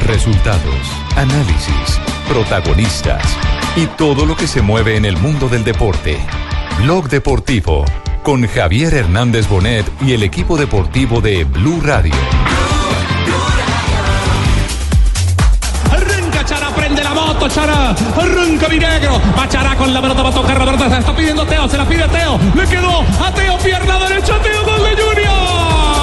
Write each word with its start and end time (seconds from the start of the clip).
Resultados, 0.00 0.74
análisis, 1.16 2.00
protagonistas 2.28 3.22
y 3.76 3.86
todo 3.86 4.26
lo 4.26 4.36
que 4.36 4.46
se 4.46 4.62
mueve 4.62 4.96
en 4.96 5.04
el 5.04 5.16
mundo 5.16 5.48
del 5.48 5.64
deporte. 5.64 6.18
Blog 6.82 7.08
Deportivo 7.08 7.84
con 8.22 8.46
Javier 8.46 8.94
Hernández 8.94 9.48
Bonet 9.48 9.86
y 10.00 10.12
el 10.12 10.22
equipo 10.22 10.56
deportivo 10.56 11.20
de 11.20 11.44
Blue 11.44 11.80
Radio. 11.82 12.14
Chara. 17.48 17.94
Arranca 18.16 18.68
mi 18.68 18.78
negro. 18.78 19.20
Va 19.36 19.76
con 19.76 19.92
la 19.92 20.00
pelota, 20.00 20.22
va 20.22 20.28
a 20.28 20.32
tocar 20.32 20.58
pelota. 20.58 20.88
Se 20.88 20.98
está 20.98 21.14
pidiendo 21.14 21.44
Teo, 21.44 21.68
se 21.68 21.76
la 21.76 21.84
pide 21.86 22.08
Teo. 22.08 22.38
Le 22.54 22.66
quedó 22.66 23.00
a 23.00 23.32
Teo, 23.34 23.58
pierna 23.58 23.98
derecha, 23.98 24.38
Teo, 24.40 24.64
gol 24.64 24.82
de 24.82 25.02
Junior. 25.02 26.01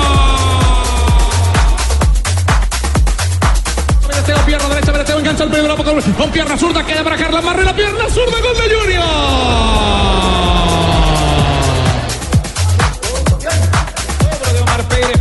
Teo, 4.29 4.45
pierna 4.45 4.69
derecha, 4.69 5.03
Teo 5.05 5.17
engancha 5.17 5.43
el 5.43 5.49
primero 5.49 5.75
con, 5.75 5.99
con 5.99 6.29
pierna 6.29 6.55
zurda, 6.55 6.85
queda 6.85 7.03
para 7.03 7.17
Carla 7.17 7.41
Marre, 7.41 7.63
la 7.63 7.75
pierna 7.75 8.07
zurda, 8.11 8.39
gol 8.39 8.55
de 8.57 8.75
Junior. 8.75 9.03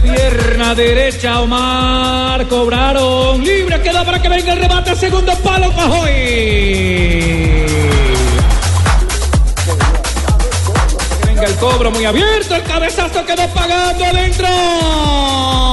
Pierna 0.03 0.75
derecha, 0.75 1.41
Omar. 1.41 2.47
Cobraron. 2.49 3.43
Libre 3.43 3.81
queda 3.81 4.05
para 4.05 4.21
que 4.21 4.29
venga 4.29 4.53
el 4.53 4.59
remate. 4.59 4.95
Segundo 4.95 5.35
palo, 5.37 5.73
Pajoy. 5.73 6.13
Venga 11.27 11.45
el 11.45 11.55
cobro 11.57 11.91
muy 11.91 12.05
abierto. 12.05 12.57
El 12.57 12.63
cabezazo 12.63 13.25
quedó 13.25 13.49
pagando 13.55 14.05
adentro. 14.05 14.49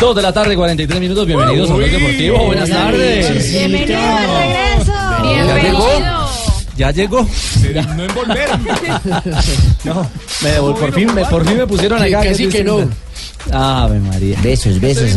2 0.00 0.14
de 0.14 0.22
la 0.22 0.32
tarde, 0.32 0.54
43 0.54 1.00
minutos. 1.00 1.26
Bienvenidos 1.26 1.70
a 1.70 1.74
Blog 1.74 1.90
Deportivo. 1.90 2.46
Buenas 2.46 2.70
tardes. 2.70 3.50
Bienvenido 3.50 3.98
al 3.98 4.28
regreso. 4.28 4.92
Bienvenido. 5.22 6.28
Ya 6.76 6.92
llegó. 6.92 7.26
Ya. 7.74 7.82
No 7.82 8.04
envolver. 8.04 8.48
no, 9.84 10.06
me 10.42 10.52
no, 10.54 10.74
por, 10.76 10.94
fin, 10.94 11.12
me, 11.12 11.24
por 11.24 11.44
fin 11.44 11.56
me 11.58 11.66
pusieron 11.66 12.00
acá. 12.00 12.20
Que, 12.20 12.34
sí 12.36 12.46
que 12.48 12.62
no. 12.62 12.88
Ave 13.50 13.98
María. 13.98 14.38
Besos, 14.40 14.78
besos. 14.78 15.10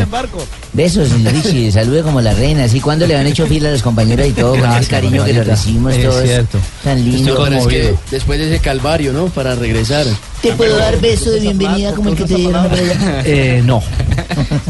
Besos, 0.74 1.12
Richie. 1.26 1.72
Salude 1.72 2.02
como 2.02 2.20
la 2.20 2.34
reina. 2.34 2.64
Así 2.64 2.82
cuando 2.82 3.06
le 3.06 3.16
han 3.16 3.28
hecho 3.28 3.46
fila 3.46 3.70
a 3.70 3.74
los 3.74 3.84
compañeros 3.84 4.28
y 4.28 4.32
todo, 4.32 4.58
con 4.58 4.72
el 4.72 4.88
cariño 4.88 5.24
que 5.24 5.34
le 5.34 5.44
recibimos 5.44 5.94
es 5.94 6.04
todos. 6.04 6.24
Cierto. 6.24 6.58
Tan 6.84 7.06
lindo. 7.06 7.48
Es 7.48 7.94
después 8.10 8.40
de 8.40 8.52
ese 8.52 8.60
calvario, 8.60 9.14
¿no? 9.14 9.28
Para 9.28 9.54
regresar. 9.54 10.08
¿Te 10.42 10.54
puedo 10.54 10.76
dar 10.76 11.00
beso 11.00 11.30
de 11.30 11.40
bienvenida 11.40 11.94
como 11.94 12.10
el 12.10 12.16
que 12.16 12.24
te 12.26 12.36
dieron? 12.36 12.68
Eh, 13.24 13.62
no, 13.64 13.84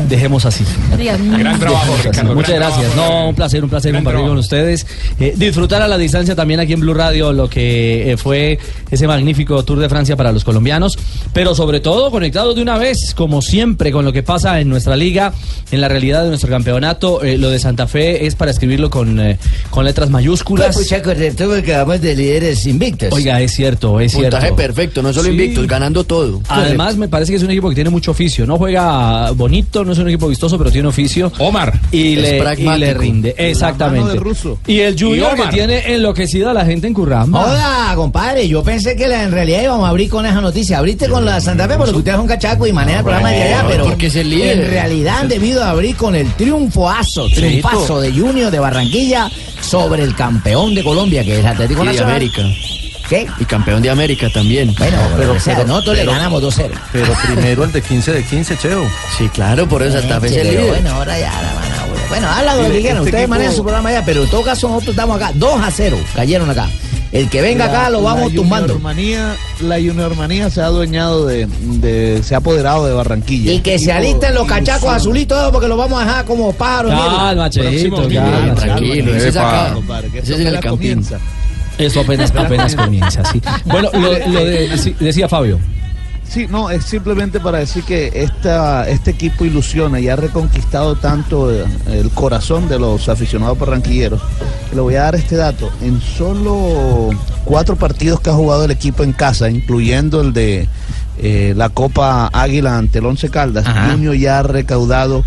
dejemos 0.09 0.45
así. 0.45 0.65
Gran 0.97 1.59
trabajo. 1.59 1.95
Ricardo. 2.03 2.35
Muchas 2.35 2.55
gracias. 2.55 2.95
No, 2.95 3.29
un 3.29 3.35
placer, 3.35 3.63
un 3.63 3.69
placer 3.69 3.93
compartir 3.93 4.25
con 4.25 4.37
ustedes. 4.37 4.85
Eh, 5.19 5.33
disfrutar 5.37 5.81
a 5.81 5.87
la 5.87 5.97
distancia 5.97 6.35
también 6.35 6.59
aquí 6.59 6.73
en 6.73 6.81
Blue 6.81 6.93
Radio 6.93 7.31
lo 7.31 7.49
que 7.49 8.11
eh, 8.11 8.17
fue 8.17 8.59
ese 8.89 9.07
magnífico 9.07 9.63
Tour 9.63 9.79
de 9.79 9.87
Francia 9.87 10.17
para 10.17 10.33
los 10.33 10.43
colombianos, 10.43 10.97
pero 11.33 11.55
sobre 11.55 11.79
todo 11.79 12.11
conectados 12.11 12.55
de 12.55 12.61
una 12.61 12.77
vez, 12.77 13.13
como 13.15 13.41
siempre, 13.41 13.91
con 13.93 14.03
lo 14.03 14.11
que 14.11 14.23
pasa 14.23 14.59
en 14.59 14.67
nuestra 14.67 14.97
liga, 14.97 15.33
en 15.71 15.79
la 15.79 15.87
realidad 15.87 16.23
de 16.23 16.29
nuestro 16.29 16.49
campeonato. 16.49 17.23
Eh, 17.23 17.37
lo 17.37 17.49
de 17.49 17.59
Santa 17.59 17.87
Fe 17.87 18.25
es 18.25 18.35
para 18.35 18.51
escribirlo 18.51 18.89
con, 18.89 19.19
eh, 19.21 19.39
con 19.69 19.85
letras 19.85 20.09
mayúsculas. 20.09 20.75
Pues, 20.75 20.87
pucha, 20.87 21.01
correcto, 21.01 21.47
porque 21.47 21.71
vamos 21.71 22.01
de 22.01 22.15
líderes 22.15 22.65
invictos. 22.65 23.13
Oiga, 23.13 23.39
es 23.39 23.53
cierto, 23.53 23.99
es 24.01 24.11
cierto. 24.11 24.37
Puntaje 24.37 24.53
perfecto, 24.53 25.01
no 25.01 25.13
solo 25.13 25.29
Sí. 25.29 25.37
Ganando 25.67 26.03
todo. 26.03 26.41
Además, 26.47 26.95
me 26.97 27.07
parece 27.07 27.31
que 27.31 27.37
es 27.37 27.43
un 27.43 27.51
equipo 27.51 27.69
que 27.69 27.75
tiene 27.75 27.89
mucho 27.89 28.11
oficio. 28.11 28.45
No 28.45 28.57
juega 28.57 29.31
bonito, 29.31 29.83
no 29.85 29.91
es 29.93 29.97
un 29.99 30.07
equipo 30.07 30.27
vistoso, 30.27 30.57
pero 30.57 30.71
tiene 30.71 30.87
oficio. 30.87 31.31
Omar. 31.39 31.79
Y 31.91 32.13
Es 32.13 32.21
le, 32.21 32.37
y 32.37 32.39
pragmático. 32.39 32.77
le 32.77 32.93
rinde. 32.93 33.35
Exactamente. 33.37 34.19
Y 34.67 34.79
el 34.79 34.99
Junior 34.99 35.33
Y 35.37 35.41
que 35.41 35.47
tiene 35.49 35.93
enloquecida 35.93 36.51
a 36.51 36.53
la 36.53 36.65
gente 36.65 36.87
en 36.87 36.93
Curramba. 36.93 37.45
Hola, 37.45 37.93
compadre. 37.95 38.47
Yo 38.47 38.63
pensé 38.63 38.95
que 38.95 39.07
la- 39.07 39.23
en 39.23 39.31
realidad 39.31 39.63
íbamos 39.63 39.85
a 39.85 39.89
abrir 39.89 40.09
con 40.09 40.25
esa 40.25 40.41
noticia. 40.41 40.77
Abriste 40.79 41.07
con 41.09 41.25
la 41.25 41.39
Santa 41.41 41.67
Fe 41.67 41.75
porque 41.77 41.91
usted 41.97 42.13
es 42.13 42.19
un 42.19 42.27
cachaco 42.27 42.67
y 42.67 42.73
maneja 42.73 42.99
el 42.99 43.03
programa 43.03 43.31
de 43.31 43.43
allá, 43.43 43.65
pero 43.67 43.85
porque 43.85 44.07
es 44.07 44.15
el 44.15 44.29
líder. 44.29 44.59
en 44.59 44.69
realidad 44.69 45.19
han 45.21 45.27
debido 45.27 45.63
abrir 45.63 45.95
con 45.95 46.15
el 46.15 46.27
triunfoazo, 46.33 47.27
triunfazo 47.33 47.99
de 48.01 48.11
Junior 48.11 48.51
de 48.51 48.59
Barranquilla 48.59 49.29
sobre 49.61 50.03
el 50.03 50.15
campeón 50.15 50.73
de 50.75 50.83
Colombia, 50.83 51.23
que 51.23 51.39
es 51.39 51.45
Atlético 51.45 51.83
Nacional. 51.83 52.11
América. 52.15 52.41
¿Qué? 53.11 53.27
Y 53.41 53.43
campeón 53.43 53.81
de 53.81 53.89
América 53.89 54.29
también. 54.33 54.73
Bueno, 54.77 54.97
pero, 55.17 55.35
pero 55.43 55.65
nosotros 55.67 55.97
le 55.97 56.05
ganamos 56.05 56.41
2-0. 56.41 56.69
Pero 56.93 57.13
primero 57.27 57.65
el 57.65 57.71
de 57.73 57.81
15 57.81 58.13
de 58.13 58.23
15, 58.23 58.57
Cheo. 58.57 58.85
Sí, 59.17 59.27
claro, 59.27 59.67
por 59.67 59.83
eso 59.83 59.97
Fe 59.99 60.27
es 60.27 60.33
el 60.47 60.65
bueno, 60.69 60.91
ahora 60.91 61.19
ya 61.19 61.29
la 61.29 61.53
van 61.53 61.71
a 61.73 61.85
volver. 61.87 62.07
Bueno, 62.07 62.27
habla 62.29 62.55
lo 62.55 62.63
que 62.71 62.79
quieran. 62.79 62.97
este 62.99 63.01
Ustedes 63.09 63.15
equipo- 63.23 63.27
manejan 63.29 63.53
su 63.53 63.63
programa 63.63 63.89
allá, 63.89 64.03
pero 64.05 64.23
en 64.23 64.29
todo 64.29 64.43
caso 64.43 64.69
nosotros 64.69 64.91
estamos 64.91 65.17
acá. 65.17 65.33
2 65.35 65.59
a 65.61 65.69
0. 65.71 65.97
Cayeron 66.15 66.49
acá. 66.49 66.69
El 67.11 67.27
que 67.29 67.41
venga 67.41 67.65
acá 67.65 67.89
lo 67.89 68.01
vamos 68.01 68.33
tumbando. 68.33 68.75
Juniormanía, 68.75 69.35
la 69.59 69.75
juniormanía 69.75 70.49
se 70.49 70.61
ha 70.61 70.67
adueñado 70.67 71.25
de, 71.25 71.47
de- 71.47 72.23
se 72.23 72.33
ha 72.33 72.37
apoderado 72.37 72.87
de 72.87 72.93
Barranquilla. 72.93 73.51
Y 73.51 73.59
que 73.59 73.77
se 73.77 73.91
alisten 73.91 74.33
los 74.33 74.47
cachacos 74.47 74.89
azulitos 74.93 75.51
porque 75.51 75.67
los 75.67 75.77
vamos 75.77 76.01
a 76.01 76.05
dejar 76.05 76.23
como 76.23 76.53
pájaros. 76.53 76.93
Calma, 76.93 77.49
Cheito, 77.49 78.07
calma, 78.07 78.55
tranquilo, 78.55 79.13
ese 79.13 79.27
es 79.27 79.35
el 79.35 80.53
Campín. 80.61 80.69
comienza. 80.69 81.19
Eso 81.85 82.01
apenas, 82.01 82.31
apenas 82.35 82.75
comienza, 82.75 83.23
sí. 83.25 83.41
Bueno, 83.65 83.89
lo, 83.93 83.99
lo 84.01 84.45
de- 84.45 84.69
decí- 84.71 84.95
decía 84.97 85.27
Fabio. 85.29 85.59
Sí, 86.27 86.47
no, 86.49 86.69
es 86.69 86.85
simplemente 86.85 87.41
para 87.41 87.57
decir 87.57 87.83
que 87.83 88.09
esta, 88.15 88.87
este 88.87 89.11
equipo 89.11 89.43
ilusiona 89.43 89.99
y 89.99 90.07
ha 90.07 90.15
reconquistado 90.15 90.95
tanto 90.95 91.51
el 91.51 92.09
corazón 92.13 92.69
de 92.69 92.79
los 92.79 93.09
aficionados 93.09 93.59
barranquilleros. 93.59 94.21
que 94.69 94.75
Le 94.77 94.81
voy 94.81 94.95
a 94.95 95.01
dar 95.03 95.15
este 95.15 95.35
dato. 95.35 95.69
En 95.81 95.99
solo 95.99 97.09
cuatro 97.43 97.75
partidos 97.75 98.21
que 98.21 98.29
ha 98.29 98.33
jugado 98.33 98.63
el 98.63 98.71
equipo 98.71 99.03
en 99.03 99.11
casa, 99.11 99.49
incluyendo 99.49 100.21
el 100.21 100.31
de 100.31 100.69
eh, 101.17 101.53
la 101.57 101.67
Copa 101.67 102.29
Águila 102.31 102.77
ante 102.77 102.99
el 102.99 103.07
Once 103.07 103.27
Caldas. 103.29 103.65
Junior 103.91 104.15
ya 104.15 104.39
ha 104.39 104.43
recaudado 104.43 105.25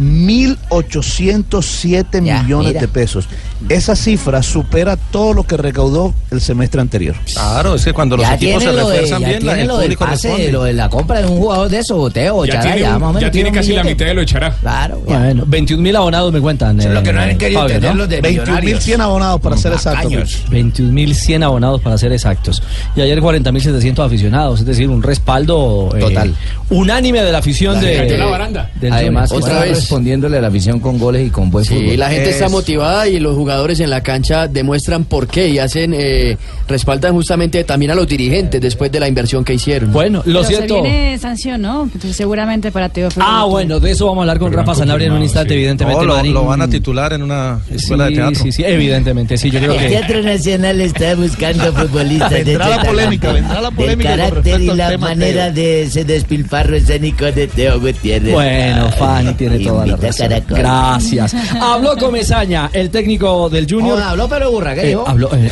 1.807 0.00 2.24
Ya, 2.24 2.42
millones 2.42 2.68
mira. 2.68 2.80
de 2.80 2.88
pesos. 2.88 3.28
Esa 3.68 3.94
cifra 3.94 4.42
supera 4.42 4.96
todo 4.96 5.34
lo 5.34 5.42
que 5.44 5.56
recaudó 5.56 6.14
el 6.30 6.40
semestre 6.40 6.80
anterior. 6.80 7.14
Claro, 7.32 7.74
es 7.74 7.84
que 7.84 7.92
cuando 7.92 8.16
los 8.16 8.26
Ya 8.26 8.34
equipos 8.36 8.62
se 8.62 8.68
tiene 8.70 8.82
lo 8.82 8.88
de, 8.88 8.92
refuerzan 8.94 9.20
ya 9.20 9.28
bien, 9.28 9.44
la, 9.46 9.52
tiene 9.52 9.62
el 9.62 9.68
lo 9.68 9.76
del 9.78 9.86
público 9.88 10.04
pase, 10.06 10.28
responde. 10.28 10.52
lo 10.52 10.64
de 10.64 10.72
la 10.72 10.88
compra 10.88 11.20
de 11.20 11.26
un 11.26 11.38
jugador 11.38 11.68
de 11.68 11.78
esos, 11.78 11.96
Boteo, 11.98 12.44
Ya 12.46 12.52
Chará, 12.54 12.62
tiene, 12.74 12.80
ya 12.80 12.96
un- 12.96 13.20
ya 13.20 13.30
tiene 13.30 13.52
casi 13.52 13.72
la 13.74 13.84
mitad 13.84 14.06
de 14.06 14.14
lo 14.14 14.22
echará. 14.22 14.50
Claro, 14.52 15.02
ya. 15.06 15.18
Bueno, 15.18 15.44
21 15.46 15.82
mil 15.82 15.94
abonados 15.96 16.32
me 16.32 16.40
cuentan. 16.40 16.80
Eso 16.80 16.88
es 16.88 16.94
lo 16.94 17.02
que 17.02 17.12
no 17.12 17.20
eh, 17.20 17.24
han 17.32 17.38
querido 17.38 17.60
Fabio, 17.60 17.74
entender 17.76 17.94
¿no? 17.94 18.02
los 18.02 18.08
de 18.08 18.22
21.100 18.22 19.00
abonados 19.02 19.40
para 19.40 19.56
ser 19.58 19.72
exactos. 19.74 20.04
Tacaños. 20.10 20.44
21.100 20.50 21.44
abonados 21.44 21.80
para 21.82 21.98
ser 21.98 22.12
exactos. 22.12 22.62
Y 22.96 23.02
ayer 23.02 23.20
40.700 23.20 24.06
aficionados, 24.06 24.60
es 24.60 24.66
decir, 24.66 24.88
un 24.88 25.02
respaldo 25.02 25.90
eh, 25.94 26.00
Total. 26.00 26.34
unánime 26.70 27.22
de 27.22 27.32
la 27.32 27.38
afición 27.38 27.78
de, 27.80 27.96
cayó 27.98 28.16
la 28.16 28.24
baranda. 28.26 28.70
Además, 28.90 29.30
otra 29.32 29.60
vez. 29.60 29.89
Respondiéndole 29.94 30.38
a 30.38 30.40
la 30.40 30.48
afición 30.48 30.78
con 30.78 30.98
goles 30.98 31.26
y 31.26 31.30
con 31.30 31.50
buen 31.50 31.64
Sí, 31.64 31.74
fútbol. 31.74 31.98
la 31.98 32.10
gente 32.10 32.30
está 32.30 32.46
Es- 32.46 32.52
motivada 32.52 33.08
y 33.08 33.18
los 33.18 33.34
jugadores 33.34 33.80
en 33.80 33.90
la 33.90 34.02
cancha 34.02 34.46
demuestran 34.46 35.02
por 35.04 35.26
qué 35.26 35.48
y 35.48 35.58
hacen, 35.58 35.92
eh, 35.96 36.36
respaldan 36.68 37.12
justamente 37.12 37.64
también 37.64 37.90
a 37.90 37.96
los 37.96 38.06
dirigentes 38.06 38.60
después 38.60 38.92
de 38.92 39.00
la 39.00 39.08
inversión 39.08 39.44
que 39.44 39.52
hicieron. 39.54 39.90
Bueno, 39.92 40.18
lo 40.26 40.42
Pero 40.42 40.44
cierto. 40.44 40.76
Se 40.76 40.82
viene 40.82 41.18
sanción, 41.18 41.60
¿no? 41.62 41.82
Entonces, 41.84 42.14
seguramente 42.16 42.70
para 42.70 42.88
Teófilo. 42.88 43.24
Ah, 43.28 43.44
bueno, 43.46 43.80
de 43.80 43.90
eso 43.90 44.06
vamos 44.06 44.18
a 44.18 44.22
hablar 44.22 44.38
con 44.38 44.52
Rafa 44.52 44.76
Sanabria 44.76 45.08
en 45.08 45.14
un 45.14 45.22
instante, 45.22 45.54
evidentemente. 45.54 46.00
No, 46.00 46.06
lo, 46.06 46.14
Marín. 46.16 46.34
lo 46.34 46.44
van 46.44 46.62
a 46.62 46.68
titular 46.68 47.12
en 47.12 47.22
una 47.24 47.58
escuela 47.68 48.06
Sí, 48.06 48.14
de 48.14 48.20
teatro. 48.20 48.42
sí, 48.44 48.52
sí, 48.52 48.62
evidentemente, 48.64 49.36
sí, 49.36 49.50
yo 49.50 49.58
creo 49.58 49.72
El. 49.80 49.88
Teatro 49.88 50.22
Nacional 50.22 50.80
está 50.80 51.16
buscando 51.16 51.72
futbolistas 51.72 52.30
de 52.30 52.44
Vendrá 52.44 52.68
la 52.68 52.82
polémica, 52.84 53.32
vendrá 53.32 53.60
la 53.60 53.70
polémica 53.72 54.10
con 54.10 54.18
carácter 54.18 54.60
y 54.60 54.66
la 54.66 54.98
manera 54.98 55.44
Teo. 55.46 55.54
de 55.54 55.82
ese 55.82 56.04
despilfarro 56.04 56.76
escénico 56.76 57.24
de 57.32 57.48
Teo 57.48 57.80
Gutiérrez. 57.80 58.32
Bueno, 58.32 58.88
Fanny 58.92 59.32
tiene 59.34 59.58
toda 59.72 59.86
la 59.86 59.92
invita 59.92 60.06
razón. 60.08 60.28
Caracol. 60.28 60.58
Gracias. 60.58 61.34
Habló 61.60 61.96
Comesaña, 61.96 62.70
el 62.72 62.90
técnico 62.90 63.48
del 63.48 63.66
Junior. 63.70 64.00
Habló 64.02 64.28
pero 64.28 64.50
burra, 64.50 64.74
¿qué 64.74 64.82
Eh, 64.82 64.86
dijo? 64.88 65.04
habló, 65.08 65.30
eh, 65.34 65.50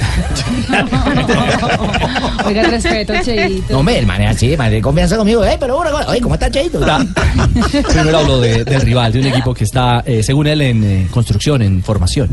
Oiga, 2.46 2.62
respeto, 2.64 3.12
Cheito. 3.22 3.64
No, 3.72 3.78
hombre, 3.80 3.98
el 3.98 4.06
man 4.06 4.20
es 4.22 4.30
así, 4.36 4.56
man, 4.56 4.70
de 4.70 4.80
confianza 4.80 5.16
conmigo. 5.16 5.44
Eh, 5.44 5.56
pero 5.58 5.76
burra, 5.76 5.90
oye, 6.08 6.20
¿cómo 6.20 6.34
está 6.34 6.50
Cheito? 6.50 6.80
primero 6.80 8.18
habló 8.18 8.40
de- 8.40 8.64
del 8.64 8.80
rival, 8.82 9.12
de 9.12 9.20
un 9.20 9.26
equipo 9.26 9.54
que 9.54 9.64
está, 9.64 10.02
eh, 10.06 10.22
según 10.22 10.46
él, 10.46 10.60
en 10.62 10.84
eh, 10.84 11.06
construcción, 11.10 11.62
en 11.62 11.82
formación. 11.82 12.30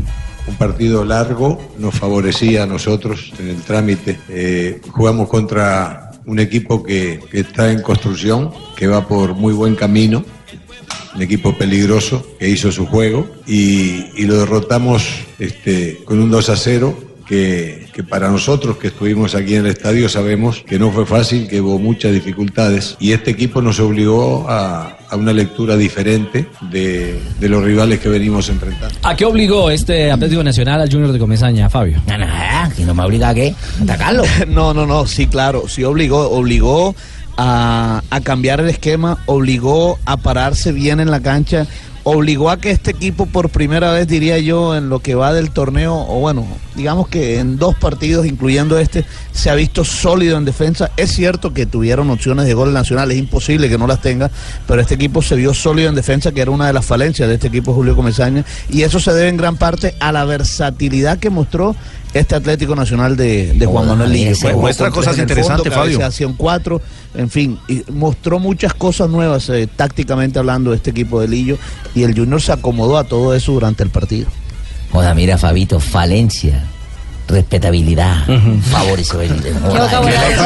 Un 0.48 0.54
partido 0.54 1.04
largo 1.04 1.60
nos 1.78 1.94
favorecía 1.94 2.62
a 2.62 2.66
nosotros 2.66 3.32
en 3.38 3.48
el 3.48 3.56
trámite. 3.62 4.18
Eh, 4.28 4.80
jugamos 4.90 5.28
contra 5.28 6.12
un 6.24 6.38
equipo 6.38 6.82
que, 6.82 7.20
que 7.30 7.40
está 7.40 7.70
en 7.70 7.82
construcción, 7.82 8.50
que 8.76 8.86
va 8.86 9.06
por 9.06 9.34
muy 9.34 9.52
buen 9.52 9.74
camino, 9.74 10.24
un 11.16 11.22
equipo 11.22 11.54
peligroso 11.56 12.26
que 12.38 12.48
hizo 12.48 12.70
su 12.70 12.86
juego 12.86 13.26
y, 13.46 14.04
y 14.16 14.26
lo 14.26 14.38
derrotamos 14.38 15.02
este, 15.38 15.98
con 16.04 16.20
un 16.20 16.30
2 16.30 16.50
a 16.50 16.56
0 16.56 16.98
que, 17.26 17.88
que 17.92 18.04
para 18.04 18.30
nosotros 18.30 18.76
que 18.76 18.88
estuvimos 18.88 19.34
aquí 19.34 19.54
en 19.54 19.64
el 19.64 19.72
estadio 19.72 20.08
sabemos 20.08 20.62
que 20.64 20.78
no 20.78 20.92
fue 20.92 21.06
fácil, 21.06 21.48
que 21.48 21.60
hubo 21.60 21.78
muchas 21.78 22.12
dificultades 22.12 22.96
y 23.00 23.12
este 23.12 23.32
equipo 23.32 23.60
nos 23.60 23.80
obligó 23.80 24.48
a, 24.48 24.98
a 25.08 25.16
una 25.16 25.32
lectura 25.32 25.76
diferente 25.76 26.46
de, 26.70 27.18
de 27.40 27.48
los 27.48 27.64
rivales 27.64 27.98
que 27.98 28.08
venimos 28.08 28.48
enfrentando. 28.48 28.94
¿A 29.02 29.16
qué 29.16 29.24
obligó 29.24 29.70
este 29.70 30.10
Atlético 30.12 30.44
Nacional 30.44 30.80
al 30.80 30.90
Junior 30.90 31.12
de 31.12 31.18
Comesaña, 31.18 31.68
Fabio? 31.68 32.00
No, 32.06 32.18
no, 32.18 32.26
que 32.76 32.84
no 32.84 32.94
me 32.94 33.02
obliga 33.02 33.30
a 33.30 33.34
qué, 33.34 33.54
a 33.80 33.82
atacarlo. 33.82 34.22
No, 34.46 34.72
no, 34.72 34.86
no, 34.86 35.06
sí, 35.06 35.26
claro, 35.26 35.64
sí 35.68 35.82
obligó, 35.82 36.30
obligó 36.30 36.94
a, 37.36 38.02
cambiar 38.24 38.60
el 38.60 38.68
esquema, 38.68 39.18
obligó 39.26 39.98
a 40.04 40.16
pararse 40.16 40.72
bien 40.72 41.00
en 41.00 41.10
la 41.10 41.20
cancha, 41.20 41.66
obligó 42.02 42.50
a 42.50 42.58
que 42.58 42.70
este 42.70 42.92
equipo 42.92 43.26
por 43.26 43.50
primera 43.50 43.92
vez, 43.92 44.08
diría 44.08 44.38
yo, 44.38 44.76
en 44.76 44.88
lo 44.88 45.00
que 45.00 45.14
va 45.14 45.32
del 45.32 45.50
torneo, 45.50 45.94
o 45.94 46.20
bueno, 46.20 46.46
digamos 46.76 47.08
que 47.08 47.38
en 47.38 47.58
dos 47.58 47.74
partidos, 47.74 48.26
incluyendo 48.26 48.78
este, 48.78 49.04
se 49.32 49.50
ha 49.50 49.54
visto 49.54 49.84
sólido 49.84 50.36
en 50.36 50.44
defensa. 50.44 50.90
Es 50.96 51.12
cierto 51.12 51.52
que 51.52 51.66
tuvieron 51.66 52.10
opciones 52.10 52.46
de 52.46 52.54
gol 52.54 52.72
nacional, 52.72 53.10
es 53.10 53.18
imposible 53.18 53.68
que 53.68 53.78
no 53.78 53.86
las 53.86 54.00
tenga, 54.00 54.30
pero 54.66 54.80
este 54.80 54.94
equipo 54.94 55.22
se 55.22 55.34
vio 55.36 55.54
sólido 55.54 55.88
en 55.88 55.94
defensa, 55.94 56.32
que 56.32 56.40
era 56.40 56.50
una 56.50 56.66
de 56.66 56.72
las 56.72 56.84
falencias 56.84 57.28
de 57.28 57.34
este 57.34 57.48
equipo 57.48 57.74
Julio 57.74 57.96
Comesaña, 57.96 58.44
y 58.68 58.82
eso 58.82 59.00
se 59.00 59.12
debe 59.12 59.28
en 59.28 59.36
gran 59.36 59.56
parte 59.56 59.94
a 60.00 60.12
la 60.12 60.24
versatilidad 60.24 61.18
que 61.18 61.30
mostró 61.30 61.74
este 62.14 62.34
Atlético 62.34 62.74
Nacional 62.74 63.16
de, 63.16 63.52
de 63.54 63.66
Juan 63.66 63.88
Manuel 63.88 64.12
Lillo. 64.12 64.34
Jugó 64.40 64.60
muestra 64.60 64.90
cosas 64.90 65.18
interesantes, 65.18 65.72
Fabio. 65.72 65.98
cabeceación 65.98 66.34
cuatro, 66.34 66.80
en 67.14 67.28
fin, 67.30 67.58
y 67.68 67.82
mostró 67.92 68.38
muchas 68.38 68.74
cosas 68.74 69.10
nuevas 69.10 69.48
eh, 69.50 69.68
tácticamente 69.74 70.38
hablando 70.38 70.70
de 70.70 70.76
este 70.76 70.90
equipo 70.90 71.20
de 71.20 71.28
Lillo 71.28 71.58
y 71.94 72.04
el 72.04 72.16
Junior 72.16 72.40
se 72.40 72.52
acomodó 72.52 72.96
a 72.98 73.04
todo 73.04 73.34
eso 73.34 73.52
durante 73.52 73.82
el 73.82 73.90
partido. 73.90 74.28
Joda, 74.96 75.12
mira, 75.14 75.36
Fabito, 75.36 75.78
falencia, 75.78 76.64
respetabilidad, 77.28 78.24
favoreció 78.70 79.20
el. 79.20 79.34
¿Qué 79.42 79.52
vocabulario? 79.52 80.36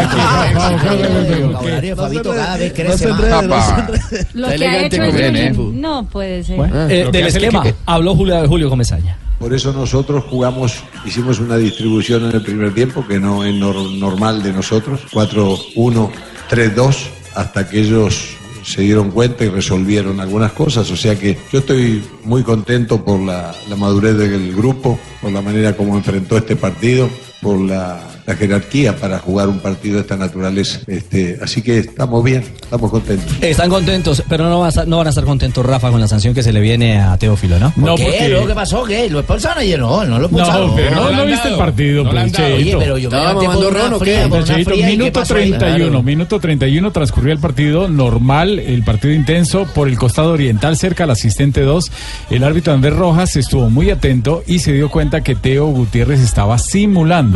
Fabito 1.97 2.31
cada 2.35 2.57
vez 2.57 2.73
crece 2.73 3.07
No 3.07 3.43
más. 3.45 3.79
enrede. 3.79 4.27
Lo 4.35 4.47
que 4.49 4.53
ha 4.53 4.57
elegante 4.57 4.97
hecho 4.97 5.05
Junior 5.13 5.37
equipo. 5.37 5.71
no 5.73 6.05
puede 6.07 6.43
ser. 6.43 6.59
Eh, 6.59 7.05
lo 7.05 7.13
que 7.13 7.19
del 7.19 7.27
esquema, 7.29 7.63
habló 7.87 8.17
Julio, 8.17 8.49
Julio 8.49 8.69
Comesaña. 8.69 9.17
Por 9.39 9.55
eso 9.55 9.73
nosotros 9.73 10.25
jugamos, 10.29 10.79
hicimos 11.07 11.39
una 11.39 11.57
distribución 11.57 12.25
en 12.29 12.35
el 12.35 12.43
primer 12.43 12.75
tiempo 12.75 13.07
que 13.07 13.21
no 13.21 13.45
es 13.45 13.55
nor- 13.55 13.97
normal 13.99 14.43
de 14.43 14.53
nosotros, 14.53 14.99
4-1, 15.13 16.11
3-2, 16.51 16.97
hasta 17.37 17.69
que 17.69 17.83
ellos 17.83 18.31
se 18.71 18.83
dieron 18.83 19.11
cuenta 19.11 19.45
y 19.45 19.49
resolvieron 19.49 20.21
algunas 20.21 20.53
cosas. 20.53 20.91
O 20.91 20.97
sea 20.97 21.19
que 21.19 21.37
yo 21.53 21.59
estoy 21.59 22.03
muy 22.25 22.43
contento 22.43 23.05
por 23.05 23.21
la, 23.21 23.55
la 23.69 23.77
madurez 23.77 24.17
del 24.17 24.55
grupo, 24.55 24.99
por 25.21 25.33
la 25.33 25.43
manera 25.43 25.77
como 25.77 25.97
enfrentó 25.97 26.37
este 26.37 26.57
partido, 26.57 27.11
por 27.41 27.59
la, 27.61 27.99
la 28.27 28.35
jerarquía 28.37 28.97
para 28.97 29.19
jugar 29.19 29.49
un 29.49 29.61
partido 29.61 29.95
de 29.97 30.01
esta 30.03 30.17
naturaleza. 30.17 30.81
Este, 30.87 31.39
así 31.43 31.63
que 31.63 31.79
estamos 31.79 32.23
bien, 32.23 32.45
estamos 32.61 32.91
contentos. 32.91 33.33
Están 33.41 33.71
contentos, 33.71 34.23
pero 34.29 34.45
no 34.49 34.59
van, 34.61 34.67
a 34.67 34.69
estar, 34.69 34.87
no 34.87 34.99
van 34.99 35.07
a 35.07 35.11
estar 35.11 35.25
contentos, 35.25 35.65
Rafa, 35.65 35.91
con 35.91 36.01
la 36.01 36.09
sanción 36.09 36.35
que 36.35 36.43
se 36.43 36.53
le 36.53 36.61
viene 36.61 37.01
a 37.01 37.17
Teófilo, 37.17 37.59
¿no? 37.59 37.73
¿Por 37.73 37.97
qué? 37.97 38.29
¿Luego 38.29 38.47
qué 38.47 38.55
pasó? 38.55 38.85
¿Qué? 38.85 39.09
¿Lo 39.09 39.21
expulsaron 39.21 39.59
ayer? 39.59 39.79
No, 39.81 40.05
no 40.05 40.19
lo 40.19 40.27
expulsaron. 40.27 40.67
No, 40.69 40.75
pero 40.77 40.95
no, 40.95 41.13
no 41.13 41.25
viste 41.27 41.49
el 41.49 41.57
partido, 41.57 42.05
pues, 42.05 42.39
Oye, 42.39 42.77
pero 42.79 42.99
yo 42.99 43.11
me 43.11 43.17
Estaba 43.17 43.33
levanté 43.33 43.47
por 43.47 43.55
mamando 43.55 43.69
una 43.69 43.79
ron, 43.79 43.93
¿o 43.95 43.99
qué? 43.99 44.05
fría, 44.05 44.29
por 44.29 44.39
una 44.39 44.47
Cheito, 44.47 44.71
fría, 44.71 44.87
¿y 44.89 44.91
qué 44.91 44.97
minuto 44.99 45.21
pasó 45.21 45.35
ahí? 45.37 45.51
31, 45.51 45.87
Claro. 45.89 46.03
minuto 46.03 46.41
31 46.41 46.91
transcurrió 46.93 47.33
el 47.33 47.39
partido 47.39 47.89
normal, 47.89 48.59
el 48.59 48.83
partido 48.85 49.15
intenso 49.15 49.67
por 49.75 49.89
el 49.89 49.97
costado 49.99 50.33
oriental 50.33 50.77
cerca 50.77 51.05
al 51.05 51.11
asistente 51.11 51.63
2. 51.63 51.91
El 52.31 52.45
árbitro 52.45 52.73
Andrés 52.75 52.95
Rojas 52.97 53.37
estuvo 53.37 53.71
muy 53.71 53.91
atento 53.91 54.43
y 54.47 54.59
se 54.59 54.73
dio 54.73 54.91
cuenta 54.91 55.23
que 55.23 55.35
Teo 55.35 55.67
Gutiérrez 55.69 56.21
estaba 56.21 56.59
simulando. 56.59 57.30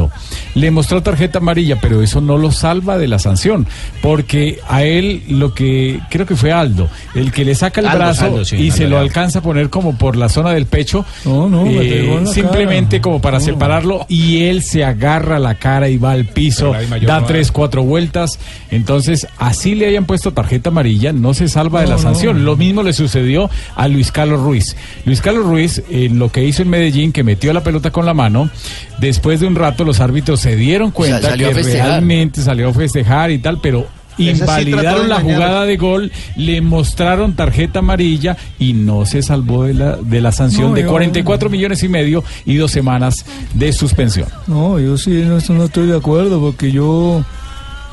Le 0.55 0.71
mostró 0.71 1.03
tarjeta 1.03 1.39
amarilla, 1.39 1.79
pero 1.81 2.03
eso 2.03 2.21
no 2.21 2.39
lo 2.39 2.53
salva 2.53 2.99
de 2.99 3.09
la 3.09 3.19
sanción, 3.19 3.67
porque 4.03 4.59
a 4.69 4.85
él 4.85 5.23
lo 5.29 5.55
que 5.55 6.01
creo 6.11 6.27
que 6.27 6.37
fue 6.37 6.53
Aldo, 6.53 6.89
el 7.15 7.33
que 7.33 7.45
le 7.45 7.55
saca 7.55 7.81
el 7.81 7.87
Aldo, 7.87 7.99
brazo 7.99 8.25
Aldo, 8.27 8.45
sí, 8.45 8.57
y 8.57 8.65
Aldo 8.67 8.77
se 8.77 8.89
lo 8.89 8.99
alcanza 8.99 9.39
a 9.41 9.43
poner 9.43 9.71
como 9.71 9.97
por 9.99 10.17
la 10.17 10.29
zona 10.29 10.51
del 10.51 10.67
pecho, 10.67 11.05
No, 11.25 11.49
no, 11.49 11.65
me 11.65 11.77
eh, 11.87 11.91
pegó 12.03 12.19
en 12.19 12.25
la 12.25 12.31
simplemente 12.33 12.97
cara. 12.99 13.03
como 13.03 13.21
para 13.21 13.39
No. 13.39 13.45
separarlo 13.45 14.07
y 14.09 14.45
él 14.45 14.63
se 14.63 14.85
agarra 14.85 15.39
la 15.39 15.57
cara 15.57 15.89
y 15.89 15.97
va 15.99 16.13
al 16.13 16.27
piso, 16.27 16.73
da 17.07 17.21
no 17.21 17.27
tres, 17.27 17.51
cuatro 17.53 17.83
vueltas. 17.83 18.39
Entonces, 18.71 19.27
así 19.39 19.75
le 19.75 19.87
hayan 19.87 20.05
puesto 20.05 20.33
tarjeta 20.33 20.71
amarilla, 20.71 21.13
no 21.13 21.35
se 21.35 21.49
salva 21.49 21.81
de 21.81 21.87
la 21.89 21.99
sanción. 21.99 22.39
no. 22.39 22.45
Lo 22.45 22.57
mismo 22.57 22.83
le 22.83 22.93
sucedió 22.93 23.51
a 23.77 23.89
Luis 23.89 24.11
Carlos 24.13 24.41
Ruiz. 24.41 24.77
Luis 25.05 25.21
Carlos 25.21 25.45
Ruiz, 25.47 25.83
en 25.91 26.19
lo 26.19 26.31
que 26.31 26.45
hizo 26.45 26.63
en 26.63 26.71
Medellín, 26.71 27.13
que 27.13 27.23
metió 27.23 27.53
la 27.53 27.63
pelota 27.63 27.91
con 27.91 28.05
la 28.07 28.15
mano, 28.15 28.51
después 28.99 29.41
de 29.41 29.47
un 29.47 29.55
rato 29.55 29.84
los 29.85 30.01
árbitros 30.01 30.41
se 30.41 30.57
dieron 30.57 30.91
cuenta 30.91 31.37
que 31.37 31.53
realmente 31.53 32.43
salió 32.43 32.69
a 32.71 32.73
festejar 32.75 33.31
y 33.31 33.39
tal, 33.39 33.59
pero 33.61 33.87
sí 34.17 34.29
invalidaron 34.31 35.09
la 35.09 35.21
jugada 35.21 35.65
de 35.65 35.77
gol, 35.77 36.13
le 36.37 36.61
mostraron 36.61 37.35
tarjeta 37.35 37.81
amarilla 37.81 38.37
y 38.59 38.73
no 38.73 39.05
se 39.07 39.23
salvó 39.23 39.65
de 39.65 39.75
la, 39.75 39.97
de 39.97 40.21
la 40.21 40.31
sanción 40.33 40.69
No, 40.71 40.75
de 40.75 40.83
yo- 40.83 40.91
44 40.91 41.51
millones 41.51 41.83
y 41.83 41.89
medio 41.89 42.23
y 42.47 42.55
dos 42.57 42.71
semanas 42.71 43.25
de 43.55 43.73
suspensión. 43.73 44.29
No, 44.47 44.79
yo 44.79 44.97
sí 44.99 45.11
no, 45.27 45.39
no 45.55 45.65
estoy 45.65 45.87
de 45.89 45.97
acuerdo 45.97 46.41
porque 46.41 46.71
yo. 46.71 47.25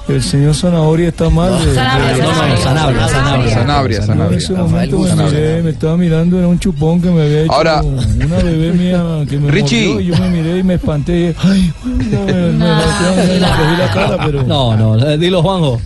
El 0.07 0.21
señor 0.23 0.53
Zanahoria 0.55 1.09
está 1.09 1.29
mal. 1.29 1.53
de- 1.63 1.73
Sanabria, 1.75 2.17
No, 2.17 2.29
no, 2.47 2.57
Sanabria, 2.57 2.57
Sanabria. 2.57 3.49
Sanabria, 3.53 3.99
No, 4.15 4.27
en 4.27 4.33
ese 4.33 4.53
momento 4.53 4.99
me, 4.99 5.23
miré, 5.25 5.61
me 5.63 5.69
estaba 5.69 5.95
mirando, 5.97 6.37
era 6.37 6.47
un 6.47 6.59
chupón 6.59 7.01
que 7.01 7.09
me 7.09 7.21
había 7.21 7.41
hecho 7.43 7.53
Ahora- 7.53 7.81
una 7.81 8.37
bebé 8.37 8.71
mía 8.73 9.03
que 9.29 9.37
me 9.37 9.51
Richie. 9.51 9.87
mordió 9.89 10.01
y 10.01 10.05
yo 10.07 10.17
me 10.17 10.29
miré 10.29 10.57
y 10.57 10.63
me 10.63 10.73
espanté. 10.73 11.35
Ay, 11.39 11.71
no, 11.85 12.25
me, 12.25 12.33
me, 12.33 13.39
cogí 13.39 13.77
la 13.77 13.91
cara, 13.93 14.17
pero... 14.25 14.43
No, 14.43 14.75
no, 14.75 14.97
eh, 15.09 15.17
dilo, 15.17 15.41
Juanjo. 15.41 15.79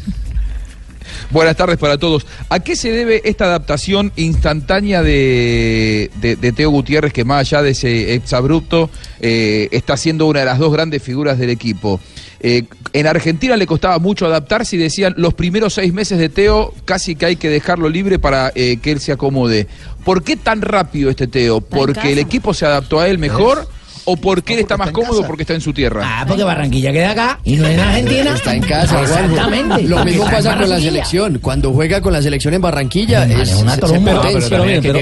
Buenas 1.30 1.56
tardes 1.56 1.78
para 1.78 1.98
todos. 1.98 2.26
¿A 2.50 2.60
qué 2.60 2.76
se 2.76 2.92
debe 2.92 3.22
esta 3.26 3.46
adaptación 3.46 4.12
instantánea 4.16 5.04
de, 5.04 6.10
de- 6.22 6.36
de 6.36 6.52
Teo 6.52 6.70
Gutiérrez, 6.72 7.14
que 7.14 7.26
más 7.26 7.42
allá 7.42 7.62
de 7.62 7.72
ese 7.72 8.14
exabrupto, 8.16 8.90
eh, 9.20 9.68
está 9.72 9.98
siendo 9.98 10.26
una 10.28 10.40
de 10.40 10.46
las 10.46 10.58
dos 10.60 10.72
grandes 10.72 11.04
figuras 11.04 11.38
del 11.38 11.50
equipo? 11.52 12.00
Eh, 12.48 12.66
en 12.94 13.08
Argentina 13.08 13.58
le 13.58 13.66
costaba 13.66 13.98
mucho 13.98 14.28
adaptarse 14.28 14.75
y 14.75 14.80
decían 14.80 15.16
los 15.18 15.34
primeros 15.34 15.74
seis 15.74 15.92
meses 15.92 16.20
de 16.20 16.30
Teo 16.30 16.75
casi 16.86 17.16
que 17.16 17.25
hay 17.25 17.38
que 17.38 17.50
dejarlo 17.50 17.90
libre 17.90 18.20
para 18.20 18.52
eh, 18.54 18.78
que 18.78 18.92
él 18.92 19.00
se 19.00 19.12
acomode. 19.12 19.68
¿Por 20.04 20.22
qué 20.22 20.38
tan 20.38 20.62
rápido 20.62 21.10
este 21.10 21.25
Teo? 21.25 21.60
¿Porque 21.60 22.14
el 22.14 22.20
equipo 22.20 22.54
se 22.54 22.68
adaptó 22.68 23.00
a 23.00 23.08
él 23.08 23.18
mejor 23.18 23.68
o 24.06 24.16
porque 24.16 24.54
él 24.54 24.60
está 24.60 24.78
más 24.78 24.92
cómodo 24.92 25.26
porque 25.28 25.44
está 25.44 25.54
en 25.54 25.62
su 25.62 25.74
tierra? 25.74 26.02
Ah, 26.06 26.26
porque 26.28 26.44
Barranquilla 26.44 26.92
queda 26.92 27.12
acá 27.12 27.40
y 27.44 27.56
no 27.56 27.68
en 27.68 27.80
Argentina. 27.80 28.34
Está 28.36 28.56
en 28.56 28.62
casa. 28.64 29.02
Exactamente. 29.02 29.84
Lo 29.84 30.04
mismo 30.06 30.24
pasa 30.26 30.56
con 30.58 30.70
la 30.70 30.80
selección. 30.80 31.40
Cuando 31.42 31.72
juega 31.74 32.02
con 32.02 32.14
la 32.14 32.22
selección 32.22 32.54
en 32.54 32.62
Barranquilla, 32.62 33.26
es, 33.26 33.54
una 33.56 33.76
se- 33.76 33.82
se 33.82 33.88
tromba. 33.88 34.12
potencia. 34.18 34.40
Pero, 34.40 34.50
pero 34.50 34.64
miren, 34.66 34.82
pero- 34.84 34.94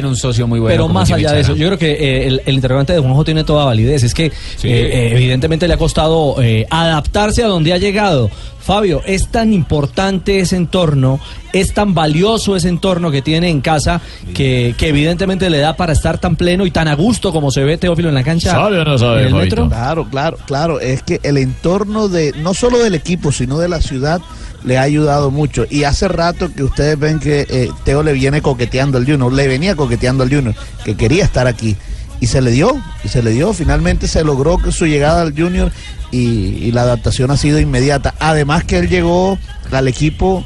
Pero 0.72 0.88
más 0.89 1.12
allá 1.12 1.31
de 1.33 1.41
eso, 1.41 1.55
yo 1.55 1.67
creo 1.67 1.77
que 1.77 1.91
eh, 1.91 2.27
el, 2.27 2.41
el 2.45 2.55
interrogante 2.55 2.93
de 2.93 3.00
Juanjo 3.00 3.24
tiene 3.24 3.43
toda 3.43 3.65
validez. 3.65 4.03
Es 4.03 4.13
que 4.13 4.25
eh, 4.27 4.31
eh, 4.63 5.10
evidentemente 5.13 5.67
le 5.67 5.74
ha 5.74 5.77
costado 5.77 6.41
eh, 6.41 6.65
adaptarse 6.69 7.43
a 7.43 7.48
donde 7.48 7.74
ha 7.74 7.77
llegado. 7.77 8.29
Fabio, 8.63 9.01
es 9.05 9.27
tan 9.27 9.51
importante 9.51 10.39
ese 10.39 10.55
entorno, 10.55 11.20
es 11.51 11.74
tan 11.74 11.93
valioso 11.93 12.55
ese 12.55 12.70
entorno 12.70 13.12
que 13.12 13.22
tiene 13.22 13.50
en 13.50 13.60
casa 13.60 14.00
que, 14.34 14.74
que 14.77 14.88
evidentemente 14.88 15.50
le 15.50 15.60
da 15.60 15.75
para 15.75 15.91
estar 15.91 16.17
tan 16.17 16.38
pleno 16.38 16.65
y 16.65 16.72
tan 16.72 16.88
a 16.88 16.96
gusto 16.96 17.34
como 17.34 17.51
se 17.51 17.63
ve 17.63 17.77
Teófilo 17.77 18.08
en 18.08 18.15
la 18.15 18.24
cancha. 18.24 18.51
¿Sabe 18.51 18.82
en 18.82 19.27
el 19.27 19.34
metro? 19.34 19.67
Claro, 19.67 20.08
claro, 20.10 20.38
claro. 20.46 20.79
Es 20.79 21.03
que 21.03 21.20
el 21.24 21.38
entorno 21.38 22.08
de, 22.08 22.34
no 22.38 22.53
solo 22.53 22.79
del 22.79 22.96
equipo, 22.96 23.34
sino 23.34 23.60
de 23.60 23.67
la 23.67 23.82
ciudad, 23.82 24.22
le 24.63 24.77
ha 24.77 24.82
ayudado 24.84 25.29
mucho. 25.29 25.65
Y 25.70 25.84
hace 25.84 26.08
rato 26.08 26.50
que 26.53 26.63
ustedes 26.63 26.98
ven 26.98 27.20
que 27.20 27.46
eh, 27.50 27.70
Teo 27.84 28.01
le 28.01 28.13
viene 28.13 28.41
coqueteando 28.41 28.98
al 28.98 29.05
Junior, 29.05 29.32
le 29.34 29.48
venía 29.48 29.75
coqueteando 29.75 30.24
al 30.24 30.34
Junior, 30.34 30.55
que 30.86 30.96
quería 30.96 31.25
estar 31.25 31.48
aquí. 31.48 31.75
Y 32.22 32.27
se 32.27 32.41
le 32.41 32.51
dio, 32.51 32.82
y 33.03 33.10
se 33.10 33.22
le 33.22 33.32
dio. 33.32 33.51
Finalmente 33.51 34.08
se 34.08 34.24
logró 34.24 34.58
que 34.58 34.72
su 34.72 34.86
llegada 34.86 35.22
al 35.22 35.38
Junior 35.38 35.70
y, 36.13 36.67
y 36.67 36.72
la 36.72 36.84
adaptación 36.84 37.32
ha 37.32 37.38
sido 37.38 37.60
inmediata. 37.60 38.13
Además 38.20 38.63
que 38.63 38.77
él 38.77 38.88
llegó 38.89 39.38
al 39.72 39.88
equipo, 39.88 40.43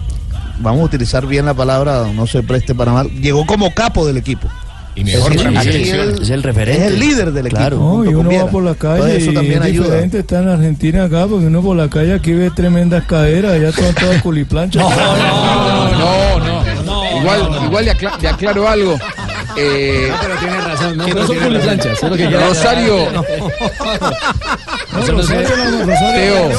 vamos 0.59 0.81
a 0.81 0.85
utilizar 0.85 1.25
bien 1.27 1.45
la 1.45 1.53
palabra, 1.53 2.07
no 2.15 2.25
se 2.25 2.41
preste 2.43 2.73
para 2.73 2.91
mal, 2.93 3.09
llegó 3.21 3.45
como 3.45 3.73
capo 3.73 4.07
del 4.07 4.17
equipo. 4.17 4.47
Y 4.95 5.03
mejor 5.03 5.31
Es 5.35 5.43
para 5.43 5.61
él- 5.61 6.17
Es 6.23 6.29
el 6.31 6.41
referente. 6.41 6.87
Es 6.87 6.91
el 6.93 6.99
líder 6.99 7.31
del 7.31 7.45
equipo. 7.45 7.59
Claro. 7.59 7.77
No, 7.77 7.89
junto 7.97 8.09
y 8.11 8.15
uno 8.15 8.29
va 8.45 8.49
por 8.49 8.63
la 8.63 8.73
calle 8.73 9.17
eso 9.17 9.29
y 9.29 9.33
también 9.35 9.59
es 9.61 9.67
ayuda. 9.67 9.85
diferente, 9.85 10.19
está 10.19 10.39
en 10.41 10.47
Argentina 10.49 11.03
acá, 11.03 11.27
porque 11.27 11.45
uno 11.45 11.61
por 11.61 11.75
la 11.77 11.87
calle 11.87 12.15
aquí 12.15 12.31
ve 12.33 12.49
tremendas 12.49 13.03
caderas, 13.03 13.51
allá 13.53 13.71
todas 13.73 13.93
todas 13.93 14.21
culiplanchas. 14.23 14.81
No, 14.83 16.39
no. 16.39 17.19
Igual, 17.19 17.49
igual 17.65 17.85
le, 17.85 17.91
acla- 17.91 18.17
le 18.21 18.27
aclaro 18.27 18.67
algo. 18.67 18.97
Eh, 19.59 20.11
pero 20.21 20.35
tiene 20.39 20.61
razón, 20.61 20.97
no, 20.97 21.05
que 21.05 21.13
no 21.15 21.27
son 21.27 21.35
culiplanchas, 21.37 22.03
es 22.03 22.31
Rosario. 22.47 22.95
No, 24.99 25.17
Rosario, 25.17 25.47
no, 25.71 25.85
Rosario, 25.85 26.13
Teo. 26.13 26.49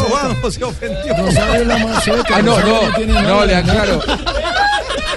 Rosario 1.17 1.55
es 1.55 1.67
la 1.67 1.79
más 1.79 2.05
seca, 2.05 2.25
Ah, 2.37 2.43
no, 2.43 2.53
Rosario 2.57 2.83
no, 2.89 2.95
tiene 2.97 3.13
no, 3.15 3.23
nada. 3.23 3.47
le 3.47 3.57
aclaro. 3.57 4.01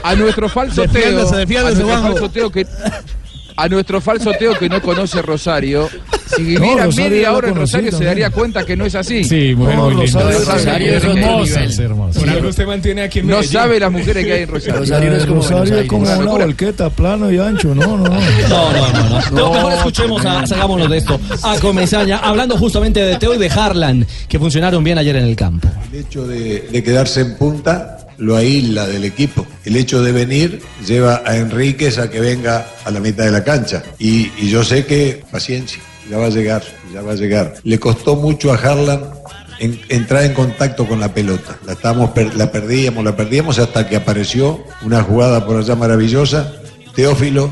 A 0.04 0.16
nuestro 0.16 0.50
falso 0.50 0.82
Defiéndese, 0.82 1.30
Teo, 1.30 1.38
defiéndese, 1.38 1.82
a 1.82 1.84
nuestro 1.84 1.88
Juanjo. 1.88 2.08
falso 2.18 2.30
Teo 2.32 2.52
que 2.52 2.68
a 3.58 3.68
nuestro 3.68 4.02
falso 4.02 4.32
Teo 4.40 4.58
que 4.58 4.70
no 4.70 4.82
conoce 4.82 5.22
Rosario, 5.22 5.90
si 6.36 6.44
viviera 6.44 6.86
Rosario 6.86 7.10
media 7.12 7.34
hora 7.34 7.50
en 7.50 7.56
Rosario 7.56 7.92
se 7.92 8.04
daría 8.06 8.30
cuenta 8.30 8.66
que 8.66 8.76
no 8.78 8.86
es 8.86 8.96
así. 8.96 9.24
Sí, 9.24 9.54
mujer 9.56 9.76
No, 9.76 9.90
muy 9.90 10.06
linda. 10.06 10.22
Rosario- 10.24 10.40
Rosario 10.54 10.96
es 10.96 11.04
hermosa, 11.04 11.64
es 11.64 11.80
hermosa. 11.80 12.20
Por 12.20 12.30
algo 12.30 12.50
usted 12.50 12.66
mantiene 12.66 13.02
aquí 13.04 13.20
en 13.20 13.28
No 13.28 13.36
Medellín. 13.38 13.52
sabe 13.52 13.80
las 13.80 13.92
mujeres 13.92 14.26
que 14.26 14.34
hay 14.34 14.42
en 14.44 14.48
Rosario. 14.50 14.80
Rosario 14.80 15.10
no 15.12 15.16
es 15.18 15.26
como 15.26 15.42
Rosario 15.42 15.80
es 15.80 15.88
como 15.88 16.04
una 16.04 16.16
volqueta, 16.46 16.90
plano 16.90 17.32
y 17.32 17.40
ancho, 17.40 17.74
no, 17.76 17.98
no. 17.98 18.04
No, 18.04 18.10
no, 18.10 18.92
no, 18.94 19.10
no. 19.10 19.32
No, 19.32 19.54
mejor 19.54 19.74
escuchemos, 19.74 20.26
a, 20.26 20.46
sacámonos 20.48 20.90
de 20.90 20.98
esto. 20.98 21.20
A 21.44 21.58
Comesaña, 21.60 22.18
hablando 22.18 22.58
justamente 22.58 23.00
de 23.02 23.16
Teo 23.18 23.34
y 23.36 23.38
de 23.38 23.50
Harlan, 23.50 24.06
que 24.28 24.40
funcionaron 24.40 24.84
bien 24.84 24.98
ayer 24.98 25.16
en 25.16 25.26
el 25.26 25.36
campo. 25.36 25.68
El 25.92 26.00
hecho 26.02 26.28
de, 26.28 26.68
de 26.72 26.84
quedarse 26.84 27.22
en 27.22 27.36
punta 27.38 27.98
lo 28.18 28.36
aísla 28.36 28.86
del 28.88 29.04
equipo. 29.04 29.48
El 29.66 29.76
hecho 29.76 30.04
de 30.04 30.12
venir 30.12 30.62
lleva 30.88 31.24
a 31.26 31.38
Enríquez 31.38 31.98
a 31.98 32.10
que 32.10 32.20
venga 32.20 32.68
a 32.86 32.92
la 32.92 33.00
mitad 33.00 33.24
de 33.26 33.32
la 33.32 33.44
cancha. 33.44 33.82
Y, 33.98 34.30
y 34.38 34.50
yo 34.50 34.64
sé 34.64 34.86
que, 34.86 35.24
paciencia, 35.32 35.80
ya 36.10 36.18
va 36.18 36.26
a 36.26 36.30
llegar, 36.30 36.64
ya 36.94 37.02
va 37.02 37.12
a 37.14 37.16
llegar. 37.16 37.56
Le 37.64 37.80
costó 37.80 38.16
mucho 38.16 38.52
a 38.52 38.56
Harlan 38.56 39.02
en- 39.60 39.80
entrar 39.90 40.24
en 40.24 40.34
contacto 40.34 40.86
con 40.88 41.00
la 41.00 41.14
pelota. 41.14 41.58
La, 41.66 41.74
estábamos 41.74 42.12
la 42.36 42.52
perdíamos, 42.52 43.04
la 43.04 43.16
perdíamos 43.16 43.60
hasta 43.60 43.88
que 43.88 43.96
apareció 43.96 44.64
una 44.84 45.02
jugada 45.04 45.46
por 45.46 45.58
allá 45.58 45.76
maravillosa. 45.76 46.54
Teófilo, 46.96 47.50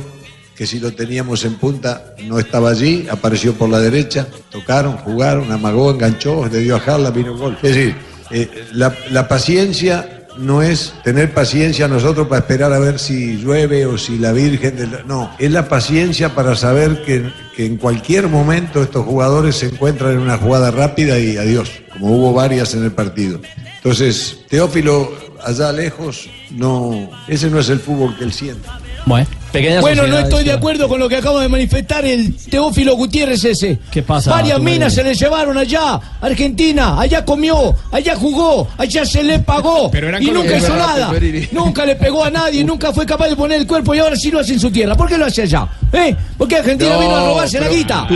que 0.55 0.67
si 0.67 0.79
lo 0.79 0.91
teníamos 0.91 1.45
en 1.45 1.55
punta 1.55 2.13
no 2.25 2.37
estaba 2.39 2.71
allí, 2.71 3.07
apareció 3.09 3.53
por 3.53 3.69
la 3.69 3.79
derecha, 3.79 4.27
tocaron, 4.49 4.97
jugaron, 4.97 5.51
amagó, 5.51 5.91
enganchó, 5.91 6.45
le 6.47 6.59
dio 6.59 6.75
a 6.75 6.79
Harlan, 6.79 7.13
vino 7.13 7.37
gol. 7.37 7.57
Es 7.61 7.75
decir, 7.75 7.95
eh, 8.31 8.49
la 8.73 9.27
paciencia 9.27 10.18
no 10.39 10.61
es 10.61 10.93
tener 11.03 11.33
paciencia 11.33 11.87
nosotros 11.87 12.27
para 12.27 12.39
esperar 12.39 12.71
a 12.73 12.79
ver 12.79 12.97
si 12.99 13.37
llueve 13.37 13.85
o 13.85 13.97
si 13.97 14.17
la 14.17 14.31
Virgen... 14.31 14.75
del- 14.75 15.05
no, 15.07 15.31
es 15.37 15.51
la 15.51 15.67
paciencia 15.67 16.33
para 16.33 16.55
saber 16.55 17.03
que, 17.03 17.29
que 17.55 17.65
en 17.65 17.77
cualquier 17.77 18.27
momento 18.27 18.81
estos 18.81 19.05
jugadores 19.05 19.57
se 19.57 19.67
encuentran 19.67 20.13
en 20.13 20.19
una 20.19 20.37
jugada 20.37 20.71
rápida 20.71 21.19
y 21.19 21.37
adiós, 21.37 21.69
como 21.91 22.07
hubo 22.15 22.33
varias 22.33 22.73
en 22.73 22.83
el 22.83 22.91
partido. 22.91 23.41
Entonces, 23.77 24.39
Teófilo, 24.49 25.11
allá 25.43 25.71
lejos, 25.71 26.29
no, 26.51 27.09
ese 27.27 27.49
no 27.49 27.59
es 27.59 27.69
el 27.69 27.79
fútbol 27.79 28.17
que 28.17 28.23
él 28.23 28.33
siente. 28.33 28.67
Bueno, 29.05 29.27
pequeñas 29.51 29.81
Bueno, 29.81 30.07
no 30.07 30.19
estoy 30.19 30.43
de 30.43 30.53
acuerdo 30.53 30.87
con 30.87 30.99
lo 30.99 31.09
que 31.09 31.17
acaba 31.17 31.41
de 31.41 31.49
manifestar 31.49 32.05
el 32.05 32.35
Teófilo 32.35 32.95
Gutiérrez 32.95 33.43
ese. 33.45 33.79
¿Qué 33.91 34.03
pasa, 34.03 34.31
Varias 34.31 34.59
minas 34.59 34.93
se 34.93 35.03
le 35.03 35.13
llevaron 35.13 35.57
allá, 35.57 35.99
Argentina, 36.21 36.99
allá 36.99 37.25
comió, 37.25 37.75
allá 37.91 38.15
jugó, 38.15 38.67
allá 38.77 39.05
se 39.05 39.23
le 39.23 39.39
pagó 39.39 39.89
Pero 39.91 40.19
y 40.19 40.31
nunca 40.31 40.57
hizo 40.57 40.75
nada. 40.75 41.11
Nunca 41.51 41.85
le 41.85 41.95
pegó 41.95 42.23
a 42.23 42.29
nadie, 42.29 42.63
nunca 42.63 42.93
fue 42.93 43.05
capaz 43.05 43.27
de 43.29 43.35
poner 43.35 43.59
el 43.59 43.67
cuerpo 43.67 43.93
y 43.95 43.99
ahora 43.99 44.15
sí 44.15 44.31
lo 44.31 44.39
hace 44.39 44.53
en 44.53 44.59
su 44.59 44.71
tierra. 44.71 44.95
¿Por 44.95 45.07
qué 45.07 45.17
lo 45.17 45.25
hace 45.25 45.43
allá? 45.43 45.67
¿Eh? 45.91 46.15
¿Por 46.37 46.47
qué 46.47 46.57
Argentina 46.57 46.91
No, 46.93 46.99
vino 46.99 47.15
a 47.15 47.25
robarse 47.25 47.59
la 47.59 47.67
guita? 47.67 48.07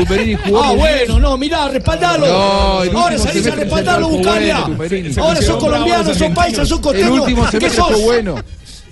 Ah, 0.55 0.73
bueno, 0.75 1.19
no, 1.19 1.37
mirá, 1.37 1.67
respaldalo. 1.67 2.27
No, 2.91 2.99
ahora 3.01 3.17
salís 3.17 3.47
a 3.47 3.55
respaldarlo. 3.55 4.09
Se 5.13 5.19
Ahora 5.19 5.41
sos 5.41 5.57
colombianos, 5.57 6.17
sos 6.17 6.31
paisas, 6.31 6.67
sos 6.67 6.77
El 6.79 6.83
costeños. 6.83 7.19
último 7.19 7.45
¿Qué 7.51 7.69
sos? 7.69 8.01
bueno. 8.03 8.35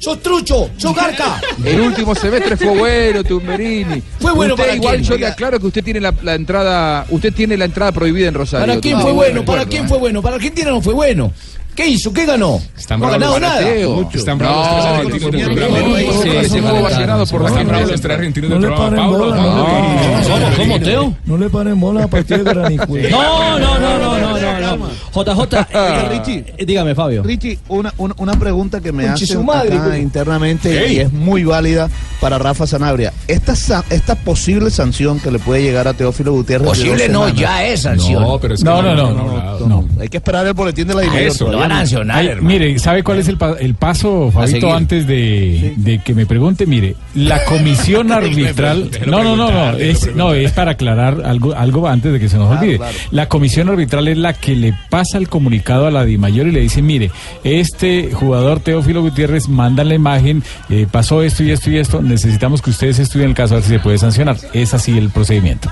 Sos 0.01 0.19
trucho, 0.19 0.71
sos 0.77 0.95
garca. 0.95 1.39
El 1.63 1.79
último 1.79 2.15
semestre 2.15 2.57
fue 2.57 2.75
bueno, 2.75 3.23
Tumberini. 3.23 4.01
Fue 4.19 4.31
bueno 4.31 4.55
usted 4.55 4.63
para 4.65 4.75
igual 4.75 4.95
quién, 4.95 5.03
yo 5.07 5.15
le 5.15 5.27
aclaro 5.27 5.59
que 5.59 5.67
usted 5.67 5.83
tiene 5.83 5.99
la, 6.01 6.11
la 6.23 6.33
entrada, 6.33 7.05
usted 7.09 7.31
tiene 7.31 7.55
la 7.55 7.65
entrada 7.65 7.91
prohibida 7.91 8.27
en 8.27 8.33
Rosario. 8.33 8.65
¿Para 8.65 8.81
quién 8.81 8.99
fue 8.99 9.11
no 9.11 9.15
bueno? 9.15 9.45
¿Para 9.45 9.65
quién 9.67 9.85
¿eh? 9.85 9.87
fue 9.87 9.99
bueno? 9.99 10.23
Para 10.23 10.37
Argentina 10.37 10.71
no 10.71 10.81
fue 10.81 10.95
bueno. 10.95 11.31
¿Qué 11.75 11.87
hizo? 11.87 12.11
¿Qué 12.11 12.25
ganó? 12.25 12.59
Están 12.75 12.99
no 12.99 13.07
ha 13.07 13.11
ganado 13.11 13.39
nada. 13.39 13.61
Están 14.13 14.37
bravos 14.39 14.67
los 14.67 14.75
tres 14.75 14.85
argentinos 14.85 15.55
del 15.55 16.13
sí, 16.23 16.29
estuvo 16.29 16.77
sí, 16.77 16.81
vacionado 16.83 17.25
por 17.27 17.41
la 17.41 17.47
Están 17.47 17.57
gente. 17.59 17.71
bravos 17.71 17.91
los 17.91 18.01
tres 18.01 18.17
argentinos 18.17 18.49
No 18.49 18.55
del 18.55 18.69
le 18.69 18.75
programa. 18.75 19.17
paren 19.17 20.29
Pablo, 20.29 20.57
¿Cómo, 20.57 20.79
Teo? 20.79 21.17
No 21.25 21.37
le 21.37 21.49
paren 21.49 21.79
bola 21.79 22.03
a 22.03 22.07
partir 22.07 22.43
de 22.43 22.53
granicudo. 22.53 23.09
No, 23.09 23.59
no, 23.59 23.79
no, 23.79 23.99
no, 23.99 24.19
no, 24.19 24.37
no. 24.77 25.23
JJ, 25.23 25.57
eh, 25.73 26.09
Richie. 26.09 26.45
eh, 26.57 26.65
dígame, 26.65 26.95
Fabio. 26.95 27.23
Richie, 27.23 27.59
una, 27.69 27.93
una, 27.97 28.13
una 28.17 28.33
pregunta 28.33 28.81
que 28.81 28.91
me 28.91 29.05
güey. 29.89 30.01
internamente 30.01 30.91
y 30.93 30.99
es 30.99 31.11
muy 31.11 31.43
válida 31.43 31.89
para 32.19 32.37
Rafa 32.37 32.67
Sanabria. 32.67 33.13
Esta, 33.27 33.53
esta 33.89 34.15
posible 34.15 34.69
sanción 34.69 35.19
que 35.19 35.31
le 35.31 35.39
puede 35.39 35.63
llegar 35.63 35.87
a 35.87 35.93
Teófilo 35.93 36.31
Gutiérrez. 36.33 36.67
Posible 36.67 37.07
no, 37.09 37.25
semanas. 37.27 37.39
ya 37.39 37.65
es 37.65 37.81
sanción. 37.81 38.21
No, 38.23 38.39
pero 38.39 38.53
es 38.55 38.61
que 38.61 38.65
No, 38.69 38.81
no, 38.81 38.95
no, 38.95 39.11
No, 39.11 39.59
no, 39.59 39.67
no. 39.67 39.87
Hay 39.99 40.07
que 40.09 40.17
esperar 40.17 40.45
el 40.47 40.53
boletín 40.53 40.87
de 40.87 40.95
la 40.95 41.01
todavía 41.01 41.29
Lo 41.51 41.57
van 41.57 41.71
a 41.71 41.77
sancionar, 41.79 42.41
mire, 42.41 42.77
¿sabe 42.79 43.03
cuál 43.03 43.19
es 43.19 43.27
el, 43.27 43.37
pa- 43.37 43.55
el 43.59 43.75
paso. 43.75 44.31
Fabito, 44.31 44.73
antes 44.73 45.05
de, 45.07 45.73
de 45.77 45.99
que 45.99 46.13
me 46.13 46.25
pregunte? 46.25 46.65
Mire, 46.65 46.95
la 47.15 47.43
comisión 47.45 48.11
arbitral... 48.11 48.89
No, 49.07 49.23
no, 49.23 49.35
no, 49.35 49.51
no, 49.51 49.77
es, 49.77 50.15
no, 50.15 50.33
es 50.33 50.51
para 50.53 50.71
aclarar 50.71 51.21
algo, 51.25 51.53
algo 51.53 51.87
antes 51.87 52.11
de 52.13 52.19
que 52.19 52.29
se 52.29 52.37
nos 52.37 52.47
Claro, 52.47 52.61
olvide. 52.61 52.77
claro. 52.77 52.93
La 53.11 53.29
comisión 53.29 53.69
arbitral 53.69 54.07
es 54.07 54.17
la 54.17 54.33
que 54.33 54.55
le 54.61 54.73
pasa 54.89 55.17
el 55.17 55.27
comunicado 55.27 55.87
a 55.87 55.91
la 55.91 56.05
DIMAYOR 56.05 56.47
y 56.47 56.51
le 56.51 56.59
dice, 56.61 56.81
mire, 56.81 57.11
este 57.43 58.11
jugador 58.13 58.59
Teófilo 58.59 59.01
Gutiérrez 59.01 59.49
manda 59.49 59.83
la 59.83 59.95
imagen, 59.95 60.43
eh, 60.69 60.87
pasó 60.89 61.23
esto 61.23 61.43
y 61.43 61.51
esto 61.51 61.69
y 61.71 61.77
esto, 61.77 62.01
necesitamos 62.01 62.61
que 62.61 62.69
ustedes 62.69 62.99
estudien 62.99 63.29
el 63.29 63.35
caso 63.35 63.55
a 63.55 63.57
ver 63.57 63.63
si 63.63 63.71
se 63.71 63.79
puede 63.79 63.97
sancionar. 63.97 64.37
Es 64.53 64.73
así 64.73 64.97
el 64.97 65.09
procedimiento. 65.09 65.69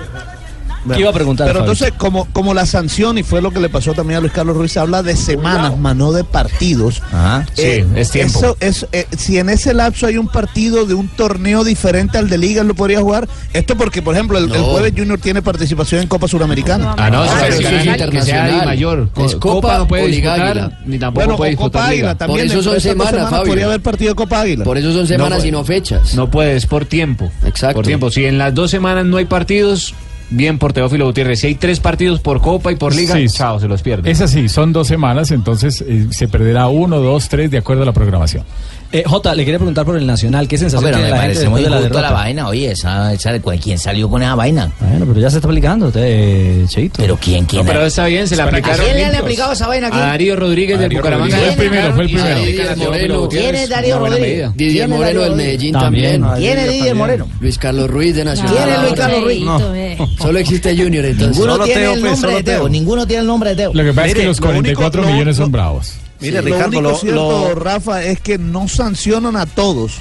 ¿Qué 0.93 0.99
iba 1.01 1.09
a 1.09 1.13
preguntar, 1.13 1.47
Pero 1.47 1.59
Fabio? 1.59 1.71
entonces, 1.73 1.93
como, 1.97 2.25
como 2.33 2.53
la 2.53 2.65
sanción, 2.65 3.17
y 3.17 3.23
fue 3.23 3.41
lo 3.41 3.51
que 3.51 3.59
le 3.59 3.69
pasó 3.69 3.93
también 3.93 4.17
a 4.17 4.21
Luis 4.21 4.31
Carlos 4.33 4.55
Ruiz, 4.55 4.75
habla 4.77 5.03
de 5.03 5.15
semanas, 5.15 5.77
más 5.77 5.95
no 5.95 6.11
de 6.11 6.23
partidos. 6.23 7.01
Ajá, 7.11 7.45
sí, 7.53 7.83
es 7.95 8.11
tiempo. 8.11 8.39
eso 8.39 8.57
es, 8.59 8.87
eh, 8.91 9.05
si 9.17 9.37
en 9.37 9.49
ese 9.49 9.73
lapso 9.73 10.07
hay 10.07 10.17
un 10.17 10.27
partido 10.27 10.85
de 10.85 10.93
un 10.93 11.07
torneo 11.09 11.63
diferente 11.63 12.17
al 12.17 12.29
de 12.29 12.37
Liga, 12.37 12.61
él 12.61 12.67
lo 12.67 12.75
podría 12.75 13.01
jugar. 13.01 13.27
Esto 13.53 13.75
porque, 13.75 14.01
por 14.01 14.15
ejemplo, 14.15 14.37
el, 14.37 14.49
jueves 14.49 14.93
Junior 14.95 15.19
tiene 15.19 15.41
participación 15.41 16.01
en 16.01 16.07
Copa 16.07 16.27
Suramericana. 16.27 16.95
Ah, 16.97 17.09
no, 17.09 17.23
eso 17.23 17.33
Ah, 17.35 17.47
es 17.47 17.55
sí, 17.57 17.63
internacional. 17.63 18.09
que 18.11 18.21
sea 18.21 18.47
Di 18.59 18.65
mayor. 18.65 19.09
Es 19.17 19.35
Copa 19.35 19.59
Copa 19.59 19.77
no 19.79 19.87
puede 19.87 20.07
disputar, 20.07 20.41
Águila. 20.41 20.79
ni 20.85 20.97
tampoco 20.99 21.25
Bueno, 21.25 21.37
puede 21.37 21.53
o 21.53 21.57
Copa 21.57 21.65
disputar 21.67 21.89
Águila 21.91 22.15
también. 22.15 22.47
Por 22.47 22.57
eso 22.57 22.63
son 22.71 22.79
semanas, 22.81 23.29
Fabio. 23.29 23.45
Podría 23.47 23.65
haber 23.65 23.81
partido 23.81 24.11
de 24.11 24.15
Copa 24.15 24.41
Águila. 24.41 24.63
Por 24.63 24.77
eso 24.77 24.93
son 24.93 25.07
semanas 25.07 25.43
y 25.45 25.51
no 25.51 25.63
fechas. 25.63 26.15
No 26.15 26.29
puede, 26.31 26.55
es 26.55 26.65
por 26.65 26.85
tiempo. 26.85 27.29
Exacto. 27.45 27.75
Por 27.75 27.85
tiempo. 27.85 28.09
Si 28.11 28.25
en 28.25 28.37
las 28.37 28.53
dos 28.55 28.71
semanas 28.71 29.05
no 29.05 29.17
hay 29.17 29.25
partidos, 29.25 29.93
bien 30.29 30.57
por 30.59 30.73
Teófilo 30.73 31.05
Gutiérrez. 31.05 31.39
Si 31.39 31.47
hay 31.47 31.55
tres 31.55 31.79
partidos 31.79 32.19
por 32.19 32.41
Copa 32.41 32.71
y 32.71 32.75
por 32.75 32.93
Liga, 32.95 33.15
Sí. 33.15 33.27
chao, 33.29 33.59
se 33.59 33.67
los 33.67 33.81
pierde. 33.81 34.09
Es 34.09 34.21
así, 34.21 34.47
son 34.49 34.71
dos 34.73 34.87
semanas, 34.87 35.31
entonces 35.31 35.83
eh, 35.87 36.07
se 36.11 36.27
perderá 36.27 36.67
uno, 36.67 36.99
dos, 36.99 37.29
tres, 37.29 37.49
de 37.51 37.57
acuerdo 37.57 37.83
a 37.83 37.85
la 37.85 37.93
programación. 37.93 38.43
Eh, 38.91 39.03
Jota, 39.05 39.35
le 39.35 39.45
quería 39.45 39.59
preguntar 39.59 39.85
por 39.85 39.95
el 39.97 40.07
Nacional. 40.07 40.47
¿Qué 40.47 40.55
No, 40.55 40.61
sensación 40.61 40.83
pero 40.83 40.97
tiene 40.97 41.11
me 41.11 41.15
la 41.17 41.21
gente 41.21 41.35
parece 41.35 41.49
muy 41.49 41.61
después 41.61 41.63
de 41.63 41.69
la 41.69 41.75
justo 41.77 41.93
la, 41.93 42.01
derrota? 42.07 42.21
vaina, 42.23 42.47
oye, 42.47 42.71
esa, 42.71 43.13
esa, 43.13 43.39
¿quién 43.61 43.77
salió 43.77 44.09
con 44.09 44.23
esa 44.23 44.33
vaina? 44.33 44.71
Bueno, 44.79 45.05
pero 45.05 45.19
ya 45.19 45.29
se 45.29 45.35
está 45.37 45.47
aplicando, 45.47 45.91
te, 45.91 46.63
Cheito. 46.67 46.95
Pero 46.97 47.15
quién, 47.21 47.45
quién. 47.45 47.63
No, 47.63 47.71
pero 47.71 47.85
está 47.85 48.05
bien, 48.07 48.27
se 48.27 48.35
le 48.35 48.41
¿A 48.41 48.45
aplicaron. 48.45 48.83
quién 48.83 48.97
le 48.97 49.05
han 49.05 49.15
aplicado 49.15 49.51
esa 49.53 49.67
vaina 49.67 49.87
aquí? 49.89 49.97
A 49.97 49.99
Darío 49.99 50.35
Rodríguez 50.35 50.79
del 50.79 50.89
Bucaramanga. 50.89 51.37
Fue 51.37 51.49
el 51.49 51.55
primero, 51.55 51.93
fue 51.93 52.03
el 52.05 52.09
primero. 52.09 52.39
Didier 52.39 52.77
Moreno. 52.77 53.29
¿Quién 53.29 53.55
es 53.55 53.69
Darío 53.69 53.99
Rodríguez? 53.99 54.49
Didier 54.55 54.55
¿Quién 54.55 54.83
es 54.83 54.89
Moreno 54.89 55.05
Darío 55.19 55.21
del? 55.21 55.35
Medellín 55.35 55.73
También. 55.73 56.25
¿Quién 56.37 56.57
es 56.57 56.69
Didier 56.71 56.95
Moreno? 56.95 57.27
Luis 57.39 57.57
Carlos 57.59 57.89
Ruiz 57.91 58.15
de 58.15 58.25
Nacional. 58.25 58.55
¿Quién 58.55 58.69
es 58.73 58.81
Luis 58.81 58.93
Carlos 58.93 59.23
Ruiz? 59.23 59.43
Eh. 59.75 59.97
Solo 60.19 60.39
existe 60.39 60.75
Junior 60.75 61.05
entonces. 61.05 61.37
Ninguno 61.37 61.63
tiene 61.63 61.93
el 61.93 61.99
pues, 61.99 62.11
nombre 62.13 62.33
de 62.33 62.43
Teo. 62.43 62.69
Ninguno 62.69 63.05
tiene 63.05 63.21
el 63.21 63.27
nombre 63.27 63.49
de 63.51 63.55
Teo. 63.55 63.71
Lo 63.71 63.83
que 63.83 63.93
pasa 63.93 64.07
es 64.07 64.13
que 64.15 64.25
los 64.25 64.39
lo 64.39 64.47
único- 64.49 64.81
44 64.81 65.01
lo- 65.03 65.07
millones 65.09 65.37
lo- 65.37 65.43
son 65.43 65.51
bravos. 65.51 65.93
Lo 66.19 66.25
Mire, 66.25 66.41
Ricardo, 66.41 66.67
único 66.67 66.81
lo, 66.81 66.97
cierto, 66.97 67.49
lo- 67.49 67.55
Rafa, 67.55 68.03
es 68.03 68.19
que 68.19 68.37
no 68.37 68.67
sancionan 68.67 69.35
a 69.35 69.45
todos. 69.45 69.93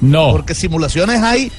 No. 0.00 0.32
Porque 0.32 0.54
simulaciones 0.54 1.22
hay. 1.22 1.52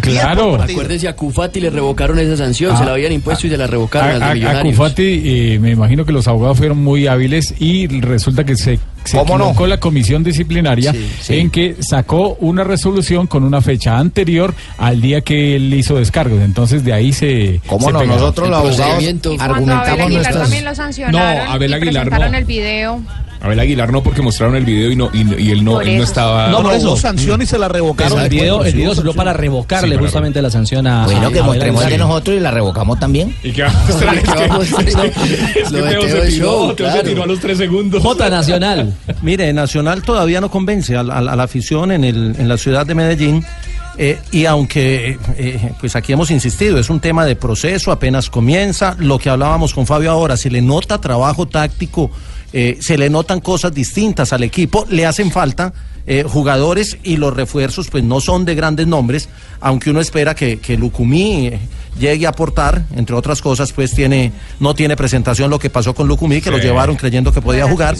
Claro. 0.00 0.60
Acuérdense, 0.62 1.08
a 1.08 1.14
Cufati 1.16 1.60
le 1.60 1.70
revocaron 1.70 2.18
esa 2.18 2.36
sanción, 2.36 2.72
Ah, 2.74 2.78
se 2.78 2.84
la 2.84 2.92
habían 2.92 3.12
impuesto 3.12 3.46
y 3.46 3.50
se 3.50 3.56
la 3.56 3.66
revocaron 3.66 4.22
A, 4.22 4.30
a- 4.32 4.60
a. 4.60 4.62
Cufati, 4.62 5.22
eh, 5.24 5.58
me 5.60 5.70
imagino 5.70 6.04
que 6.04 6.12
los 6.12 6.26
abogados 6.28 6.58
fueron 6.58 6.82
muy 6.82 7.06
hábiles 7.06 7.54
y 7.58 7.86
resulta 8.00 8.44
que 8.44 8.56
se, 8.56 8.78
se 9.04 9.18
la 9.66 9.78
comisión 9.80 10.22
disciplinaria 10.24 10.92
Sí, 10.92 11.10
sí. 11.20 11.38
en 11.38 11.50
que 11.50 11.76
sacó 11.80 12.36
una 12.40 12.64
resolución 12.64 13.26
con 13.26 13.44
una 13.44 13.60
fecha 13.60 13.98
anterior 13.98 14.54
al 14.78 15.00
día 15.00 15.20
que 15.20 15.56
él 15.56 15.72
hizo 15.74 15.96
descargos. 15.96 16.40
Entonces 16.42 16.84
de 16.84 16.92
ahí 16.92 17.12
se. 17.12 17.60
¿Cómo 17.66 17.86
se 17.86 17.92
no? 17.92 18.04
Nosotros 18.04 18.48
los 18.48 18.58
abogados 18.58 19.04
argumentamos 19.38 19.88
Aguilar 19.88 20.10
nuestras... 20.10 20.36
también 20.42 20.64
lo 20.64 20.74
sancionaron 20.74 21.46
No, 21.46 21.52
Abel 21.52 21.70
y 21.70 21.74
Aguilar 21.74 22.02
presentaron 22.04 22.32
no. 22.32 22.38
el 22.38 22.44
video. 22.44 23.02
Abel 23.44 23.60
Aguilar 23.60 23.92
no, 23.92 24.02
porque 24.02 24.22
mostraron 24.22 24.56
el 24.56 24.64
video 24.64 24.90
y, 24.90 24.96
no, 24.96 25.10
y, 25.12 25.20
y 25.42 25.50
él, 25.50 25.62
no, 25.64 25.72
Por 25.72 25.86
él 25.86 25.98
no 25.98 26.04
estaba... 26.04 26.48
No, 26.48 26.56
por 26.58 26.64
No, 26.66 26.72
eso. 26.72 26.88
hubo 26.88 26.96
sanción 26.96 27.42
y 27.42 27.46
se 27.46 27.58
la 27.58 27.68
revocaron. 27.68 28.18
El 28.20 28.28
video, 28.30 28.64
el 28.64 28.72
video 28.74 28.94
sirvió 28.94 29.12
para 29.14 29.32
revocarle 29.34 29.88
Sí, 29.90 29.94
para 29.94 30.06
justamente 30.06 30.40
la 30.42 30.50
sanción 30.50 30.86
a. 30.86 31.04
Bueno, 31.04 31.30
que 31.30 31.40
a 31.40 31.42
mostremos 31.42 31.80
Abel 31.82 31.90
de 31.90 31.94
Aguilar. 31.96 32.08
nosotros 32.08 32.36
y 32.36 32.40
la 32.40 32.50
revocamos 32.50 32.98
también. 32.98 33.34
¿Y 33.42 33.52
qué 33.52 33.62
va 33.64 33.68
a 33.70 33.82
tiró, 37.02 37.22
a 37.22 37.26
los 37.26 37.38
tres 37.40 37.58
segundos. 37.58 38.02
Jota 38.02 38.30
Nacional. 38.30 38.94
Mire, 39.22 39.52
Nacional 39.52 40.02
todavía 40.02 40.40
no 40.40 40.50
convence 40.50 40.96
a, 40.96 41.02
la- 41.02 41.18
a 41.18 41.36
la 41.36 41.42
afición 41.42 41.92
en, 41.92 42.04
el, 42.04 42.34
en 42.38 42.48
la 42.48 42.56
ciudad 42.56 42.86
de 42.86 42.94
Medellín. 42.94 43.44
eh, 43.98 44.18
y 44.32 44.46
aunque, 44.46 45.18
eh, 45.36 45.70
pues 45.80 45.94
aquí 45.96 46.12
hemos 46.12 46.30
insistido, 46.30 46.78
es 46.78 46.90
un 46.90 47.00
tema 47.00 47.24
de 47.24 47.36
proceso, 47.36 47.92
apenas 47.92 48.30
comienza. 48.30 48.96
Lo 48.98 49.18
que 49.18 49.30
hablábamos 49.30 49.72
con 49.74 49.86
Fabio 49.86 50.10
ahora, 50.10 50.36
se 50.36 50.50
le 50.50 50.60
nota 50.62 51.00
trabajo 51.00 51.46
táctico, 51.46 52.10
eh, 52.56 52.78
se 52.80 52.96
le 52.96 53.10
notan 53.10 53.40
cosas 53.40 53.74
distintas 53.74 54.32
al 54.32 54.44
equipo, 54.44 54.86
le 54.88 55.04
hacen 55.06 55.32
falta 55.32 55.72
eh, 56.06 56.22
jugadores 56.26 56.96
y 57.02 57.16
los 57.16 57.34
refuerzos, 57.34 57.88
pues 57.90 58.04
no 58.04 58.20
son 58.20 58.44
de 58.44 58.54
grandes 58.54 58.86
nombres, 58.86 59.28
aunque 59.60 59.90
uno 59.90 60.00
espera 60.00 60.34
que, 60.36 60.58
que 60.60 60.76
Lucumí 60.76 61.48
eh, 61.48 61.58
llegue 61.98 62.26
a 62.26 62.28
aportar, 62.28 62.84
entre 62.94 63.16
otras 63.16 63.40
cosas, 63.42 63.72
pues 63.72 63.92
tiene, 63.92 64.30
no 64.60 64.74
tiene 64.74 64.96
presentación 64.96 65.50
lo 65.50 65.58
que 65.58 65.68
pasó 65.70 65.94
con 65.94 66.06
Lucumí, 66.06 66.40
que 66.40 66.50
lo 66.50 66.58
llevaron 66.58 66.94
creyendo 66.96 67.32
que 67.32 67.40
podía 67.40 67.66
jugar. 67.68 67.96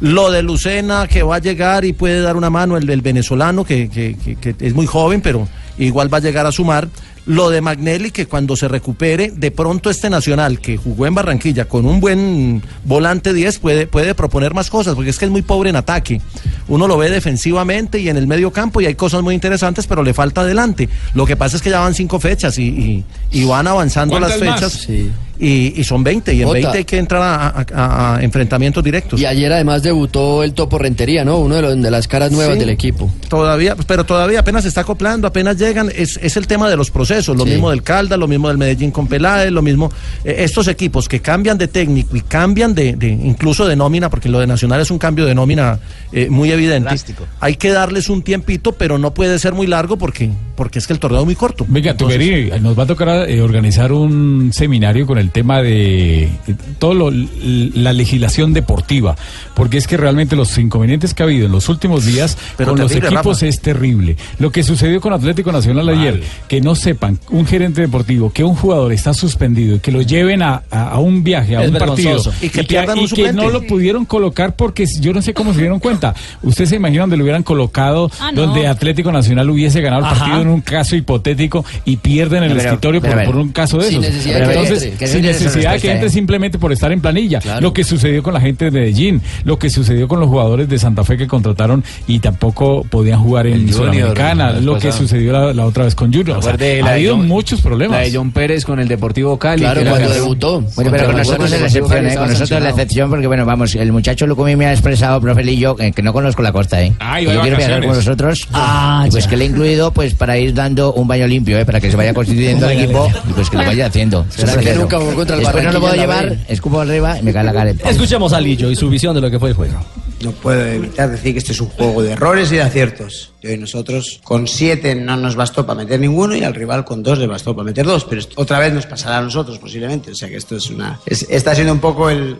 Lo 0.00 0.30
de 0.32 0.42
Lucena, 0.42 1.06
que 1.06 1.22
va 1.22 1.36
a 1.36 1.40
llegar 1.40 1.84
y 1.84 1.92
puede 1.92 2.22
dar 2.22 2.36
una 2.36 2.50
mano, 2.50 2.76
el 2.76 2.86
del 2.86 3.02
venezolano, 3.02 3.64
que, 3.64 3.88
que- 3.88 4.16
que- 4.16 4.36
que 4.36 4.66
es 4.66 4.74
muy 4.74 4.86
joven, 4.86 5.20
pero 5.20 5.46
igual 5.78 6.12
va 6.12 6.18
a 6.18 6.20
llegar 6.20 6.46
a 6.46 6.50
sumar. 6.52 6.88
Lo 7.24 7.50
de 7.50 7.60
Magnelli, 7.60 8.10
que 8.10 8.26
cuando 8.26 8.56
se 8.56 8.66
recupere, 8.66 9.30
de 9.30 9.52
pronto 9.52 9.90
este 9.90 10.10
Nacional, 10.10 10.58
que 10.58 10.76
jugó 10.76 11.06
en 11.06 11.14
Barranquilla 11.14 11.66
con 11.66 11.86
un 11.86 12.00
buen 12.00 12.62
volante 12.84 13.32
10, 13.32 13.60
puede, 13.60 13.86
puede 13.86 14.16
proponer 14.16 14.54
más 14.54 14.70
cosas, 14.70 14.96
porque 14.96 15.10
es 15.10 15.18
que 15.20 15.26
es 15.26 15.30
muy 15.30 15.42
pobre 15.42 15.70
en 15.70 15.76
ataque. 15.76 16.20
Uno 16.66 16.88
lo 16.88 16.98
ve 16.98 17.10
defensivamente 17.10 18.00
y 18.00 18.08
en 18.08 18.16
el 18.16 18.26
medio 18.26 18.50
campo 18.50 18.80
y 18.80 18.86
hay 18.86 18.96
cosas 18.96 19.22
muy 19.22 19.34
interesantes, 19.36 19.86
pero 19.86 20.02
le 20.02 20.14
falta 20.14 20.40
adelante. 20.40 20.88
Lo 21.14 21.24
que 21.24 21.36
pasa 21.36 21.54
es 21.56 21.62
que 21.62 21.70
ya 21.70 21.78
van 21.78 21.94
cinco 21.94 22.18
fechas 22.18 22.58
y, 22.58 22.64
y- 22.64 23.04
y 23.32 23.44
van 23.44 23.66
avanzando 23.66 24.18
las 24.20 24.34
fechas. 24.34 24.72
Sí. 24.72 25.10
Y, 25.40 25.80
y 25.80 25.82
son 25.82 26.04
20, 26.04 26.34
y 26.34 26.42
en 26.42 26.46
Jota. 26.46 26.52
20 26.60 26.78
hay 26.78 26.84
que 26.84 26.98
entrar 26.98 27.20
a, 27.20 27.48
a- 27.48 27.66
a- 27.74 28.16
a 28.18 28.22
enfrentamientos 28.22 28.84
directos. 28.84 29.20
Y 29.20 29.26
ayer 29.26 29.52
además 29.52 29.82
debutó 29.82 30.44
el 30.44 30.52
Topo 30.52 30.78
Rentería, 30.78 31.24
¿no? 31.24 31.38
Uno 31.38 31.56
de, 31.56 31.62
los, 31.62 31.82
de 31.82 31.90
las 31.90 32.06
caras 32.06 32.30
nuevas 32.30 32.54
Sí. 32.54 32.60
del 32.60 32.68
equipo. 32.68 33.10
Todavía, 33.28 33.74
pero 33.88 34.04
todavía 34.04 34.38
apenas 34.40 34.62
se 34.62 34.68
está 34.68 34.82
acoplando, 34.82 35.26
apenas 35.26 35.56
llegan. 35.58 35.90
Es, 35.96 36.16
es 36.22 36.36
el 36.36 36.46
tema 36.46 36.70
de 36.70 36.76
los 36.76 36.92
procesos, 36.92 37.36
lo 37.36 37.42
Sí. 37.44 37.50
mismo 37.50 37.70
del 37.70 37.82
Caldas, 37.82 38.20
lo 38.20 38.28
mismo 38.28 38.46
del 38.48 38.58
Medellín 38.58 38.92
con 38.92 39.08
Peláez, 39.08 39.50
lo 39.50 39.62
mismo. 39.62 39.90
eh, 40.22 40.36
estos 40.44 40.68
equipos 40.68 41.08
que 41.08 41.18
cambian 41.20 41.58
de 41.58 41.66
técnico 41.66 42.14
y 42.16 42.20
cambian 42.20 42.72
de, 42.72 42.92
de- 42.94 43.08
incluso 43.08 43.66
de 43.66 43.74
nómina, 43.74 44.10
porque 44.10 44.28
lo 44.28 44.38
de 44.38 44.46
Nacional 44.46 44.80
es 44.80 44.92
un 44.92 44.98
cambio 44.98 45.24
de 45.26 45.34
nómina 45.34 45.80
eh, 46.12 46.28
muy 46.30 46.52
evidente. 46.52 46.94
Hay 47.40 47.56
que 47.56 47.70
darles 47.70 48.08
un 48.10 48.22
tiempito, 48.22 48.72
pero 48.72 48.96
no 48.96 49.12
puede 49.12 49.40
ser 49.40 49.54
muy 49.54 49.66
largo 49.66 49.96
porque, 49.98 50.30
porque 50.54 50.78
es 50.78 50.86
que 50.86 50.92
el 50.92 50.98
torneo 50.98 51.20
es 51.20 51.24
muy 51.26 51.34
corto. 51.34 51.64
Venga, 51.68 51.94
Tuberi, 51.96 52.50
nos 52.60 52.78
va 52.78 52.84
a 52.84 52.86
tocar 52.86 53.28
eh, 53.28 53.40
organizar 53.40 53.92
un 53.92 54.50
seminario 54.52 55.06
con 55.06 55.18
el 55.18 55.30
tema 55.30 55.62
de 55.62 56.24
eh, 56.24 56.30
todo 56.78 56.94
lo- 56.94 57.10
la 57.10 57.92
legislación 57.92 58.52
deportiva, 58.52 59.16
porque 59.54 59.78
es 59.78 59.86
que 59.86 59.96
realmente 59.96 60.36
los 60.36 60.56
inconvenientes 60.58 61.14
que 61.14 61.22
ha 61.22 61.26
habido 61.26 61.46
en 61.46 61.52
los 61.52 61.68
últimos 61.68 62.04
días 62.04 62.36
Pero 62.56 62.70
con 62.72 62.80
los 62.80 62.92
equipos 62.92 63.12
Rafa. 63.26 63.46
es 63.46 63.60
terrible. 63.60 64.16
Lo 64.38 64.50
que 64.50 64.62
sucedió 64.62 65.00
con 65.00 65.12
Atlético 65.12 65.52
Nacional 65.52 65.88
ayer, 65.88 66.22
que 66.48 66.60
no 66.60 66.74
sepan 66.74 67.18
un 67.30 67.46
gerente 67.46 67.80
deportivo 67.80 68.30
que 68.32 68.44
un 68.44 68.54
jugador 68.54 68.92
está 68.92 69.14
suspendido 69.14 69.76
y 69.76 69.78
que 69.80 69.90
lo 69.92 70.02
lleven 70.02 70.42
a, 70.42 70.62
a- 70.70 70.90
a 70.90 70.98
un 70.98 71.22
viaje, 71.24 71.56
a 71.56 71.64
Es 71.64 71.70
un 71.70 71.78
partido. 71.78 72.22
Y 72.40 72.48
que 72.48 72.64
pierdan 72.64 72.98
un 72.98 73.04
y 73.04 73.08
que 73.08 73.32
no 73.32 73.50
lo 73.50 73.62
pudieron 73.66 74.04
colocar 74.04 74.54
porque 74.56 74.86
yo 75.00 75.12
no 75.12 75.22
sé 75.22 75.34
cómo 75.34 75.52
se 75.52 75.60
dieron 75.60 75.78
cuenta. 75.78 76.14
Ustedes 76.42 76.70
se 76.70 76.76
imaginan 76.76 77.02
donde 77.04 77.16
lo 77.16 77.24
hubieran 77.24 77.42
colocado, 77.42 78.10
Ah, 78.20 78.30
no. 78.32 78.42
donde 78.42 78.66
Atlético 78.66 79.10
Nacional 79.12 79.48
hubiese 79.50 79.80
ganado 79.80 80.02
el 80.02 80.06
Ajá. 80.08 80.18
partido 80.18 80.42
en 80.42 80.48
un 80.52 80.60
caso 80.60 80.96
hipotético 80.96 81.64
y 81.84 81.96
pierden 81.96 82.44
el 82.44 82.50
Pero, 82.50 82.60
escritorio 82.62 83.00
por, 83.00 83.10
pero, 83.10 83.24
por 83.24 83.36
un 83.36 83.48
caso 83.50 83.78
de 83.78 83.88
sin 83.88 84.02
esos. 84.04 84.14
necesidad 84.14 84.38
de 84.40 84.44
que 84.46 84.52
Entonces, 84.52 84.82
entre. 84.84 84.98
Que 84.98 85.06
sin 85.06 85.22
necesidad 85.22 85.72
de 85.74 85.80
que 85.80 85.90
entre 85.90 86.06
¿eh? 86.06 86.10
simplemente 86.10 86.58
por 86.58 86.72
estar 86.72 86.92
en 86.92 87.00
planilla. 87.00 87.40
Claro. 87.40 87.60
Lo 87.60 87.72
que 87.72 87.84
sucedió 87.84 88.22
con 88.22 88.34
la 88.34 88.40
gente 88.40 88.66
de 88.66 88.70
Medellín, 88.70 89.20
lo 89.44 89.58
que 89.58 89.70
sucedió 89.70 90.08
con 90.08 90.20
los 90.20 90.28
jugadores 90.28 90.68
de 90.68 90.78
Santa 90.78 91.04
Fe 91.04 91.16
que 91.16 91.26
contrataron 91.26 91.82
y 92.06 92.18
tampoco 92.18 92.84
podían 92.88 93.20
jugar 93.20 93.46
en 93.46 93.54
El 93.54 93.72
Sudamericana, 93.72 94.52
lo 94.52 94.78
que 94.78 94.92
sucedió 94.92 95.32
la, 95.32 95.52
la 95.52 95.66
otra 95.66 95.84
vez 95.84 95.94
con 95.94 96.12
Junior. 96.12 96.38
O 96.38 96.42
sea, 96.42 96.52
ha 96.52 96.90
habido 96.92 97.16
John- 97.16 97.28
muchos 97.28 97.60
problemas. 97.60 97.98
La 97.98 98.04
de 98.04 98.16
John 98.16 98.30
Pérez 98.30 98.64
con 98.64 98.78
el 98.80 98.88
Deportivo 98.88 99.38
Cali. 99.38 99.62
Claro, 99.62 99.82
que 99.82 99.88
cuando 99.88 100.10
debutó. 100.10 100.60
Bueno, 100.74 100.90
pero 100.90 101.04
con 101.06 101.12
el 101.14 101.18
nosotros 101.18 101.52
es 101.52 101.60
la 101.60 101.66
excepción, 101.66 102.06
¿eh? 102.06 102.14
Con 102.14 102.28
nosotros 102.28 102.50
es 102.52 102.62
la 102.62 102.70
excepción, 102.70 103.10
porque 103.10 103.26
bueno, 103.26 103.44
vamos, 103.46 103.74
el 103.74 103.92
muchacho 103.92 104.26
Lucumí 104.26 104.56
me 104.56 104.66
ha 104.66 104.72
expresado, 104.72 105.20
profe 105.20 105.42
Lillo, 105.44 105.76
que, 105.76 105.92
que 105.92 106.02
no 106.02 106.12
conozco 106.12 106.42
la 106.42 106.52
costa, 106.52 106.82
¿eh? 106.82 106.92
Ah, 107.00 107.20
Y 107.20 107.24
yo 107.24 107.40
quiero 107.40 107.56
viajar 107.56 107.84
con 107.84 107.94
vosotros. 107.94 108.48
Ah, 108.52 109.04
y 109.08 109.10
pues 109.10 109.26
que 109.26 109.36
le 109.36 109.44
he 109.44 109.48
incluido, 109.48 109.92
pues 109.92 110.14
para 110.14 110.31
ir 110.38 110.54
dando 110.54 110.92
un 110.94 111.06
baño 111.08 111.26
limpio, 111.26 111.58
¿eh? 111.58 111.64
Para 111.64 111.80
que 111.80 111.90
se 111.90 111.96
vaya 111.96 112.12
constituyendo 112.14 112.68
el 112.68 112.78
equipo 112.80 113.08
y 113.28 113.32
pues 113.32 113.50
que 113.50 113.56
lo 113.58 113.64
vaya 113.64 113.86
haciendo. 113.86 114.26
¿Será 114.30 114.52
Eso 114.52 114.60
que 114.60 114.74
nunca 114.74 114.98
jugó 114.98 115.14
contra 115.14 115.36
el 115.36 115.42
Después 115.42 115.64
no 115.64 115.72
lo 115.72 115.80
puedo 115.80 115.94
llevar, 115.94 116.36
escupo 116.48 116.80
arriba 116.80 117.18
y 117.18 117.22
me 117.22 117.32
cae 117.32 117.44
la 117.44 117.52
cara. 117.52 117.70
Escuchemos 117.70 118.32
a 118.32 118.40
Lillo 118.40 118.70
y 118.70 118.76
su 118.76 118.88
visión 118.88 119.14
de 119.14 119.20
lo 119.20 119.30
que 119.30 119.38
fue 119.38 119.50
el 119.50 119.54
juego. 119.54 119.78
No 120.22 120.30
puedo 120.30 120.64
evitar 120.64 121.10
decir 121.10 121.32
que 121.32 121.38
este 121.38 121.50
es 121.50 121.60
un 121.60 121.68
juego 121.70 122.00
de 122.02 122.12
errores 122.12 122.52
y 122.52 122.54
de 122.56 122.62
aciertos. 122.62 123.32
Y 123.42 123.48
hoy 123.48 123.58
nosotros 123.58 124.20
con 124.22 124.46
siete 124.46 124.94
no 124.94 125.16
nos 125.16 125.34
bastó 125.34 125.66
para 125.66 125.78
meter 125.82 125.98
ninguno 125.98 126.36
y 126.36 126.44
al 126.44 126.54
rival 126.54 126.84
con 126.84 127.02
dos 127.02 127.18
le 127.18 127.26
bastó 127.26 127.56
para 127.56 127.64
meter 127.64 127.84
dos. 127.84 128.04
Pero 128.04 128.20
esto 128.20 128.40
otra 128.40 128.60
vez 128.60 128.72
nos 128.72 128.86
pasará 128.86 129.18
a 129.18 129.22
nosotros 129.22 129.58
posiblemente. 129.58 130.12
O 130.12 130.14
sea 130.14 130.28
que 130.28 130.36
esto 130.36 130.56
es 130.56 130.70
una... 130.70 131.00
es- 131.06 131.26
está 131.28 131.56
siendo 131.56 131.72
un 131.72 131.80
poco 131.80 132.08
el, 132.08 132.36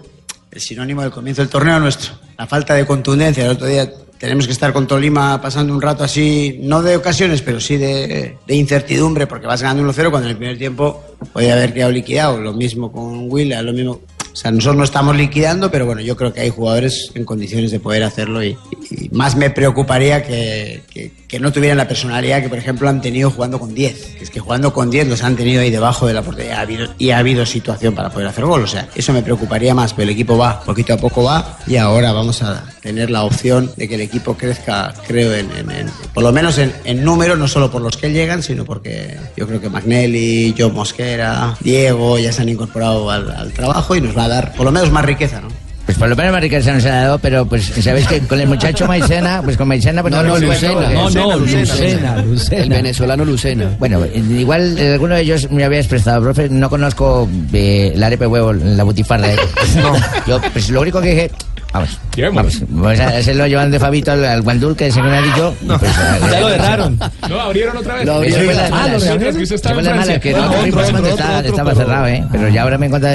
el 0.53 0.61
sinónimo 0.61 1.03
del 1.03 1.11
comienzo 1.11 1.43
del 1.43 1.49
torneo 1.49 1.81
nuestro. 1.81 2.13
La 2.39 2.47
falta 2.47 2.75
de 2.75 2.87
contundencia. 2.87 3.45
El 3.45 3.51
otro 3.51 3.67
día 3.67 3.91
tenemos 4.23 4.47
que 4.47 4.53
estar 4.53 4.73
con 4.73 4.87
Tolima 4.87 5.41
pasando 5.43 5.75
un 5.75 5.83
rato 5.83 6.05
así, 6.05 6.61
no 6.63 6.81
de 6.81 6.95
ocasiones, 6.95 7.43
pero 7.43 7.59
sí 7.59 7.77
de, 7.77 8.37
incertidumbre 8.47 9.27
porque 9.27 9.49
vas 9.49 9.63
ganando 9.63 9.93
1-0 9.93 10.11
cuando 10.11 10.29
en 10.29 10.31
el 10.31 10.37
primer 10.37 10.57
tiempo 10.57 11.03
podía 11.33 11.55
haber 11.55 11.75
quedado 11.75 11.91
liquidado. 11.91 12.41
Lo 12.41 12.53
mismo 12.53 12.93
con 12.93 13.29
Willa, 13.29 13.61
lo 13.63 13.73
mismo... 13.73 14.01
O 14.33 14.37
sea, 14.37 14.53
nosotros 14.53 14.77
no 14.77 14.85
estamos 14.85 15.17
liquidando, 15.17 15.73
pero 15.73 15.87
bueno, 15.87 16.03
yo 16.03 16.17
creo 16.17 16.33
que 16.33 16.41
hay 16.41 16.51
jugadores 16.51 17.11
en 17.17 17.25
condiciones 17.25 17.73
de 17.73 17.81
poder 17.81 18.05
hacerlo 18.05 18.45
y, 18.45 18.57
más 19.11 19.35
me 19.35 19.51
preocuparía 19.51 20.23
que- 20.23 20.83
que 21.33 21.41
no 21.41 21.51
tuvieran 21.51 21.79
la 21.79 21.89
personalidad 21.89 22.43
que, 22.43 22.51
por 22.51 22.59
ejemplo, 22.59 22.91
han 22.91 23.01
tenido 23.01 23.31
jugando 23.31 23.59
con 23.59 23.75
10. 23.75 24.17
Que 24.19 24.25
es 24.25 24.29
que 24.29 24.39
jugando 24.39 24.75
con 24.75 24.91
10 24.91 25.09
los 25.09 25.23
han 25.23 25.35
tenido 25.35 25.63
ahí 25.63 25.71
debajo 25.71 26.07
de 26.07 26.13
la 26.13 26.21
portería 26.21 26.67
y 26.99 27.09
ha 27.11 27.17
habido 27.17 27.47
situación 27.47 27.95
para 27.95 28.11
poder 28.11 28.29
hacer 28.29 28.45
gol. 28.45 28.63
O 28.63 28.67
sea, 28.67 28.87
eso 28.95 29.15
me 29.15 29.23
preocuparía 29.23 29.75
más, 29.75 29.95
pero 29.95 30.05
el 30.05 30.11
equipo 30.11 30.37
va, 30.37 30.61
poquito 30.61 30.93
a 30.93 30.99
poco 30.99 31.23
va 31.25 31.57
y 31.67 31.77
ahora 31.77 32.13
vamos 32.13 32.43
a 32.43 32.63
tener 32.83 33.11
la 33.11 33.25
opción 33.25 33.73
de 33.79 33.89
que 33.89 33.95
el 33.95 34.03
equipo 34.03 34.37
crezca, 34.37 34.93
creo, 35.07 35.33
en, 35.35 35.51
en- 35.57 35.71
en- 35.71 35.91
por 36.13 36.23
lo 36.23 36.33
menos 36.33 36.59
en, 36.59 36.71
en 36.85 37.03
número, 37.03 37.35
no 37.35 37.49
solo 37.49 37.71
por 37.71 37.81
los 37.81 37.97
que 37.97 38.11
llegan, 38.13 38.43
sino 38.43 38.67
porque 38.67 39.17
yo 39.35 39.47
creo 39.49 39.59
que 39.59 39.71
Magnelli, 39.71 40.55
John 40.59 40.75
Mosquera, 40.75 41.57
Diego 41.61 42.19
ya 42.19 42.31
se 42.31 42.43
han 42.43 42.51
incorporado 42.51 43.11
al, 43.11 43.31
al 43.31 43.53
trabajo 43.53 43.97
y 43.97 44.03
nos 44.03 44.15
va 44.15 44.25
a 44.25 44.29
dar 44.29 44.53
por 44.55 44.67
lo 44.67 44.73
menos 44.73 44.91
más 44.91 45.05
riqueza, 45.07 45.41
¿no? 45.41 45.49
Por 46.03 46.09
lo 46.09 46.17
menos 46.17 46.41
riqueza 46.41 46.73
nos 46.73 46.85
ha 46.85 47.03
dado, 47.03 47.19
pero 47.21 47.47
pues 47.47 47.67
sabéis 47.67 48.09
que 48.09 48.19
con 48.23 48.41
el 48.41 48.49
muchacho 48.49 48.89
Maicena, 48.89 49.41
pues 49.41 49.57
con 49.57 49.69
Maicena 49.69 50.03
pues 50.03 50.13
No, 50.13 50.25
no, 50.25 50.37
Lucena. 50.37 50.91
No, 50.91 51.09
no, 51.09 51.37
Lucena, 51.39 52.17
Lucena. 52.23 52.63
El 52.65 52.71
venezolano 52.71 53.25
Lucena. 53.25 53.77
Bueno, 53.79 54.05
igual 54.13 54.77
eh, 54.79 54.95
alguno 54.95 55.15
de 55.15 55.21
ellos 55.21 55.49
me 55.53 55.63
había 55.63 55.79
expresado, 55.79 56.21
profe, 56.21 56.49
no 56.49 56.69
conozco 56.69 57.29
eh, 57.53 57.93
la 57.95 58.09
arepa 58.09 58.25
de 58.25 58.29
huevo, 58.31 58.53
la 58.53 58.83
butifarra. 58.83 59.29
No, 59.77 59.95
yo 60.27 60.41
pues 60.53 60.71
lo 60.71 60.81
único 60.81 61.01
que 61.01 61.11
dije, 61.11 61.31
Vamos. 61.73 61.99
Llevémoslo. 62.15 62.67
Vamos. 62.69 62.99
Vamos 62.99 63.01
a 63.01 63.17
hacerlo 63.19 63.47
llevando 63.47 63.73
de 63.75 63.81
Fabito 63.81 64.13
al, 64.13 64.25
al 64.25 64.43
Guandul, 64.43 64.77
que 64.77 64.91
según 64.93 65.11
ha 65.11 65.23
dicho. 65.23 65.55
y 65.63 65.67
pues, 65.67 65.81
Ya 66.31 66.41
lo 66.41 66.49
cerraron. 66.51 66.99
No, 67.29 67.41
abrieron 67.41 67.77
otra 67.79 67.95
vez. 67.95 68.05
Lo 68.07 68.13
abrieron. 68.15 68.41
Eso 68.43 68.53
fue 68.53 68.55
la- 68.55 68.67
Ah, 68.67 68.99
fue 68.99 69.83
mala, 69.83 70.21
que 70.21 70.33
no, 70.33 70.39
no, 70.39 70.51
otro, 70.51 70.73
cuando 70.73 70.99
otro, 70.99 71.09
estaba, 71.11 71.39
otro, 71.39 71.51
estaba 71.51 71.71
otro, 71.73 71.83
cerrado, 71.83 72.07
¿eh? 72.09 72.25
Pero 72.31 72.49
ya 72.49 72.63
ahora 72.63 72.79
me 72.79 72.87
encuentro. 72.87 73.11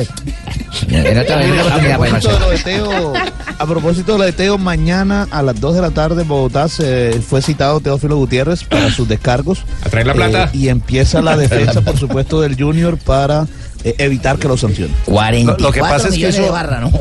En 0.90 1.18
otra 1.20 1.38
vez, 1.38 1.52
A 1.60 1.98
propósito 1.98 2.34
de 2.34 2.40
lo 2.40 2.50
de 2.50 2.56
hacer. 2.56 2.64
Teo, 2.64 3.14
a 3.60 3.66
propósito 3.66 4.12
de 4.14 4.18
lo 4.18 4.24
de 4.26 4.32
Teo, 4.34 4.58
mañana 4.58 5.28
a 5.32 5.42
las 5.42 5.60
2 5.60 5.76
de 5.76 5.82
la 5.82 5.92
tarde 5.92 6.22
en 6.24 6.28
Bogotá 6.28 6.68
se 6.68 7.20
fue 7.28 7.42
citado 7.42 7.80
Teófilo 7.80 8.16
Gutiérrez 8.18 8.64
para 8.64 8.90
sus 8.92 9.08
descargos. 9.08 9.64
A 9.86 9.90
traer 9.90 10.08
la 10.08 10.14
plata. 10.14 10.44
Eh, 10.46 10.58
y 10.58 10.70
empieza 10.70 11.22
la 11.22 11.38
defensa, 11.38 11.82
por 11.82 11.98
supuesto, 11.98 12.42
del 12.42 12.56
Junior 12.62 12.98
para 12.98 13.46
eh, 13.84 13.96
evitar 13.98 14.38
que 14.38 14.48
lo 14.48 14.58
sancionen. 14.58 14.96
44 15.06 15.58
Lo, 15.58 15.68
lo 15.68 15.74
que 15.74 15.80
pasa 15.82 16.08
es 16.08 16.14
que 16.14 16.18
millones 16.18 16.36
eso 16.36 16.44
de 16.44 16.50
barra, 16.50 16.80
no 16.80 16.92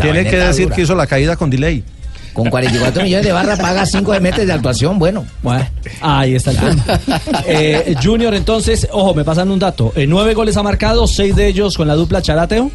tiene 0.00 0.24
que 0.24 0.38
decir 0.38 0.64
dura. 0.64 0.76
que 0.76 0.82
hizo 0.82 0.94
la 0.94 1.06
caída 1.06 1.36
con 1.36 1.50
delay. 1.50 1.84
Con 2.32 2.48
44 2.48 3.02
millones 3.02 3.26
de 3.26 3.32
barra 3.32 3.56
paga 3.58 3.84
5 3.84 4.10
de 4.12 4.20
meses 4.20 4.46
de 4.46 4.52
actuación, 4.54 4.98
bueno. 4.98 5.26
Bueno, 5.42 5.66
ahí 6.00 6.34
está 6.34 6.50
el 6.52 6.56
tema. 6.58 6.84
Eh, 7.46 7.94
Junior, 8.02 8.32
entonces, 8.34 8.88
ojo, 8.90 9.14
me 9.14 9.22
pasan 9.24 9.50
un 9.50 9.58
dato. 9.58 9.92
Eh, 9.96 10.06
nueve 10.06 10.32
goles 10.32 10.56
ha 10.56 10.62
marcado, 10.62 11.06
seis 11.06 11.36
de 11.36 11.46
ellos 11.46 11.76
con 11.76 11.86
la 11.88 11.94
dupla 11.94 12.22
Charateo. 12.22 12.70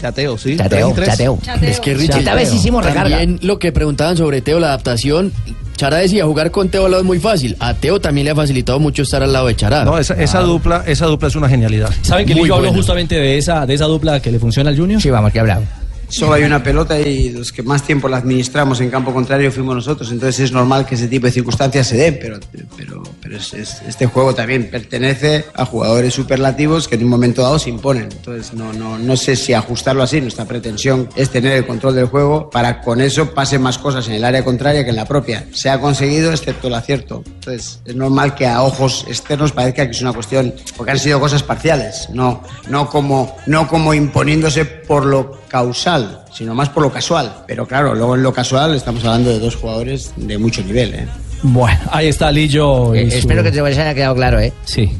Chateo, 0.00 0.38
sí. 0.38 0.56
Chateo, 0.56 0.92
tres. 0.94 1.08
chateo. 1.08 1.38
Es 1.62 1.80
que 1.80 1.94
Richie, 1.94 2.18
Esta 2.18 2.34
vez 2.34 2.52
hicimos 2.52 2.84
recarga. 2.84 3.18
también 3.18 3.38
lo 3.42 3.58
que 3.58 3.72
preguntaban 3.72 4.16
sobre 4.16 4.40
Teo, 4.42 4.60
la 4.60 4.68
adaptación. 4.68 5.32
Chara 5.78 5.98
decía, 5.98 6.24
jugar 6.24 6.50
con 6.50 6.68
Teo 6.68 6.86
al 6.86 6.90
lado 6.90 7.02
es 7.02 7.06
muy 7.06 7.20
fácil. 7.20 7.56
A 7.60 7.72
Teo 7.72 8.00
también 8.00 8.24
le 8.24 8.32
ha 8.32 8.34
facilitado 8.34 8.80
mucho 8.80 9.02
estar 9.02 9.22
al 9.22 9.32
lado 9.32 9.46
de 9.46 9.54
Chara. 9.54 9.84
No, 9.84 9.96
esa, 9.96 10.14
esa 10.14 10.40
dupla, 10.40 10.82
esa 10.88 11.06
dupla 11.06 11.28
es 11.28 11.36
una 11.36 11.48
genialidad. 11.48 11.90
¿Saben 12.02 12.26
que 12.26 12.32
habló 12.32 12.56
buena. 12.58 12.76
justamente 12.76 13.14
de 13.14 13.38
esa, 13.38 13.64
de 13.64 13.74
esa 13.74 13.84
dupla 13.84 14.20
que 14.20 14.32
le 14.32 14.40
funciona 14.40 14.70
al 14.70 14.76
Junior? 14.76 15.00
Sí, 15.00 15.08
vamos, 15.08 15.32
que 15.32 15.38
hablamos. 15.38 15.68
Solo 16.08 16.32
hay 16.34 16.44
una 16.44 16.62
pelota 16.62 16.98
y 16.98 17.30
los 17.30 17.52
que 17.52 17.62
más 17.62 17.82
tiempo 17.82 18.08
la 18.08 18.16
administramos 18.18 18.80
en 18.80 18.90
campo 18.90 19.12
contrario 19.12 19.52
fuimos 19.52 19.74
nosotros, 19.76 20.10
entonces 20.10 20.40
es 20.46 20.52
normal 20.52 20.86
que 20.86 20.94
ese 20.94 21.06
tipo 21.08 21.26
de 21.26 21.32
circunstancias 21.32 21.86
se 21.86 21.96
den, 21.96 22.18
pero, 22.20 22.38
pero, 22.76 23.02
pero 23.20 23.36
es- 23.36 23.52
es- 23.54 23.82
este 23.86 24.06
juego 24.06 24.34
también 24.34 24.70
pertenece 24.70 25.44
a 25.54 25.64
jugadores 25.66 26.14
superlativos 26.14 26.88
que 26.88 26.94
en 26.94 27.04
un 27.04 27.10
momento 27.10 27.42
dado 27.42 27.58
se 27.58 27.68
imponen. 27.70 28.04
Entonces 28.10 28.54
no, 28.54 28.72
no, 28.72 28.98
no 28.98 29.16
sé 29.16 29.36
si 29.36 29.52
ajustarlo 29.52 30.02
así, 30.02 30.20
nuestra 30.20 30.44
pretensión 30.46 31.08
es 31.14 31.30
tener 31.30 31.52
el 31.52 31.66
control 31.66 31.94
del 31.94 32.06
juego 32.06 32.48
para 32.50 32.80
con 32.80 33.00
eso 33.00 33.34
pasen 33.34 33.60
más 33.62 33.78
cosas 33.78 34.06
en 34.08 34.14
el 34.14 34.24
área 34.24 34.44
contraria 34.44 34.84
que 34.84 34.90
en 34.90 34.96
la 34.96 35.04
propia. 35.04 35.44
Se 35.52 35.68
ha 35.68 35.78
conseguido 35.80 36.32
excepto 36.32 36.68
el 36.68 36.74
acierto. 36.74 37.22
Entonces 37.26 37.80
es 37.84 37.94
normal 37.94 38.34
que 38.34 38.46
a 38.46 38.62
ojos 38.62 39.04
externos 39.08 39.52
parezca 39.52 39.84
que 39.84 39.90
es 39.92 40.00
una 40.02 40.12
cuestión, 40.12 40.54
porque 40.76 40.92
han 40.92 40.98
sido 40.98 41.20
cosas 41.20 41.42
parciales, 41.42 42.08
no, 42.12 42.42
no, 42.68 42.88
como, 42.88 43.36
no 43.46 43.68
como 43.68 43.92
imponiéndose 43.94 44.64
por 44.64 45.04
lo 45.04 45.38
causal, 45.48 45.97
sino 46.32 46.54
más 46.54 46.68
por 46.68 46.82
lo 46.82 46.90
casual. 46.92 47.32
Pero 47.46 47.66
claro, 47.66 47.94
luego 47.94 48.14
en 48.16 48.22
lo 48.22 48.32
casual 48.32 48.74
estamos 48.74 49.04
hablando 49.04 49.30
de 49.30 49.38
dos 49.38 49.56
jugadores 49.56 50.12
de 50.16 50.38
mucho 50.38 50.62
nivel. 50.62 50.94
¿eh? 50.94 51.06
Bueno, 51.42 51.78
ahí 51.92 52.08
está 52.08 52.30
Lillo. 52.32 52.94
y 52.94 52.98
Eh, 53.00 53.10
su- 53.10 53.18
espero 53.18 53.42
que 53.42 53.50
te 53.50 53.60
haya 53.60 53.94
quedado 53.94 54.14
claro, 54.14 54.40
¿eh? 54.40 54.52
Sí. 54.64 54.90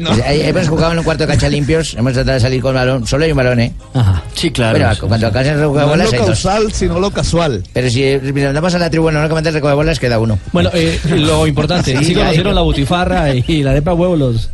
Pues, 0.00 0.18
eh, 0.20 0.48
Hemos 0.48 0.68
jugado 0.68 0.92
en 0.92 0.98
un 0.98 1.04
cuarto 1.04 1.24
de 1.24 1.28
cancha 1.28 1.48
limpios, 1.48 1.94
hemos 1.94 2.12
tratado 2.12 2.34
de 2.34 2.40
salir 2.40 2.62
con 2.62 2.72
balón, 2.72 3.04
solo 3.04 3.24
hay 3.24 3.32
un 3.32 3.36
balón, 3.36 3.58
¿eh? 3.58 3.72
Ajá. 3.94 4.22
Sí, 4.32 4.52
claro. 4.52 4.78
Bueno, 4.78 4.94
cuando 5.08 5.26
alcanzan 5.26 5.54
el 5.54 5.60
No 5.60 5.66
recoge 5.72 5.82
es 5.82 5.88
bolas 5.90 6.06
lo 6.06 6.12
hay 6.12 6.18
dos. 6.18 6.26
causal, 6.28 6.72
sino 6.72 7.00
lo 7.00 7.10
casual. 7.10 7.64
Pero 7.72 7.90
si 7.90 8.04
eh, 8.04 8.20
mandamos 8.32 8.72
a 8.76 8.78
la 8.78 8.90
tribuna 8.90 9.20
no 9.20 9.28
que 9.28 9.34
el 9.34 9.50
recoge 9.54 9.74
bolas, 9.74 9.98
queda 9.98 10.20
uno. 10.20 10.38
Bueno, 10.52 10.70
eh, 10.72 11.00
lo 11.16 11.48
importante, 11.48 11.96
sí, 11.98 12.04
Sí, 12.04 12.14
conocieron 12.14 12.54
la 12.54 12.60
butifarra 12.60 13.34
y 13.34 13.64
la 13.64 13.72
arepa 13.72 13.92
huevo 13.92 14.14
los... 14.14 14.50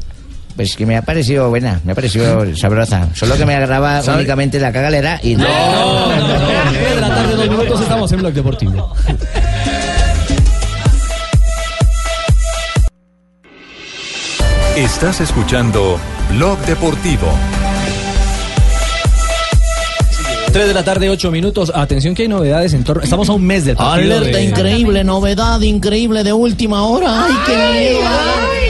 Pues 0.57 0.77
que 0.77 0.87
me 0.87 0.97
ha 0.97 1.03
parecido 1.03 1.49
buena, 1.49 1.81
me 1.85 1.93
ha 1.93 1.95
parecido 1.97 2.55
sabrosa. 2.57 3.09
Solo 3.15 3.37
que 3.37 3.45
me 3.45 3.57
agarraba 3.57 4.03
¿Sabe? 4.03 4.19
únicamente 4.19 4.61
la 4.61 4.73
cagalera 4.73 5.19
y 5.23 5.35
no. 5.35 5.45
No, 5.49 6.17
no, 6.17 6.39
no. 6.39 6.49
Tres 6.73 6.95
de 6.95 7.01
la 7.01 7.09
tarde, 7.09 7.35
dos 7.37 7.49
minutos, 7.49 7.81
estamos 7.81 8.13
en 8.13 8.19
Blog 8.21 8.33
Deportivo. 8.35 8.93
Estás 14.77 15.21
escuchando 15.21 15.99
Blog 16.31 16.59
Deportivo. 16.67 17.29
3 20.53 20.69
de 20.69 20.75
la 20.75 20.85
tarde, 20.85 21.11
8 21.11 21.31
minutos. 21.33 21.73
Atención 21.75 22.15
que 22.15 22.23
hay 22.23 22.29
novedades 22.29 22.75
en 22.75 22.85
torno... 22.85 23.03
Estamos 23.03 23.29
a 23.29 23.33
un 23.33 23.45
mes 23.45 23.65
del 23.65 23.77
partido 23.77 24.17
Alerta 24.19 24.39
de- 24.39 24.45
increíble, 24.45 25.03
novedad 25.03 25.61
increíble 25.63 26.23
de 26.23 26.33
última 26.33 26.85
hora. 26.87 27.25
¡Ay, 27.27 27.33
qué 27.47 27.57
miedo! 27.57 28.64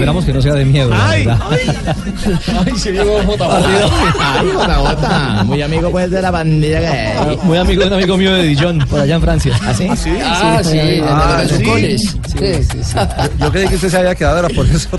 No, 0.00 0.04
esperamos 0.04 0.24
que 0.24 0.32
no 0.32 0.40
sea 0.40 0.54
de 0.54 0.64
miedo, 0.64 0.88
la 0.88 1.08
verdad. 1.08 1.40
Ay, 1.50 2.72
se 2.78 2.92
llegó 2.92 3.18
Ay, 3.18 4.46
JJ. 4.46 5.44
Muy 5.44 5.60
amigo 5.60 5.90
pues 5.90 6.10
de 6.10 6.22
la 6.22 6.30
bandera 6.30 6.80
que 6.80 7.36
Muy 7.42 7.58
amigo 7.58 7.82
de 7.82 7.88
un 7.88 7.92
amigo 7.92 8.16
mío 8.16 8.34
de 8.34 8.44
Dijon, 8.44 8.78
por 8.88 9.00
allá 9.00 9.16
en 9.16 9.20
Francia. 9.22 9.54
¿Ah, 9.62 9.74
sí? 9.74 9.86
Ah, 10.24 10.60
sí, 10.64 10.76
de 10.78 10.96
los 10.98 11.10
Ah, 11.10 11.42
sí. 11.46 11.64
Yo 13.38 13.52
creí 13.52 13.68
que 13.68 13.74
usted 13.74 13.90
se 13.90 13.98
había 13.98 14.14
quedado, 14.14 14.38
era 14.38 14.48
por 14.48 14.64
eso. 14.66 14.88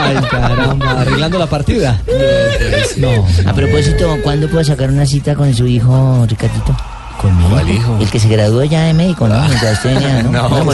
Ay, 0.00 0.16
caramba, 0.28 1.00
arreglando 1.00 1.38
la 1.38 1.46
partida. 1.46 2.00
No, 2.96 3.24
A 3.48 3.52
propósito, 3.52 4.16
¿cuándo 4.24 4.48
puedo 4.48 4.64
sacar 4.64 4.90
una 4.90 5.06
cita 5.06 5.36
con 5.36 5.54
su 5.54 5.66
hijo, 5.68 6.26
Ricardito? 6.28 6.74
¿Con 7.30 7.66
mi 7.66 7.72
hijo? 7.74 7.96
El 8.00 8.10
que 8.10 8.20
se 8.20 8.28
graduó 8.28 8.64
ya 8.64 8.84
de 8.84 8.94
médico, 8.94 9.26
¿no? 9.28 9.38
Mientras 9.46 9.72
usted 9.78 9.94
venía, 9.94 10.22
¿no? 10.22 10.32
No, 10.66 10.72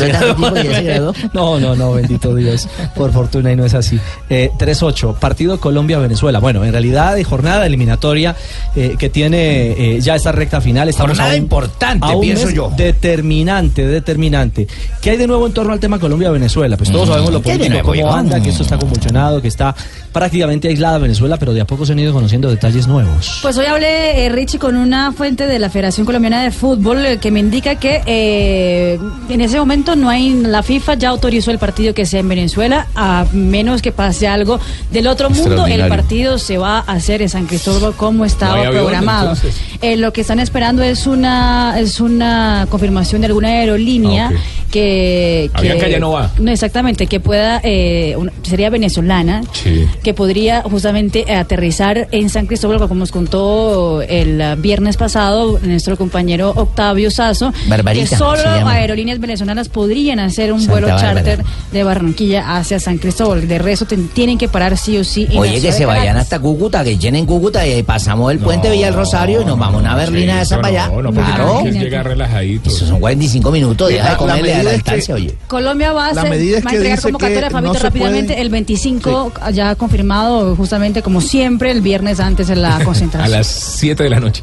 ya. 0.63 0.81
graduó. 0.83 1.13
No, 1.33 1.61
no, 1.61 1.75
no, 1.77 1.93
bendito 1.95 2.35
Dios. 2.35 2.69
Por 2.95 3.13
fortuna 3.13 3.53
y 3.53 3.57
no 3.57 3.65
es 3.65 3.75
así. 3.75 3.99
Eh, 4.29 4.51
3-8, 4.59 5.15
partido 5.17 5.59
Colombia-Venezuela. 5.61 6.39
Bueno, 6.39 6.65
en 6.65 6.73
realidad 6.73 7.15
de 7.15 7.25
jornada 7.25 7.67
eliminatoria 7.67 8.35
eh, 8.77 8.97
que 8.99 9.09
tiene 9.09 9.73
eh, 9.73 10.01
ya 10.01 10.15
esta 10.17 10.33
recta 10.33 10.61
final. 10.61 10.89
Estamos 10.89 11.11
Jornada 11.13 11.31
a 11.33 11.37
un- 11.37 11.43
importante, 11.43 12.07
a 12.07 12.11
un 12.17 12.21
pienso 12.21 12.47
mes 12.47 12.55
yo. 12.55 12.73
Determinante, 12.77 13.87
determinante. 13.87 14.67
¿Qué 15.01 15.11
hay 15.11 15.17
de 15.17 15.27
nuevo 15.27 15.47
en 15.47 15.53
torno 15.53 15.73
al 15.73 15.81
tema 15.81 15.99
Colombia-Venezuela? 15.99 16.77
Pues 16.77 16.91
todos 16.91 17.09
Mm, 17.09 17.13
sabemos 17.13 17.33
lo 17.33 17.43
¿qué 17.43 17.53
hay 17.53 17.59
de 17.59 17.65
político, 17.83 17.93
cómo 18.07 18.15
anda, 18.17 18.41
que 18.41 18.51
esto 18.51 18.63
está 18.63 18.79
convulsionado, 18.79 19.43
que 19.43 19.49
está 19.49 19.75
prácticamente 20.13 20.69
aislada 20.69 20.99
Venezuela, 20.99 21.37
pero 21.39 21.53
de 21.53 21.61
a 21.61 21.67
poco 21.67 21.85
se 21.87 21.93
han 21.93 21.99
ido 21.99 22.13
conociendo 22.13 22.49
detalles 22.51 22.87
nuevos. 22.87 23.39
Pues 23.43 23.57
hoy 23.59 23.67
hablé, 23.67 24.25
eh, 24.25 24.29
Richie, 24.29 24.59
con 24.59 24.77
una 24.77 25.13
fuente 25.13 25.47
de 25.47 25.59
la 25.59 25.69
Federación 25.71 26.07
Colombiana 26.07 26.42
de 26.42 26.42
Fútbol 26.51 27.05
eh, 27.05 27.19
que 27.19 27.31
me 27.31 27.41
indica 27.41 27.77
que 27.77 28.03
eh, 28.07 28.99
en 29.29 29.41
ese 29.41 29.59
momento 29.59 29.97
no 29.97 30.09
hay, 30.09 30.31
la 30.31 30.63
FIFA 30.63 30.95
ya 30.95 31.09
autorizó 31.11 31.51
el 31.51 31.59
partido 31.59 31.95
que 31.95 32.07
sea 32.07 32.21
en 32.21 32.29
Venezuela, 32.29 32.87
a 32.95 33.27
menos 33.33 33.83
que 33.83 33.93
pase 33.93 34.27
algo 34.27 34.59
del 34.91 35.07
otro 35.07 35.31
mundo, 35.31 35.67
el 35.67 35.87
partido 35.89 36.39
se 36.39 36.59
va 36.59 36.79
a 36.79 36.93
hacer 36.93 37.23
en 37.23 37.29
San 37.29 37.47
Cristóbal 37.47 37.95
como 37.95 38.25
estaba 38.25 38.55
No 38.57 38.61
hay 38.61 38.67
avión, 38.67 38.85
programado. 38.85 39.35
Eh, 39.81 39.97
lo 39.97 40.13
que 40.13 40.23
están 40.23 40.41
esperando 40.41 40.83
es 40.83 41.07
una 41.07 41.79
es 41.79 42.01
una 42.01 42.67
confirmación 42.71 43.21
de 43.21 43.27
alguna 43.29 43.49
aerolínea 43.49 44.13
Ah. 44.13 44.31
Que, 44.73 45.51
que- 45.55 45.59
Avianca 45.59 45.87
ya 45.89 46.01
no 46.01 46.11
va. 46.13 46.31
exactamente 46.49 47.07
que 47.07 47.21
pueda 47.21 47.61
eh, 47.63 48.15
una- 48.17 48.33
sería 48.43 48.71
venezolana 48.71 49.43
Sí. 49.53 49.87
que 50.03 50.15
podría 50.15 50.63
justamente 50.63 51.33
aterrizar 51.33 52.09
en 52.11 52.29
San 52.31 52.47
Cristóbal, 52.47 52.79
como 52.79 52.95
nos 52.97 53.13
contó 53.13 54.03
el 54.03 54.43
viernes 54.59 54.97
pasado 54.97 55.61
nuestro 55.63 55.97
compañero 55.97 56.53
Octavio 56.57 57.11
Sazo, 57.11 57.53
Barbarita, 57.69 58.09
que 58.09 58.17
solo 58.17 58.43
aerolíneas 58.67 59.21
venezolanas 59.21 59.69
podrían 59.69 60.19
hacer 60.19 60.53
un 60.53 60.61
Santa 60.61 60.73
vuelo 60.73 60.87
Bárbara. 60.89 61.15
charter 61.15 61.45
de 61.71 61.85
Barranquilla 61.85 62.57
hacia 62.57 62.81
San 62.81 62.99
Cristóbal. 62.99 63.47
De 63.47 63.59
resto 63.59 63.85
ten- 63.87 64.09
tienen 64.09 64.39
que 64.39 64.49
parar 64.49 64.77
sí 64.79 64.97
o 64.97 65.05
sí. 65.05 65.29
Oye, 65.37 65.61
que 65.61 65.71
se 65.73 65.85
vayan 65.87 66.17
hasta 66.17 66.39
Cúcuta, 66.41 66.83
que 66.83 66.97
llenen 66.97 67.27
Cúcuta 67.27 67.67
y 67.67 67.73
ahí 67.73 67.83
pasamos 67.83 68.33
el 68.33 68.39
puente 68.39 68.71
Villa 68.71 68.87
del 68.87 68.95
Rosario 68.95 69.43
y 69.43 69.45
nos 69.45 69.59
vamos 69.59 69.77
a 69.77 69.79
una 69.85 69.95
berlina 69.97 70.37
de 70.37 70.43
esa 70.43 70.57
para 70.57 70.69
allá. 70.69 70.89
No, 70.89 71.03
no, 71.03 71.13
claro. 71.13 71.63
llegar 71.65 72.07
relajadito. 72.07 72.71
Esos 72.71 72.89
son 72.89 72.99
45 73.01 73.51
minutos, 73.51 73.89
Sí, 73.89 73.95
deja 73.95 74.05
de 74.05 74.11
la- 74.11 74.13
la 74.13 74.19
comerle 74.19 74.62
a 74.63 74.71
la 74.71 74.73
distancia, 74.73 75.15
que- 75.15 75.23
oye. 75.23 75.35
Colombia 75.47 75.93
va 75.93 76.07
a, 76.07 76.11
es 76.11 76.17
va 76.17 76.23
a 76.23 76.25
que 76.71 76.77
entregar 76.77 77.01
convocatoria, 77.03 77.43
que 77.49 77.51
Fabito, 77.51 77.73
no 77.73 77.79
se 77.79 77.85
rápidamente. 77.85 78.33
puede- 78.35 78.43
El 78.43 78.49
25 78.51 79.33
ya 79.53 79.75
confirmado, 79.75 80.57
justamente 80.57 81.03
como 81.03 81.21
siempre, 81.21 81.71
el 81.71 81.81
viernes 81.83 82.21
antes 82.21 82.49
de 82.49 82.57
la 82.57 82.77
A 82.79 82.85
concentración. 82.85 83.31
las 83.31 83.47
7 83.47 84.03
de 84.05 84.11
la 84.11 84.21
noche. 84.21 84.43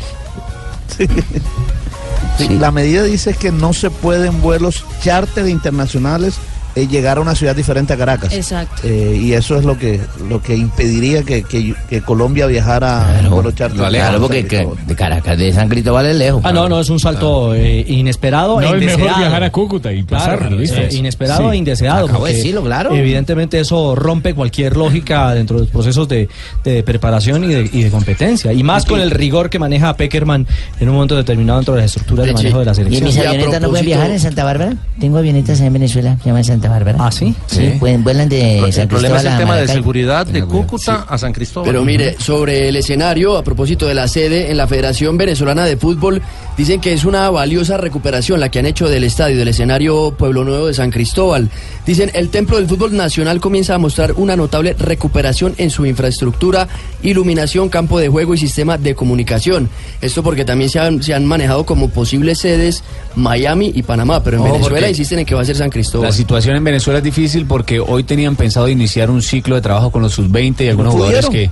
Sí, 2.37 2.47
La 2.57 2.71
medida 2.71 3.03
dice 3.03 3.33
que 3.33 3.51
no 3.51 3.73
se 3.73 3.89
pueden 3.89 4.41
vuelos 4.41 4.85
charter 5.03 5.47
internacionales 5.47 6.35
eh, 6.75 6.87
llegar 6.87 7.17
a 7.17 7.21
una 7.21 7.35
ciudad 7.35 7.55
diferente 7.55 7.93
a 7.93 7.97
Caracas. 7.97 8.31
Exacto. 8.33 8.81
Eh, 8.83 9.19
y 9.21 9.33
eso 9.33 9.57
es 9.57 9.65
lo 9.65 9.77
que 9.77 9.99
lo 10.29 10.41
que 10.41 10.55
impediría 10.55 11.23
que, 11.23 11.43
que- 11.43 11.73
que 11.89 12.01
Colombia 12.01 12.45
viajara 12.47 13.19
en 13.19 13.29
vuelo 13.29 13.51
charter. 13.51 13.87
Claro, 13.89 14.19
porque 14.21 14.45
que 14.45 14.67
de 14.87 14.95
Caracas, 14.95 15.37
de 15.37 15.51
San 15.53 15.69
Cristóbal 15.69 16.05
es 16.05 16.15
lejos. 16.15 16.41
Ah, 16.43 16.51
no, 16.51 16.69
no, 16.69 16.79
es 16.79 16.89
un 16.89 16.99
salto 16.99 17.53
eh, 17.55 17.83
inesperado 17.87 18.59
No, 18.61 18.73
e 18.73 18.77
es 18.77 18.85
mejor 18.97 19.17
viajar 19.17 19.43
a 19.43 19.51
Cúcuta 19.51 19.91
y 19.93 20.03
pasar, 20.03 20.49
eh, 20.51 20.89
inesperado 20.91 21.49
Sí. 21.49 21.55
e 21.55 21.57
indeseado. 21.57 22.05
Acabo 22.07 22.25
de 22.25 22.33
decirlo, 22.33 22.63
claro. 22.63 22.93
Evidentemente 22.93 23.59
eso 23.59 23.95
rompe 23.95 24.33
cualquier 24.33 24.77
lógica 24.77 25.33
dentro 25.33 25.57
de 25.57 25.61
los 25.63 25.71
procesos 25.71 26.07
de, 26.07 26.29
de 26.63 26.83
preparación 26.83 27.43
y 27.43 27.47
de, 27.47 27.69
y 27.71 27.83
de 27.83 27.89
competencia. 27.91 28.53
Y 28.53 28.63
más 28.63 28.85
con 28.85 28.99
el 29.01 29.11
rigor 29.11 29.49
que 29.49 29.59
maneja 29.59 29.95
Peckerman 29.95 30.45
en 30.79 30.89
un 30.89 30.95
momento 30.95 31.15
determinado 31.15 31.59
dentro 31.59 31.75
de 31.75 31.81
las 31.81 31.91
estructuras 31.91 32.25
de 32.27 32.33
manejo 32.33 32.59
de 32.59 32.65
la 32.65 32.71
¿Y 32.71 32.73
en 32.73 32.75
selección. 32.75 33.03
mis 33.05 33.15
Y 33.15 33.19
a 33.19 33.29
avionetas 33.29 33.61
no 33.61 33.69
pueden 33.69 33.85
viajar 33.85 34.11
en 34.11 34.19
Santa 34.19 34.43
Bárbara? 34.43 34.73
Tengo 34.99 35.17
avionetas 35.17 35.59
en 35.61 35.73
Venezuela, 35.73 36.17
se 36.21 36.25
llaman 36.29 36.43
Santa 36.43 36.58
Santa 36.59 36.69
Bárbara. 36.69 36.97
¿Ah, 36.99 37.11
sí? 37.11 37.33
Sí, 37.47 37.75
pueden, 37.79 38.03
vuelan 38.03 38.27
de 38.27 38.59
El 38.59 38.73
San 38.73 38.87
problema 38.87 39.17
es 39.17 39.25
el 39.25 39.37
tema 39.37 39.55
de 39.55 39.67
seguridad 39.67 40.25
de 40.25 40.43
Cúcuta 40.43 41.05
a 41.07 41.17
San 41.17 41.31
Cristóbal. 41.31 41.69
Pero 41.69 41.85
mire, 41.85 42.17
sobre 42.19 42.67
el 42.67 42.75
escenario, 42.75 43.37
a 43.37 43.43
propósito 43.43 43.87
de 43.87 43.93
la 43.93 44.07
sede 44.07 44.51
en 44.51 44.57
la 44.57 44.67
Federación 44.67 45.17
Venezolana 45.17 45.65
de 45.65 45.77
Fútbol, 45.77 46.21
dicen 46.57 46.81
que 46.81 46.93
es 46.93 47.05
una 47.05 47.29
valiosa 47.29 47.77
recuperación 47.77 48.39
la 48.39 48.49
que 48.49 48.59
han 48.59 48.65
hecho 48.65 48.89
del 48.89 49.05
estadio, 49.05 49.37
del 49.37 49.47
escenario 49.47 50.13
Pueblo 50.17 50.43
Nuevo 50.43 50.67
de 50.67 50.73
San 50.73 50.91
Cristóbal. 50.91 51.49
Dicen, 51.89 52.11
el 52.13 52.29
Templo 52.29 52.57
del 52.57 52.67
Fútbol 52.67 52.95
Nacional 52.95 53.41
comienza 53.41 53.73
a 53.73 53.79
mostrar 53.79 54.13
una 54.17 54.35
notable 54.35 54.75
recuperación 54.77 55.55
en 55.57 55.71
su 55.71 55.87
infraestructura, 55.87 56.67
iluminación, 57.01 57.67
campo 57.67 57.97
de 57.99 58.09
juego 58.09 58.35
y 58.35 58.37
sistema 58.37 58.77
de 58.77 58.93
comunicación. 58.93 59.71
Esto 59.99 60.21
porque 60.21 60.45
también 60.45 60.69
se 60.69 60.77
han, 60.77 61.01
se 61.01 61.15
han 61.15 61.25
manejado 61.25 61.65
como 61.65 61.89
posibles 61.89 62.37
sedes 62.37 62.83
Miami 63.15 63.71
y 63.73 63.81
Panamá, 63.81 64.21
pero 64.21 64.37
en 64.37 64.43
Venezuela 64.43 64.87
insisten 64.87 65.17
en 65.17 65.25
que 65.25 65.33
va 65.33 65.41
a 65.41 65.45
ser 65.45 65.55
San 65.55 65.71
Cristóbal. 65.71 66.09
La 66.09 66.13
situación 66.13 66.55
en 66.55 66.63
Venezuela 66.63 66.99
es 66.99 67.03
difícil 67.03 67.47
porque 67.47 67.79
hoy 67.79 68.03
tenían 68.03 68.35
pensado 68.35 68.69
iniciar 68.69 69.09
un 69.09 69.23
ciclo 69.23 69.55
de 69.55 69.61
trabajo 69.61 69.89
con 69.89 70.03
los 70.03 70.13
sub-20 70.13 70.65
y 70.65 70.67
algunos 70.67 70.93
¿No 70.93 70.99
jugadores 70.99 71.27
que 71.27 71.49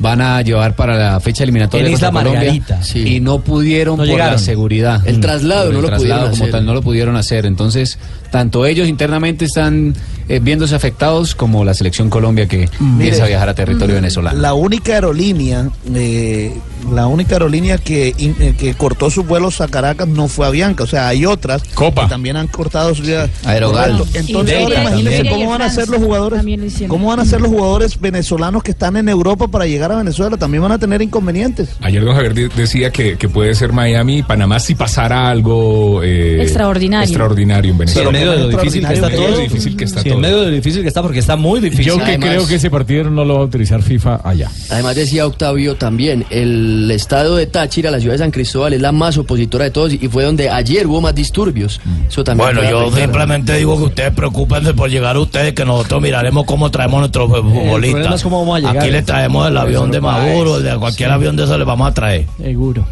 van 0.00 0.20
a 0.22 0.40
llevar 0.42 0.74
para 0.74 0.96
la 0.96 1.20
fecha 1.20 1.42
eliminatoria 1.44 1.86
En 1.86 1.92
contra 1.92 2.08
Isla 2.08 2.18
Colombia 2.20 2.40
Margarita. 2.40 2.82
Sí. 2.82 3.16
y 3.16 3.20
no 3.20 3.40
pudieron 3.40 3.96
No 3.98 4.02
por 4.02 4.06
llegaron. 4.06 4.32
la 4.32 4.38
seguridad. 4.38 5.06
El 5.06 5.18
Mm. 5.18 5.20
traslado 5.20 5.64
no 5.70 5.76
el 5.76 5.82
lo 5.82 5.88
traslado 5.88 6.00
pudieron 6.00 6.30
como 6.30 6.42
hacer. 6.44 6.50
tal 6.52 6.66
no 6.66 6.74
lo 6.74 6.82
pudieron 6.82 7.16
hacer. 7.16 7.46
Entonces, 7.46 7.98
tanto 8.30 8.64
ellos 8.66 8.88
internamente 8.88 9.44
están 9.44 9.94
eh, 10.28 10.38
viéndose 10.42 10.74
afectados 10.74 11.34
como 11.34 11.64
la 11.64 11.74
selección 11.74 12.08
Colombia 12.08 12.46
que 12.46 12.68
piensa 12.98 13.26
viajar 13.26 13.48
a 13.48 13.54
territorio 13.54 13.96
venezolano. 13.96 14.40
La 14.40 14.54
única 14.54 14.92
aerolínea, 14.94 15.68
eh, 15.94 16.52
la 16.92 17.06
única 17.06 17.34
aerolínea 17.36 17.78
que, 17.78 18.14
in- 18.18 18.36
eh, 18.40 18.54
que 18.58 18.74
cortó 18.74 19.10
sus 19.10 19.26
vuelos 19.26 19.60
a 19.60 19.68
Caracas 19.68 20.08
no 20.08 20.28
fue 20.28 20.46
Avianca, 20.46 20.84
o 20.84 20.86
sea, 20.86 21.08
hay 21.08 21.26
otras 21.26 21.62
Copa. 21.74 22.04
que 22.04 22.08
también 22.08 22.36
han 22.36 22.46
cortado 22.48 22.94
sus. 22.94 23.08
Correcto. 23.08 24.06
Entonces, 24.14 24.62
ahora 24.62 24.80
imagínense 24.82 25.28
cómo 25.28 25.50
van 25.50 25.62
a 25.62 25.70
ser 25.70 25.88
los 25.88 26.02
jugadores, 26.02 26.42
cómo 26.88 27.08
van 27.08 27.20
a 27.20 27.24
ser 27.24 27.40
los 27.40 27.50
jugadores 27.50 27.98
venezolanos 28.00 28.62
que 28.62 28.70
están 28.72 28.96
en 28.96 29.08
Europa 29.08 29.48
para 29.48 29.66
llegar 29.66 29.92
a 29.92 29.96
Venezuela, 29.96 30.36
también 30.36 30.62
van 30.62 30.72
a 30.72 30.78
tener 30.78 31.02
inconvenientes. 31.02 31.70
Ayer 31.80 32.04
don 32.04 32.14
Javier 32.14 32.34
de- 32.34 32.48
decía 32.48 32.90
que, 32.90 33.16
que 33.16 33.28
puede 33.28 33.54
ser 33.54 33.72
Miami 33.72 34.18
y 34.18 34.22
Panamá 34.22 34.60
si 34.60 34.74
pasara 34.74 35.28
algo 35.28 36.02
eh, 36.02 36.42
Extraordinario. 36.42 37.04
extraordinario 37.08 37.70
en 37.72 37.76
Sí, 37.76 37.78
Venezuela. 37.80 38.08
en 38.08 38.12
medio 38.14 38.30
de 38.32 38.38
lo 38.38 38.48
difícil 38.48 38.86
que 38.86 38.94
está 38.94 39.06
En 39.06 39.12
medio 39.12 39.20
de 39.20 39.26
todo. 39.26 39.36
lo 39.36 39.42
difícil 39.42 39.76
que 39.76 39.84
está 39.84 40.00
Sí, 40.02 40.08
todo. 40.08 40.14
en 40.16 40.20
medio 40.20 40.40
de 40.40 40.46
lo 40.46 40.52
difícil 40.52 40.82
que 40.82 40.88
está, 40.88 41.02
porque 41.02 41.18
está 41.18 41.36
muy 41.36 41.60
difícil. 41.60 41.84
Yo 41.86 41.96
que 41.98 42.02
Además- 42.04 42.28
creo 42.30 42.46
que 42.46 42.54
ese 42.56 42.70
partido 42.70 43.10
no 43.10 43.24
lo 43.24 43.34
va 43.34 43.40
a 43.40 43.44
utilizar 43.44 43.82
FIFA 43.82 44.20
allá. 44.24 44.50
Además 44.70 44.96
decía 44.96 45.26
Octavio 45.26 45.74
también, 45.76 46.24
el 46.30 46.69
estado 46.90 47.36
de 47.36 47.46
Táchira, 47.46 47.90
la 47.90 48.00
ciudad 48.00 48.14
de 48.14 48.18
San 48.18 48.30
Cristóbal, 48.30 48.72
es 48.72 48.80
la 48.80 48.92
más 48.92 49.16
opositora 49.18 49.64
de 49.64 49.70
todos 49.70 49.92
y 49.92 50.08
fue 50.08 50.24
donde 50.24 50.48
ayer 50.50 50.86
hubo 50.86 51.00
más 51.00 51.14
disturbios. 51.14 51.80
Eso 52.08 52.24
también 52.24 52.54
Bueno, 52.54 52.68
yo 52.70 52.90
simplemente 52.96 53.54
digo 53.56 53.76
que 53.76 53.84
ustedes 53.84 54.12
preocupense 54.12 54.74
por 54.74 54.88
llegar 54.90 55.16
a 55.16 55.20
ustedes, 55.20 55.52
que 55.54 55.64
nosotros 55.64 56.00
miraremos 56.02 56.44
cómo 56.44 56.70
traemos 56.70 56.98
a 56.98 57.00
nuestros 57.00 57.28
futbolistas. 57.30 58.14
es 58.16 58.22
cómo 58.22 58.40
vamos 58.40 58.56
a 58.56 58.60
llegar. 58.60 58.78
Aquí 58.78 58.90
le 58.90 59.02
traemos 59.02 59.48
el 59.48 59.56
avión 59.56 59.90
de 59.90 60.00
Maduro, 60.00 60.60
de 60.60 60.76
cualquier 60.78 61.10
avión 61.10 61.36
de 61.36 61.44
eso 61.44 61.56
le 61.58 61.64
vamos 61.64 61.88
a 61.88 61.94
traer. 61.94 62.26
Seguro. 62.40 62.86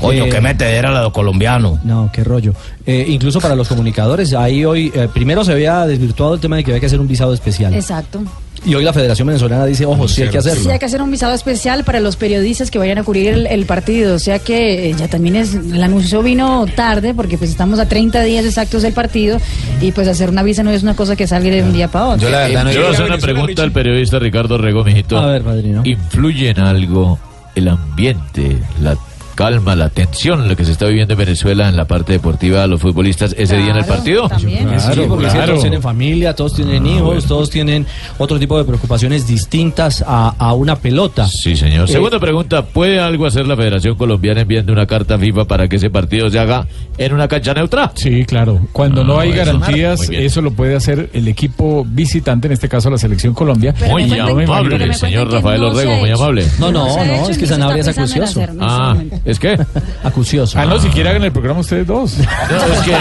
Coño, 0.00 0.24
Eh, 0.26 0.28
que 0.28 0.40
metedera 0.40 0.90
la 0.90 0.98
de 0.98 1.04
los 1.04 1.12
colombianos. 1.12 1.82
No, 1.84 2.10
qué 2.12 2.22
rollo. 2.24 2.52
Eh, 2.86 3.04
incluso 3.08 3.40
para 3.40 3.56
los 3.56 3.66
comunicadores, 3.66 4.32
ahí 4.32 4.64
hoy, 4.64 4.92
eh, 4.94 5.08
primero 5.12 5.44
se 5.44 5.52
había 5.52 5.86
desvirtuado 5.86 6.34
el 6.34 6.40
tema 6.40 6.56
de 6.56 6.62
que 6.62 6.70
había 6.70 6.80
que 6.80 6.86
hacer 6.86 7.00
un 7.00 7.08
visado 7.08 7.34
especial. 7.34 7.74
Exacto. 7.74 8.22
Y 8.64 8.74
hoy 8.74 8.84
la 8.84 8.92
Federación 8.92 9.26
Venezolana 9.26 9.66
dice, 9.66 9.86
ojo, 9.86 10.08
sí 10.08 10.22
hay 10.22 10.28
que 10.28 10.38
hacerlo. 10.38 10.62
Sí, 10.62 10.70
hay 10.70 10.78
que 10.78 10.86
hacer 10.86 11.02
un 11.02 11.10
visado 11.10 11.34
especial 11.34 11.84
para 11.84 12.00
los 12.00 12.16
periodistas 12.16 12.70
que 12.70 12.78
vayan 12.78 12.98
a 12.98 13.04
cubrir 13.04 13.28
el, 13.28 13.46
el 13.46 13.66
partido. 13.66 14.14
O 14.14 14.18
sea 14.18 14.38
que 14.38 14.90
eh, 14.90 14.94
ya 14.96 15.08
también 15.08 15.36
es, 15.36 15.54
el 15.54 15.82
anuncio 15.82 16.22
vino 16.22 16.64
tarde 16.74 17.12
porque 17.12 17.38
pues 17.38 17.50
estamos 17.50 17.78
a 17.78 17.88
30 17.88 18.22
días 18.22 18.44
exactos 18.44 18.82
del 18.82 18.92
partido 18.92 19.38
y 19.80 19.92
pues 19.92 20.08
hacer 20.08 20.30
una 20.30 20.42
visa 20.42 20.62
no 20.62 20.70
es 20.70 20.82
una 20.82 20.94
cosa 20.94 21.16
que 21.16 21.26
salga 21.26 21.50
de 21.50 21.62
un 21.62 21.72
día 21.72 21.88
para 21.88 22.06
otro. 22.06 22.22
Yo 22.22 22.30
la 22.30 22.46
verdad 22.46 22.64
no 22.64 22.72
Yo 22.72 22.80
voy 22.80 22.88
a 22.88 22.92
hacer 22.92 23.06
una 23.06 23.18
pregunta 23.18 23.62
al 23.62 23.72
periodista 23.72 24.18
Ricardo 24.18 24.58
Rego, 24.58 24.84
mijito. 24.84 25.18
A 25.18 25.26
ver, 25.26 25.42
padrino. 25.42 25.82
¿Influye 25.84 26.50
en 26.50 26.60
algo 26.60 27.18
el 27.54 27.68
ambiente, 27.68 28.58
la 28.80 28.96
calma, 29.36 29.76
la 29.76 29.88
tensión, 29.90 30.48
lo 30.48 30.56
que 30.56 30.64
se 30.64 30.72
está 30.72 30.86
viviendo 30.86 31.12
en 31.14 31.18
Venezuela 31.18 31.68
en 31.68 31.76
la 31.76 31.84
parte 31.84 32.14
deportiva 32.14 32.64
a 32.64 32.66
los 32.66 32.80
futbolistas 32.80 33.34
ese 33.38 33.56
día 33.56 33.70
en 33.70 33.76
el 33.76 33.84
partido? 33.84 34.28
también. 34.28 34.68
Sí, 34.80 34.86
Claro, 34.86 35.08
porque 35.08 35.26
sí, 35.26 35.32
claro. 35.36 35.46
todos 35.52 35.60
tienen 35.62 35.82
familia, 35.82 36.34
todos 36.34 36.54
tienen 36.54 36.86
hijos, 36.86 37.24
todos 37.26 37.50
tienen 37.50 37.86
otro 38.18 38.38
tipo 38.40 38.58
de 38.58 38.64
preocupaciones 38.64 39.26
distintas 39.28 40.02
a, 40.06 40.30
a 40.38 40.52
una 40.54 40.76
pelota. 40.76 41.26
Sí, 41.28 41.54
señor. 41.54 41.88
Eh, 41.88 41.92
Segunda 41.92 42.18
pregunta, 42.18 42.64
¿puede 42.64 42.98
algo 42.98 43.26
hacer 43.26 43.46
la 43.46 43.54
Federación 43.56 43.94
Colombiana 43.96 44.40
enviando 44.40 44.72
una 44.72 44.86
carta 44.86 45.14
a 45.14 45.18
FIFA 45.18 45.44
para 45.44 45.68
que 45.68 45.76
ese 45.76 45.90
partido 45.90 46.28
se 46.30 46.38
haga 46.38 46.66
en 46.98 47.12
una 47.12 47.28
cancha 47.28 47.52
neutra? 47.54 47.92
Sí, 47.94 48.24
claro. 48.24 48.66
Cuando 48.72 49.04
no 49.04 49.18
Ah, 49.18 49.22
hay 49.22 49.30
eso. 49.30 49.38
garantías, 49.38 50.08
eso 50.10 50.40
lo 50.40 50.50
puede 50.52 50.74
hacer 50.76 51.10
el 51.12 51.28
equipo 51.28 51.84
visitante, 51.88 52.46
en 52.46 52.52
este 52.54 52.68
caso 52.68 52.88
la 52.90 52.98
selección 52.98 53.34
Colombia. 53.34 53.74
Pero 53.78 53.92
Muy 53.92 54.18
amable, 54.18 54.78
me 54.78 54.94
señor 54.94 55.30
Rafael 55.30 55.60
no 55.60 55.68
Orrego, 55.68 55.96
muy 55.96 56.10
amable. 56.10 56.46
No, 56.58 56.72
no, 56.72 57.04
no, 57.04 57.28
es 57.28 57.36
que 57.38 57.46
Sanabria 57.46 57.80
es 57.82 57.88
está 57.88 58.00
pensando 58.02 58.24
en 58.24 58.28
acucioso. 58.28 58.40
hacer, 58.42 58.54
no 58.54 58.66
Ah. 58.66 58.96
¿Es 59.26 59.38
qué? 59.38 59.58
Acucioso. 60.02 60.58
Ah, 60.58 60.64
no, 60.64 60.78
si 60.80 60.88
quiere 60.88 61.10
hagan 61.10 61.22
el 61.24 61.32
programa 61.32 61.60
ustedes 61.60 61.86
dos. 61.86 62.14
No, 62.50 62.72
es 62.74 62.80
que... 62.80 62.94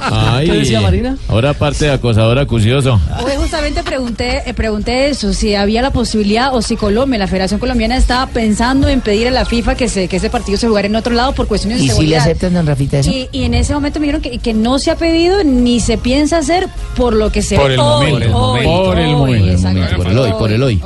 Ay, 0.00 0.46
¿Qué 0.48 0.52
decía 0.58 0.80
Marina? 0.80 1.16
Ahora 1.28 1.52
parte 1.54 1.84
de 1.86 1.92
acosador 1.92 2.38
acucioso. 2.38 3.00
Hoy 3.24 3.32
justamente 3.36 3.82
pregunté, 3.82 4.42
eh, 4.48 4.54
pregunté 4.54 5.08
eso, 5.08 5.32
si 5.32 5.54
había 5.54 5.82
la 5.82 5.90
posibilidad 5.90 6.54
o 6.54 6.62
si 6.62 6.76
Colombia, 6.76 7.18
la 7.18 7.26
Federación 7.26 7.60
Colombiana 7.60 7.96
estaba 7.96 8.26
pensando 8.26 8.88
en 8.88 9.00
pedir 9.00 9.28
a 9.28 9.30
la 9.30 9.44
FIFA 9.44 9.74
que, 9.74 9.88
se, 9.88 10.08
que 10.08 10.16
ese 10.16 10.30
partido 10.30 10.58
se 10.58 10.66
jugara 10.68 10.86
en 10.88 10.96
otro 10.96 11.14
lado 11.14 11.32
por 11.32 11.46
cuestiones 11.46 11.78
de 11.78 11.84
¿Y 11.84 11.88
si 11.88 11.90
le 11.90 11.94
seguridad. 11.94 12.20
aceptan, 12.22 12.54
don 12.54 12.66
Rafita, 12.66 12.98
eso? 12.98 13.10
Y, 13.10 13.28
y 13.32 13.44
en 13.44 13.54
ese 13.54 13.74
momento 13.74 14.00
me 14.00 14.06
dijeron 14.06 14.22
que, 14.22 14.38
que 14.38 14.54
no 14.54 14.78
se 14.78 14.90
ha 14.90 14.96
pedido 14.96 15.44
ni 15.44 15.80
se 15.80 15.98
piensa 15.98 16.38
hacer 16.38 16.66
por 16.96 17.12
lo 17.14 17.30
que 17.30 17.42
se 17.42 17.56
Por 17.56 17.68
ve 17.68 17.74
el 17.74 17.80
hoy, 17.80 18.12
momento. 18.12 18.36
hoy, 18.38 18.64
Por 18.64 18.98
el 18.98 19.06
hoy, 19.06 19.14
momento. 19.14 19.96
Por 19.96 20.06
el 20.08 20.18
hoy, 20.18 20.32
por 20.32 20.52
el 20.52 20.62
hoy. 20.62 20.82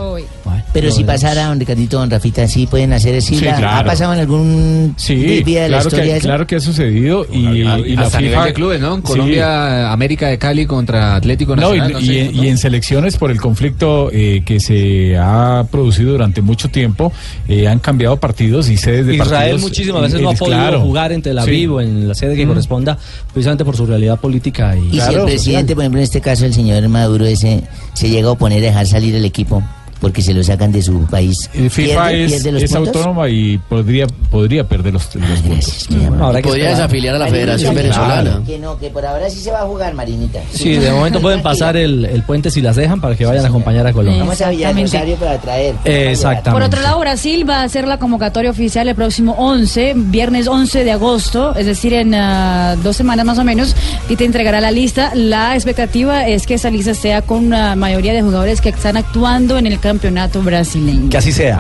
Pero 0.81 0.93
si 0.93 1.03
pasara, 1.05 1.47
don 1.47 1.59
Ricardito, 1.59 1.99
don 1.99 2.11
Rafita, 2.11 2.47
sí 2.47 2.67
pueden 2.67 2.93
hacer 2.93 3.15
eso. 3.17 3.35
Sí, 3.35 3.47
¿Ha 3.49 3.57
claro. 3.57 3.87
pasado 3.87 4.15
en 4.15 4.21
algún 4.21 4.95
Sí, 4.97 5.15
día 5.43 5.65
de 5.65 5.69
la 5.69 5.79
claro 5.79 5.89
historia 5.89 6.15
que, 6.15 6.21
claro 6.21 6.47
que 6.47 6.57
ha 6.57 6.61
sucedido 6.61 7.27
y, 7.33 7.39
y 7.47 7.63
la 7.97 8.03
Hasta 8.05 8.19
nivel 8.21 8.35
FIFA 8.35 8.45
de 8.47 8.53
clubes, 8.53 8.81
¿no? 8.81 8.97
Sí. 8.97 9.03
Colombia, 9.03 9.93
América 9.93 10.29
de 10.29 10.39
Cali 10.39 10.67
contra 10.67 11.17
Atlético 11.17 11.57
No, 11.57 11.75
y, 11.75 11.79
Nacional. 11.79 11.93
no 11.93 12.01
y- 12.01 12.07
sé, 12.07 12.31
y 12.33 12.49
en 12.49 12.59
selecciones 12.59 13.17
por 13.17 13.31
el 13.31 13.41
conflicto 13.41 14.11
eh, 14.13 14.43
que 14.45 14.61
se 14.61 15.17
ha 15.19 15.65
producido 15.71 16.13
durante 16.13 16.43
mucho 16.43 16.69
tiempo, 16.69 17.13
eh, 17.49 17.67
han 17.67 17.79
cambiado 17.81 18.17
partidos 18.19 18.69
y 18.69 18.77
sedes 18.77 19.07
de 19.07 19.15
Israel 19.17 19.31
partidos. 19.33 19.61
muchísimas 19.63 20.03
veces 20.03 20.21
no 20.21 20.31
ha 20.31 20.35
podido 20.35 20.57
claro. 20.59 20.81
jugar 20.81 21.13
en 21.13 21.23
Tel 21.23 21.39
Sí. 21.39 21.49
Aviv 21.49 21.73
o 21.75 21.81
en 21.81 22.07
la 22.09 22.15
sede 22.15 22.37
que 22.37 22.45
Mm. 22.45 22.49
corresponda, 22.51 22.99
precisamente 23.33 23.65
por 23.65 23.77
su 23.77 23.85
realidad 23.87 24.19
política 24.21 24.77
y, 24.77 24.97
Y 24.97 25.01
si 25.01 25.15
el 25.15 25.23
presidente, 25.25 25.75
por 25.75 25.83
ejemplo, 25.85 25.99
en 26.01 26.05
este 26.05 26.21
caso, 26.21 26.45
el 26.47 26.55
señor 26.55 26.87
Maduro, 26.89 27.27
ese, 27.27 27.63
se 27.95 28.09
llega 28.11 28.29
a 28.29 28.33
oponer 28.33 28.59
a 28.59 28.67
dejar 28.67 28.87
salir 28.87 29.15
el 29.15 29.25
equipo 29.25 29.63
porque 30.01 30.23
se 30.23 30.33
lo 30.35 30.43
sacan 30.45 30.71
de 30.73 30.83
su 30.83 31.01
país, 31.07 31.51
Eh, 31.55 31.69
FIFA 31.71 32.09
¿pierde, 32.09 32.25
es, 32.25 32.33
pierde 32.33 32.53
los 32.53 32.63
es 32.63 32.75
autónoma 32.75 33.29
y 33.29 33.59
podría, 33.59 34.07
podría 34.31 34.65
perder 34.69 34.93
los, 34.95 35.15
los 35.15 35.41
puntos. 35.41 35.87
Bueno, 35.91 36.27
habrá 36.27 36.41
que 36.43 36.49
Podría 36.49 36.71
esperar. 36.71 36.77
desafiliar 36.89 37.15
a 37.15 37.19
la 37.19 37.25
Marinita, 37.27 37.41
Federación 37.47 37.75
que- 37.75 37.83
Venezolana. 37.83 38.43
Que 38.47 38.59
no, 38.59 38.79
que 38.79 38.91
por 38.91 39.05
ahora 39.07 39.29
sí 39.31 39.39
se 39.41 39.51
va 39.51 39.61
a 39.63 39.67
jugar, 39.67 39.95
Marinita. 39.95 40.41
Sí, 40.53 40.73
de 40.77 40.91
momento 40.91 41.21
pueden 41.23 41.43
pasar 41.43 41.77
el, 41.77 42.05
el 42.05 42.23
puente 42.23 42.51
si 42.51 42.61
las 42.61 42.77
dejan 42.77 43.01
para 43.01 43.17
que 43.17 43.27
vayan 43.27 43.45
a 43.45 43.49
acompañar 43.49 43.87
a 43.87 43.93
Colombia. 43.93 44.21
Vamos 44.23 44.41
a 44.41 44.51
Villa 44.51 44.71
Exactamente. 44.71 44.97
Rosario 44.99 45.17
para 45.17 45.39
traer. 45.39 45.75
Exactamente. 45.85 46.51
Por 46.53 46.63
otro 46.63 46.83
lado, 46.83 46.99
Brasil 47.01 47.49
va 47.49 47.61
a 47.61 47.63
hacer 47.65 47.87
la 47.87 47.99
convocatoria 47.99 48.51
oficial 48.51 48.89
el 48.89 48.95
próximo 48.95 49.33
11, 49.39 49.95
viernes 49.97 50.47
11 50.49 50.85
de 50.85 50.93
agosto, 50.93 51.55
es 51.55 51.67
decir, 51.67 51.93
en 51.95 52.15
ah, 52.15 52.77
dos 52.83 52.97
semanas 52.97 53.25
más 53.27 53.39
o 53.39 53.45
menos, 53.45 53.75
y 54.09 54.17
te 54.17 54.25
entregará 54.25 54.61
la 54.61 54.71
lista. 54.71 55.13
La 55.15 55.55
expectativa 55.55 56.27
es 56.27 56.47
que 56.47 56.55
esa 56.55 56.71
lista 56.71 56.95
sea 56.95 57.23
con 57.23 57.47
una 57.47 57.75
mayoría 57.77 58.13
de 58.13 58.23
jugadores 58.23 58.61
que 58.61 58.69
están 58.71 58.97
actuando 58.97 59.59
en 59.59 59.67
el 59.67 59.81
campeonato 59.89 60.43
brasileño. 60.43 61.09
Que 61.09 61.17
así 61.17 61.33
sea. 61.33 61.59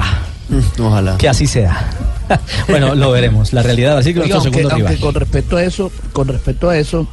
Mm, 0.50 0.82
Ojalá. 0.82 1.16
Que 1.16 1.30
así 1.30 1.46
sea. 1.46 1.90
bueno, 2.68 2.94
lo 2.94 3.10
veremos. 3.10 3.54
La 3.54 3.62
realidad, 3.62 3.96
así 3.96 4.12
que 4.12 4.18
nuestro 4.20 4.42
segundo 4.42 4.68
aunque 4.68 4.88
rival. 4.88 5.00
con 5.00 5.14
respecto 5.14 5.56
a 5.56 5.64
eso, 5.64 5.90
con 6.12 6.28
respecto 6.28 6.68
a 6.68 6.76
eso, 6.76 7.08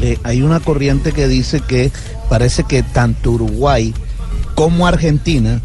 eh, 0.00 0.18
hay 0.22 0.40
una 0.40 0.60
corriente 0.60 1.12
que 1.12 1.28
dice 1.28 1.60
que 1.60 1.92
parece 2.30 2.64
que 2.64 2.82
tanto 2.82 3.32
Uruguay 3.32 3.92
como 4.54 4.86
Argentina 4.86 5.60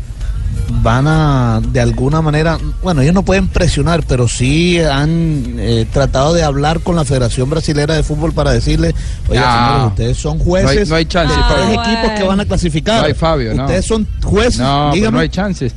van 0.84 1.08
a, 1.08 1.62
de 1.72 1.80
alguna 1.80 2.22
manera, 2.22 2.58
bueno, 2.82 3.02
ellos 3.02 3.14
no 3.14 3.24
pueden 3.24 3.48
presionar, 3.48 4.04
pero 4.08 4.28
sí 4.28 4.80
han 4.80 5.56
eh, 5.60 5.86
tratado 5.92 6.34
de 6.34 6.44
hablar 6.44 6.80
con 6.80 6.96
la 6.96 7.06
Federación 7.06 7.50
Brasilera 7.50 7.94
de 7.94 8.04
Fútbol 8.04 8.34
para 8.34 8.52
decirle, 8.52 8.96
oye, 9.30 9.40
No. 9.40 9.46
señores, 9.46 9.88
ustedes 9.88 10.18
son 10.18 10.40
jueces 10.40 10.90
No 10.90 10.96
hay- 10.96 11.06
no 11.06 11.20
hay 11.20 11.28
de 11.28 11.34
tres 11.34 11.46
Fabio. 11.46 11.82
equipos 11.82 12.12
que 12.20 12.24
van 12.24 12.40
a 12.40 12.46
clasificar. 12.46 13.02
No 13.02 13.08
hay 13.08 13.14
Fabio, 13.14 13.54
no. 13.54 13.64
Ustedes 13.66 13.86
son 13.86 14.08
jueces, 14.24 14.60
No, 14.60 14.92
dígame. 14.94 15.12
no 15.16 15.20
hay 15.20 15.30
chances. 15.30 15.74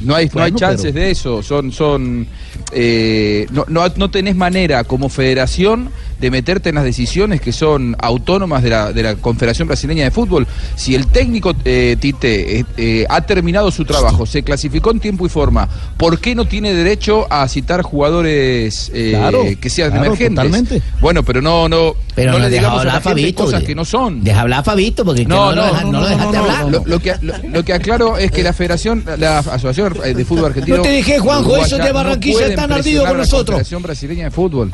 No 0.00 0.14
hay, 0.14 0.30
no 0.32 0.42
hay 0.42 0.52
chances 0.52 0.92
pero- 0.92 1.04
de 1.04 1.10
eso. 1.10 1.42
Son, 1.42 1.72
son, 1.72 2.26
eh, 2.72 3.46
no, 3.50 3.64
no, 3.68 3.82
no 3.96 4.10
tenés 4.10 4.36
manera 4.36 4.84
como 4.84 5.08
federación 5.08 5.90
de 6.20 6.30
meterte 6.30 6.68
en 6.70 6.74
las 6.76 6.84
decisiones 6.84 7.40
que 7.40 7.52
son 7.52 7.96
autónomas 8.00 8.62
de 8.62 8.70
la, 8.70 8.92
de 8.92 9.02
la 9.02 9.14
Confederación 9.16 9.68
Brasileña 9.68 10.04
de 10.04 10.10
Fútbol. 10.10 10.46
Si 10.76 10.94
el 10.94 11.06
técnico 11.06 11.54
eh, 11.64 11.96
Tite 12.00 12.58
eh, 12.60 12.64
eh, 12.76 13.06
ha 13.08 13.20
terminado 13.22 13.70
su 13.70 13.84
trabajo, 13.84 14.26
se 14.26 14.42
clasificó 14.42 14.90
en 14.90 15.00
tiempo 15.00 15.26
y 15.26 15.28
forma, 15.28 15.68
¿por 15.96 16.18
qué 16.20 16.34
no 16.34 16.46
tiene 16.46 16.72
derecho 16.74 17.26
a 17.30 17.46
citar 17.48 17.82
jugadores 17.82 18.90
eh, 18.94 19.10
Claro, 19.10 19.42
que 19.60 19.70
sean 19.70 19.90
claro, 19.90 20.06
emergentes? 20.06 20.36
totalmente. 20.36 20.82
Bueno, 21.00 21.22
pero 21.22 21.40
no, 21.40 21.68
no, 21.68 21.94
Pero 22.14 22.32
no 22.32 22.38
no 22.38 22.44
le 22.44 22.50
digamos 22.50 22.82
a 22.82 22.84
la 22.84 23.00
Fabito, 23.00 23.44
cosas 23.44 23.62
que 23.62 23.74
no 23.74 23.84
son. 23.84 24.22
Deja 24.24 24.40
hablar 24.40 24.60
a 24.60 24.62
Fabito, 24.62 25.04
porque 25.04 25.22
que 25.22 25.28
No, 25.28 25.54
no, 25.54 25.72
no, 25.72 25.92
no, 25.92 26.00
lo 26.00 26.08
dejaste 26.08 26.36
hablar. 26.36 26.68
Lo, 26.68 26.82
lo 26.84 26.98
que, 26.98 27.14
lo, 27.22 27.34
lo 27.52 27.64
que 27.64 27.72
aclaro 27.72 28.18
es 28.18 28.30
que 28.30 28.42
la 28.42 28.52
Federación, 28.52 29.04
la 29.18 29.38
Asociación 29.38 29.94
de 30.02 30.24
Fútbol 30.24 30.46
Argentino. 30.46 30.78
No 30.78 30.82
te 30.82 30.90
dejé, 30.90 31.18
Juanjo, 31.18 31.56
esos 31.56 31.78
de 31.78 31.92
Barranquilla 31.92 32.46
están 32.46 32.72
ardidos 32.72 33.04
con 33.04 33.10
a 33.10 33.12
la 33.12 33.18
nosotros. 33.18 33.46
Confederación 33.56 33.82
Brasileña 33.82 34.24
de 34.24 34.30
Fútbol. 34.30 34.72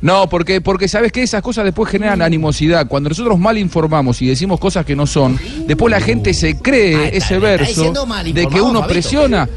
No, 0.00 0.28
porque, 0.28 0.60
porque 0.60 0.88
sabes 0.88 1.10
que 1.10 1.22
esas 1.22 1.42
cosas 1.42 1.64
después 1.64 1.90
generan 1.90 2.20
animosidad. 2.22 2.86
Cuando 2.86 3.08
nosotros 3.08 3.38
mal 3.38 3.56
informamos 3.56 4.20
y 4.22 4.26
decimos 4.26 4.60
cosas 4.60 4.84
que 4.84 4.94
no 4.94 5.06
son, 5.06 5.38
después 5.66 5.90
la 5.90 6.00
gente 6.00 6.34
se 6.34 6.58
cree 6.58 7.16
ese 7.16 7.38
verso 7.38 7.92
de 8.32 8.46
que 8.46 8.60
uno 8.60 8.80
Fabito. 8.80 9.48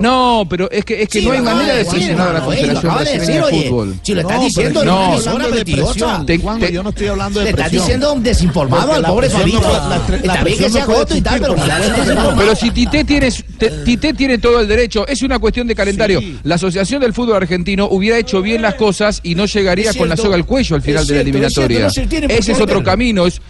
No, 0.00 0.46
pero 0.48 0.70
es 0.70 0.84
que, 0.84 1.02
es 1.02 1.08
que 1.08 1.20
Sí, 1.20 1.26
no 1.26 1.32
hay 1.32 1.40
manera 1.40 1.74
de 1.74 1.84
presionar 1.84 2.28
a 2.28 2.32
la 2.34 2.38
eh, 2.38 2.42
Confederación 2.42 2.94
Brasileña 2.94 3.46
de. 3.46 3.62
Fútbol. 3.68 3.94
Si 4.02 4.14
lo 4.14 4.20
estás 4.20 4.36
No, 4.38 4.44
diciendo, 4.44 4.84
no, 4.84 5.20
no, 5.20 5.38
de 5.38 5.50
mentirosa. 5.54 5.92
presión. 5.92 6.26
Te- 6.26 6.38
Juanjo, 6.38 6.66
te- 6.66 6.72
yo 6.72 6.82
no 6.82 6.88
estoy 6.90 7.06
hablando 7.06 7.38
de 7.40 7.44
Le 7.44 7.50
estás 7.50 7.64
presión. 7.68 7.82
diciendo 7.84 8.12
un 8.12 8.22
desinformado 8.22 8.92
al 8.94 9.02
la 9.02 9.08
pobre 9.08 9.28
presión 9.30 9.62
Fabito. 9.62 10.16
Está 10.16 10.44
bien 10.44 10.56
que 10.58 10.62
presión 10.64 10.72
sea 10.72 11.16
y 11.16 11.20
tal, 11.20 11.40
pero 11.40 11.54
pero 11.54 12.36
presión 12.36 12.56
si 12.56 12.70
Tite 12.70 13.04
tiene, 13.04 13.30
te- 13.58 13.70
Tite 13.84 14.14
tiene 14.14 14.38
todo 14.38 14.60
el 14.60 14.68
derecho, 14.68 15.06
es 15.06 15.22
una 15.22 15.38
cuestión 15.38 15.66
de 15.66 15.74
calendario. 15.74 16.20
La 16.42 16.54
Asociación 16.56 17.00
del 17.00 17.12
Fútbol 17.12 17.36
Argentino 17.36 17.88
hubiera 17.90 18.18
hecho 18.18 18.42
bien 18.42 18.62
las 18.62 18.74
cosas 18.74 19.20
y 19.22 19.34
no 19.34 19.46
llegaría 19.46 19.92
con 19.94 20.08
la 20.08 20.16
soga 20.16 20.34
al 20.36 20.46
cuello 20.46 20.76
al 20.76 20.82
final 20.82 21.06
de 21.06 21.14
la 21.14 21.20
eliminatoria. 21.20 21.86
Ese 21.86 22.52
es 22.52 22.60
otro 22.60 22.82
camino. 22.82 23.26
Es, 23.26 23.40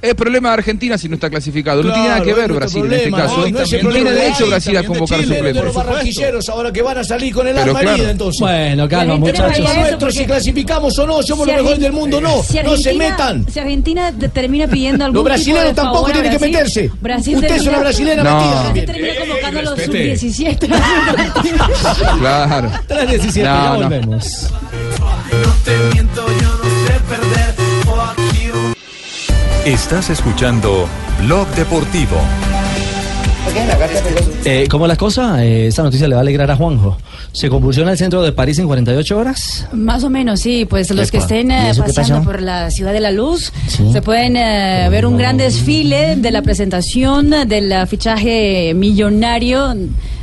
es 0.00 0.14
problema 0.14 0.48
de 0.50 0.54
Argentina 0.54 0.96
si 0.96 1.08
no 1.08 1.16
está 1.16 1.28
clasificado. 1.28 1.82
no 1.82 1.92
tiene 1.92 2.08
nada 2.08 2.20
que 2.20 2.32
Claro, 2.32 2.40
ver 2.40 2.52
Brasil 2.52 2.80
nuestro 2.80 2.96
en 2.96 3.00
este 3.00 3.10
problema, 3.10 3.26
caso. 3.28 3.40
no, 3.40 3.48
no 3.58 3.60
es 3.64 3.72
el 3.72 3.78
no 3.78 3.82
problema 3.88 3.92
tiene 3.92 4.10
de 4.10 4.16
derecho 4.16 4.36
Chile, 4.38 4.50
Brasil 4.50 4.76
a 4.76 4.82
convocar 4.84 5.18
Chile, 5.20 5.34
de 5.34 5.42
los 5.42 5.48
suplentes. 5.52 5.74
barranquilleros 5.74 6.48
ahora 6.48 6.72
que 6.72 6.82
van 6.82 6.98
a 6.98 7.04
salir 7.04 7.34
con 7.34 7.46
el 7.48 7.54
Pero 7.54 7.64
alma 7.66 7.80
claro. 7.80 7.96
herida, 7.96 8.10
entonces. 8.12 8.40
Bueno, 8.40 8.88
calma, 8.88 9.16
muchachos. 9.16 9.58
Nuestros, 9.74 10.14
si 10.14 10.24
clasificamos 10.26 10.98
o 10.98 11.06
no, 11.06 11.22
somos 11.22 11.46
Si 11.46 11.52
los 11.52 11.62
mejores 11.62 11.80
del 11.80 11.92
mundo, 11.92 12.20
no. 12.20 12.42
si 12.44 12.58
no 12.62 12.76
se 12.76 12.90
Argentina- 12.90 13.10
metan. 13.10 13.46
Si 13.52 13.58
Argentina 13.58 14.12
te- 14.12 14.28
termina 14.28 14.68
pidiendo 14.68 15.04
algún 15.06 15.14
Los 15.16 15.24
tipo 15.24 15.34
brasileños 15.34 15.74
tampoco 15.74 15.98
favor 16.06 16.12
tienen 16.12 16.30
que 16.32 16.38
Brasil, 16.38 16.56
meterse. 16.56 16.90
Brasil 17.00 17.34
Usted 17.36 17.54
es 17.56 17.66
una 17.66 17.78
brasilera 17.80 18.22
No. 18.24 18.70
metida 18.72 18.86
termina 18.92 19.14
convocando 19.18 19.58
a 19.58 19.62
los 19.62 19.76
respete. 19.78 20.16
sub-17. 20.16 20.68
Claro. 22.18 22.70
3.17, 22.88 23.36
No, 23.36 23.42
ya 23.42 23.62
no. 23.72 23.76
volvemos. 23.78 24.48
Estás 29.68 30.08
escuchando 30.08 30.88
Blog 31.20 31.46
Deportivo. 31.48 32.16
Eh, 34.46 34.66
¿Cómo 34.70 34.86
es 34.86 34.88
la 34.88 34.96
cosa? 34.96 35.44
Eh, 35.44 35.66
esta 35.66 35.82
noticia 35.82 36.08
le 36.08 36.14
va 36.14 36.20
a 36.20 36.22
alegrar 36.22 36.50
a 36.50 36.56
Juanjo. 36.56 36.96
¿Se 37.32 37.50
convulsiona 37.50 37.92
el 37.92 37.98
centro 37.98 38.22
de 38.22 38.32
París 38.32 38.58
en 38.60 38.66
48 38.66 39.18
horas? 39.18 39.66
Más 39.74 40.04
o 40.04 40.08
menos, 40.08 40.40
sí. 40.40 40.64
Pues 40.64 40.90
los 40.92 41.10
que 41.10 41.18
estén 41.18 41.50
¿Y 41.50 41.54
eh, 41.54 41.72
paseando 41.76 42.22
por 42.24 42.40
la 42.40 42.70
Ciudad 42.70 42.94
de 42.94 43.00
la 43.00 43.10
Luz 43.10 43.52
Sí. 43.66 43.92
se 43.92 44.00
pueden 44.00 44.38
eh, 44.38 44.88
ver 44.90 45.04
un 45.04 45.18
gran 45.18 45.36
desfile 45.36 46.16
de 46.16 46.30
la 46.30 46.40
presentación 46.40 47.28
del 47.46 47.86
fichaje 47.88 48.72
millonario 48.74 49.74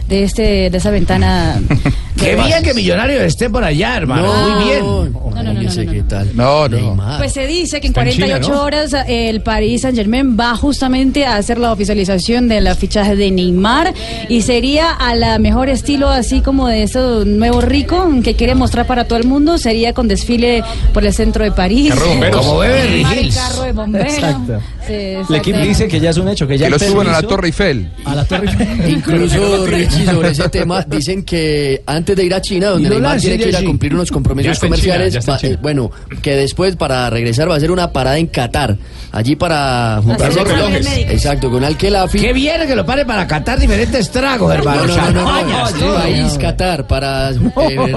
de 0.08 0.23
este 0.23 0.71
de 0.71 0.77
esa 0.77 0.89
ventana. 0.89 1.62
Qué 2.25 2.35
bien 2.35 2.63
que 2.63 2.73
Millonario 2.73 3.21
esté 3.21 3.49
por 3.49 3.63
allá, 3.63 3.97
hermano. 3.97 4.33
No. 4.33 4.49
Muy 4.55 4.63
bien. 4.65 4.79
No, 4.79 5.05
no, 5.05 5.43
no, 5.43 5.43
no, 5.43 5.53
no, 5.53 5.61
no. 5.85 5.91
¿Qué 5.91 6.03
tal? 6.07 6.35
No, 6.35 6.67
no. 6.67 6.97
Pues 7.17 7.33
se 7.33 7.45
dice 7.47 7.79
que 7.81 7.88
en 7.88 7.91
Está 7.91 8.01
en 8.01 8.15
48 8.15 8.41
China, 8.45 8.55
¿no? 8.55 8.63
horas 8.63 8.93
eh, 9.07 9.29
el 9.29 9.41
Paris 9.41 9.81
Saint 9.81 9.97
Germain 9.97 10.38
va 10.39 10.55
justamente 10.55 11.25
a 11.25 11.35
hacer 11.35 11.57
la 11.57 11.71
oficialización 11.71 12.47
del 12.47 12.73
fichaje 12.75 13.15
de 13.15 13.31
Neymar 13.31 13.93
y 14.29 14.41
sería 14.41 14.91
a 14.91 15.15
la 15.15 15.38
mejor 15.39 15.69
estilo 15.69 16.09
así 16.09 16.41
como 16.41 16.67
de 16.67 16.83
ese 16.83 16.99
nuevo 17.25 17.61
rico 17.61 18.09
que 18.23 18.35
quiere 18.35 18.55
mostrar 18.55 18.88
para 18.88 19.05
todo 19.05 19.19
el 19.19 19.25
mundo, 19.25 19.57
sería 19.57 19.93
con 19.93 20.07
desfile 20.07 20.63
por 20.93 21.05
el 21.05 21.13
centro 21.13 21.43
de 21.43 21.51
París. 21.51 21.89
Carro 21.93 22.03
de 22.05 22.09
bomberos. 22.09 22.45
Como 22.45 22.57
Beverly 22.59 23.01
Hills. 23.01 23.35
carro 23.35 23.63
de 23.63 23.71
bomberos. 23.73 24.13
Exacto. 24.13 24.59
Sí, 24.88 24.93
El 24.93 25.35
equipo 25.35 25.57
dice 25.59 25.88
que 25.88 25.99
ya 25.99 26.11
es 26.11 26.17
un 26.17 26.27
hecho, 26.29 26.47
que 26.47 26.57
ya 26.57 26.65
Que 26.65 26.71
lo 26.71 26.79
suban 26.79 27.07
a 27.07 27.11
la 27.13 27.21
Torre 27.23 27.47
Eiffel. 27.47 27.89
A 28.05 28.13
la 28.15 28.23
Torre 28.25 28.47
Eiffel. 28.49 28.89
Incluso, 28.91 29.65
Richie, 29.67 30.05
sobre 30.05 30.29
ese 30.29 30.47
tema, 30.49 30.83
dicen 30.88 31.23
que 31.23 31.81
antes 31.88 32.14
de 32.15 32.23
ir 32.25 32.34
a 32.34 32.41
China, 32.41 32.69
donde 32.69 32.89
Neymar 32.89 33.19
tiene 33.19 33.38
que 33.38 33.49
ir 33.49 33.56
a 33.58 33.63
cumplir 33.63 33.93
unos 33.93 34.12
compromisos 34.12 34.58
China, 34.58 34.67
comerciales, 34.69 35.17
va- 35.28 35.39
eh, 35.43 35.58
bueno, 35.62 35.91
que 36.21 36.36
después 36.36 36.75
para 36.75 37.10
regresar 37.10 37.49
va 37.49 37.56
a 37.56 37.58
hacer 37.58 37.71
una 37.71 37.91
parada 37.91 38.17
en 38.17 38.28
Qatar, 38.28 38.78
allí 39.12 39.36
para 39.36 40.01
los 40.01 40.17
relojes. 40.47 40.88
exacto, 41.10 41.49
con 41.51 41.63
Al-Khelafi. 41.63 42.19
Qué 42.19 42.34
bien 42.34 42.65
que 42.67 42.75
lo 42.75 42.86
pare 42.86 43.06
para 43.06 43.28
catar 43.28 43.60
diferentes 43.60 44.10
tragos, 44.10 44.54
hermano. 44.54 44.86
No, 44.86 44.95
no, 44.95 44.95
no, 44.95 45.12
no, 45.12 45.12
no, 45.12 45.25
Champañas, 45.25 45.73
no, 45.73 45.80
todo. 45.80 45.95
país 45.95 46.38
Qatar 46.39 46.88
para 46.88 47.32
eh, 47.32 47.36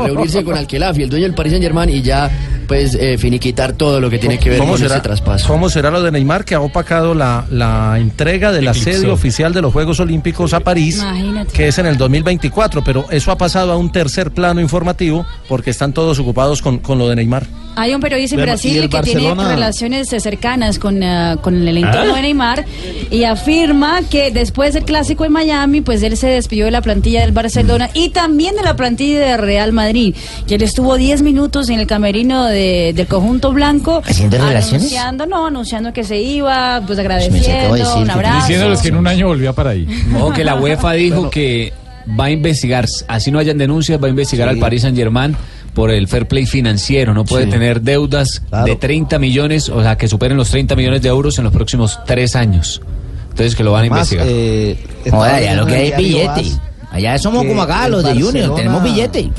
reunirse 0.04 0.42
con 0.44 0.56
Al-Khelafi, 0.56 1.02
el 1.02 1.10
dueño 1.10 1.24
del 1.26 1.34
Paris 1.34 1.52
Saint 1.52 1.62
Germain 1.64 1.88
y 1.90 2.02
ya 2.02 2.30
pues 2.68 2.94
eh, 2.94 3.16
finiquitar 3.18 3.72
todo 3.72 3.98
lo 3.98 4.10
que 4.10 4.18
tiene 4.18 4.38
que 4.38 4.50
ver 4.50 4.58
¿Cómo 4.58 4.72
con 4.72 4.80
será, 4.80 4.96
ese 4.96 5.02
traspaso. 5.02 5.48
¿Cómo 5.48 5.70
será 5.70 5.90
lo 5.90 6.02
de 6.02 6.12
Neymar 6.12 6.44
que 6.44 6.54
ha 6.54 6.60
opacado 6.60 7.14
la, 7.14 7.46
la 7.50 7.98
entrega 7.98 8.52
de 8.52 8.60
la 8.60 8.70
Eclipsó. 8.72 9.00
sede 9.00 9.10
oficial 9.10 9.54
de 9.54 9.62
los 9.62 9.72
Juegos 9.72 9.98
Olímpicos 10.00 10.52
a 10.52 10.60
París, 10.60 10.98
Imagínate. 10.98 11.52
que 11.52 11.68
es 11.68 11.78
en 11.78 11.86
el 11.86 11.96
2024? 11.96 12.84
Pero 12.84 13.06
eso 13.10 13.32
ha 13.32 13.38
pasado 13.38 13.72
a 13.72 13.76
un 13.78 13.90
tercer 13.90 14.30
plano 14.32 14.60
informativo 14.60 15.26
porque 15.48 15.70
están 15.70 15.94
todos 15.94 16.18
ocupados 16.18 16.60
con, 16.60 16.78
con 16.78 16.98
lo 16.98 17.08
de 17.08 17.16
Neymar. 17.16 17.46
Hay 17.78 17.94
un 17.94 18.00
periodista 18.00 18.34
en 18.34 18.40
Pero, 18.40 18.50
¿y 18.50 18.54
Brasil 18.54 18.88
que 18.90 19.00
tiene 19.02 19.34
relaciones 19.34 20.08
cercanas 20.08 20.78
con, 20.78 21.02
eh, 21.02 21.36
con 21.40 21.66
el 21.68 21.76
entorno 21.78 22.12
¿Ah? 22.12 22.16
de 22.16 22.22
Neymar 22.22 22.64
y 23.10 23.24
afirma 23.24 24.00
que 24.10 24.30
después 24.30 24.74
del 24.74 24.84
clásico 24.84 25.24
en 25.24 25.32
Miami, 25.32 25.80
pues 25.80 26.02
él 26.02 26.16
se 26.16 26.26
despidió 26.26 26.64
de 26.64 26.70
la 26.72 26.82
plantilla 26.82 27.20
del 27.20 27.32
Barcelona 27.32 27.88
y 27.94 28.08
también 28.10 28.56
de 28.56 28.62
la 28.62 28.74
plantilla 28.76 29.20
de 29.20 29.36
Real 29.36 29.72
Madrid. 29.72 30.14
Que 30.46 30.56
él 30.56 30.62
estuvo 30.62 30.96
10 30.96 31.22
minutos 31.22 31.68
en 31.68 31.78
el 31.78 31.86
camerino 31.86 32.44
de- 32.46 32.92
del 32.94 33.06
conjunto 33.06 33.52
blanco. 33.52 34.02
¿Haciendo 34.04 34.38
relaciones? 34.38 34.82
Anunciando, 34.82 35.26
no, 35.26 35.46
anunciando 35.46 35.92
que 35.92 36.02
se 36.04 36.18
iba, 36.20 36.82
pues 36.86 36.96
me 36.96 37.02
agradeciendo, 37.02 37.74
acabo 37.74 37.74
de 37.76 37.82
un 38.00 38.04
que- 38.06 38.10
abrazo. 38.12 38.36
Diciéndoles 38.46 38.80
que 38.80 38.88
en 38.88 38.96
un 38.96 39.06
año 39.06 39.26
volvía 39.28 39.52
para 39.52 39.70
ahí. 39.70 39.86
Ojo 40.16 40.32
que 40.32 40.44
la 40.44 40.56
UEFA 40.56 40.92
dijo 40.94 41.30
que 41.30 41.72
va 42.18 42.24
a 42.24 42.30
investigar, 42.30 42.86
así 43.06 43.30
no 43.30 43.38
hayan 43.38 43.58
denuncias, 43.58 44.02
va 44.02 44.06
a 44.06 44.10
investigar 44.10 44.48
al 44.48 44.58
Paris 44.58 44.82
Saint 44.82 44.96
Germain 44.96 45.36
por 45.78 45.92
el 45.92 46.08
fair 46.08 46.26
play 46.26 46.44
financiero. 46.44 47.14
No 47.14 47.24
puede 47.24 47.44
Sí. 47.44 47.50
tener 47.50 47.82
deudas 47.82 48.42
Claro. 48.48 48.64
de 48.66 48.74
30 48.74 49.20
millones, 49.20 49.68
o 49.68 49.80
sea, 49.80 49.96
que 49.96 50.08
superen 50.08 50.36
los 50.36 50.50
30 50.50 50.74
millones 50.74 51.02
de 51.02 51.08
euros 51.08 51.38
en 51.38 51.44
los 51.44 51.52
próximos 51.52 52.00
tres 52.04 52.34
años. 52.34 52.82
Entonces 53.30 53.54
que 53.54 53.62
lo 53.62 53.70
van 53.70 53.82
a 53.82 53.86
Además, 53.86 54.10
investigar. 54.12 54.26
eh, 54.28 54.76
Joder, 55.08 55.34
allá 55.36 55.54
lo 55.54 55.66
que 55.66 55.74
hay 55.76 55.88
es 55.90 55.96
billete. 55.96 56.42
Allá 56.90 57.16
somos 57.18 57.44
como 57.44 57.62
acá, 57.62 57.88
los 57.88 58.02
de 58.02 58.20
Junior, 58.20 58.56
tenemos 58.56 58.82
billete. 58.82 59.30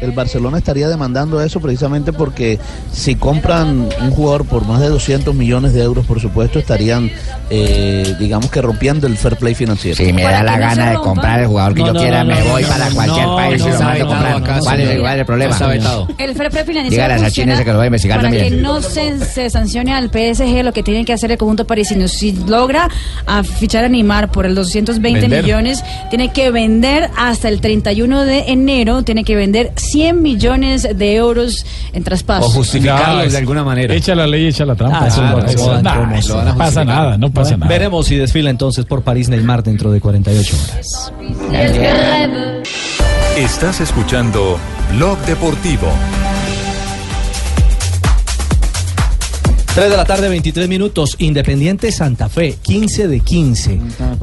El 0.00 0.12
Barcelona 0.12 0.58
estaría 0.58 0.88
demandando 0.88 1.40
eso 1.42 1.60
precisamente 1.60 2.12
porque 2.12 2.58
si 2.92 3.14
compran 3.14 3.88
un 4.00 4.10
jugador 4.10 4.44
por 4.46 4.66
más 4.66 4.80
de 4.80 4.88
200 4.88 5.34
millones 5.34 5.72
de 5.74 5.82
euros, 5.82 6.06
por 6.06 6.20
supuesto, 6.20 6.58
estarían, 6.58 7.10
eh, 7.50 8.14
digamos 8.18 8.50
que 8.50 8.62
rompiendo 8.62 9.06
el 9.06 9.16
fair 9.16 9.36
play 9.36 9.54
financiero. 9.54 9.96
Si 9.96 10.12
me 10.12 10.22
da 10.22 10.42
la 10.42 10.58
gana 10.58 10.90
de 10.90 10.96
comprar 10.96 11.40
el 11.40 11.46
jugador 11.46 11.74
que 11.74 11.80
No, 11.80 11.86
yo 11.88 11.92
no, 11.94 12.00
quiera, 12.00 12.24
no, 12.24 12.34
me 12.34 12.40
no, 12.40 12.50
voy 12.50 12.62
no, 12.62 12.68
para 12.68 12.88
no, 12.88 12.94
cualquier 12.94 13.26
no, 13.26 13.36
país 13.36 13.60
y 13.60 13.64
no, 13.64 13.72
lo 13.72 13.80
mando 13.80 14.04
a 14.04 14.32
comprar. 14.32 14.60
¿Cuál 14.60 14.80
es, 14.80 14.88
señor. 14.88 15.00
cuál 15.02 15.14
es 15.14 15.20
el 15.20 15.26
problema? 15.26 15.58
El 16.18 16.34
fair 16.34 16.50
play 16.50 16.64
financiero 16.64 16.90
Dígale 16.90 17.54
a 17.54 17.64
que 17.64 17.72
lo 17.72 17.78
va 17.78 17.82
a 17.84 17.86
investigar 17.86 18.18
para 18.18 18.28
también. 18.28 18.54
que 18.54 18.60
no 18.60 18.80
se, 18.80 19.18
se 19.24 19.50
sancione 19.50 19.92
al 19.94 20.10
PSG 20.10 20.62
lo 20.64 20.72
que 20.72 20.82
tiene 20.82 21.04
que 21.04 21.12
hacer 21.12 21.30
el 21.30 21.38
conjunto 21.38 21.66
parisino. 21.66 22.08
Si 22.08 22.32
logra 22.32 22.88
a 23.26 23.42
fichar 23.42 23.84
a 23.84 23.88
Neymar 23.88 24.30
por 24.30 24.46
el 24.46 24.54
220 24.54 25.20
Vender. 25.20 25.42
millones, 25.42 25.84
tiene 26.08 26.32
que 26.32 26.50
vender 26.50 27.10
hasta 27.16 27.48
el 27.48 27.60
31 27.60 28.24
de 28.24 28.44
enero, 28.48 29.02
tiene 29.02 29.24
que 29.24 29.36
vender 29.36 29.72
100 29.90 30.22
millones 30.22 30.88
de 30.94 31.14
euros 31.16 31.64
en 31.92 32.02
O 32.02 32.04
traspasos. 32.04 32.52
justificarlos 32.52 33.32
de 33.32 33.38
alguna 33.38 33.64
manera. 33.64 33.94
Echa 33.94 34.14
la 34.14 34.26
ley, 34.26 34.46
echa 34.46 34.64
la 34.64 34.74
trampa. 34.74 35.00
Ah, 35.02 35.08
eso 35.08 35.22
eso- 35.46 35.80
eso 36.14 36.44
no 36.44 36.56
pasa 36.56 36.84
nada, 36.84 37.16
no 37.18 37.30
pasa 37.30 37.56
nada. 37.56 37.68
Veremos 37.68 38.06
si 38.06 38.16
desfila 38.16 38.50
entonces 38.50 38.84
por 38.84 39.02
París 39.02 39.28
Neymar 39.28 39.62
dentro 39.62 39.90
de 39.90 40.00
48 40.00 40.56
horas. 40.56 41.12
Estás 43.36 43.80
escuchando 43.80 44.58
Blog 44.96 45.18
Deportivo. 45.20 45.86
3 49.74 49.88
de 49.88 49.96
la 49.96 50.04
tarde, 50.04 50.28
23 50.28 50.68
minutos. 50.68 51.14
Independiente 51.20 51.92
Santa 51.92 52.28
Fe, 52.28 52.56
15 52.60 53.06
de 53.06 53.20
15. 53.20 53.78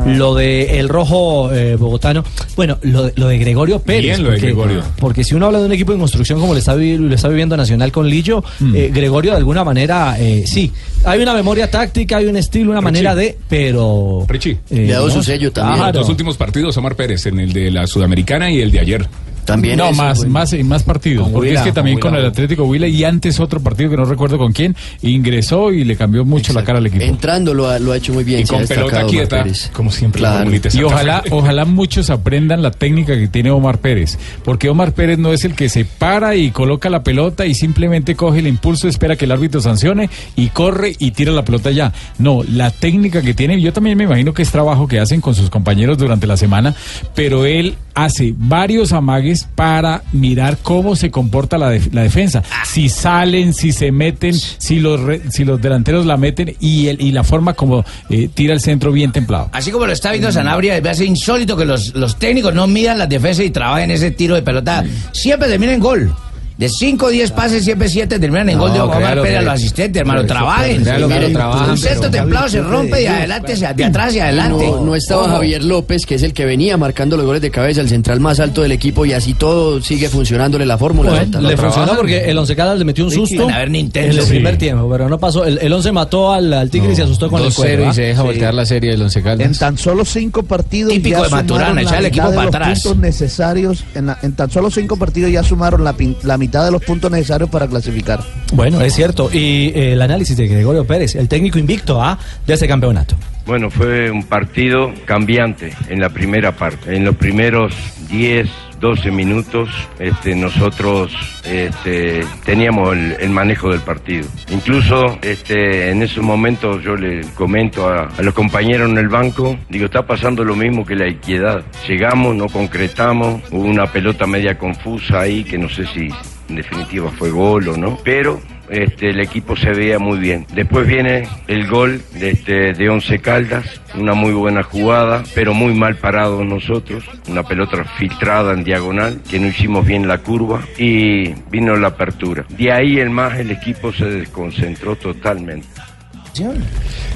Lo 0.06 0.36
de 0.36 0.78
el 0.78 0.90
rojo 0.90 1.52
eh, 1.54 1.76
bogotano. 1.78 2.24
Bueno, 2.58 2.78
lo 2.82 3.04
de, 3.04 3.14
lo 3.16 3.30
de 3.30 3.38
Gregorio 3.38 3.80
Pérez. 3.80 4.18
Bien 4.18 4.24
lo 4.24 4.30
de 4.32 4.36
porque, 4.36 4.46
Gregorio. 4.48 4.84
Porque 5.00 5.24
si 5.24 5.36
uno 5.36 5.46
habla 5.46 5.60
de 5.60 5.66
un 5.68 5.72
equipo 5.72 5.94
en 5.94 6.00
construcción 6.00 6.40
como 6.42 6.52
lo 6.52 6.60
está, 6.60 6.76
vi- 6.76 6.98
lo 6.98 7.16
está 7.16 7.30
viviendo 7.30 7.56
Nacional 7.56 7.94
con 7.94 8.10
Lillo, 8.10 8.44
Mm. 8.60 8.76
eh, 8.76 8.92
Gregorio 8.94 9.32
de 9.32 9.38
alguna 9.38 9.64
manera, 9.64 10.18
eh, 10.20 10.44
sí. 10.46 10.72
Hay 11.06 11.22
una 11.22 11.34
memoria 11.34 11.72
táctica, 11.72 12.18
hay 12.18 12.26
un 12.26 12.36
estilo, 12.36 12.72
una 12.72 12.82
manera 12.82 13.16
de. 13.16 13.38
Pero. 13.48 14.26
Richie. 14.28 14.52
eh, 14.70 14.76
Le 14.88 14.92
ha 14.92 14.96
dado 14.96 15.06
su 15.06 15.10
digamos, 15.22 15.26
sello 15.26 15.52
también. 15.54 15.78
Los 15.78 15.86
claro. 15.86 16.00
dos 16.00 16.10
últimos 16.10 16.36
partidos, 16.38 16.76
Omar 16.78 16.96
Pérez, 16.98 17.26
en 17.26 17.40
el 17.40 17.54
de 17.54 17.72
la 17.72 17.88
Sudamericana 17.88 18.52
y 18.52 18.60
el 18.60 18.70
de 18.72 18.80
ayer. 18.82 19.08
También 19.48 19.78
No, 19.78 19.86
eso, 19.86 19.96
más, 19.96 20.26
más, 20.28 20.52
y 20.52 20.62
más 20.62 20.84
partidos. 20.84 21.24
Con 21.24 21.32
porque 21.32 21.50
Huila, 21.52 21.62
es 21.62 21.66
que 21.66 21.72
también 21.72 22.00
con 22.00 22.14
el 22.14 22.26
Atlético 22.26 22.66
Huila 22.66 22.86
y 22.86 23.06
antes 23.06 23.40
otro 23.40 23.62
partido 23.62 23.90
que 23.90 23.96
no 23.96 24.04
recuerdo 24.04 24.38
con 24.38 24.52
quién, 24.52 24.76
ingresó 25.02 25.72
y 25.72 25.86
le 25.86 25.96
cambió 25.96 26.26
mucho 26.26 26.52
la 26.52 26.66
cara 26.66 26.80
al 26.80 26.86
equipo. 26.86 27.06
Entrando 27.06 27.54
lo 27.54 27.70
ha, 27.70 27.80
lo 27.80 27.94
ha 27.94 27.98
hecho 27.98 28.12
muy 28.12 28.26
bien. 28.26 28.42
Y 28.42 28.44
con 28.44 28.68
pelota 28.68 29.06
quieta, 29.06 29.46
como 29.72 29.90
siempre. 29.90 30.20
Claro. 30.20 30.52
Y 30.74 30.84
ojalá, 30.84 31.24
ojalá 31.32 31.64
muchos 31.64 32.10
aprendan 32.10 32.62
la 32.62 32.72
técnica 32.72 33.18
que 33.18 33.30
tiene 33.30 33.50
Omar 33.50 33.78
Pérez, 33.78 34.20
porque 34.44 34.68
Omar 34.68 34.92
Pérez 34.92 35.18
no 35.18 35.32
es 35.32 35.46
el 35.46 35.56
que 35.56 35.70
se 35.70 35.86
para 35.86 36.36
y 36.36 36.52
coloca 36.52 36.90
la 36.90 37.04
pelota 37.04 37.46
y 37.46 37.54
simplemente 37.54 38.16
coge 38.16 38.40
el 38.40 38.48
impulso, 38.48 38.90
espera 38.90 39.16
que 39.16 39.24
el 39.24 39.32
árbitro 39.32 39.62
sancione 39.62 40.10
y 40.36 40.50
corre 40.50 40.94
y 41.00 41.12
tira 41.12 41.32
la 41.32 41.46
pelota 41.46 41.72
ya. 41.72 41.94
No, 42.20 42.44
la 42.44 42.70
técnica 42.70 43.22
que 43.22 43.34
tiene, 43.34 43.62
yo 43.62 43.72
también 43.72 43.98
me 43.98 44.04
imagino 44.04 44.34
que 44.34 44.42
es 44.42 44.52
trabajo 44.52 44.90
que 44.90 45.00
hacen 45.00 45.22
con 45.22 45.36
sus 45.36 45.50
compañeros 45.50 45.98
durante 45.98 46.28
la 46.28 46.36
semana, 46.36 46.76
pero 47.16 47.46
él 47.46 47.78
hace 47.98 48.34
varios 48.38 48.94
amagues 48.94 49.48
para 49.56 50.04
mirar 50.12 50.58
cómo 50.62 50.96
se 50.96 51.10
comporta 51.10 51.58
la, 51.58 51.70
def- 51.72 51.92
la 51.94 52.04
defensa. 52.04 52.44
Si 52.66 52.90
salen, 52.90 53.54
si 53.56 53.72
se 53.74 53.92
meten, 53.92 54.36
si 54.36 54.80
los, 54.80 55.00
re- 55.02 55.22
si 55.32 55.44
los 55.46 55.60
delanteros 55.60 56.06
la 56.06 56.16
meten 56.16 56.56
y, 56.60 56.88
el, 56.90 57.02
y 57.02 57.12
la 57.12 57.24
forma 57.24 57.54
como 57.54 57.84
eh, 58.10 58.30
tira 58.34 58.54
el 58.54 58.62
centro 58.62 58.92
bien 58.92 59.12
templado. 59.12 59.50
Así 59.52 59.72
como 59.72 59.88
lo 59.88 59.94
está 59.94 60.12
viendo 60.12 60.32
Sanabria, 60.32 60.80
me 60.80 60.90
hace 60.90 61.06
insólito 61.06 61.58
que 61.58 61.66
los, 61.66 61.96
los 61.96 62.18
técnicos 62.20 62.54
no 62.54 62.68
midan 62.68 63.00
las 63.00 63.10
defensas 63.10 63.46
y 63.46 63.50
trabajen 63.50 63.90
ese 63.90 64.12
tiro 64.12 64.36
de 64.36 64.44
pelota. 64.44 64.84
Siempre 65.12 65.50
termina 65.50 65.74
en 65.74 65.80
gol. 65.80 66.14
De 66.58 66.70
5 66.70 67.06
o 67.06 67.10
10 67.10 67.32
pases, 67.32 67.64
siempre 67.64 67.88
7 67.88 68.18
terminan 68.20 68.50
en 68.50 68.56
No, 68.58 68.64
gol 68.64 68.74
de 68.74 68.80
Omar 68.82 68.98
créalo 68.98 69.22
Pérez 69.22 69.38
a 69.38 69.42
los 69.44 69.54
asistentes, 69.54 70.00
hermano. 70.00 70.22
Pero 70.22 70.26
eso- 70.34 70.34
Trabajen. 70.44 70.82
créalo 70.84 71.08
trabajan, 71.32 71.70
Un 71.70 71.78
centro 71.78 72.02
pero- 72.02 72.12
templado 72.24 72.50
se 72.50 72.62
rompe 72.62 72.98
de 72.98 73.08
adelante, 73.10 73.54
hacia- 73.54 73.74
de 73.74 73.86
atrás 73.86 74.16
y 74.16 74.20
adelante. 74.20 74.66
No, 74.66 74.82
no 74.86 74.96
estaba. 74.96 75.30
Javier 75.30 75.64
López, 75.64 76.06
que 76.08 76.16
es 76.16 76.24
el 76.24 76.34
que 76.34 76.46
venía 76.46 76.76
marcando 76.78 77.16
los 77.16 77.26
goles 77.28 77.44
de 77.44 77.52
cabeza, 77.52 77.82
el 77.82 77.90
central 77.90 78.20
más 78.20 78.40
alto 78.40 78.64
del 78.64 78.72
equipo, 78.72 79.06
y 79.06 79.14
así 79.14 79.36
todo 79.36 79.82
sigue 79.84 80.10
funcionándole 80.10 80.66
la 80.66 80.80
fórmula. 80.80 81.12
Le 81.12 81.26
funcionó 81.28 81.56
trabajan. 81.56 81.96
porque 81.96 82.26
el 82.30 82.38
Once 82.38 82.56
Caldas 82.56 82.80
le 82.80 82.86
metió 82.86 83.06
un 83.06 83.12
susto 83.12 83.46
van 83.46 83.54
a 83.54 83.60
ver 83.60 83.70
Nintendo. 83.70 84.12
en 84.14 84.18
el 84.18 84.24
Sí. 84.24 84.30
primer 84.32 84.58
tiempo, 84.58 84.90
pero 84.90 85.08
no 85.10 85.20
pasó. 85.20 85.46
El, 85.46 85.60
el 85.60 85.72
Once 85.72 85.92
mató 85.92 86.34
al, 86.34 86.52
al 86.54 86.70
Tigre 86.72 86.94
y 86.94 86.96
se 86.96 87.04
asustó 87.04 87.30
con 87.30 87.40
el 87.42 87.50
2-0 87.50 87.56
cuero. 87.56 87.84
y 87.84 87.86
¿ah? 87.88 87.94
se 87.94 88.02
deja 88.02 88.24
voltear 88.24 88.54
la 88.56 88.66
serie 88.66 88.90
del 88.92 89.02
Once 89.04 89.22
Caldas. 89.22 89.46
En 89.46 89.56
tan 89.56 89.78
solo 89.78 90.04
cinco 90.06 90.42
partidos 90.42 90.92
Típico 90.92 91.18
ya 91.20 91.24
de 91.26 91.30
Maturana, 91.30 91.82
echar 91.84 92.00
el 92.04 92.06
mitad 92.12 92.26
equipo 92.26 92.34
para 92.36 92.48
atrás. 92.48 92.82
puntos 92.82 92.98
necesarios. 93.00 93.84
En, 93.94 94.34
tan 94.34 94.50
solo 94.50 94.72
cinco 94.72 94.98
partidos 94.98 95.32
ya 95.32 95.44
sumaron 95.44 95.84
la, 95.84 95.94
la 96.24 96.38
mitad 96.48 96.64
de 96.64 96.72
los 96.72 96.82
puntos 96.82 97.12
necesarios 97.12 97.50
para 97.50 97.68
clasificar. 97.68 98.22
Bueno, 98.54 98.80
es 98.80 98.94
cierto. 98.94 99.30
Y 99.32 99.74
eh, 99.76 99.94
el 99.94 100.02
análisis 100.02 100.38
de 100.38 100.48
Gregorio 100.48 100.86
Pérez, 100.86 101.16
el 101.16 101.28
técnico 101.28 101.60
invicto 101.60 102.02
¿ah? 102.02 102.18
de 102.46 102.54
ese 102.54 102.68
campeonato. 102.68 103.18
Bueno, 103.46 103.70
fue 103.70 104.10
un 104.10 104.24
partido 104.24 104.94
cambiante 105.06 105.74
en 105.90 106.00
la 106.00 106.10
primera 106.10 106.54
parte. 106.54 106.96
En 106.96 107.04
los 107.04 107.16
primeros 107.16 107.74
10, 108.10 108.50
12 108.80 109.12
minutos 109.12 109.70
este, 110.00 110.36
nosotros 110.36 111.12
este, 111.46 112.26
teníamos 112.46 112.94
el, 112.94 113.16
el 113.20 113.30
manejo 113.30 113.72
del 113.72 113.82
partido. 113.82 114.28
Incluso 114.50 115.18
este, 115.22 115.90
en 115.92 116.04
esos 116.04 116.24
momentos 116.24 116.84
yo 116.84 116.96
le 116.96 117.22
comento 117.36 117.88
a, 117.88 118.08
a 118.08 118.22
los 118.22 118.34
compañeros 118.34 118.90
en 118.90 118.98
el 118.98 119.10
banco, 119.10 119.58
digo, 119.70 119.86
está 119.86 120.06
pasando 120.06 120.44
lo 120.44 120.56
mismo 120.56 120.86
que 120.86 120.96
la 120.96 121.08
equidad. 121.08 121.64
Llegamos, 121.88 122.36
no 122.36 122.48
concretamos, 122.48 123.42
hubo 123.52 123.64
una 123.64 123.88
pelota 123.88 124.28
media 124.28 124.58
confusa 124.58 125.22
ahí 125.22 125.44
que 125.44 125.58
no 125.58 125.70
sé 125.70 125.86
si 125.88 126.10
en 126.50 126.56
definitiva 126.56 127.12
fue 127.12 127.30
gol 127.30 127.68
o 127.70 127.78
no, 127.78 127.98
pero 128.04 128.40
este, 128.70 129.10
el 129.10 129.20
equipo 129.20 129.56
se 129.56 129.72
veía 129.72 130.00
muy 130.00 130.20
bien. 130.20 130.46
Después 130.54 130.88
viene 130.88 131.28
el 131.48 131.68
gol 131.68 132.02
de, 132.14 132.32
este, 132.32 132.74
de 132.74 132.90
Once 132.90 133.20
Caldas, 133.20 133.82
una 133.96 134.14
muy 134.14 134.32
buena 134.34 134.64
jugada, 134.64 135.24
pero 135.34 135.54
muy 135.54 135.74
mal 135.74 135.96
parados 135.96 136.46
nosotros, 136.46 137.04
una 137.30 137.44
pelota 137.44 137.84
filtrada 137.98 138.54
en 138.54 138.64
diagonal, 138.64 139.22
que 139.30 139.40
no 139.40 139.48
hicimos 139.48 139.86
bien 139.86 140.08
la 140.08 140.20
curva 140.20 140.62
y 140.78 141.34
vino 141.50 141.76
la 141.76 141.90
apertura. 141.90 142.46
De 142.50 142.72
ahí 142.72 143.00
en 143.00 143.12
más 143.12 143.40
el 143.40 143.52
equipo 143.52 143.92
se 143.94 144.06
desconcentró 144.06 144.96
totalmente. 144.96 145.68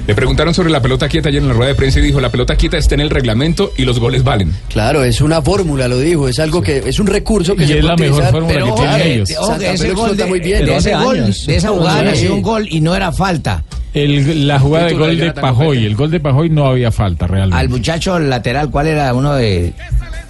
Le 0.06 0.14
preguntaron 0.14 0.52
sobre 0.54 0.70
la 0.70 0.80
pelota 0.82 1.08
quieta 1.08 1.28
ayer 1.28 1.40
en 1.42 1.48
la 1.48 1.54
rueda 1.54 1.68
de 1.70 1.74
prensa 1.76 1.98
y 2.00 2.02
dijo, 2.02 2.20
la 2.20 2.30
pelota 2.30 2.56
quieta 2.56 2.76
está 2.78 2.94
en 2.94 3.00
el 3.02 3.10
reglamento 3.10 3.72
y 3.76 3.84
los 3.84 3.98
goles 4.00 4.24
valen. 4.24 4.52
Claro, 4.68 5.04
es 5.04 5.20
una 5.20 5.40
fórmula, 5.42 5.86
lo 5.88 5.98
dijo, 5.98 6.28
es 6.28 6.38
algo 6.40 6.60
que 6.62 6.78
es 6.86 6.98
un 6.98 7.06
recurso 7.06 7.54
que 7.54 7.64
Y 7.64 7.66
se 7.68 7.78
es 7.78 7.84
puede 7.84 7.96
la 7.96 7.96
mejor 7.96 8.24
fórmula 8.30 8.54
pero 8.54 8.74
que 8.74 8.80
tienen 8.82 9.00
eh, 9.00 9.14
ellos. 9.14 9.28
Santa 9.28 9.44
Ojo, 9.44 9.58
que 9.58 9.70
ese 9.72 9.92
gol, 9.92 10.16
de, 10.16 10.24
muy 10.26 10.40
bien. 10.40 10.64
de 10.66 10.76
ese 10.76 10.94
gol, 10.94 11.18
años. 11.20 11.46
de 11.46 11.56
esa 11.56 11.68
jugada 11.68 12.00
Sí. 12.00 12.04
nació 12.06 12.34
un 12.34 12.42
gol 12.42 12.66
y 12.70 12.80
no 12.80 12.94
era 12.96 13.12
falta. 13.12 13.64
El- 13.94 14.46
la 14.48 14.58
jugada 14.58 14.86
de 14.86 14.94
gol 14.94 15.16
de 15.18 15.32
Pajoy, 15.32 15.84
el 15.86 15.94
gol 15.94 16.10
de 16.10 16.18
Pajoy 16.20 16.48
no 16.48 16.66
había 16.66 16.90
falta 16.90 17.26
realmente. 17.26 17.56
Al 17.60 17.68
muchacho 17.68 18.18
lateral, 18.18 18.70
¿cuál 18.70 18.86
era? 18.86 19.12
Uno 19.14 19.34
de. 19.34 19.72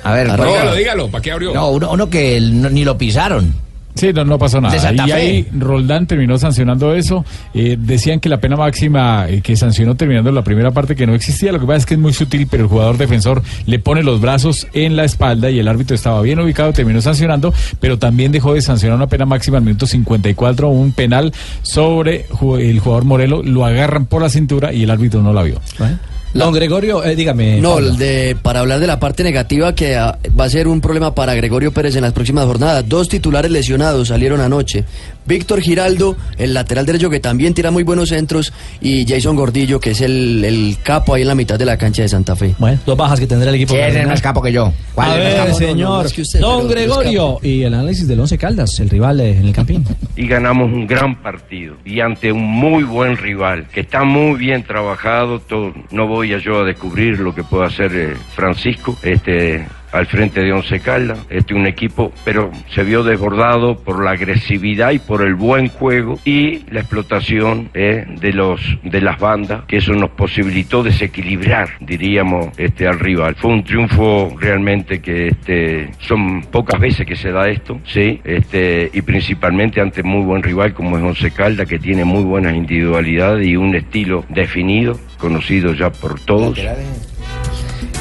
A 0.05 0.13
ver, 0.15 0.27
¿cuál 0.27 0.49
Dígalo, 0.49 0.75
dígalo, 0.75 1.09
¿para 1.09 1.23
qué 1.23 1.31
abrió? 1.31 1.55
No, 1.55 1.71
uno, 1.71 1.93
uno 1.93 2.11
que 2.11 2.41
no- 2.41 2.69
ni 2.71 2.85
lo 2.85 2.99
pisaron. 2.99 3.55
Sí, 3.95 4.13
no, 4.13 4.25
no 4.25 4.39
pasó 4.39 4.61
nada. 4.61 4.93
Y 5.07 5.11
ahí 5.11 5.49
Roldán 5.53 6.07
terminó 6.07 6.39
sancionando 6.39 6.95
eso. 6.95 7.25
Eh, 7.55 7.77
decían 7.79 8.21
que 8.21 8.29
la 8.29 8.39
pena 8.39 8.57
máxima 8.57 9.27
eh, 9.29 9.43
que 9.43 9.55
sancionó 9.55 9.95
terminando 9.97 10.33
la 10.33 10.43
primera 10.43 10.71
parte 10.71 10.97
que 10.97 11.07
no 11.07 11.15
existía. 11.15 11.53
Lo 11.53 11.61
que 11.61 11.67
pasa 11.67 11.79
es 11.79 11.87
que 11.87 11.95
es 11.95 12.01
muy 12.01 12.13
sutil, 12.13 12.47
pero 12.51 12.65
el 12.65 12.69
jugador 12.69 12.97
defensor 12.97 13.43
le 13.67 13.79
pone 13.79 14.03
los 14.03 14.21
brazos 14.21 14.67
en 14.73 14.97
la 14.97 15.05
espalda 15.05 15.51
y 15.51 15.59
el 15.59 15.69
árbitro 15.69 15.95
estaba 15.95 16.23
bien 16.23 16.41
ubicado, 16.41 16.73
terminó 16.73 17.01
sancionando, 17.01 17.53
pero 17.81 17.99
también 17.99 18.33
dejó 18.33 18.55
de 18.55 18.63
sancionar 18.63 18.97
una 18.97 19.09
pena 19.09 19.27
máxima 19.27 19.59
al 19.59 19.65
minuto 19.65 19.87
54, 19.87 20.69
un 20.69 20.93
penal 20.93 21.33
sobre 21.63 22.27
el 22.59 22.81
jugador 22.81 23.05
Morelo. 23.05 23.43
Lo 23.43 23.65
agarran 23.65 24.07
por 24.07 24.23
la 24.23 24.31
cintura 24.31 24.73
y 24.73 24.85
el 24.85 24.91
árbitro 24.91 25.23
no 25.23 25.33
la 25.33 25.43
vio. 25.43 25.61
Don 26.35 26.53
Gregorio, 26.55 27.05
eh, 27.05 27.15
dígame. 27.15 27.61
No, 27.61 27.75
Pablo. 27.75 27.89
el 27.91 27.97
de, 27.99 28.37
para 28.41 28.61
hablar 28.61 28.81
de 28.81 28.87
la 28.87 28.99
parte 28.99 29.23
negativa 29.23 29.75
que 29.75 29.97
ah, 29.97 30.19
va 30.39 30.45
a 30.45 30.49
ser 30.49 30.67
un 30.67 30.81
problema 30.81 31.15
para 31.15 31.35
Gregorio 31.35 31.73
Pérez 31.73 31.95
en 31.97 32.03
las 32.03 32.13
próximas 32.13 32.47
jornadas. 32.47 32.89
Dos 32.89 33.09
titulares 33.09 33.51
lesionados 33.51 34.09
salieron 34.09 34.41
anoche. 34.41 34.85
Víctor 35.25 35.61
Giraldo, 35.61 36.17
el 36.37 36.53
lateral 36.53 36.85
derecho 36.85 37.09
que 37.09 37.21
también 37.21 37.55
tira 37.55 37.71
muy 37.71 37.85
buenos 37.85 38.09
centros, 38.09 38.53
y 38.81 39.07
Jason 39.07 39.37
Gordillo, 39.37 39.79
que 39.79 39.91
es 39.91 40.01
el, 40.01 40.45
el 40.45 40.77
capo 40.83 41.15
ahí 41.15 41.23
en 41.23 41.29
la 41.29 41.35
mitad 41.37 41.57
de 41.59 41.65
la 41.65 41.77
cancha 41.77 42.03
de 42.03 42.09
Santa 42.09 42.35
Fe. 42.35 42.57
Bueno, 42.59 42.81
dos 42.85 42.97
bajas 42.97 43.21
que 43.21 43.27
tendrá 43.29 43.51
el 43.51 43.55
equipo. 43.55 43.75
¿Quién 43.75 43.97
es 43.99 44.07
más 44.09 44.21
capo 44.21 44.43
que 44.43 44.51
yo? 44.51 44.73
¿Cuál 44.95 45.11
A 45.13 45.17
es 45.17 45.19
más 45.19 45.29
ver, 45.29 45.37
capo? 45.37 45.47
No, 45.49 45.53
no, 45.53 45.67
señor. 45.67 46.03
más 46.05 46.13
que 46.13 46.23
usted, 46.23 46.41
Don 46.41 46.69
Gregorio. 46.69 47.39
Y 47.43 47.63
el 47.63 47.75
análisis 47.75 48.09
del 48.09 48.19
Once 48.19 48.37
Caldas, 48.37 48.81
el 48.81 48.91
rival 48.91 49.21
eh, 49.21 49.37
en 49.39 49.47
el 49.47 49.53
Campín. 49.53 49.85
y 50.17 50.27
ganamos 50.27 50.73
un 50.73 50.87
gran 50.89 51.15
partido 51.23 51.77
y 51.85 52.01
ante 52.01 52.33
un 52.33 52.43
muy 52.43 52.83
buen 52.83 53.17
rival 53.17 53.67
que 53.73 53.81
está 53.81 54.03
muy 54.03 54.39
bien 54.39 54.65
trabajado 54.65 55.39
todo 55.41 55.73
no 55.93 56.07
voy 56.09 56.22
a 56.25 56.39
yo 56.39 56.61
a 56.61 56.65
descubrir 56.65 57.19
lo 57.21 57.35
que 57.35 57.43
puede 57.43 57.67
hacer 57.67 57.95
eh, 57.95 58.15
Francisco 58.35 58.97
este 59.03 59.67
al 59.93 60.07
frente 60.07 60.41
de 60.41 60.53
Once 60.53 60.81
Caldas, 60.81 61.19
este 61.31 61.55
un 61.55 61.67
equipo, 61.67 62.13
pero 62.25 62.51
se 62.75 62.83
vio 62.83 63.03
desbordado 63.03 63.77
por 63.77 64.03
la 64.03 64.13
agresividad 64.13 64.93
y 64.93 64.99
por 64.99 65.23
el 65.23 65.35
buen 65.35 65.69
juego 65.69 66.19
y 66.25 66.61
la 66.71 66.81
explotación 66.81 67.71
eh, 67.75 68.07
de 68.21 68.33
los 68.33 68.61
de 68.83 69.01
las 69.01 69.19
bandas, 69.19 69.65
que 69.67 69.77
eso 69.77 69.93
nos 69.93 70.11
posibilitó 70.11 70.83
desequilibrar, 70.83 71.71
diríamos, 71.81 72.49
este 72.59 72.87
al 72.87 72.99
rival. 72.99 73.35
Fue 73.35 73.51
un 73.51 73.65
triunfo 73.65 74.35
realmente 74.39 75.01
que 75.01 75.29
este 75.29 75.91
son 76.01 76.43
pocas 76.43 76.81
veces 76.81 77.07
que 77.07 77.17
se 77.17 77.31
da 77.31 77.49
esto, 77.49 77.81
sí, 77.85 78.21
este 78.25 78.91
y 78.93 79.03
principalmente 79.03 79.81
ante 79.81 80.03
muy 80.03 80.25
buen 80.25 80.43
rival 80.43 80.73
como 80.75 80.97
es 80.97 81.05
Once 81.05 81.31
Caldas, 81.31 81.69
que 81.69 81.79
tiene 81.79 82.05
muy 82.05 82.25
buenas 82.25 82.55
individualidades 82.55 83.47
y 83.47 83.57
un 83.57 83.75
estilo 83.75 84.25
definido, 84.29 84.99
conocido 85.19 85.75
ya 85.75 85.91
por 85.91 86.19
todos. 86.21 86.59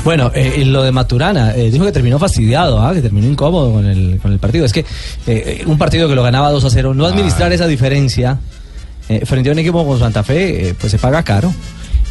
Bueno, 0.03 0.31
eh, 0.33 0.63
lo 0.65 0.81
de 0.81 0.91
Maturana, 0.91 1.55
eh, 1.55 1.69
dijo 1.69 1.85
que 1.85 1.91
terminó 1.91 2.17
fastidiado, 2.17 2.81
¿ah? 2.81 2.91
que 2.93 3.01
terminó 3.01 3.27
incómodo 3.27 3.71
con 3.71 3.85
el, 3.85 4.19
con 4.19 4.31
el 4.31 4.39
partido. 4.39 4.65
Es 4.65 4.73
que 4.73 4.83
eh, 5.27 5.63
un 5.67 5.77
partido 5.77 6.09
que 6.09 6.15
lo 6.15 6.23
ganaba 6.23 6.49
2 6.49 6.65
a 6.65 6.69
0, 6.71 6.93
no 6.95 7.05
administrar 7.05 7.51
esa 7.53 7.67
diferencia 7.67 8.39
eh, 9.09 9.25
frente 9.25 9.49
a 9.49 9.53
un 9.53 9.59
equipo 9.59 9.77
como 9.83 9.99
Santa 9.99 10.23
Fe, 10.23 10.69
eh, 10.69 10.75
pues 10.79 10.91
se 10.91 10.97
paga 10.97 11.21
caro. 11.23 11.53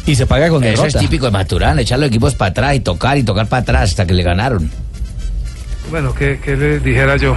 Y 0.05 0.15
se 0.15 0.25
paga 0.25 0.49
con 0.49 0.63
Eso 0.63 0.83
derrota. 0.83 0.97
es 0.99 1.03
típico 1.03 1.25
de 1.25 1.31
Maturana, 1.31 1.81
echar 1.81 1.99
los 1.99 2.07
equipos 2.07 2.33
para 2.33 2.51
atrás 2.51 2.75
y 2.75 2.79
tocar 2.79 3.17
y 3.17 3.23
tocar 3.23 3.47
para 3.47 3.61
atrás 3.61 3.89
hasta 3.89 4.05
que 4.07 4.13
le 4.13 4.23
ganaron. 4.23 4.71
Bueno, 5.91 6.15
¿qué, 6.15 6.39
qué 6.41 6.55
le 6.55 6.79
dijera 6.79 7.17
yo? 7.17 7.35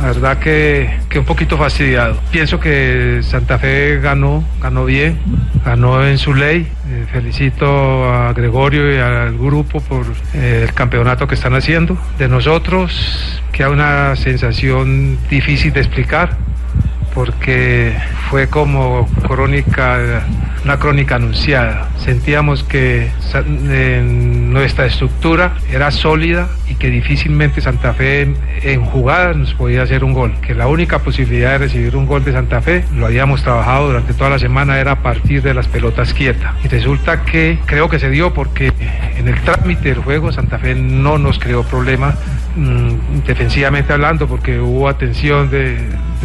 La 0.00 0.08
verdad 0.08 0.38
que, 0.40 0.98
que 1.08 1.20
un 1.20 1.24
poquito 1.24 1.56
fastidiado. 1.56 2.18
Pienso 2.32 2.58
que 2.58 3.20
Santa 3.22 3.56
Fe 3.56 4.00
ganó, 4.00 4.42
ganó 4.60 4.84
bien, 4.84 5.20
ganó 5.64 6.04
en 6.04 6.18
su 6.18 6.34
ley. 6.34 6.66
Eh, 6.90 7.06
felicito 7.12 8.12
a 8.12 8.32
Gregorio 8.32 8.92
y 8.92 8.98
al 8.98 9.38
grupo 9.38 9.80
por 9.80 10.06
eh, 10.34 10.64
el 10.64 10.74
campeonato 10.74 11.28
que 11.28 11.36
están 11.36 11.54
haciendo. 11.54 11.96
De 12.18 12.26
nosotros 12.26 13.40
queda 13.52 13.70
una 13.70 14.16
sensación 14.16 15.16
difícil 15.30 15.72
de 15.72 15.78
explicar 15.78 16.36
porque 17.14 17.96
fue 18.28 18.48
como 18.48 19.06
crónica, 19.26 20.24
una 20.64 20.78
crónica 20.78 21.16
anunciada. 21.16 21.88
Sentíamos 21.98 22.64
que 22.64 23.10
nuestra 24.04 24.86
estructura 24.86 25.54
era 25.70 25.90
sólida 25.90 26.48
y 26.68 26.74
que 26.74 26.90
difícilmente 26.90 27.60
Santa 27.60 27.94
Fe 27.94 28.34
en, 28.62 28.84
jugadas 28.84 29.36
nos 29.36 29.54
podía 29.54 29.82
hacer 29.82 30.04
un 30.04 30.12
gol, 30.12 30.34
que 30.42 30.54
la 30.54 30.66
única 30.66 30.98
posibilidad 30.98 31.52
de 31.52 31.58
recibir 31.58 31.96
un 31.96 32.06
gol 32.06 32.24
de 32.24 32.32
Santa 32.32 32.60
Fe, 32.60 32.84
lo 32.94 33.06
habíamos 33.06 33.42
trabajado 33.42 33.88
durante 33.88 34.14
toda 34.14 34.30
la 34.30 34.38
semana, 34.38 34.78
era 34.78 34.92
a 34.92 35.02
partir 35.02 35.42
de 35.42 35.54
las 35.54 35.68
pelotas 35.68 36.12
quietas. 36.12 36.54
Y 36.64 36.68
resulta 36.68 37.24
que 37.24 37.58
creo 37.66 37.88
que 37.88 37.98
se 37.98 38.10
dio 38.10 38.34
porque 38.34 38.72
en 39.16 39.28
el 39.28 39.40
trámite 39.42 39.90
del 39.90 39.98
juego 39.98 40.32
Santa 40.32 40.58
Fe 40.58 40.74
no 40.74 41.18
nos 41.18 41.38
creó 41.38 41.62
problema 41.62 42.14
mm, 42.56 43.20
defensivamente 43.26 43.92
hablando, 43.92 44.26
porque 44.26 44.58
hubo 44.58 44.88
atención 44.88 45.50
de 45.50 45.78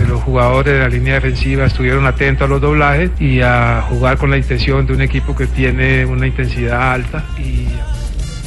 los 0.07 0.21
jugadores 0.21 0.73
de 0.73 0.79
la 0.79 0.89
línea 0.89 1.15
defensiva, 1.15 1.65
estuvieron 1.65 2.05
atentos 2.05 2.45
a 2.45 2.49
los 2.49 2.61
doblajes 2.61 3.11
y 3.19 3.41
a 3.41 3.81
jugar 3.87 4.17
con 4.17 4.29
la 4.29 4.37
intención 4.37 4.85
de 4.85 4.93
un 4.93 5.01
equipo 5.01 5.35
que 5.35 5.47
tiene 5.47 6.05
una 6.05 6.27
intensidad 6.27 6.93
alta 6.93 7.23
y 7.37 7.67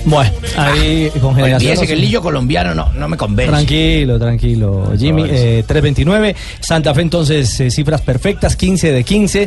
Bueno, 0.04 0.32
ahí 0.56 1.10
con 1.20 1.34
generación. 1.34 1.86
Que 1.86 1.92
el 1.92 2.00
lillo 2.00 2.22
colombiano 2.22 2.74
no, 2.74 2.92
no 2.92 3.08
me 3.08 3.16
convence. 3.16 3.50
Tranquilo, 3.50 4.18
tranquilo, 4.18 4.92
Jimmy. 4.98 5.24
Eh, 5.24 5.64
329. 5.66 6.34
Santa 6.60 6.94
Fe, 6.94 7.02
entonces, 7.02 7.60
eh, 7.60 7.70
cifras 7.70 8.00
perfectas: 8.00 8.56
15 8.56 8.92
de 8.92 9.04
15. 9.04 9.46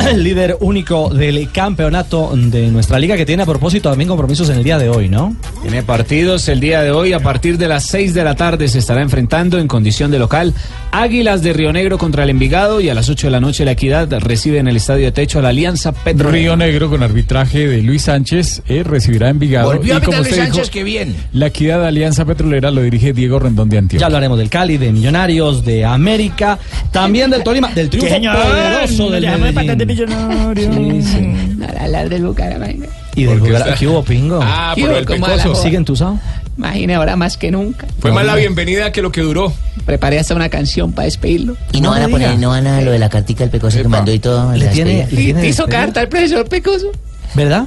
El 0.00 0.22
líder 0.24 0.56
único 0.60 1.10
del 1.10 1.50
campeonato 1.50 2.32
de 2.34 2.68
nuestra 2.68 2.98
liga, 2.98 3.16
que 3.16 3.26
tiene 3.26 3.42
a 3.42 3.46
propósito 3.46 3.90
también 3.90 4.08
compromisos 4.08 4.48
en 4.50 4.58
el 4.58 4.64
día 4.64 4.78
de 4.78 4.88
hoy, 4.88 5.08
¿no? 5.08 5.36
Tiene 5.62 5.82
partidos 5.82 6.48
el 6.48 6.60
día 6.60 6.82
de 6.82 6.90
hoy. 6.90 7.12
A 7.12 7.20
partir 7.20 7.58
de 7.58 7.68
las 7.68 7.86
6 7.86 8.14
de 8.14 8.24
la 8.24 8.34
tarde 8.34 8.68
se 8.68 8.78
estará 8.78 9.02
enfrentando 9.02 9.58
en 9.58 9.68
condición 9.68 10.10
de 10.10 10.18
local 10.18 10.54
Águilas 10.92 11.42
de 11.42 11.54
Río 11.54 11.72
Negro 11.72 11.96
contra 11.96 12.24
el 12.24 12.30
Envigado 12.30 12.80
y 12.80 12.90
a 12.90 12.94
las 12.94 13.08
8 13.08 13.28
de 13.28 13.30
la 13.30 13.40
noche 13.40 13.64
la 13.64 13.72
Equidad 13.72 14.10
recibe 14.20 14.58
en 14.58 14.68
el 14.68 14.76
Estadio 14.76 15.06
de 15.06 15.12
Techo 15.12 15.38
a 15.38 15.42
la 15.42 15.48
Alianza 15.48 15.92
Petro. 15.92 16.30
Río 16.30 16.54
Negro 16.54 16.90
con 16.90 17.02
arbitraje 17.02 17.66
de 17.66 17.82
Luis 17.82 18.02
Sánchez 18.02 18.62
eh, 18.68 18.82
recibirá 18.82 19.28
en 19.28 19.36
Envigado. 19.36 19.81
Volvió 19.82 19.96
a 19.96 20.00
dijo, 20.00 20.36
Sánchez, 20.36 20.70
qué 20.70 20.84
bien. 20.84 21.16
La 21.32 21.46
equidad 21.46 21.80
de 21.80 21.88
Alianza 21.88 22.24
Petrolera 22.24 22.70
lo 22.70 22.82
dirige 22.82 23.12
Diego 23.12 23.38
Rendón 23.38 23.68
de 23.68 23.78
Antioquia. 23.78 24.00
Ya 24.00 24.06
hablaremos 24.06 24.38
del 24.38 24.48
Cali, 24.48 24.78
de 24.78 24.92
Millonarios, 24.92 25.64
de 25.64 25.84
América, 25.84 26.58
también 26.90 27.30
del 27.30 27.42
Tolima, 27.42 27.72
del 27.72 27.90
triunfo 27.90 28.14
poderoso 28.14 29.10
del 29.10 29.26
Medellín. 29.38 31.02
Sí, 31.02 31.02
sí. 31.02 32.08
del 32.08 32.22
Bucaramanga. 32.26 32.86
Y 33.14 33.24
del 33.24 33.40
Bucaramanga. 33.40 33.74
¿Qué 33.74 33.86
hubo, 33.88 34.02
Pingo? 34.04 34.40
Ah, 34.42 34.72
¿Qué 34.74 34.82
por 34.82 34.90
hubo? 34.90 34.98
el 34.98 35.04
¿Cómo 35.06 35.26
pecoso. 35.26 35.54
¿Sigue 35.56 35.76
entusado? 35.76 36.18
Imagine 36.56 36.94
ahora 36.94 37.16
más 37.16 37.36
que 37.36 37.50
nunca. 37.50 37.86
Fue 37.98 38.12
más 38.12 38.24
la 38.26 38.36
bienvenida 38.36 38.92
que 38.92 39.00
lo 39.02 39.10
que 39.10 39.22
duró. 39.22 39.52
Preparé 39.86 40.18
hasta 40.18 40.34
una 40.34 40.48
canción 40.48 40.92
para 40.92 41.06
despedirlo. 41.06 41.56
Y 41.72 41.80
no 41.80 41.90
van 41.90 42.02
a 42.02 42.08
poner, 42.08 42.38
no 42.38 42.50
van 42.50 42.66
a 42.66 42.80
lo 42.82 42.90
de 42.92 42.98
la 42.98 43.08
cartica 43.08 43.40
del 43.40 43.50
pecoso 43.50 43.80
que 43.80 43.88
mandó 43.88 44.12
y 44.12 44.18
todo. 44.18 44.52
¿Le 44.52 44.66
tiene- 44.68 45.06
le 45.10 45.16
tiene 45.16 45.40
¿Te 45.40 45.48
hizo 45.48 45.66
carta 45.66 46.02
el 46.02 46.08
profesor 46.08 46.46
Pecoso? 46.48 46.92
¿Verdad? 47.34 47.66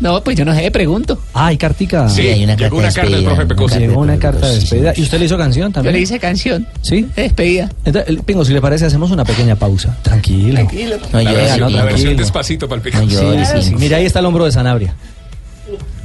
No, 0.00 0.22
pues 0.24 0.36
yo 0.36 0.44
no 0.44 0.54
sé, 0.54 0.70
pregunto. 0.70 1.18
Ah, 1.32 1.46
hay 1.46 1.56
cartica. 1.56 2.08
Sí, 2.08 2.22
hay 2.22 2.44
una 2.44 2.56
llegó 2.56 2.76
carta 2.76 2.76
una 2.76 2.88
de 2.88 2.94
carta 2.94 3.10
del 3.16 3.24
profe 3.24 3.46
Pecoso. 3.46 3.78
Llegó 3.78 4.00
una 4.00 4.18
carta 4.18 4.46
de 4.48 4.52
Sí, 4.54 4.58
sí, 4.58 4.60
despedida. 4.76 4.94
sí. 4.94 5.00
¿Y 5.00 5.04
usted 5.04 5.18
le 5.20 5.24
hizo 5.26 5.38
canción 5.38 5.68
Yo 5.68 5.72
también? 5.74 5.94
le 5.94 6.00
hice 6.00 6.18
canción 6.18 6.66
¿Sí? 6.82 7.08
de 7.14 7.22
despedida. 7.22 7.70
Entonces, 7.84 8.16
Pingo, 8.26 8.44
si 8.44 8.52
le 8.52 8.60
parece, 8.60 8.86
hacemos 8.86 9.10
una 9.12 9.24
pequeña 9.24 9.54
pausa. 9.56 9.96
Tranquilo. 10.02 10.54
Tranquilo. 10.54 10.96
No 11.12 11.20
La 11.22 11.32
versión, 11.32 11.72
no, 11.72 11.78
la 11.78 11.84
versión 11.84 12.16
despacito 12.16 12.68
para 12.68 12.82
el 12.82 12.92
No 12.92 13.00
pecoso. 13.00 13.22
llores, 13.22 13.48
Sí, 13.48 13.54
Pingo. 13.70 13.78
Mira, 13.78 13.96
ahí 13.98 14.06
está 14.06 14.18
el 14.18 14.26
hombro 14.26 14.44
de 14.44 14.52
Sanabria. 14.52 14.94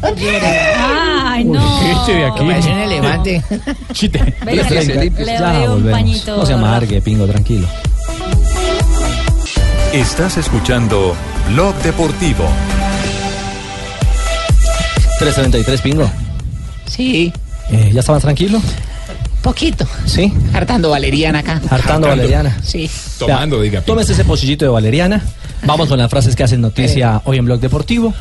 Ay, 0.01 1.43
no. 1.45 1.91
Este 1.91 2.13
de 2.13 2.25
aquí. 2.25 2.45
Parece 2.45 2.69
un 2.71 2.79
elefante. 2.79 3.43
Chite. 3.93 4.35
Ya 4.45 5.71
un 5.71 5.83
pañito. 5.91 6.37
No 6.37 6.45
se 6.45 6.53
amargue, 6.53 7.01
Pingo, 7.01 7.25
tranquilo. 7.25 7.67
Estás 9.93 10.37
escuchando 10.37 11.15
Blog 11.49 11.75
Deportivo. 11.81 12.45
333, 15.19 15.81
Pingo. 15.81 16.09
Sí, 16.87 17.31
Eh, 17.71 17.91
¿Ya 17.93 17.99
está 17.99 18.13
más 18.13 18.21
tranquilo? 18.23 18.59
poquito. 19.43 19.85
Sí. 20.05 20.33
Hartando 20.53 20.89
valeriana 20.89 21.39
acá. 21.39 21.61
Hartando 21.69 22.07
valeriana. 22.07 22.57
Sí. 22.63 22.89
Tomando, 23.19 23.61
diga. 23.61 23.81
Tómese 23.81 24.13
ese 24.13 24.25
pocillito 24.25 24.65
de 24.65 24.69
valeriana. 24.69 25.23
Vamos 25.63 25.87
con 25.87 25.97
las 25.99 26.09
frases 26.09 26.35
que 26.35 26.43
hacen 26.43 26.59
noticia 26.61 27.21
hoy 27.25 27.37
en 27.37 27.45
Blog 27.45 27.59
Deportivo. 27.59 28.13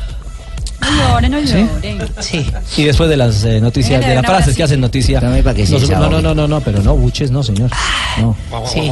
No 0.89 1.09
lloren, 1.09 1.31
no 1.31 1.39
lloren. 1.39 1.69
Sí. 2.19 2.45
Y 2.77 2.83
después 2.83 3.09
de 3.09 3.17
las 3.17 3.43
eh, 3.43 3.59
noticias, 3.61 4.05
de 4.05 4.15
las 4.15 4.25
frases 4.25 4.55
que 4.55 4.63
hacen 4.63 4.79
noticia. 4.81 5.19
Tome 5.19 5.43
pa' 5.43 5.53
que 5.53 5.65
se 5.65 5.73
Nos- 5.73 5.89
no, 5.89 6.09
no, 6.09 6.21
no, 6.21 6.33
no, 6.35 6.47
no, 6.47 6.61
pero 6.61 6.81
no, 6.81 6.95
buches, 6.95 7.31
no, 7.31 7.43
señor. 7.43 7.69
No. 8.19 8.35
Sí. 8.65 8.91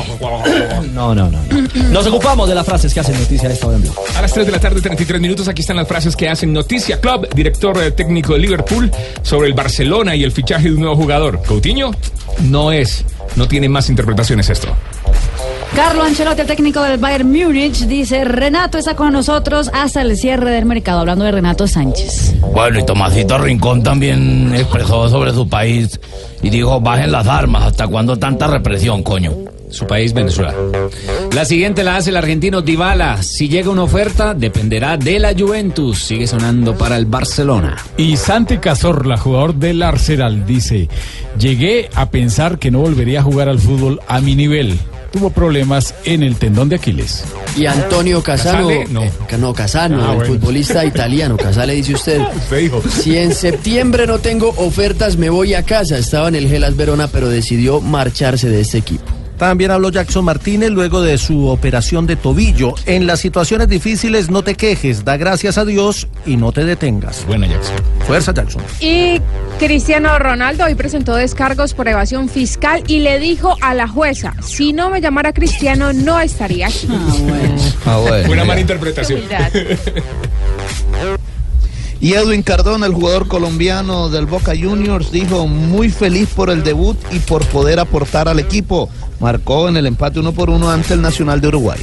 No, 0.93 1.14
no, 1.16 1.30
no, 1.30 1.39
no. 1.50 1.84
Nos 1.91 2.08
ocupamos 2.08 2.48
de 2.50 2.56
las 2.56 2.66
frases 2.66 2.93
que 2.93 3.00
hacen 3.00 3.18
noticia 3.20 3.50
a 3.50 3.54
esta 3.54 3.68
hora 3.68 3.78
en. 3.78 3.84
A 4.16 4.22
las 4.22 4.34
3 4.34 4.45
de 4.45 4.52
la 4.52 4.60
tarde, 4.60 4.82
33 4.82 5.22
minutos, 5.22 5.48
aquí 5.48 5.62
están 5.62 5.76
las 5.78 5.88
frases 5.88 6.16
que 6.16 6.30
hacen 6.30 6.54
Noticia 6.54 7.00
Club, 7.00 7.28
director 7.34 7.78
eh, 7.82 7.91
técnico 7.91 8.34
de 8.34 8.39
Liverpool, 8.39 8.91
sobre 9.22 9.48
el 9.48 9.54
Barcelona 9.54 10.16
y 10.16 10.24
el 10.24 10.32
fichaje 10.32 10.66
de 10.70 10.74
un 10.76 10.82
nuevo 10.82 10.95
jugador. 10.95 11.41
Coutinho 11.45 11.91
no 12.41 12.72
es, 12.72 13.04
no 13.36 13.48
tiene 13.48 13.70
más 13.70 13.89
interpretaciones 13.89 14.50
esto. 14.50 14.68
Carlo 15.76 16.03
Ancelotti, 16.03 16.41
el 16.41 16.47
técnico 16.47 16.82
del 16.82 16.97
Bayern 16.97 17.32
Múnich, 17.32 17.86
dice, 17.86 18.24
Renato 18.24 18.78
está 18.78 18.95
con 18.95 19.13
nosotros 19.13 19.70
hasta 19.74 20.01
el 20.01 20.18
cierre 20.18 20.51
del 20.51 20.65
mercado, 20.65 21.01
hablando 21.01 21.24
de 21.26 21.32
Renato 21.32 21.68
Sánchez. 21.68 22.36
Bueno, 22.53 22.80
y 22.80 22.86
Tomasito 22.86 23.38
Rincón 23.38 23.84
también 23.84 24.53
expresó 24.55 25.07
sobre 25.07 25.34
su 25.34 25.47
país 25.47 25.99
y 26.41 26.49
dijo, 26.49 26.82
bajen 26.82 27.11
las 27.11 27.28
armas, 27.28 27.63
¿hasta 27.63 27.88
cuándo 27.88 28.18
tanta 28.18 28.47
represión, 28.47 29.03
coño? 29.03 29.34
Su 29.70 29.86
país, 29.86 30.13
Venezuela. 30.13 30.53
La 31.34 31.43
siguiente 31.43 31.84
la 31.84 31.97
hace 31.97 32.09
el 32.09 32.15
argentino 32.15 32.61
Dybala. 32.61 33.22
Si 33.22 33.49
llega 33.49 33.70
una 33.70 33.84
oferta, 33.84 34.34
dependerá 34.34 34.95
de 34.95 35.20
la 35.20 35.34
Juventus. 35.38 35.99
Sigue 35.99 36.26
sonando 36.26 36.78
para 36.78 36.95
el 36.95 37.05
Barcelona. 37.05 37.76
Y 37.97 38.15
Santi 38.15 38.59
Cazorla, 38.59 39.18
jugador 39.18 39.55
del 39.55 39.84
Arsenal, 39.84 40.45
dice: 40.45 40.88
Llegué 41.38 41.89
a 41.95 42.09
pensar 42.09 42.59
que 42.59 42.72
no 42.72 42.80
volvería 42.80 43.20
a 43.20 43.24
jugar 43.24 43.49
al 43.49 43.59
fútbol 43.59 43.99
a 44.07 44.22
mi 44.22 44.36
nivel. 44.36 44.80
Tuvo 45.18 45.32
problemas 45.32 45.95
en 46.05 46.22
el 46.22 46.36
tendón 46.36 46.70
de 46.70 46.76
Aquiles. 46.76 47.24
Y 47.55 47.65
Antonio 47.65 48.22
Casano, 48.22 48.68
Casale, 48.68 48.86
no. 48.91 49.03
eh, 49.03 49.11
no, 49.39 49.51
Casano, 49.51 49.97
Ah, 50.05 50.11
el 50.11 50.15
bueno. 50.18 50.34
futbolista 50.36 50.86
italiano, 50.86 51.38
Casale 51.38 51.74
dice 51.74 51.95
usted. 51.95 52.22
Si 53.01 53.18
en 53.18 53.34
septiembre 53.34 54.05
no 54.05 54.20
tengo 54.20 54.53
ofertas, 54.57 55.18
me 55.18 55.32
voy 55.32 55.55
a 55.55 55.63
casa. 55.63 55.97
Estaba 55.97 56.28
en 56.28 56.36
el 56.36 56.47
Gelas 56.47 56.76
Verona, 56.76 57.07
pero 57.07 57.30
decidió 57.30 57.82
marcharse 57.82 58.47
de 58.47 58.61
este 58.61 58.78
equipo. 58.78 59.05
También 59.38 59.72
habló 59.72 59.90
Jackson 59.90 60.26
Martínez 60.26 60.72
luego 60.72 61.02
de 61.02 61.18
su 61.18 61.48
operación 61.48 62.08
de 62.08 62.16
tobillo. 62.16 62.74
En 62.86 63.06
las 63.06 63.20
situaciones 63.20 63.70
difíciles 63.70 64.30
no 64.30 64.44
te 64.44 64.56
quejes, 64.56 65.06
da 65.06 65.16
gracias 65.18 65.58
a 65.58 65.66
Dios 65.66 66.08
y 66.26 66.38
no 66.38 66.52
te 66.52 66.66
detengas. 66.66 67.26
Buena, 67.26 67.48
Jackson. 67.48 67.76
Fuerza, 68.08 68.34
Jackson. 68.34 68.64
Y 68.80 69.22
Cristiano 69.60 70.18
Ronaldo 70.18 70.66
hoy 70.66 70.76
presentó 70.76 71.16
descargos 71.16 71.74
por 71.74 71.88
evasión 71.88 72.30
fiscal 72.30 72.84
y 72.88 73.00
le 73.00 73.20
dijo 73.20 73.56
a 73.62 73.74
la 73.74 73.88
jueza, 73.88 74.34
si 74.42 74.74
no 74.74 74.90
me 74.90 75.02
llamara 75.02 75.34
Cristiano 75.34 75.94
no 75.94 76.20
estaría 76.20 76.68
aquí. 76.68 76.88
Ah, 77.86 77.98
bueno. 77.98 78.32
Una 78.32 78.44
mala 78.44 78.60
interpretación. 78.60 79.22
Y 82.00 82.14
Edwin 82.14 82.44
Cardona, 82.44 82.86
el 82.86 82.94
jugador 82.94 83.28
colombiano 83.28 84.10
del 84.10 84.28
Boca 84.28 84.54
Juniors, 84.56 85.12
dijo 85.12 85.48
muy 85.48 85.90
feliz 85.90 86.30
por 86.36 86.50
el 86.52 86.64
debut 86.64 86.98
y 87.12 87.20
por 87.20 87.44
poder 87.48 87.80
aportar 87.80 88.28
al 88.28 88.40
equipo. 88.40 88.90
Marcó 89.20 89.70
en 89.70 89.78
el 89.78 89.86
empate 89.88 90.20
uno 90.20 90.32
por 90.32 90.49
uno 90.49 90.70
ante 90.70 90.93
el 90.93 91.01
Nacional 91.01 91.41
de 91.41 91.47
Uruguay. 91.47 91.80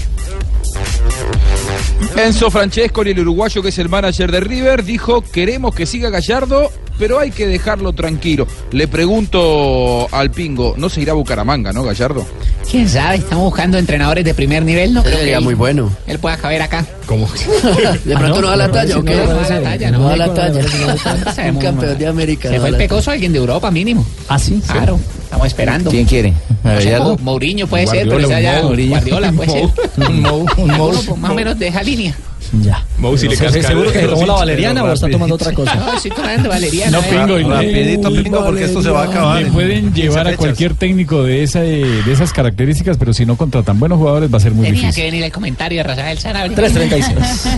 Enzo 2.17 2.51
Francesco, 2.51 3.03
el 3.03 3.19
uruguayo 3.19 3.63
que 3.63 3.69
es 3.71 3.79
el 3.79 3.89
manager 3.89 4.31
de 4.31 4.41
River, 4.41 4.85
dijo, 4.85 5.23
queremos 5.23 5.75
que 5.75 5.85
siga 5.85 6.11
Gallardo, 6.11 6.71
pero 6.99 7.19
hay 7.19 7.31
que 7.31 7.47
dejarlo 7.47 7.93
tranquilo. 7.93 8.47
Le 8.73 8.89
pregunto 8.89 10.09
al 10.11 10.31
Pingo, 10.31 10.75
¿no 10.77 10.89
se 10.89 11.01
irá 11.01 11.13
a 11.13 11.15
Bucaramanga, 11.15 11.73
no, 11.73 11.83
Gallardo? 11.83 12.27
¿Quién 12.71 12.89
sabe? 12.89 13.17
Estamos 13.17 13.45
buscando 13.45 13.79
entrenadores 13.79 14.25
de 14.25 14.35
primer 14.35 14.65
nivel, 14.65 14.95
¿no? 14.95 15.03
Creo 15.03 15.19
Sería 15.19 15.39
que 15.39 15.45
muy 15.45 15.53
él- 15.53 15.57
bueno. 15.59 15.91
Él 16.07 16.19
pueda 16.19 16.37
caber 16.37 16.63
acá. 16.63 16.85
¿Cómo? 17.07 17.29
¿De 18.05 18.17
pronto 18.17 18.41
no 18.41 18.49
da 18.49 18.57
la 18.57 18.71
talla 18.73 18.99
o 18.99 19.05
qué? 19.05 19.15
No 19.15 19.27
da 19.35 19.49
la 19.49 19.61
talla, 19.63 19.91
No 19.91 19.99
no. 19.99 20.09
da 20.09 20.17
la 20.17 20.35
talla. 20.35 20.61
Un 21.51 21.59
campeón 21.59 21.99
de 21.99 22.07
América. 22.07 22.49
Se 22.49 22.55
no 22.57 22.61
fue 22.63 22.71
el 22.71 22.77
pecoso 22.77 23.11
alguien 23.11 23.33
de 23.33 23.39
Europa 23.39 23.71
mínimo. 23.71 24.05
¿Ah, 24.29 24.39
sí? 24.39 24.61
Claro, 24.67 24.99
estamos 25.23 25.47
esperando. 25.47 25.91
¿Quién 25.91 26.07
quiere? 26.07 26.33
¿A 26.65 26.69
No 26.69 26.75
Gallardo? 26.75 27.17
Mou- 27.19 27.21
Mourinho 27.21 27.67
puede 27.67 27.87
ser, 27.87 28.09
pero 28.09 28.29
Mourinho. 28.63 28.91
Guardiola 28.91 29.33
puede 29.33 29.51
ser. 29.51 29.69
Un 30.09 30.23
Mou, 30.23 30.47
más 31.19 31.31
o 31.31 31.35
menos 31.35 31.59
de 31.59 31.69
esa 31.69 31.83
línea. 31.83 32.15
Ya. 32.63 32.85
Mou, 32.99 33.17
si 33.19 33.27
le 33.29 33.37
¿Se- 33.37 33.45
casca 33.45 33.63
¿Seguro 33.63 33.91
que 33.93 34.01
se 34.01 34.07
tomó 34.09 34.27
la 34.27 34.33
valeriana 34.35 34.85
o 34.85 34.93
está 34.93 35.09
tomando 35.09 35.35
otra 35.35 35.53
cosa? 35.53 35.75
No, 35.75 35.93
estoy 35.97 36.11
tomando 36.13 36.49
valeriana. 36.49 36.99
No. 36.99 37.03
Pingo, 37.03 37.39
y 37.39 37.45
le- 37.45 37.51
Rapidito, 37.51 38.11
Pingo, 38.13 38.45
porque 38.45 38.65
esto 38.65 38.83
se 38.83 38.91
va 38.91 39.03
a 39.03 39.05
acabar. 39.07 39.41
Le 39.41 39.47
en 39.49 39.53
pueden 39.53 39.93
llevar 39.95 40.23
15 40.27 40.35
a 40.35 40.37
cualquier 40.37 40.75
técnico 40.75 41.23
de, 41.25 41.43
esa, 41.43 41.61
de 41.61 42.13
esas 42.13 42.33
características, 42.33 42.97
pero 42.99 43.13
si 43.13 43.27
no 43.27 43.37
contratan 43.37 43.79
buenos 43.81 43.99
jugadores 43.99 44.33
va 44.33 44.37
a 44.39 44.41
ser 44.41 44.53
muy 44.53 44.67
Tenía 44.67 44.81
que 44.81 44.87
difícil. 44.87 45.05
venir 45.05 45.25
el 45.25 45.33
comentario 45.33 45.79
de 45.79 45.83
Rafael 45.85 46.19
Sanabria. 46.19 46.55
336. 46.57 47.49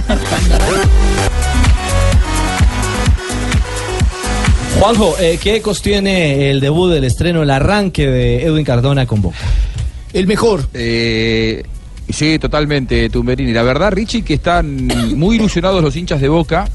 Juanjo, 4.79 5.17
eh, 5.19 5.39
¿qué 5.43 5.57
ecos 5.57 5.81
tiene 5.81 6.51
el 6.51 6.61
debut, 6.61 6.93
el 6.93 7.05
estreno, 7.05 7.43
el 7.43 7.51
arranque 7.51 8.07
de 8.07 8.43
Edwin 8.45 8.65
Cardona 8.65 9.07
con 9.07 9.23
Boca? 9.23 9.39
El 10.13 10.27
mejor. 10.27 10.69
Eh, 10.75 11.63
sí, 12.09 12.39
totalmente, 12.39 13.09
Tumberini. 13.11 13.53
La 13.53 13.63
verdad, 13.63 13.93
Richie, 13.93 14.23
que 14.23 14.35
están 14.35 14.87
muy 15.17 15.37
ilusionados 15.37 15.83
los 15.83 15.97
hinchas 15.97 16.21
de 16.21 16.29
Boca, 16.29 16.69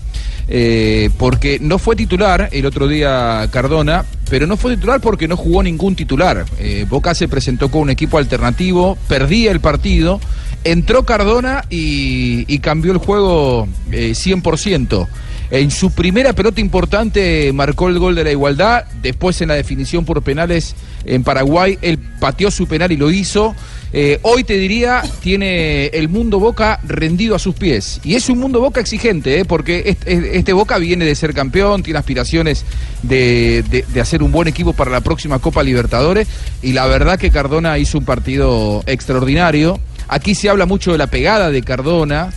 eh, 0.47 1.09
porque 1.17 1.59
no 1.61 1.79
fue 1.79 1.95
titular 1.95 2.49
el 2.51 2.65
otro 2.65 2.88
día 2.88 3.47
Cardona, 3.51 4.03
pero 4.29 4.47
no 4.47 4.57
fue 4.57 4.75
titular 4.75 4.99
porque 4.99 5.27
no 5.27 5.38
jugó 5.38 5.63
ningún 5.63 5.95
titular. 5.95 6.45
Eh, 6.59 6.86
Boca 6.89 7.13
se 7.13 7.27
presentó 7.27 7.69
con 7.69 7.82
un 7.82 7.89
equipo 7.89 8.17
alternativo, 8.17 8.97
perdía 9.07 9.51
el 9.51 9.59
partido, 9.59 10.19
entró 10.63 11.03
Cardona 11.03 11.63
y, 11.69 12.59
cambió 12.59 12.91
el 12.91 12.97
juego 12.97 13.67
eh, 13.91 14.11
100%. 14.11 15.07
En 15.51 15.69
su 15.69 15.91
primera 15.91 16.31
pelota 16.31 16.61
importante 16.61 17.51
marcó 17.53 17.89
el 17.89 17.99
gol 17.99 18.15
de 18.15 18.23
la 18.23 18.31
igualdad, 18.31 18.85
después 19.01 19.41
en 19.41 19.49
la 19.49 19.55
definición 19.55 20.05
por 20.05 20.21
penales 20.21 20.75
en 21.03 21.23
Paraguay, 21.25 21.77
él 21.81 21.99
pateó 22.21 22.49
su 22.49 22.67
penal 22.67 22.91
y 22.93 22.95
lo 22.97 23.11
hizo. 23.11 23.53
Eh, 23.91 24.19
hoy 24.21 24.45
te 24.45 24.53
diría, 24.57 25.03
tiene 25.21 25.87
el 25.87 26.07
mundo 26.07 26.39
Boca 26.39 26.79
rendido 26.87 27.35
a 27.35 27.39
sus 27.39 27.53
pies. 27.53 27.99
Y 28.05 28.15
es 28.15 28.29
un 28.29 28.39
mundo 28.39 28.61
Boca 28.61 28.79
exigente, 28.79 29.39
¿eh? 29.39 29.43
porque 29.45 29.97
este, 30.05 30.53
Boca 30.53 30.77
viene 30.77 31.03
de 31.03 31.15
ser 31.15 31.33
campeón, 31.33 31.83
tiene 31.83 31.99
aspiraciones 31.99 32.63
de, 33.03 33.65
de- 33.69 33.83
de 33.93 33.99
hacer 34.01 34.23
un 34.23 34.31
buen 34.31 34.47
equipo 34.47 34.71
para 34.71 34.89
la 34.89 35.01
próxima 35.01 35.39
Copa 35.39 35.63
Libertadores. 35.63 36.29
Y 36.61 36.71
la 36.71 36.85
verdad 36.87 37.19
que 37.19 37.29
Cardona 37.29 37.77
hizo 37.77 37.97
un 37.97 38.05
partido 38.05 38.83
extraordinario. 38.85 39.81
Aquí 40.07 40.33
se 40.33 40.47
habla 40.47 40.65
mucho 40.65 40.93
de 40.93 40.97
la 40.97 41.07
pegada 41.07 41.51
de 41.51 41.61
Cardona. 41.61 42.31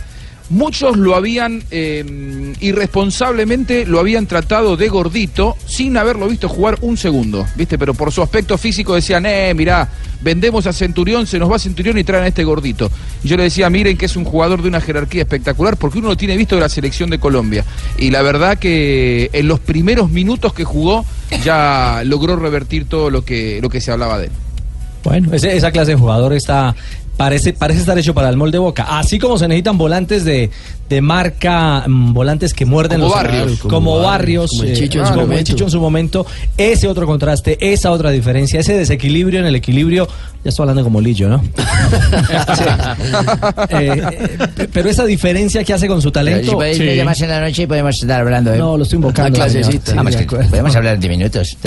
Muchos 0.49 0.95
lo 0.97 1.15
habían 1.15 1.63
eh, 1.71 2.53
irresponsablemente 2.59 3.85
lo 3.85 3.99
habían 3.99 4.27
tratado 4.27 4.77
de 4.77 4.89
gordito 4.89 5.57
sin 5.65 5.97
haberlo 5.97 6.27
visto 6.27 6.47
jugar 6.47 6.77
un 6.81 6.97
segundo, 6.97 7.47
¿viste? 7.55 7.79
Pero 7.79 7.95
por 7.95 8.11
su 8.11 8.21
aspecto 8.21 8.57
físico 8.57 8.93
decían, 8.93 9.25
eh, 9.25 9.53
mirá, 9.55 9.89
vendemos 10.21 10.67
a 10.67 10.73
Centurión, 10.73 11.25
se 11.25 11.39
nos 11.39 11.51
va 11.51 11.57
Centurión 11.57 11.97
y 11.97 12.03
traen 12.03 12.25
a 12.25 12.27
este 12.27 12.43
gordito. 12.43 12.91
Y 13.23 13.27
yo 13.27 13.37
le 13.37 13.43
decía, 13.43 13.69
miren 13.71 13.97
que 13.97 14.05
es 14.05 14.15
un 14.15 14.23
jugador 14.23 14.61
de 14.61 14.67
una 14.67 14.81
jerarquía 14.81 15.23
espectacular 15.23 15.77
porque 15.77 15.97
uno 15.97 16.09
lo 16.09 16.17
tiene 16.17 16.37
visto 16.37 16.55
de 16.55 16.61
la 16.61 16.69
selección 16.69 17.09
de 17.09 17.17
Colombia. 17.17 17.65
Y 17.97 18.11
la 18.11 18.21
verdad 18.21 18.59
que 18.59 19.31
en 19.33 19.47
los 19.47 19.59
primeros 19.59 20.11
minutos 20.11 20.53
que 20.53 20.63
jugó 20.63 21.05
ya 21.43 22.03
logró 22.05 22.35
revertir 22.35 22.87
todo 22.87 23.09
lo 23.09 23.25
que, 23.25 23.59
lo 23.61 23.69
que 23.69 23.81
se 23.81 23.91
hablaba 23.91 24.19
de 24.19 24.27
él. 24.27 24.31
Bueno, 25.03 25.33
esa 25.33 25.71
clase 25.71 25.91
de 25.91 25.97
jugador 25.97 26.33
está 26.33 26.75
parece 27.17 27.53
parece 27.53 27.79
estar 27.79 27.97
hecho 27.97 28.13
para 28.13 28.29
el 28.29 28.37
molde 28.37 28.57
Boca. 28.57 28.97
Así 28.97 29.19
como 29.19 29.37
se 29.37 29.47
necesitan 29.47 29.77
volantes 29.77 30.25
de, 30.25 30.49
de 30.89 31.01
marca, 31.01 31.83
mm, 31.87 32.13
volantes 32.13 32.53
que 32.53 32.65
muerden 32.65 32.99
Como 33.01 33.13
los 33.15 33.23
Barrios. 33.23 33.59
como, 33.59 33.73
Como 33.73 33.99
barrios, 33.99 34.11
Barrios, 34.11 34.51
como 34.51 34.63
el 34.63 34.69
eh, 34.69 34.73
Chicho 34.75 34.99
en 34.99 35.05
su 35.05 35.11
como 35.11 35.21
el 35.21 35.27
momento. 35.27 35.51
Chicho 35.51 35.63
en 35.63 35.71
su 35.71 35.81
momento. 35.81 36.25
Ese 36.57 36.87
otro 36.87 37.05
contraste, 37.07 37.57
esa 37.59 37.91
otra 37.91 38.11
diferencia, 38.11 38.59
ese 38.59 38.73
desequilibrio 38.77 39.39
en 39.39 39.45
el 39.47 39.55
equilibrio. 39.55 40.07
Ya 40.43 40.49
estoy 40.49 40.63
hablando 40.63 40.83
como 40.83 41.01
Lillo, 41.01 41.27
¿no? 41.27 41.41
Eh, 43.69 43.89
eh, 44.57 44.67
pero 44.71 44.89
esa 44.89 45.05
diferencia 45.05 45.63
que 45.63 45.73
hace 45.73 45.87
con 45.87 46.01
su 46.01 46.11
talento. 46.11 46.49
Si 46.49 46.55
podéis 46.55 46.79
me 46.79 46.95
llamas 46.95 47.19
en 47.21 47.29
la 47.29 47.41
noche 47.41 47.63
y 47.63 47.67
podemos 47.67 47.95
estar 47.95 48.21
hablando. 48.21 48.53
¿eh? 48.53 48.57
No, 48.57 48.77
lo 48.77 48.83
estoy 48.83 48.97
invocando. 48.97 49.49
Sí, 49.49 49.61
Vamos, 49.95 50.13
de 50.13 50.17
que 50.19 50.23
acuerdo. 50.25 50.49
podemos 50.49 50.75
hablar 50.75 50.99
en 51.01 51.09
minutos. 51.09 51.57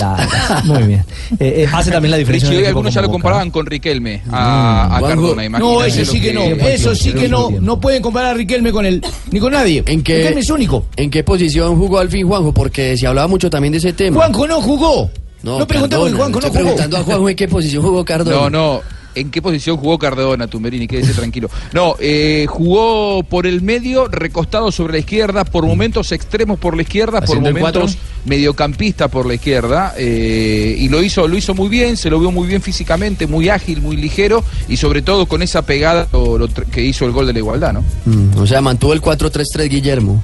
Muy 0.65 0.83
bien. 0.83 1.03
Eh, 1.39 1.63
eh, 1.63 1.69
hace 1.71 1.91
también 1.91 2.11
la 2.11 2.17
diferencia. 2.17 2.49
Algunos 2.67 2.93
ya 2.93 3.01
lo 3.01 3.07
Boca. 3.07 3.13
comparaban 3.13 3.51
con 3.51 3.65
Riquelme, 3.65 4.21
a, 4.31 4.95
a 4.97 4.99
Juanjo, 4.99 5.35
Cardona, 5.35 5.59
No, 5.59 5.83
ese 5.83 6.05
sí 6.05 6.21
que 6.21 6.33
no. 6.33 6.41
Eso 6.43 6.95
sí 6.95 7.11
que 7.13 7.27
no. 7.27 7.49
No 7.51 7.79
pueden 7.79 8.01
comparar 8.01 8.31
a 8.31 8.33
Riquelme 8.35 8.71
con 8.71 8.85
él, 8.85 9.01
ni 9.31 9.39
con 9.39 9.51
nadie. 9.51 9.83
¿En 9.85 10.03
qué, 10.03 10.29
es 10.29 10.49
único. 10.49 10.85
¿En 10.95 11.09
qué 11.09 11.23
posición 11.23 11.77
jugó 11.77 11.99
al 11.99 12.09
fin 12.09 12.27
Juanjo? 12.27 12.53
Porque 12.53 12.97
se 12.97 13.07
hablaba 13.07 13.27
mucho 13.27 13.49
también 13.49 13.71
de 13.71 13.77
ese 13.77 13.93
tema. 13.93 14.17
Juanjo 14.17 14.47
no 14.47 14.61
jugó. 14.61 15.09
No, 15.43 15.59
No 15.59 15.67
preguntamos 15.67 16.13
Juanjo 16.13 16.39
no 16.41 16.47
jugó. 16.47 16.53
preguntando 16.53 16.97
a 16.97 17.03
Juanjo 17.03 17.29
en 17.29 17.35
qué 17.35 17.47
posición 17.47 17.83
jugó 17.83 18.03
Cardona. 18.03 18.35
No, 18.35 18.49
no. 18.49 18.81
¿En 19.15 19.31
qué 19.31 19.41
posición 19.41 19.77
jugó 19.77 19.97
Cardona, 19.97 20.47
Tumberini? 20.47 20.87
Quédese 20.87 21.13
tranquilo. 21.13 21.49
No, 21.73 21.95
eh, 21.99 22.45
jugó 22.47 23.23
por 23.23 23.47
el 23.47 23.61
medio, 23.61 24.07
recostado 24.07 24.71
sobre 24.71 24.93
la 24.93 24.99
izquierda, 24.99 25.43
por 25.45 25.65
momentos 25.65 26.11
extremos 26.11 26.59
por 26.59 26.75
la 26.75 26.83
izquierda, 26.83 27.19
por 27.19 27.23
¿Haciendo 27.23 27.49
el 27.49 27.55
momentos 27.55 27.97
mediocampista 28.25 29.07
por 29.07 29.25
la 29.25 29.33
izquierda. 29.33 29.93
eh, 29.97 30.75
y 30.77 30.87
lo 30.89 31.01
hizo, 31.03 31.27
lo 31.27 31.35
hizo 31.37 31.53
muy 31.55 31.69
bien, 31.69 31.97
se 31.97 32.09
lo 32.09 32.19
vio 32.19 32.31
muy 32.31 32.47
bien 32.47 32.61
físicamente, 32.61 33.27
muy 33.27 33.49
ágil, 33.49 33.81
muy 33.81 33.97
ligero 33.97 34.43
y 34.67 34.77
sobre 34.77 35.01
todo 35.01 35.25
con 35.25 35.41
esa 35.41 35.63
pegada 35.63 36.07
lo- 36.13 36.37
lo 36.37 36.47
tr- 36.47 36.65
que 36.65 36.83
hizo 36.83 37.05
el 37.05 37.11
gol 37.11 37.27
de 37.27 37.33
la 37.33 37.39
igualdad, 37.39 37.73
¿no? 37.73 37.83
Mm, 38.05 38.37
o 38.37 38.47
sea, 38.47 38.61
mantuvo 38.61 38.93
el 38.93 39.01
4-3-3 39.01 39.69
Guillermo. 39.69 40.23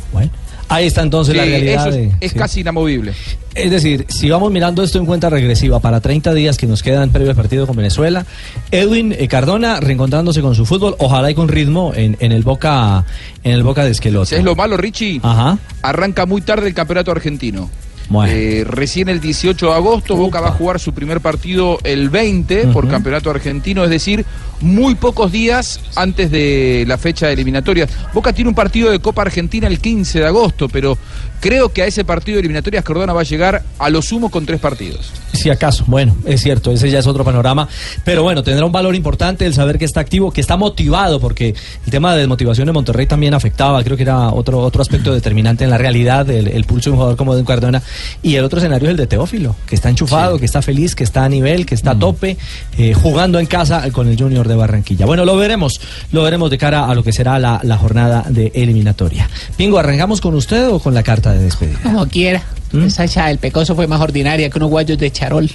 Ahí 0.68 0.88
está 0.88 1.02
entonces 1.04 1.36
la 1.36 1.46
realidad. 1.46 1.88
eso 1.88 1.90
es, 1.90 1.96
de- 1.96 2.12
es 2.22 2.32
sí. 2.32 2.38
casi 2.38 2.60
inamovible. 2.62 3.14
Es 3.54 3.72
decir, 3.72 4.06
si 4.10 4.30
vamos 4.30 4.52
mirando 4.52 4.84
esto 4.84 4.98
en 5.00 5.06
cuenta 5.06 5.30
regresiva 5.30 5.80
para 5.80 6.02
30 6.02 6.34
días 6.34 6.58
que 6.58 6.68
nos 6.68 6.84
quedan 6.84 7.10
previo 7.12 7.30
al 7.30 7.36
partido 7.38 7.66
con 7.68 7.76
Venezuela, 7.78 8.26
Edwin 8.72 9.14
eh, 9.18 9.28
Cardona 9.28 9.80
reencontrándose 9.80 10.42
con 10.42 10.56
su 10.56 10.66
fútbol, 10.66 10.96
ojalá 11.00 11.32
y 11.32 11.36
con 11.36 11.48
ritmo 11.48 11.94
en, 11.96 12.18
en 12.20 12.32
el 12.32 12.44
Boca 12.44 13.06
en 13.44 13.52
el 13.54 13.64
Boca 13.64 13.86
de 13.86 13.92
Esquelote. 13.92 14.36
¿Es 14.38 14.44
lo 14.44 14.56
malo, 14.56 14.76
Richie? 14.76 15.20
Ajá. 15.24 15.58
Arranca 15.84 16.26
muy 16.26 16.42
tarde 16.42 16.68
el 16.68 16.74
campeonato 16.74 17.12
argentino. 17.12 17.70
Bueno. 18.10 18.34
Eh, 18.34 18.64
recién 18.66 19.10
el 19.10 19.20
18 19.20 19.68
de 19.68 19.74
agosto, 19.74 20.16
Boca 20.16 20.40
va 20.40 20.50
a 20.50 20.52
jugar 20.52 20.80
su 20.80 20.94
primer 20.94 21.22
partido 21.22 21.80
el 21.84 22.10
20 22.10 22.68
por 22.68 22.88
campeonato 22.88 23.30
argentino, 23.30 23.84
es 23.84 23.90
decir, 23.90 24.26
muy 24.62 24.96
pocos 24.96 25.32
días 25.32 25.80
antes 25.96 26.32
de 26.32 26.86
la 26.88 26.98
fecha 26.98 27.32
eliminatoria. 27.32 27.88
Boca 28.14 28.34
tiene 28.34 28.50
un 28.50 28.56
partido 28.56 28.92
de 28.92 29.00
Copa 29.00 29.24
Argentina 29.24 29.68
el 29.68 29.80
15 29.80 30.20
de 30.20 30.26
agosto, 30.26 30.70
pero 30.70 30.98
creo 31.40 31.70
que 31.70 31.82
a 31.82 31.88
ese 31.88 32.06
partido 32.06 32.36
de 32.36 32.42
eliminatorias 32.42 32.84
Cardona 32.84 33.14
va 33.14 33.22
a 33.22 33.26
llegar 33.26 33.64
a 33.80 33.90
lo 33.90 34.02
sumo 34.02 34.30
con 34.30 34.46
tres 34.46 34.60
partidos. 34.60 35.12
Si 35.46 35.52
acaso, 35.52 35.84
bueno, 35.86 36.18
es 36.26 36.42
cierto, 36.42 36.72
ese 36.72 36.90
ya 36.90 36.98
es 36.98 37.06
otro 37.06 37.24
panorama, 37.24 37.68
pero 38.04 38.24
bueno, 38.24 38.42
tendrá 38.42 38.66
un 38.66 38.72
valor 38.72 38.96
importante 38.96 39.46
el 39.46 39.54
saber 39.54 39.78
que 39.78 39.86
está 39.86 40.00
activo, 40.00 40.32
que 40.32 40.42
está 40.42 40.58
motivado, 40.58 41.20
porque 41.20 41.54
el 41.86 41.92
tema 41.92 42.14
de 42.14 42.22
desmotivación 42.22 42.66
de 42.66 42.74
Monterrey 42.74 43.06
también 43.06 43.36
afectaba, 43.36 43.84
creo 43.84 43.96
que 43.96 44.02
era 44.02 44.30
otro 44.30 44.58
otro 44.62 44.82
aspecto 44.82 45.14
determinante 45.14 45.64
en 45.64 45.70
la 45.70 45.78
realidad, 45.78 46.28
el, 46.32 46.48
el 46.48 46.64
pulso 46.64 46.90
de 46.90 46.94
un 46.94 46.98
jugador 46.98 47.16
como 47.16 47.36
Edwin 47.36 47.46
Cardona, 47.46 47.84
y 48.24 48.38
el 48.38 48.44
otro 48.44 48.58
escenario 48.58 48.88
es 48.88 48.94
el 48.94 48.98
de 48.98 49.06
Teófilo, 49.06 49.56
que 49.68 49.76
está 49.76 49.88
enchufado, 49.88 50.40
que 50.40 50.46
está 50.46 50.64
feliz, 50.64 50.96
que 50.96 51.04
está 51.04 51.24
a 51.24 51.30
nivel, 51.30 51.68
que 51.68 51.76
está 51.76 51.92
a 51.92 52.00
tope, 52.00 52.40
eh, 52.80 52.96
jugando 52.96 53.38
en 53.38 53.46
casa 53.46 53.92
con 53.92 54.08
el 54.08 54.18
Junior 54.18 54.48
de 54.48 54.56
Barranquilla. 54.56 55.06
Bueno, 55.06 55.26
lo 55.26 55.38
veremos, 55.38 55.80
lo 56.12 56.24
veremos 56.24 56.50
de 56.50 56.58
cara 56.58 56.88
a 56.88 56.96
lo 56.96 57.04
que 57.04 57.14
será 57.14 57.38
la, 57.38 57.60
la 57.62 57.78
jornada 57.78 58.26
de 58.28 58.52
eliminatoria. 58.56 59.30
Pingo, 59.58 59.78
¿arrancamos 59.78 60.22
con 60.22 60.34
usted 60.34 60.70
o 60.70 60.80
con 60.80 60.96
la 60.96 61.04
carta 61.04 61.34
de 61.34 61.44
despedida? 61.44 61.78
Como 61.84 62.08
quiera. 62.08 62.42
Esa 62.84 63.06
echada 63.06 63.28
del 63.28 63.38
pecoso 63.38 63.76
fue 63.76 63.88
más 63.88 64.02
ordinaria 64.02 64.50
que 64.50 64.58
unos 64.58 64.70
guayos 64.70 64.98
de 64.98 65.12
charol. 65.12 65.50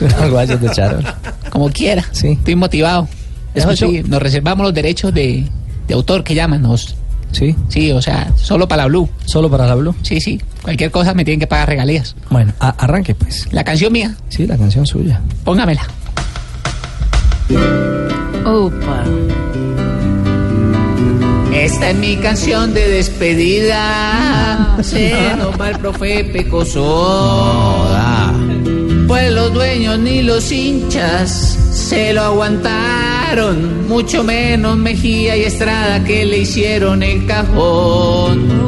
Guayos 0.30 0.60
de 0.60 0.70
charol. 0.70 1.04
Como 1.50 1.70
quiera. 1.70 2.04
Sí. 2.12 2.28
Estoy 2.32 2.56
motivado. 2.56 3.06
Eso 3.54 3.70
Escucho- 3.70 3.88
sí, 3.90 4.02
nos 4.08 4.20
reservamos 4.20 4.64
los 4.64 4.74
derechos 4.74 5.14
de, 5.14 5.46
de 5.86 5.94
autor 5.94 6.24
que 6.24 6.34
llaman. 6.34 6.62
Nos, 6.62 6.96
Sí. 7.32 7.54
sí, 7.68 7.90
o 7.92 8.00
sea, 8.02 8.32
solo 8.36 8.66
para 8.68 8.82
la 8.82 8.88
Blue. 8.88 9.08
¿Solo 9.24 9.50
para 9.50 9.66
la 9.66 9.74
Blue? 9.74 9.94
Sí, 10.02 10.20
sí. 10.20 10.40
Cualquier 10.62 10.90
cosa 10.90 11.14
me 11.14 11.24
tienen 11.24 11.40
que 11.40 11.46
pagar 11.46 11.68
regalías. 11.68 12.14
Bueno, 12.30 12.52
a- 12.60 12.70
arranque 12.70 13.14
pues. 13.14 13.46
La 13.52 13.62
canción 13.64 13.92
mía, 13.92 14.14
Sí, 14.28 14.46
la 14.46 14.56
canción 14.56 14.86
suya. 14.86 15.20
póngamela. 15.44 15.82
Opa. 18.46 19.04
Esta 21.54 21.90
es 21.90 21.96
mi 21.96 22.16
canción 22.16 22.74
de 22.74 22.88
despedida. 22.88 24.76
Se 24.82 25.14
nos 25.36 25.58
va 25.58 25.70
el 25.70 25.78
profe 25.78 26.24
Pecoso. 26.24 27.88
Pues 29.06 29.32
los 29.32 29.54
dueños 29.54 29.98
ni 29.98 30.22
los 30.22 30.50
hinchas 30.50 31.30
se 31.72 32.12
lo 32.12 32.22
aguantaron. 32.22 33.86
Mucho 33.88 34.24
menos 34.24 34.76
Mejía 34.76 35.36
y 35.36 35.44
Estrada 35.44 36.02
que 36.04 36.24
le 36.24 36.38
hicieron 36.38 37.02
el 37.02 37.24
cajón. 37.26 38.64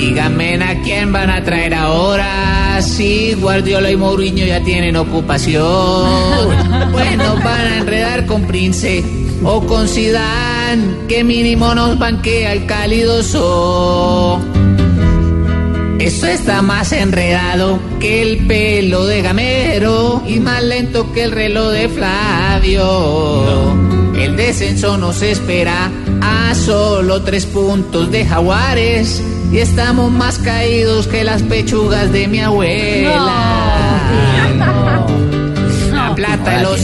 Díganme 0.00 0.54
a 0.62 0.80
quién 0.82 1.12
van 1.12 1.28
a 1.28 1.42
traer 1.42 1.74
ahora. 1.74 2.80
Si 2.80 3.34
Guardiola 3.34 3.90
y 3.90 3.96
Mourinho 3.96 4.46
ya 4.46 4.62
tienen 4.62 4.94
ocupación. 4.96 5.58
Bueno, 6.92 7.34
van 7.44 7.66
a 7.66 7.78
enredar 7.78 8.24
con 8.26 8.44
Prince 8.46 9.02
o 9.44 9.60
con 9.66 9.88
Zidane, 9.88 11.06
que 11.08 11.24
mínimo 11.24 11.74
nos 11.74 11.98
banquea 11.98 12.52
el 12.52 12.66
cálidoso. 12.66 14.40
Esto 15.98 16.26
está 16.26 16.62
más 16.62 16.92
enredado 16.92 17.80
que 18.00 18.22
el 18.22 18.46
pelo 18.46 19.04
de 19.06 19.22
Gamero 19.22 20.22
y 20.26 20.38
más 20.40 20.62
lento 20.62 21.12
que 21.12 21.24
el 21.24 21.32
reloj 21.32 21.72
de 21.72 21.88
Flavio. 21.88 22.84
El 24.28 24.36
descenso 24.36 24.98
nos 24.98 25.22
espera 25.22 25.90
a 26.20 26.54
solo 26.54 27.22
tres 27.22 27.46
puntos 27.46 28.10
de 28.10 28.26
Jaguares 28.26 29.22
y 29.50 29.56
estamos 29.56 30.12
más 30.12 30.38
caídos 30.38 31.06
que 31.06 31.24
las 31.24 31.42
pechugas 31.42 32.12
de 32.12 32.28
mi 32.28 32.40
abuela. 32.40 34.02
La 35.90 36.14
plata 36.14 36.60
y 36.60 36.62
los 36.62 36.82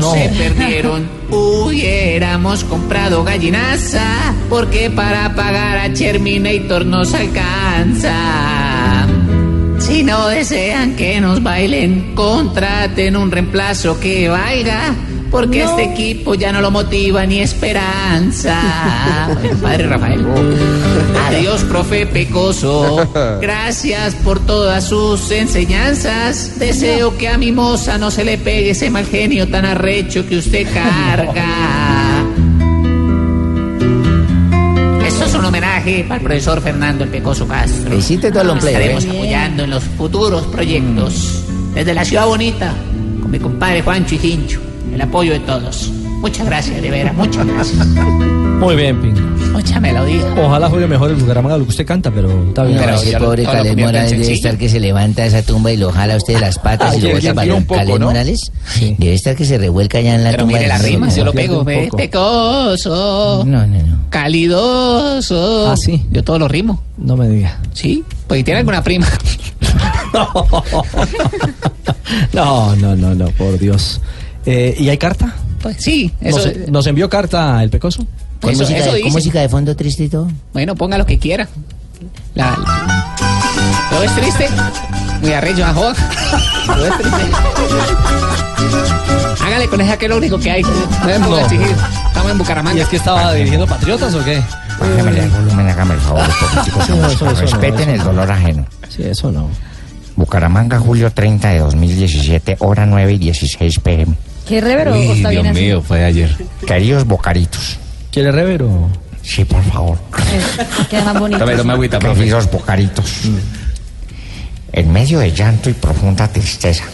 no. 0.00 0.14
se 0.14 0.30
perdieron. 0.30 1.06
Hubiéramos 1.30 2.64
comprado 2.64 3.22
gallinaza 3.22 4.34
porque 4.48 4.88
para 4.88 5.34
pagar 5.34 5.76
a 5.76 5.92
Terminator 5.92 6.86
nos 6.86 7.12
alcanza. 7.12 8.14
Si 9.78 10.02
no 10.04 10.28
desean 10.28 10.96
que 10.96 11.20
nos 11.20 11.42
bailen, 11.42 12.14
contraten 12.14 13.14
un 13.14 13.30
reemplazo 13.30 14.00
que 14.00 14.30
valga 14.30 14.94
porque 15.30 15.62
este 15.62 15.84
equipo 15.84 16.34
ya 16.34 16.52
no 16.52 16.60
lo 16.60 16.70
motiva 16.70 17.26
ni 17.26 17.40
esperanza. 17.40 18.58
Padre 19.62 19.86
Rafael. 19.86 20.26
Adiós, 21.26 21.62
profe 21.64 22.06
Pecoso. 22.06 23.08
Gracias 23.40 24.14
por 24.16 24.40
todas 24.40 24.84
sus 24.88 25.30
enseñanzas. 25.30 26.58
Deseo 26.58 27.16
que 27.16 27.28
a 27.28 27.38
mi 27.38 27.52
moza 27.52 27.98
no 27.98 28.10
se 28.10 28.24
le 28.24 28.38
pegue 28.38 28.70
ese 28.70 28.90
mal 28.90 29.06
genio 29.06 29.48
tan 29.48 29.64
arrecho 29.64 30.26
que 30.26 30.38
usted 30.38 30.66
carga. 30.72 31.46
Esto 35.06 35.24
es 35.24 35.34
un 35.34 35.44
homenaje 35.44 36.06
al 36.08 36.20
profesor 36.20 36.60
Fernando 36.60 37.04
el 37.04 37.10
Pecoso 37.10 37.46
Castro. 37.46 37.96
Hiciste 37.96 38.30
todo 38.30 38.52
el 38.52 38.58
Estaremos 38.58 39.04
¿eh? 39.04 39.10
apoyando 39.10 39.64
en 39.64 39.70
los 39.70 39.84
futuros 39.84 40.46
proyectos. 40.46 41.44
Desde 41.74 41.94
la 41.94 42.04
ciudad 42.04 42.26
bonita, 42.26 42.72
con 43.20 43.30
mi 43.30 43.38
compadre 43.38 43.82
Juancho 43.82 44.14
y 44.14 44.18
Tincho. 44.18 44.67
El 44.98 45.02
apoyo 45.02 45.32
de 45.32 45.38
todos. 45.38 45.92
Muchas 46.20 46.44
gracias, 46.44 46.82
de 46.82 46.90
veras, 46.90 47.14
muchas 47.14 47.46
gracias. 47.46 47.86
Muy 47.86 48.74
bien, 48.74 49.00
Pingo. 49.00 49.20
Mucha 49.52 49.78
melodía. 49.78 50.24
Ojalá 50.44 50.68
juegue 50.68 50.88
mejor 50.88 51.10
el 51.10 51.16
Bucaramanga 51.16 51.56
lo 51.56 51.62
que 51.62 51.70
usted 51.70 51.86
canta, 51.86 52.10
pero 52.10 52.48
está 52.48 52.64
bien. 52.64 52.80
Pero 52.80 52.94
ese 52.96 53.16
pobre 53.16 53.44
Calés 53.44 53.76
Morales 53.76 54.10
debe 54.10 54.32
estar 54.32 54.58
que 54.58 54.68
se 54.68 54.80
levanta 54.80 55.22
de 55.22 55.28
esa 55.28 55.42
tumba 55.42 55.70
y 55.70 55.76
lo 55.76 55.92
jala 55.92 56.14
a 56.14 56.16
usted 56.16 56.34
de 56.34 56.40
las 56.40 56.58
patas 56.58 56.96
y 56.96 57.00
lo 57.02 57.12
bota 57.12 57.32
para 57.32 57.54
un 57.54 57.64
poco, 57.64 57.78
Calés 57.78 58.00
¿no? 58.00 58.06
Morales. 58.06 58.50
Debe 58.98 59.14
estar 59.14 59.36
que 59.36 59.44
se 59.44 59.56
revuelca 59.56 60.00
ya 60.00 60.16
en 60.16 60.24
la 60.24 60.30
Pero 60.32 60.42
tumba. 60.42 60.58
mire 60.58 60.78
rey. 60.78 60.92
rimas, 60.94 61.14
yo 61.14 61.24
lo 61.24 61.32
No, 61.32 61.64
pego. 61.64 61.96
Pecoso. 61.96 63.44
No, 63.46 63.64
no, 63.68 63.78
no. 63.78 63.98
Calidoso. 64.10 65.70
Ah, 65.70 65.76
sí. 65.76 66.04
Yo 66.10 66.24
todo 66.24 66.40
lo 66.40 66.48
rimo. 66.48 66.82
No 66.96 67.16
me 67.16 67.28
diga. 67.28 67.56
Sí, 67.72 68.02
pues 68.26 68.44
tiene 68.44 68.58
alguna 68.58 68.82
prima. 68.82 69.06
No, 72.32 72.74
no, 72.76 72.96
no, 72.96 73.14
no, 73.14 73.26
por 73.32 73.58
Dios. 73.58 74.00
Eh, 74.46 74.74
¿Y 74.78 74.88
hay 74.88 74.98
carta? 74.98 75.34
Pues 75.62 75.76
sí, 75.80 76.12
eso, 76.20 76.38
¿Nos, 76.38 76.68
nos 76.68 76.86
envió 76.86 77.08
carta 77.10 77.62
el 77.62 77.70
Pecoso? 77.70 78.06
Con, 78.40 78.50
Eso- 78.50 78.62
música, 78.62 78.78
eso 78.80 78.92
de, 78.92 79.00
con 79.02 79.12
música 79.12 79.40
de 79.40 79.48
fondo 79.48 79.74
triste 79.74 80.04
y 80.04 80.08
todo. 80.08 80.28
Bueno, 80.52 80.74
ponga 80.76 80.96
lo 80.96 81.04
que 81.06 81.18
quiera. 81.18 81.48
La, 82.34 82.50
la- 82.50 83.14
¿Todo 83.90 84.02
es 84.04 84.14
triste? 84.14 84.48
Muy 85.20 85.32
arrecho, 85.32 85.64
joda. 85.74 85.94
Todo 86.66 86.86
es 86.86 86.98
triste. 86.98 87.18
Hágale 89.44 89.66
con 89.68 89.80
esa 89.80 89.96
que 89.96 90.04
es 90.06 90.10
lo 90.10 90.18
único 90.18 90.38
que 90.38 90.50
hay. 90.50 90.62
No 90.62 91.18
No. 91.28 91.38
exigir. 91.40 91.74
Estamos 92.06 92.30
en 92.32 92.38
Bucaramanga. 92.38 92.78
¿Y 92.78 92.82
es 92.82 92.88
que 92.88 92.96
estaba 92.96 93.32
dirigiendo 93.34 93.66
Patriotas 93.66 94.14
o 94.14 94.24
qué? 94.24 94.42
Bájamele 94.78 95.24
el 95.24 95.30
volumen, 95.30 95.68
hágame 95.68 95.94
el 95.94 96.00
favor, 96.00 96.22
no, 96.88 97.06
eso- 97.08 97.30
eso 97.30 97.40
Respeten 97.40 97.88
el 97.90 98.02
dolor 98.04 98.30
ajeno. 98.30 98.64
Sí, 98.88 99.02
eso 99.02 99.32
no. 99.32 99.48
Bucaramanga, 100.14 100.78
julio 100.78 101.10
30 101.12 101.48
de 101.48 101.58
2017, 101.58 102.56
hora 102.60 102.86
9 102.86 103.12
y 103.14 103.18
16 103.18 103.80
pm. 103.80 104.14
¿Qué 104.48 104.62
revero? 104.62 104.92
¿O 104.92 104.96
está 104.96 105.28
bien 105.28 105.46
así? 105.46 105.72
fue 105.86 106.04
ayer. 106.04 106.34
Queridos 106.66 107.04
bocaritos. 107.04 107.78
¿Quiere 108.10 108.32
revero? 108.32 108.88
Sí, 109.22 109.44
por 109.44 109.62
favor. 109.62 109.98
Queda 110.88 111.12
más 111.12 111.76
bonito. 111.76 111.98
Queridos 111.98 112.50
bocaritos. 112.50 113.12
En 114.72 114.92
medio 114.92 115.18
de 115.18 115.32
llanto 115.32 115.68
y 115.68 115.74
profunda 115.74 116.28
tristeza, 116.28 116.84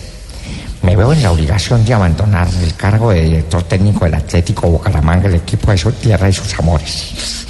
me 0.83 0.97
veo 0.97 1.13
en 1.13 1.23
la 1.23 1.31
obligación 1.31 1.85
de 1.85 1.95
abandonar 1.95 2.49
el 2.61 2.75
cargo 2.75 3.11
de 3.11 3.23
director 3.23 3.63
técnico 3.63 4.05
del 4.05 4.15
Atlético 4.15 4.69
Bucaramanga, 4.69 5.29
el 5.29 5.37
equipo 5.37 5.71
de 5.71 5.79
su 5.79 5.93
tierra 5.93 6.29
y 6.29 6.33
sus 6.33 6.59
amores. 6.59 7.47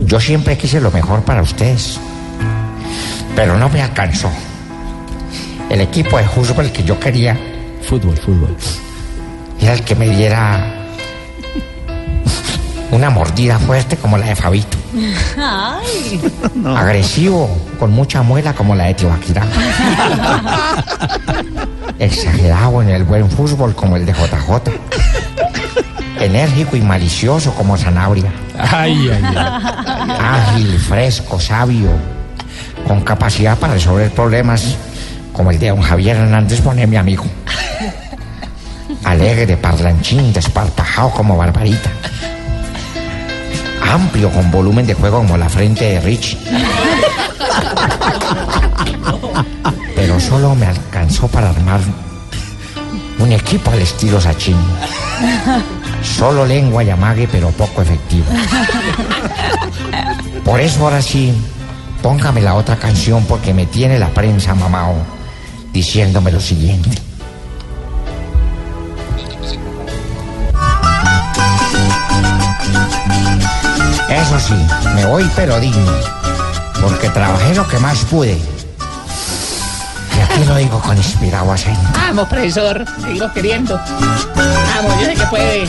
Yo 0.00 0.20
siempre 0.20 0.58
quise 0.58 0.80
lo 0.80 0.90
mejor 0.90 1.24
para 1.24 1.40
ustedes, 1.40 1.98
pero 3.34 3.56
no 3.58 3.70
me 3.70 3.80
alcanzó. 3.80 4.30
El 5.70 5.80
equipo 5.80 6.18
de 6.18 6.24
fútbol 6.24 6.70
que 6.70 6.84
yo 6.84 7.00
quería 7.00 7.38
Fútbol, 7.88 8.16
fútbol. 8.16 8.56
era 9.60 9.74
el 9.74 9.82
que 9.82 9.94
me 9.94 10.08
diera 10.08 10.84
una 12.90 13.10
mordida 13.10 13.58
fuerte 13.58 13.96
como 13.96 14.16
la 14.16 14.26
de 14.26 14.36
Fabito. 14.36 14.78
Ay. 15.36 16.20
Agresivo, 16.76 17.50
con 17.78 17.92
mucha 17.92 18.22
muela 18.22 18.54
como 18.54 18.74
la 18.74 18.84
de 18.84 18.94
Tibaquirá. 18.94 19.42
Exagerado 21.98 22.82
en 22.82 22.88
el 22.88 23.04
buen 23.04 23.30
fútbol 23.30 23.74
como 23.74 23.96
el 23.96 24.06
de 24.06 24.12
JJ. 24.12 24.70
Enérgico 26.20 26.76
y 26.76 26.80
malicioso 26.80 27.52
como 27.54 27.76
Sanabria. 27.76 28.32
Ay, 28.58 29.10
ay, 29.10 29.22
ay. 29.36 30.10
Ágil, 30.20 30.78
fresco, 30.78 31.38
sabio. 31.38 31.90
Con 32.86 33.02
capacidad 33.02 33.58
para 33.58 33.74
resolver 33.74 34.10
problemas 34.10 34.76
como 35.34 35.50
el 35.50 35.58
de 35.58 35.68
don 35.68 35.82
Javier 35.82 36.16
Hernández 36.16 36.62
Bonet, 36.62 36.88
mi 36.88 36.96
amigo. 36.96 37.24
Alegre, 39.02 39.56
parlanchín, 39.56 40.32
desparpajado 40.32 41.10
como 41.10 41.36
Barbarita. 41.36 41.90
Amplio, 43.92 44.30
con 44.30 44.50
volumen 44.50 44.86
de 44.86 44.94
juego 44.94 45.18
como 45.18 45.36
la 45.36 45.48
frente 45.48 45.84
de 45.84 46.00
Rich. 46.00 46.38
Pero 49.94 50.20
solo 50.20 50.54
me 50.54 50.66
alcanzó 50.66 51.28
para 51.28 51.50
armar 51.50 51.80
un 53.18 53.32
equipo 53.32 53.70
al 53.72 53.82
estilo 53.82 54.20
Sachin. 54.20 54.56
Solo 56.02 56.46
lengua 56.46 56.84
y 56.84 56.90
amague, 56.90 57.28
pero 57.30 57.50
poco 57.50 57.82
efectivo. 57.82 58.26
Por 60.44 60.60
eso 60.60 60.84
ahora 60.84 61.02
sí, 61.02 61.34
póngame 62.02 62.40
la 62.40 62.54
otra 62.54 62.76
canción 62.76 63.24
porque 63.24 63.52
me 63.52 63.66
tiene 63.66 63.98
la 63.98 64.08
prensa 64.08 64.54
mamao 64.54 65.13
diciéndome 65.74 66.30
lo 66.30 66.40
siguiente. 66.40 66.88
Eso 74.08 74.38
sí, 74.38 74.54
me 74.94 75.04
voy 75.06 75.28
pero 75.34 75.58
digno, 75.58 75.92
porque 76.80 77.08
trabajé 77.10 77.54
lo 77.56 77.66
que 77.66 77.78
más 77.80 77.98
pude. 78.04 78.38
Y 80.16 80.20
aquí 80.20 80.44
lo 80.46 80.54
digo 80.54 80.78
con 80.80 80.96
inspirado 80.96 81.50
acento. 81.52 81.80
Vamos, 81.92 82.28
profesor. 82.28 82.84
Seguimos 83.02 83.32
queriendo. 83.32 83.76
Vamos, 84.36 85.00
yo 85.00 85.06
sé 85.06 85.14
que 85.14 85.26
puede. 85.26 85.66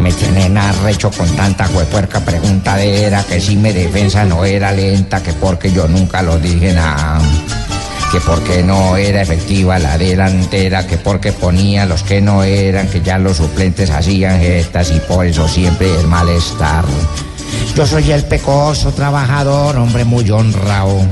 Me 0.00 0.10
tienen 0.12 0.56
arrecho 0.56 1.10
con 1.10 1.28
tanta 1.36 1.68
huepuerca 1.68 2.20
preguntadera 2.20 3.22
que 3.24 3.40
si 3.40 3.56
mi 3.56 3.72
defensa 3.72 4.24
no 4.24 4.44
era 4.46 4.72
lenta, 4.72 5.22
que 5.22 5.34
porque 5.34 5.70
yo 5.70 5.86
nunca 5.86 6.22
lo 6.22 6.38
dije 6.38 6.72
nada. 6.72 7.20
Que 8.12 8.20
porque 8.20 8.62
no 8.62 8.96
era 8.96 9.20
efectiva 9.20 9.78
la 9.78 9.98
delantera, 9.98 10.86
que 10.86 10.96
porque 10.96 11.32
ponía 11.32 11.84
los 11.86 12.02
que 12.02 12.20
no 12.20 12.44
eran, 12.44 12.88
que 12.88 13.02
ya 13.02 13.18
los 13.18 13.36
suplentes 13.36 13.90
hacían 13.90 14.40
gestas 14.40 14.90
y 14.90 15.00
por 15.00 15.26
eso 15.26 15.46
siempre 15.48 15.92
el 16.00 16.06
malestar. 16.06 16.84
Yo 17.74 17.86
soy 17.86 18.10
el 18.12 18.24
pecoso 18.24 18.92
trabajador, 18.92 19.76
hombre 19.76 20.04
muy 20.04 20.30
honrado. 20.30 21.04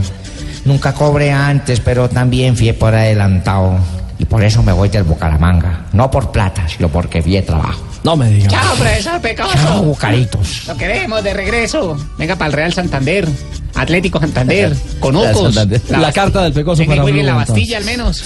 Nunca 0.65 0.95
cobré 0.95 1.31
antes, 1.31 1.81
pero 1.81 2.09
también 2.09 2.57
fui 2.57 2.73
por 2.73 2.95
adelantado. 2.95 3.79
Y 4.19 4.25
por 4.25 4.43
eso 4.43 4.63
me 4.63 4.73
voy 4.73 4.89
del 4.89 5.03
Bucaramanga. 5.03 5.87
No 5.93 6.11
por 6.11 6.31
plata, 6.31 6.67
sino 6.69 6.89
porque 6.89 7.21
fui 7.21 7.41
trabajo. 7.43 7.83
No 8.05 8.17
me 8.17 8.31
diga. 8.31 8.49
Chao, 8.49 8.75
profesor 8.77 9.21
Pecoso. 9.21 9.53
Chao, 9.55 9.83
Bucaritos. 9.83 10.67
Lo 10.69 10.77
queremos 10.77 11.23
de 11.25 11.35
regreso. 11.35 11.97
Venga 12.17 12.37
para 12.37 12.47
el 12.47 12.53
Real 12.53 12.73
Santander. 12.73 13.29
Atlético 13.75 14.21
Santander. 14.21 14.77
Santander. 15.01 15.83
La 15.91 16.13
carta 16.13 16.43
del 16.43 16.53
Pecoso 16.53 16.85
para 16.85 17.03
en 17.03 17.27
la 17.27 17.35
Bastilla 17.35 17.79
al 17.79 17.85
menos. 17.85 18.23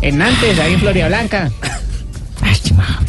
En 0.00 0.18
Nantes, 0.18 0.58
ahí 0.58 0.74
en 0.74 0.80
Floria 0.80 1.08
Blanca. 1.08 1.50
Lástima. 2.42 3.00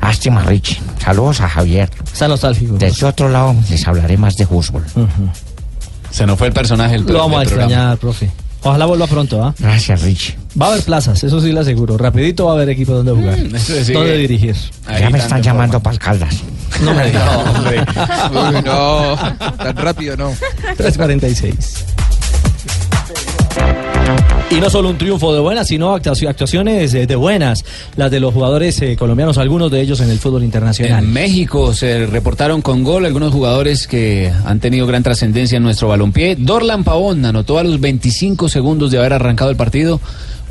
Lástima, 0.00 0.42
Richie. 0.42 0.80
Saludos 1.02 1.40
a 1.40 1.48
Javier. 1.48 1.90
Está 2.12 2.28
nostálgico. 2.28 2.74
Desde 2.76 3.06
otro 3.06 3.28
lado 3.28 3.54
les 3.70 3.86
hablaré 3.86 4.16
más 4.16 4.36
de 4.36 4.46
fútbol. 4.46 4.84
Se 6.10 6.26
nos 6.26 6.38
fue 6.38 6.48
el 6.48 6.52
personaje 6.52 6.94
del 6.94 7.06
Lo 7.06 7.20
vamos 7.20 7.40
a 7.40 7.42
extrañar, 7.42 7.96
profe. 7.98 8.30
Ojalá 8.62 8.86
vuelva 8.86 9.06
pronto, 9.06 9.42
¿ah? 9.42 9.54
Gracias, 9.58 10.02
Richie. 10.02 10.36
Va 10.60 10.66
a 10.66 10.72
haber 10.72 10.84
plazas, 10.84 11.24
eso 11.24 11.40
sí 11.40 11.50
le 11.52 11.60
aseguro. 11.60 11.96
Rapidito 11.96 12.44
va 12.46 12.52
a 12.52 12.54
haber 12.56 12.68
equipo 12.70 12.92
donde 12.92 13.12
jugar. 13.12 13.38
sí. 13.58 13.92
donde 13.92 14.18
dirigir. 14.18 14.54
ya 15.00 15.08
me 15.10 15.18
están 15.18 15.42
llamando 15.42 15.80
para 15.80 15.96
Caldas. 15.98 16.36
No 16.84 16.94
me 16.94 17.06
digas. 17.06 17.30
Uy, 18.30 18.62
no, 18.64 19.16
tan 19.56 19.76
rápido 19.76 20.16
no. 20.16 20.32
346. 20.76 21.84
Y 24.50 24.56
no 24.60 24.68
solo 24.68 24.90
un 24.90 24.98
triunfo 24.98 25.32
de 25.32 25.40
buenas, 25.40 25.68
sino 25.68 25.96
actuaci- 25.96 26.28
actuaciones 26.28 26.92
eh, 26.92 27.06
de 27.06 27.16
buenas, 27.16 27.64
las 27.96 28.10
de 28.10 28.20
los 28.20 28.34
jugadores 28.34 28.80
eh, 28.82 28.96
colombianos, 28.96 29.38
algunos 29.38 29.70
de 29.70 29.80
ellos 29.80 30.00
en 30.00 30.10
el 30.10 30.18
fútbol 30.18 30.44
internacional. 30.44 31.02
En 31.04 31.10
México 31.12 31.72
se 31.72 32.04
reportaron 32.06 32.60
con 32.60 32.84
gol 32.84 33.06
algunos 33.06 33.32
jugadores 33.32 33.86
que 33.86 34.30
han 34.44 34.60
tenido 34.60 34.86
gran 34.86 35.02
trascendencia 35.02 35.56
en 35.56 35.62
nuestro 35.62 35.88
balompié. 35.88 36.36
Dorlan 36.36 36.84
Pavón 36.84 37.24
anotó 37.24 37.58
a 37.58 37.64
los 37.64 37.80
25 37.80 38.50
segundos 38.50 38.90
de 38.90 38.98
haber 38.98 39.14
arrancado 39.14 39.50
el 39.50 39.56
partido. 39.56 40.00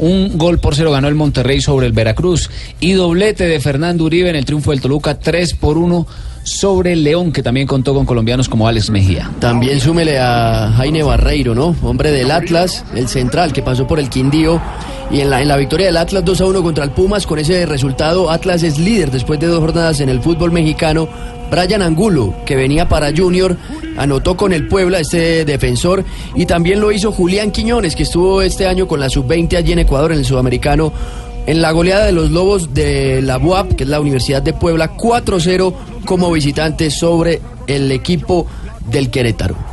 Un 0.01 0.35
gol 0.35 0.57
por 0.57 0.75
cero 0.75 0.91
ganó 0.91 1.07
el 1.07 1.15
Monterrey 1.15 1.61
sobre 1.61 1.85
el 1.85 1.93
Veracruz. 1.93 2.49
Y 2.79 2.93
doblete 2.93 3.47
de 3.47 3.59
Fernando 3.59 4.03
Uribe 4.03 4.31
en 4.31 4.35
el 4.35 4.45
triunfo 4.45 4.71
del 4.71 4.81
Toluca 4.81 5.19
3 5.19 5.53
por 5.53 5.77
1 5.77 6.07
sobre 6.43 6.93
el 6.93 7.03
León, 7.03 7.31
que 7.31 7.43
también 7.43 7.67
contó 7.67 7.93
con 7.93 8.07
colombianos 8.07 8.49
como 8.49 8.67
Alex 8.67 8.89
Mejía. 8.89 9.29
También 9.39 9.79
súmele 9.79 10.17
a 10.17 10.73
Jaime 10.75 11.03
Barreiro, 11.03 11.53
¿no? 11.53 11.75
Hombre 11.83 12.09
del 12.09 12.31
Atlas, 12.31 12.83
el 12.95 13.07
central 13.07 13.53
que 13.53 13.61
pasó 13.61 13.85
por 13.85 13.99
el 13.99 14.09
Quindío. 14.09 14.59
Y 15.11 15.19
en 15.19 15.29
la, 15.29 15.39
en 15.41 15.49
la 15.49 15.57
victoria 15.57 15.85
del 15.85 15.97
Atlas 15.97 16.25
2 16.25 16.41
a 16.41 16.45
1 16.45 16.63
contra 16.63 16.83
el 16.83 16.91
Pumas, 16.91 17.27
con 17.27 17.37
ese 17.37 17.67
resultado, 17.67 18.31
Atlas 18.31 18.63
es 18.63 18.79
líder 18.79 19.11
después 19.11 19.39
de 19.39 19.47
dos 19.47 19.59
jornadas 19.59 19.99
en 19.99 20.09
el 20.09 20.19
fútbol 20.19 20.51
mexicano. 20.51 21.07
Brian 21.51 21.81
Angulo, 21.81 22.33
que 22.45 22.55
venía 22.55 22.87
para 22.87 23.15
Junior, 23.15 23.57
anotó 23.97 24.37
con 24.37 24.53
el 24.53 24.67
Puebla, 24.67 24.99
este 24.99 25.43
defensor, 25.43 26.05
y 26.33 26.45
también 26.45 26.79
lo 26.79 26.93
hizo 26.93 27.11
Julián 27.11 27.51
Quiñones, 27.51 27.95
que 27.95 28.03
estuvo 28.03 28.41
este 28.41 28.67
año 28.67 28.87
con 28.87 29.01
la 29.01 29.09
sub-20 29.09 29.57
allí 29.57 29.73
en 29.73 29.79
Ecuador, 29.79 30.13
en 30.13 30.19
el 30.19 30.25
sudamericano, 30.25 30.93
en 31.45 31.61
la 31.61 31.71
goleada 31.71 32.05
de 32.05 32.13
los 32.13 32.31
Lobos 32.31 32.73
de 32.73 33.21
la 33.21 33.37
UAP, 33.37 33.75
que 33.75 33.83
es 33.83 33.89
la 33.89 33.99
Universidad 33.99 34.41
de 34.41 34.53
Puebla, 34.53 34.95
4-0 34.95 35.73
como 36.05 36.31
visitante 36.31 36.89
sobre 36.89 37.41
el 37.67 37.91
equipo 37.91 38.47
del 38.89 39.09
Querétaro. 39.09 39.70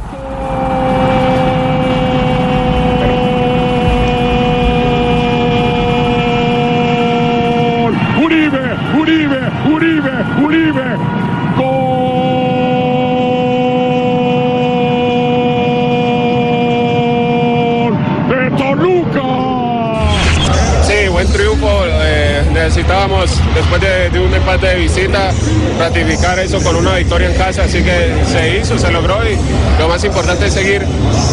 Visita, 24.78 25.30
ratificar 25.78 26.38
eso 26.38 26.60
con 26.60 26.76
una 26.76 26.96
victoria 26.96 27.28
en 27.28 27.34
casa. 27.36 27.64
Así 27.64 27.82
que 27.82 28.12
se 28.30 28.58
hizo, 28.58 28.78
se 28.78 28.90
logró 28.90 29.18
y 29.28 29.36
lo 29.78 29.88
más 29.88 30.02
importante 30.04 30.46
es 30.46 30.54
seguir 30.54 30.82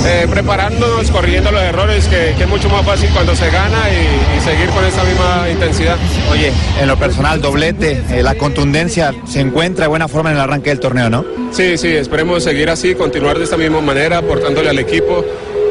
eh, 0.05 0.27
preparándonos, 0.29 1.09
corrigiendo 1.11 1.51
los 1.51 1.61
errores, 1.61 2.07
que, 2.07 2.33
que 2.37 2.43
es 2.43 2.49
mucho 2.49 2.69
más 2.69 2.85
fácil 2.85 3.09
cuando 3.13 3.35
se 3.35 3.49
gana 3.49 3.83
y, 3.89 4.37
y 4.37 4.41
seguir 4.41 4.69
con 4.69 4.83
esa 4.85 5.03
misma 5.03 5.47
intensidad. 5.49 5.97
Oye, 6.31 6.51
en 6.81 6.87
lo 6.87 6.97
personal, 6.97 7.41
doblete, 7.41 8.01
eh, 8.11 8.23
la 8.23 8.35
contundencia 8.35 9.13
se 9.27 9.39
encuentra 9.39 9.85
de 9.85 9.89
buena 9.89 10.07
forma 10.07 10.31
en 10.31 10.37
el 10.37 10.41
arranque 10.41 10.69
del 10.69 10.79
torneo, 10.79 11.09
¿no? 11.09 11.25
Sí, 11.51 11.77
sí, 11.77 11.89
esperemos 11.89 12.43
seguir 12.43 12.69
así, 12.69 12.95
continuar 12.95 13.37
de 13.37 13.45
esta 13.45 13.57
misma 13.57 13.81
manera, 13.81 14.17
aportándole 14.19 14.69
al 14.69 14.79
equipo 14.79 15.23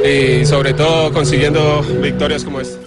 y 0.05 0.45
sobre 0.47 0.75
todo 0.75 1.13
consiguiendo 1.13 1.83
victorias 2.01 2.45
como 2.45 2.61
esta. 2.61 2.84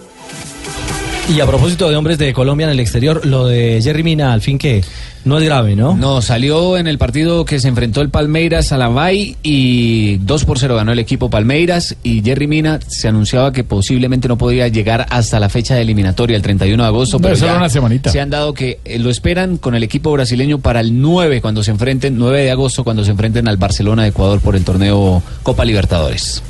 Y 1.30 1.41
a 1.41 1.45
propósito 1.45 1.89
de 1.89 1.95
hombres 1.97 2.17
de 2.17 2.34
Colombia 2.34 2.65
en 2.65 2.71
el 2.71 2.80
exterior, 2.80 3.25
lo 3.25 3.45
de 3.45 3.82
Jerry 3.84 4.01
Mina, 4.01 4.32
al 4.32 4.41
fin 4.41 4.57
que 4.57 4.82
no 5.25 5.38
es 5.38 5.43
grave, 5.43 5.75
¿no? 5.75 5.93
No, 5.93 6.21
salió 6.21 6.78
en 6.78 6.88
el 6.88 6.97
partido 6.97 7.43
que 7.43 7.59
se 7.59 7.67
enfrentó 7.67 7.99
el 7.99 8.09
Palmeiras 8.09 8.71
a 8.71 8.78
la 8.78 8.88
Bay 8.88 9.36
y 9.43 10.17
2 10.19 10.45
por 10.45 10.57
0 10.57 10.78
ganó 10.78 10.93
el 10.93 10.99
equipo 10.99 11.30
Palmeiras 11.30 11.97
y 12.01 12.23
Jerry 12.23 12.47
Mina 12.47 12.80
se 12.88 13.09
anunciaba 13.09 13.51
que 13.51 13.65
posiblemente 13.65 14.30
no 14.30 14.38
podía 14.38 14.69
llegar 14.69 15.05
hasta 15.09 15.38
la 15.41 15.49
fecha 15.49 15.75
de 15.75 15.82
eliminatoria, 15.82 16.38
el 16.38 16.41
31 16.41 16.82
de 16.82 16.88
agosto. 16.88 17.19
Pero 17.19 17.36
ser 17.36 17.49
ya 17.49 17.57
una 17.57 17.69
semanita. 17.69 18.09
se 18.09 18.21
han 18.21 18.30
dado 18.30 18.53
que 18.53 18.80
eh, 18.86 18.97
lo 18.97 19.09
esperan 19.09 19.57
con 19.57 19.75
el 19.75 19.84
equipo 19.84 20.13
brasileño 20.13 20.59
para 20.59 20.80
el 20.80 21.01
9 21.01 21.41
cuando 21.41 21.61
se 21.61 21.71
enfrenten, 21.71 22.17
9 22.17 22.43
de 22.43 22.51
agosto 22.51 22.86
cuando 22.86 23.03
se 23.03 23.11
enfrenten 23.11 23.49
al 23.49 23.57
Barcelona 23.57 24.03
de 24.03 24.09
Ecuador 24.09 24.39
por 24.39 24.55
el 24.55 24.63
torneo 24.63 25.21
Copa 25.43 25.65
Libertadores. 25.65 26.41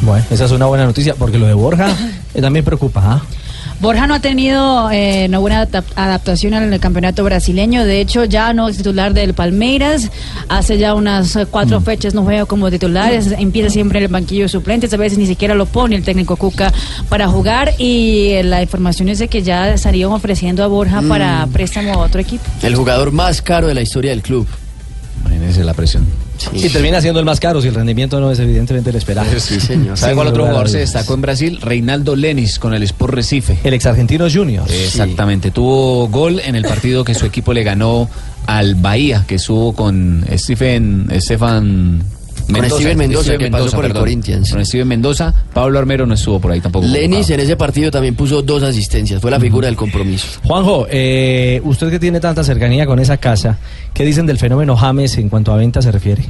Bueno, 0.00 0.24
esa 0.30 0.46
es 0.46 0.50
una 0.52 0.64
buena 0.64 0.86
noticia, 0.86 1.14
porque 1.14 1.38
lo 1.38 1.46
de 1.46 1.54
Borja 1.54 1.94
eh, 2.34 2.40
también 2.40 2.64
preocupa, 2.64 3.02
¿ah? 3.04 3.22
Borja 3.80 4.06
no 4.08 4.14
ha 4.14 4.20
tenido 4.20 4.90
eh, 4.90 5.26
una 5.28 5.38
buena 5.38 5.66
adap- 5.68 5.84
adaptación 5.94 6.54
al 6.54 6.80
campeonato 6.80 7.22
brasileño. 7.22 7.84
De 7.84 8.00
hecho, 8.00 8.24
ya 8.24 8.52
no 8.52 8.68
es 8.68 8.76
titular 8.76 9.14
del 9.14 9.34
Palmeiras. 9.34 10.10
Hace 10.48 10.78
ya 10.78 10.94
unas 10.94 11.36
eh, 11.36 11.46
cuatro 11.46 11.80
fechas 11.80 12.12
no 12.14 12.24
juega 12.24 12.44
como 12.44 12.70
titular. 12.70 13.12
Es- 13.12 13.30
empieza 13.32 13.70
siempre 13.70 13.98
en 13.98 14.06
el 14.06 14.10
banquillo 14.10 14.42
de 14.44 14.48
suplentes. 14.48 14.92
A 14.92 14.96
veces 14.96 15.16
ni 15.18 15.26
siquiera 15.26 15.54
lo 15.54 15.66
pone 15.66 15.94
el 15.94 16.02
técnico 16.02 16.36
Cuca 16.36 16.72
para 17.08 17.28
jugar. 17.28 17.72
Y 17.78 18.30
eh, 18.30 18.42
la 18.42 18.62
información 18.62 19.08
es 19.08 19.20
de 19.20 19.28
que 19.28 19.42
ya 19.42 19.68
estarían 19.70 20.10
ofreciendo 20.10 20.64
a 20.64 20.66
Borja 20.66 21.00
para 21.02 21.46
préstamo 21.52 21.92
a 21.94 21.98
otro 21.98 22.20
equipo. 22.20 22.44
El 22.62 22.74
jugador 22.74 23.12
más 23.12 23.42
caro 23.42 23.68
de 23.68 23.74
la 23.74 23.80
historia 23.82 24.10
del 24.10 24.22
club. 24.22 24.46
Imagínense 25.20 25.62
la 25.62 25.74
presión. 25.74 26.04
Y 26.52 26.68
termina 26.68 27.00
siendo 27.00 27.20
el 27.20 27.26
más 27.26 27.40
caro 27.40 27.60
si 27.60 27.68
el 27.68 27.74
rendimiento 27.74 28.20
no 28.20 28.30
es 28.30 28.38
evidentemente 28.38 28.90
el 28.90 28.96
esperado. 28.96 29.28
Sí, 29.38 29.60
señor. 29.60 29.96
¿Sabe 29.96 30.14
cuál 30.14 30.28
otro 30.28 30.44
jugador 30.44 30.68
se 30.68 30.78
destacó 30.78 31.14
en 31.14 31.22
Brasil? 31.22 31.58
Reinaldo 31.60 32.16
Lenis 32.16 32.58
con 32.58 32.74
el 32.74 32.82
Sport 32.82 33.14
Recife. 33.14 33.58
El 33.64 33.74
ex 33.74 33.86
argentino 33.86 34.26
Junior. 34.32 34.64
Exactamente. 34.70 35.50
Tuvo 35.50 36.08
gol 36.08 36.40
en 36.44 36.56
el 36.56 36.64
partido 36.64 37.04
que 37.04 37.14
su 37.14 37.26
equipo 37.26 37.52
le 37.52 37.62
ganó 37.62 38.08
al 38.46 38.74
Bahía, 38.74 39.24
que 39.26 39.36
estuvo 39.36 39.74
con 39.74 40.24
Stephen, 40.36 41.08
Stefan 41.20 42.02
Con 42.52 42.70
Steven 42.70 42.98
Mendoza, 42.98 43.36
que 43.36 43.50
pasó 43.50 43.70
por 43.70 43.84
el 43.84 43.90
perdón. 43.90 44.02
Corinthians. 44.02 44.50
Con 44.50 44.64
Steven 44.64 44.88
Mendoza. 44.88 45.34
Pablo 45.52 45.78
Armero 45.78 46.06
no 46.06 46.14
estuvo 46.14 46.40
por 46.40 46.52
ahí 46.52 46.60
tampoco. 46.60 46.86
Lenis 46.86 47.28
en 47.30 47.40
ese 47.40 47.56
partido 47.56 47.90
también 47.90 48.14
puso 48.14 48.42
dos 48.42 48.62
asistencias. 48.62 49.20
Fue 49.20 49.30
la 49.30 49.38
figura 49.40 49.66
del 49.66 49.76
compromiso. 49.76 50.40
Juanjo, 50.44 50.86
eh, 50.90 51.60
usted 51.64 51.90
que 51.90 51.98
tiene 51.98 52.20
tanta 52.20 52.42
cercanía 52.42 52.86
con 52.86 52.98
esa 52.98 53.18
casa, 53.18 53.58
¿qué 53.92 54.04
dicen 54.04 54.26
del 54.26 54.38
fenómeno 54.38 54.76
James 54.76 55.16
en 55.18 55.28
cuanto 55.28 55.52
a 55.52 55.56
venta 55.56 55.82
se 55.82 55.92
refiere? 55.92 56.24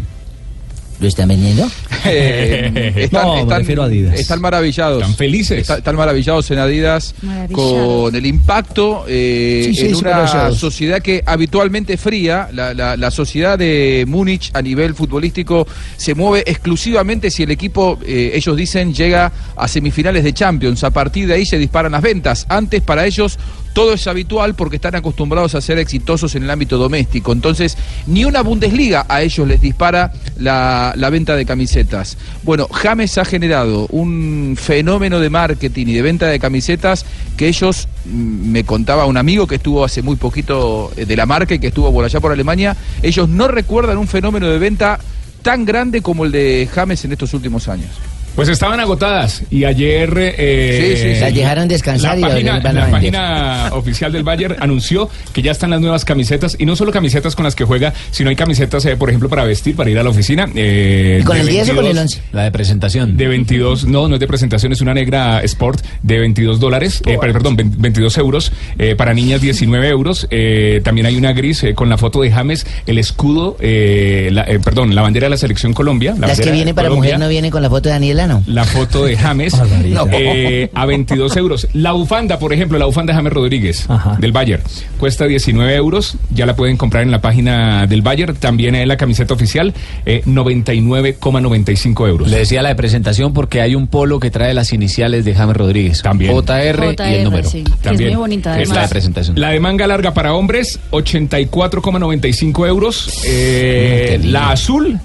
¿Lo 1.00 1.06
están 1.06 1.28
vendiendo? 1.28 1.70
Eh, 2.06 2.92
están, 2.96 3.22
No, 3.22 3.34
me 3.34 3.40
están- 3.42 3.58
refiero 3.60 3.82
a 3.82 3.86
Adidas. 3.86 4.18
están 4.18 4.40
maravillados. 4.40 5.00
Están 5.00 5.14
felices. 5.16 5.60
Está- 5.60 5.78
están 5.78 5.94
maravillados 5.94 6.50
en 6.50 6.58
Adidas 6.58 7.14
Maravillados. 7.22 8.02
con 8.02 8.14
el 8.16 8.26
impacto 8.26 9.04
eh, 9.06 9.62
Sí, 9.66 9.74
sí, 9.76 9.86
en 9.86 9.94
una 9.94 10.50
sociedad 10.52 11.00
que 11.00 11.22
habitualmente 11.24 11.96
fría. 11.96 12.48
La, 12.52 12.74
la- 12.74 12.96
la 12.96 13.10
sociedad 13.12 13.56
de 13.56 14.04
Múnich 14.08 14.50
a 14.54 14.60
nivel 14.62 14.94
futbolístico 14.94 15.66
se 15.96 16.14
mueve 16.16 16.42
exclusivamente 16.50 17.30
si 17.30 17.44
el 17.44 17.52
equipo, 17.52 17.98
eh, 18.04 18.32
ellos 18.34 18.56
dicen, 18.56 18.92
llega 18.92 19.30
a 19.56 19.68
semifinales 19.68 20.24
de 20.24 20.32
Champions. 20.32 20.82
A 20.82 20.90
partir 20.90 21.28
de 21.28 21.34
ahí 21.34 21.46
se 21.46 21.58
disparan 21.58 21.92
las 21.92 22.02
ventas. 22.02 22.44
Antes 22.48 22.82
para 22.82 23.06
ellos 23.06 23.38
todo 23.78 23.92
es 23.92 24.08
habitual 24.08 24.56
porque 24.56 24.74
están 24.74 24.96
acostumbrados 24.96 25.54
a 25.54 25.60
ser 25.60 25.78
exitosos 25.78 26.34
en 26.34 26.42
el 26.42 26.50
ámbito 26.50 26.78
doméstico. 26.78 27.30
Entonces, 27.30 27.78
ni 28.08 28.24
una 28.24 28.42
Bundesliga 28.42 29.06
a 29.08 29.22
ellos 29.22 29.46
les 29.46 29.60
dispara 29.60 30.12
la, 30.36 30.92
venta 31.12 31.36
de 31.36 31.46
camisetas. 31.46 32.18
Bueno, 32.42 32.66
James 32.72 33.16
ha 33.18 33.24
generado 33.24 33.86
un 33.90 34.56
fenómeno 34.60 35.20
de 35.20 35.30
marketing 35.30 35.86
y 35.86 35.92
de 35.92 36.02
venta 36.02 36.26
de 36.26 36.40
camisetas 36.40 37.06
que 37.36 37.46
ellos, 37.46 37.86
mm, 38.04 38.50
me 38.50 38.64
contaba 38.64 39.06
un 39.06 39.16
amigo 39.16 39.46
que 39.46 39.54
estuvo 39.54 39.84
hace 39.84 40.02
muy 40.02 40.16
poquito 40.16 40.90
eh, 40.96 41.06
de 41.06 41.14
la 41.14 41.26
marca 41.26 41.54
y 41.54 41.60
que 41.60 41.68
estuvo 41.68 41.92
por 41.92 42.04
allá 42.04 42.18
por 42.18 42.32
Alemania, 42.32 42.76
ellos 43.00 43.28
no 43.28 43.46
recuerdan 43.46 43.96
un 43.98 44.08
fenómeno 44.08 44.48
de 44.48 44.58
venta 44.58 44.98
tan 45.42 45.64
grande 45.64 46.02
como 46.02 46.24
el 46.24 46.32
de 46.32 46.68
James 46.74 47.04
en 47.04 47.12
estos 47.12 47.32
últimos 47.32 47.68
años. 47.68 47.90
Pues 48.38 48.48
estaban 48.50 48.78
agotadas 48.78 49.42
y 49.50 49.64
ayer 49.64 50.12
eh, 50.38 50.78
Sí, 50.96 51.02
sí, 51.02 51.14
sí. 51.16 51.20
Las 51.20 51.34
dejaron 51.34 51.66
descansar 51.66 52.16
y 52.16 52.20
la 52.20 52.26
ahora 52.28 52.36
página, 52.36 52.52
las 52.54 52.62
van 52.62 52.76
a 52.76 52.80
la 52.86 52.90
página 52.92 53.68
oficial 53.72 54.12
del 54.12 54.22
Bayern 54.22 54.54
anunció 54.60 55.10
que 55.32 55.42
ya 55.42 55.50
están 55.50 55.70
las 55.70 55.80
nuevas 55.80 56.04
camisetas 56.04 56.54
y 56.56 56.64
no 56.64 56.76
solo 56.76 56.92
camisetas 56.92 57.34
con 57.34 57.44
las 57.46 57.56
que 57.56 57.64
juega, 57.64 57.92
sino 58.12 58.30
hay 58.30 58.36
camisetas, 58.36 58.84
eh, 58.86 58.96
por 58.96 59.08
ejemplo, 59.08 59.28
para 59.28 59.42
vestir, 59.42 59.74
para 59.74 59.90
ir 59.90 59.98
a 59.98 60.04
la 60.04 60.10
oficina. 60.10 60.48
eh, 60.54 61.18
¿Y 61.20 61.24
con 61.24 61.36
el 61.36 61.48
10 61.48 61.70
o 61.70 61.74
con 61.74 61.78
el 61.86 61.94
22 61.94 62.02
11? 62.14 62.22
La 62.30 62.44
de 62.44 62.52
presentación. 62.52 63.16
De 63.16 63.26
22, 63.26 63.86
no, 63.86 64.06
no 64.06 64.14
es 64.14 64.20
de 64.20 64.28
presentación, 64.28 64.70
es 64.70 64.80
una 64.82 64.94
negra 64.94 65.40
Sport 65.42 65.84
de 66.04 66.18
22 66.20 66.60
dólares, 66.60 67.02
eh, 67.06 67.18
per- 67.20 67.32
perdón, 67.32 67.56
20 67.56 67.76
22 67.80 68.18
euros, 68.18 68.52
eh, 68.78 68.94
para 68.94 69.14
niñas 69.14 69.40
19 69.40 69.88
euros. 69.88 70.28
eh, 70.30 70.80
también 70.84 71.08
hay 71.08 71.16
una 71.16 71.32
gris 71.32 71.64
eh, 71.64 71.74
con 71.74 71.88
la 71.88 71.98
foto 71.98 72.20
de 72.22 72.30
James, 72.30 72.64
el 72.86 72.98
escudo, 72.98 73.56
eh, 73.58 74.28
la- 74.32 74.44
eh, 74.44 74.60
perdón, 74.60 74.94
la 74.94 75.02
bandera 75.02 75.24
de 75.26 75.30
la 75.30 75.36
selección 75.38 75.72
Colombia. 75.72 76.14
la 76.16 76.28
Las 76.28 76.38
que 76.40 76.52
vienen 76.52 76.76
para 76.76 76.86
Colombia, 76.86 77.08
mujer 77.14 77.18
no 77.18 77.28
vienen 77.28 77.50
con 77.50 77.62
la 77.62 77.68
foto 77.68 77.88
de 77.88 77.94
Daniela, 77.94 78.27
La 78.46 78.64
foto 78.64 79.04
de 79.04 79.16
James 79.16 79.54
eh, 80.12 80.70
a 80.74 80.86
22 80.86 81.36
euros. 81.36 81.68
La 81.72 81.92
bufanda, 81.92 82.38
por 82.38 82.52
ejemplo, 82.52 82.78
la 82.78 82.86
bufanda 82.86 83.12
de 83.12 83.16
James 83.16 83.32
Rodríguez 83.32 83.88
del 84.18 84.32
Bayern 84.32 84.62
cuesta 84.98 85.26
19 85.26 85.74
euros. 85.74 86.16
Ya 86.30 86.46
la 86.46 86.56
pueden 86.56 86.76
comprar 86.76 87.02
en 87.02 87.10
la 87.10 87.20
página 87.20 87.86
del 87.86 88.02
Bayern. 88.02 88.36
También 88.36 88.74
es 88.74 88.86
la 88.86 88.96
camiseta 88.96 89.34
oficial, 89.34 89.74
eh, 90.06 90.22
99,95 90.26 92.08
euros. 92.08 92.30
Le 92.30 92.38
decía 92.38 92.62
la 92.62 92.70
de 92.70 92.74
presentación 92.74 93.32
porque 93.32 93.60
hay 93.60 93.74
un 93.74 93.86
polo 93.86 94.20
que 94.20 94.30
trae 94.30 94.54
las 94.54 94.72
iniciales 94.72 95.24
de 95.24 95.34
James 95.34 95.56
Rodríguez. 95.56 96.02
También. 96.02 96.32
JR, 96.32 96.94
y 97.10 97.14
el 97.14 97.24
número. 97.24 97.48
sí, 97.48 97.64
que 97.82 97.90
es 97.90 98.00
muy 98.00 98.14
bonita 98.14 98.50
Es 98.52 98.68
además. 98.68 98.76
la 98.76 98.82
de 98.82 98.88
presentación. 98.88 99.40
La 99.40 99.50
de 99.50 99.60
manga 99.60 99.86
larga 99.86 100.14
para 100.14 100.34
hombres, 100.34 100.78
84,95 100.90 102.66
euros. 102.66 103.10
Eh, 103.24 104.20
la 104.24 104.50
azul, 104.50 104.98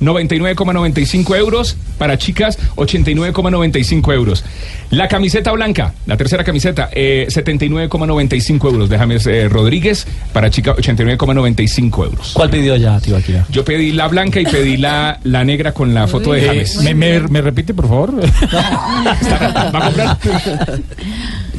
99,95 0.00 1.36
euros. 1.36 1.76
Para 1.98 2.16
chicas, 2.16 2.58
89,95 2.76 4.12
euros. 4.14 4.44
La 4.90 5.06
camiseta 5.08 5.52
blanca, 5.52 5.92
la 6.06 6.16
tercera 6.16 6.42
camiseta, 6.44 6.88
eh, 6.92 7.26
79,95 7.28 8.64
euros 8.72 8.88
de 8.88 8.96
James 8.98 9.26
eh, 9.26 9.48
Rodríguez. 9.48 10.06
Para 10.32 10.48
chica, 10.50 10.74
89,95 10.76 12.04
euros. 12.04 12.30
¿Cuál 12.32 12.50
pidió 12.50 12.76
ya, 12.76 12.98
Tibaquira? 13.00 13.46
Yo 13.50 13.64
pedí 13.64 13.92
la 13.92 14.08
blanca 14.08 14.40
y 14.40 14.44
pedí 14.46 14.76
la, 14.78 15.20
la 15.24 15.44
negra 15.44 15.72
con 15.72 15.92
la 15.94 16.06
foto 16.08 16.32
de 16.32 16.40
Eh, 16.40 16.46
James. 16.46 16.76
me, 16.82 16.94
me- 16.94 17.20
me 17.28 17.40
repite, 17.42 17.74
por 17.74 17.86
favor? 17.88 18.14
¿Va 18.52 19.78
a 19.78 19.84
comprar? 19.84 20.18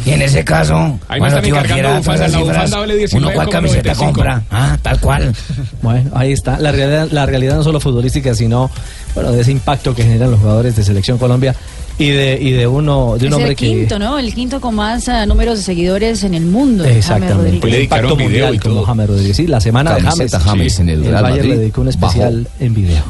Y 0.06 0.12
en 0.12 0.22
ese 0.22 0.43
caso, 0.43 0.99
Ahí 1.08 1.20
cuando 1.20 1.38
están 1.38 1.45
encargando 1.45 1.89
la 1.89 2.02
cifras, 2.02 2.39
bufanda 2.41 2.78
vale 2.80 3.06
¿uno 3.14 3.32
cuál 3.34 3.49
camiseta 3.49 3.93
19,95. 3.93 3.95
compra? 3.95 4.43
Ah, 4.49 4.78
tal 4.82 4.99
cual. 4.99 5.34
Bueno, 5.82 6.12
ahí 6.14 6.32
está. 6.32 6.60
La 6.60 6.72
realidad, 6.72 7.10
la 7.12 7.26
realidad 7.26 7.56
no 7.56 7.64
solo 7.64 7.80
futbolística, 7.80 8.34
sino 8.34 8.70
bueno, 9.14 9.32
de 9.32 9.41
ese 9.41 9.52
impacto 9.52 9.93
que 9.93 10.04
generan 10.04 10.32
los 10.32 10.39
jugadores 10.39 10.76
de 10.76 10.84
Selección 10.84 11.18
Colombia 11.18 11.56
y 11.97 12.10
de, 12.10 12.38
y 12.41 12.52
de 12.52 12.68
uno 12.68 13.18
de 13.18 13.28
un 13.28 13.34
es 13.34 13.34
hombre 13.34 13.49
el 13.52 13.56
que. 13.56 13.68
quinto, 13.68 13.99
¿no? 13.99 14.18
El 14.18 14.34
quinto 14.34 14.60
con 14.60 14.76
más 14.76 15.08
ah, 15.10 15.26
números 15.26 15.60
de 15.60 15.64
seguidores 15.64 16.24
en 16.24 16.34
el 16.34 16.45
mundo. 16.45 16.84
Exactamente. 16.86 17.60
Rodríguez. 17.60 17.64
El 17.64 17.84
impacto 17.84 18.16
mundial 18.16 18.60
como 18.60 18.84
James 18.84 19.08
Rodríguez. 19.08 19.38
Sí, 19.38 19.47
la 19.47 19.62
semana 19.62 19.95
de 19.95 20.02
James. 20.02 20.16
Camiseta 20.18 20.39
James 20.39 20.80
en 20.80 20.89
el 20.89 21.02
Real 21.04 21.24
Bayern 21.24 21.38
Madrid 21.38 21.49
le 21.52 21.58
dedicó 21.60 21.82
un 21.82 21.88
especial 21.89 22.47
en 22.60 22.74
video. 22.74 23.04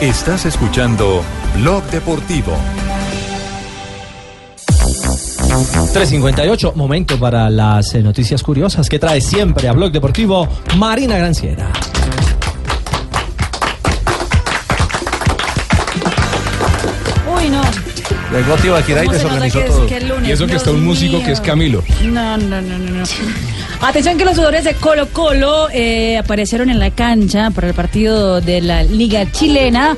Estás 0.00 0.46
escuchando 0.46 1.22
Blog 1.56 1.84
Deportivo. 1.90 2.56
358, 5.64 6.72
momento 6.76 7.18
para 7.18 7.50
las 7.50 7.94
eh, 7.94 8.02
noticias 8.02 8.42
curiosas 8.42 8.88
que 8.88 8.98
trae 8.98 9.20
siempre 9.20 9.68
a 9.68 9.72
Blog 9.72 9.90
Deportivo 9.90 10.48
Marina 10.76 11.18
Granciera. 11.18 11.70
Uy, 17.34 17.48
no. 17.50 17.62
Llegó 18.32 18.56
Tibaquira 18.56 19.04
y 19.04 19.06
¿Cómo 19.06 19.18
se 19.18 19.24
nota 19.24 19.40
desorganizó 19.40 19.60
todo. 19.60 20.26
Y 20.26 20.30
eso 20.30 20.46
que 20.46 20.56
está 20.56 20.70
un 20.70 20.84
músico 20.84 21.22
que 21.22 21.32
es. 21.32 21.40
Camilo. 21.40 21.82
No, 22.04 22.36
no, 22.36 22.60
no, 22.60 22.78
no, 22.78 22.90
no. 22.90 23.04
Atención 23.80 24.18
que 24.18 24.24
los 24.24 24.34
jugadores 24.34 24.64
de 24.64 24.74
Colo 24.74 25.08
Colo 25.12 25.68
eh, 25.72 26.18
aparecieron 26.18 26.68
en 26.68 26.78
la 26.78 26.90
cancha 26.90 27.50
para 27.50 27.68
el 27.68 27.74
partido 27.74 28.40
de 28.40 28.60
la 28.60 28.82
Liga 28.82 29.30
Chilena 29.30 29.96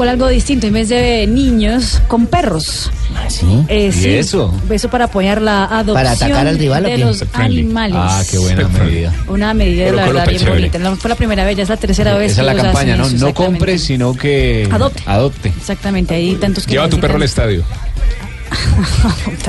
con 0.00 0.08
algo 0.08 0.28
distinto, 0.28 0.66
en 0.66 0.72
vez 0.72 0.88
de 0.88 1.26
niños, 1.26 2.00
con 2.08 2.26
perros. 2.26 2.90
¿Sí? 3.28 3.44
Eh, 3.68 3.88
¿Y 3.88 3.92
sí, 3.92 4.08
eso? 4.08 4.50
Eso 4.70 4.88
para 4.88 5.04
apoyar 5.04 5.42
la 5.42 5.64
adopción 5.64 5.94
¿Para 5.94 6.12
atacar 6.12 6.46
al 6.46 6.58
rival 6.58 6.84
de 6.84 6.96
los 6.96 7.22
animales. 7.34 7.98
Ah, 8.00 8.22
qué 8.30 8.38
buena 8.38 8.66
medida. 8.66 9.12
Una 9.28 9.52
medida, 9.52 9.84
Colo 9.84 9.96
la 9.98 10.06
verdad, 10.06 10.26
bien 10.28 10.38
chévere. 10.38 10.56
bonita. 10.56 10.78
No 10.78 10.96
fue 10.96 11.10
la 11.10 11.16
primera 11.16 11.44
vez, 11.44 11.54
ya 11.58 11.64
es 11.64 11.68
la 11.68 11.76
tercera 11.76 12.16
vez 12.16 12.32
Esa 12.32 12.40
es 12.40 12.46
la 12.46 12.54
campaña, 12.54 12.96
¿no? 12.96 13.04
eso, 13.08 13.16
No 13.18 13.34
compre, 13.34 13.76
sino 13.76 14.14
que 14.14 14.66
Adopte. 14.72 15.02
adopte. 15.04 15.48
Exactamente, 15.50 16.14
hay 16.14 16.34
tantos 16.36 16.64
que 16.64 16.72
Lleva 16.72 16.86
a 16.86 16.88
tu 16.88 16.98
perro 16.98 17.16
al 17.16 17.22
estadio. 17.24 17.62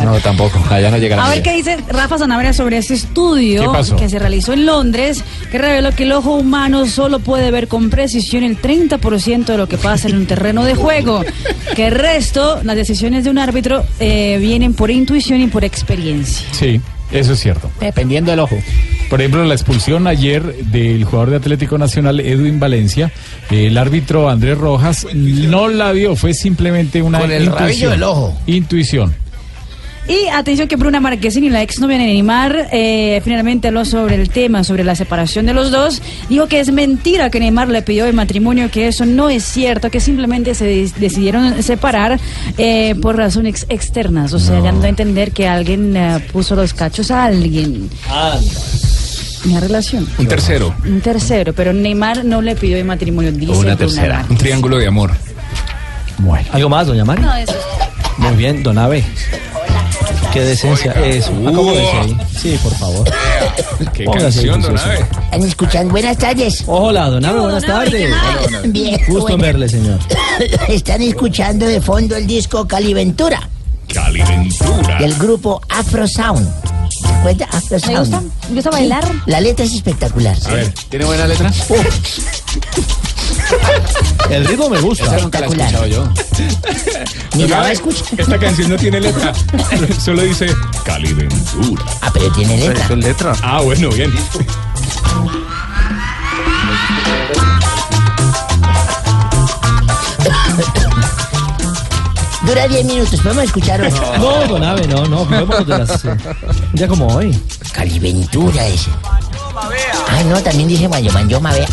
No, 0.03 0.19
tampoco. 0.19 0.63
Allá 0.69 0.91
no 0.91 0.97
llega 0.97 1.15
la 1.15 1.25
A 1.25 1.29
ver 1.29 1.41
qué 1.41 1.53
dice 1.53 1.77
Rafa 1.89 2.17
Sanabria 2.17 2.53
sobre 2.53 2.77
este 2.77 2.93
estudio 2.93 3.71
que 3.97 4.09
se 4.09 4.19
realizó 4.19 4.53
en 4.53 4.65
Londres, 4.65 5.23
que 5.51 5.57
reveló 5.57 5.91
que 5.91 6.03
el 6.03 6.11
ojo 6.11 6.35
humano 6.35 6.85
solo 6.85 7.19
puede 7.19 7.51
ver 7.51 7.67
con 7.67 7.89
precisión 7.89 8.43
el 8.43 8.61
30% 8.61 9.45
de 9.45 9.57
lo 9.57 9.67
que 9.67 9.77
pasa 9.77 10.09
en 10.09 10.17
un 10.17 10.25
terreno 10.25 10.63
de 10.65 10.75
juego, 10.75 11.23
que 11.75 11.87
el 11.87 11.95
resto, 11.95 12.61
las 12.63 12.75
decisiones 12.75 13.23
de 13.23 13.29
un 13.29 13.37
árbitro, 13.37 13.83
eh, 13.99 14.37
vienen 14.39 14.73
por 14.73 14.91
intuición 14.91 15.41
y 15.41 15.47
por 15.47 15.63
experiencia. 15.63 16.47
Sí, 16.51 16.81
eso 17.11 17.33
es 17.33 17.39
cierto. 17.39 17.69
Dependiendo 17.79 18.31
del 18.31 18.39
ojo. 18.39 18.57
Por 19.09 19.19
ejemplo, 19.19 19.43
la 19.43 19.53
expulsión 19.53 20.07
ayer 20.07 20.41
del 20.65 21.03
jugador 21.03 21.31
de 21.31 21.35
Atlético 21.35 21.77
Nacional, 21.77 22.19
Edwin 22.21 22.59
Valencia, 22.59 23.11
el 23.49 23.77
árbitro 23.77 24.29
Andrés 24.29 24.57
Rojas 24.57 25.05
no 25.13 25.67
la 25.67 25.91
vio, 25.91 26.15
fue 26.15 26.33
simplemente 26.33 27.01
una 27.01 27.19
Con 27.19 27.29
el 27.31 27.43
intuición. 27.43 27.59
rabillo 27.67 27.89
del 27.89 28.03
ojo. 28.03 28.39
Intuición. 28.47 29.13
Y 30.07 30.27
atención 30.29 30.67
que 30.67 30.75
Bruna 30.75 30.99
Marquezini, 30.99 31.49
la 31.49 31.61
exnovia 31.61 31.97
de 31.97 32.05
Neymar, 32.05 32.69
eh, 32.71 33.21
finalmente 33.23 33.67
habló 33.67 33.85
sobre 33.85 34.15
el 34.15 34.29
tema, 34.29 34.63
sobre 34.63 34.83
la 34.83 34.95
separación 34.95 35.45
de 35.45 35.53
los 35.53 35.71
dos. 35.71 36.01
Dijo 36.27 36.47
que 36.47 36.59
es 36.59 36.71
mentira 36.71 37.29
que 37.29 37.39
Neymar 37.39 37.69
le 37.69 37.81
pidió 37.81 38.05
el 38.05 38.13
matrimonio, 38.13 38.69
que 38.71 38.87
eso 38.87 39.05
no 39.05 39.29
es 39.29 39.43
cierto, 39.43 39.91
que 39.91 39.99
simplemente 39.99 40.55
se 40.55 40.65
decidieron 40.65 41.61
separar 41.61 42.19
eh, 42.57 42.95
por 43.01 43.15
razones 43.15 43.65
externas. 43.69 44.33
O 44.33 44.39
sea, 44.39 44.59
dando 44.59 44.85
a 44.85 44.89
entender 44.89 45.31
que 45.31 45.47
alguien 45.47 45.95
eh, 45.95 46.19
puso 46.31 46.55
los 46.55 46.73
cachos 46.73 47.11
a 47.11 47.25
alguien. 47.25 47.89
Una 49.45 49.59
relación. 49.59 50.07
Un 50.17 50.27
tercero. 50.27 50.75
Un 50.83 51.01
tercero, 51.01 51.53
pero 51.53 51.73
Neymar 51.73 52.25
no 52.25 52.41
le 52.41 52.55
pidió 52.55 52.77
el 52.77 52.85
matrimonio, 52.85 53.31
dice 53.31 53.51
una 53.51 53.77
tercera. 53.77 54.25
Un 54.29 54.37
triángulo 54.37 54.77
de 54.77 54.87
amor. 54.87 55.11
Bueno. 56.17 56.47
¿Algo 56.51 56.69
más, 56.69 56.87
doña 56.87 57.05
Mari? 57.05 57.21
No, 57.21 57.35
eso. 57.35 57.53
Muy 58.17 58.35
bien, 58.35 58.61
don 58.61 58.77
Abe. 58.77 59.03
Qué 60.33 60.41
decencia. 60.41 60.91
Eso. 60.93 61.31
Acomódese 61.31 61.97
ahí. 61.97 62.17
Sí, 62.41 62.59
por 62.63 62.73
favor. 62.75 63.09
Qué 63.93 64.05
canción, 64.19 64.61
don. 64.61 64.77
Abe. 64.77 64.99
¿Están 65.01 65.43
escuchando? 65.43 65.91
Buenas 65.91 66.17
tardes. 66.17 66.63
Hola, 66.67 67.09
don 67.09 67.25
Abe, 67.25 67.39
buenas 67.41 67.63
tardes. 67.65 68.13
Bien, 68.65 68.99
Gusto 69.07 69.33
en 69.33 69.39
verle, 69.41 69.67
señor. 69.69 69.99
Están 70.69 71.01
escuchando 71.01 71.65
de 71.65 71.81
fondo 71.81 72.15
el 72.15 72.25
disco 72.27 72.67
Caliventura 72.67 73.49
Caliventura. 73.93 74.97
del 74.99 75.13
grupo 75.15 75.61
Afro 75.69 76.07
Sound. 76.07 76.47
¿Se 76.89 77.07
acuerda? 77.07 77.45
Afro 77.51 77.77
¿Le 77.77 77.99
gusta? 77.99 78.17
Sound. 78.19 78.31
¿Le 78.49 78.55
gusta 78.55 78.69
bailar? 78.71 79.03
La 79.25 79.41
letra 79.41 79.65
es 79.65 79.73
espectacular. 79.73 80.37
A 80.45 80.53
ver, 80.53 80.73
¿tiene 80.89 81.05
buena 81.05 81.27
letra? 81.27 81.51
El 84.29 84.45
ritmo 84.45 84.69
me 84.69 84.79
gusta. 84.79 85.05
Esa 85.05 85.17
nunca 85.19 85.39
la 85.39 85.45
he 85.45 85.49
escuchado 85.49 85.87
yo. 85.87 86.07
Ni 87.35 87.47
la. 87.47 87.71
Esta 87.71 88.39
canción 88.39 88.69
no 88.69 88.77
tiene 88.77 88.99
letra. 88.99 89.33
Solo 89.99 90.23
dice 90.23 90.47
Caliventura. 90.83 91.83
Ah, 92.01 92.09
pero 92.13 92.31
tiene 92.31 92.57
letra. 92.57 92.85
Eso 92.85 92.93
es 92.93 92.99
letra. 92.99 93.33
Ah, 93.41 93.61
bueno, 93.61 93.89
bien. 93.89 94.11
Dura 102.45 102.67
10 102.67 102.85
minutos, 102.85 103.19
podemos 103.21 103.43
escuchar 103.45 103.81
otro. 103.81 104.17
No, 104.17 104.47
don 104.47 104.63
Abe, 104.63 104.87
no, 104.87 105.05
no. 105.05 105.25
De 105.25 105.77
las, 105.77 106.03
eh, 106.05 106.17
ya 106.73 106.87
como 106.87 107.07
hoy. 107.07 107.39
Caliventura 107.71 108.67
ese. 108.67 108.89
Ay, 110.09 110.25
no, 110.25 110.41
también 110.41 110.67
dice 110.69 110.87
Mayo 110.87 111.11
Mayoma, 111.11 111.51
vea. 111.53 111.67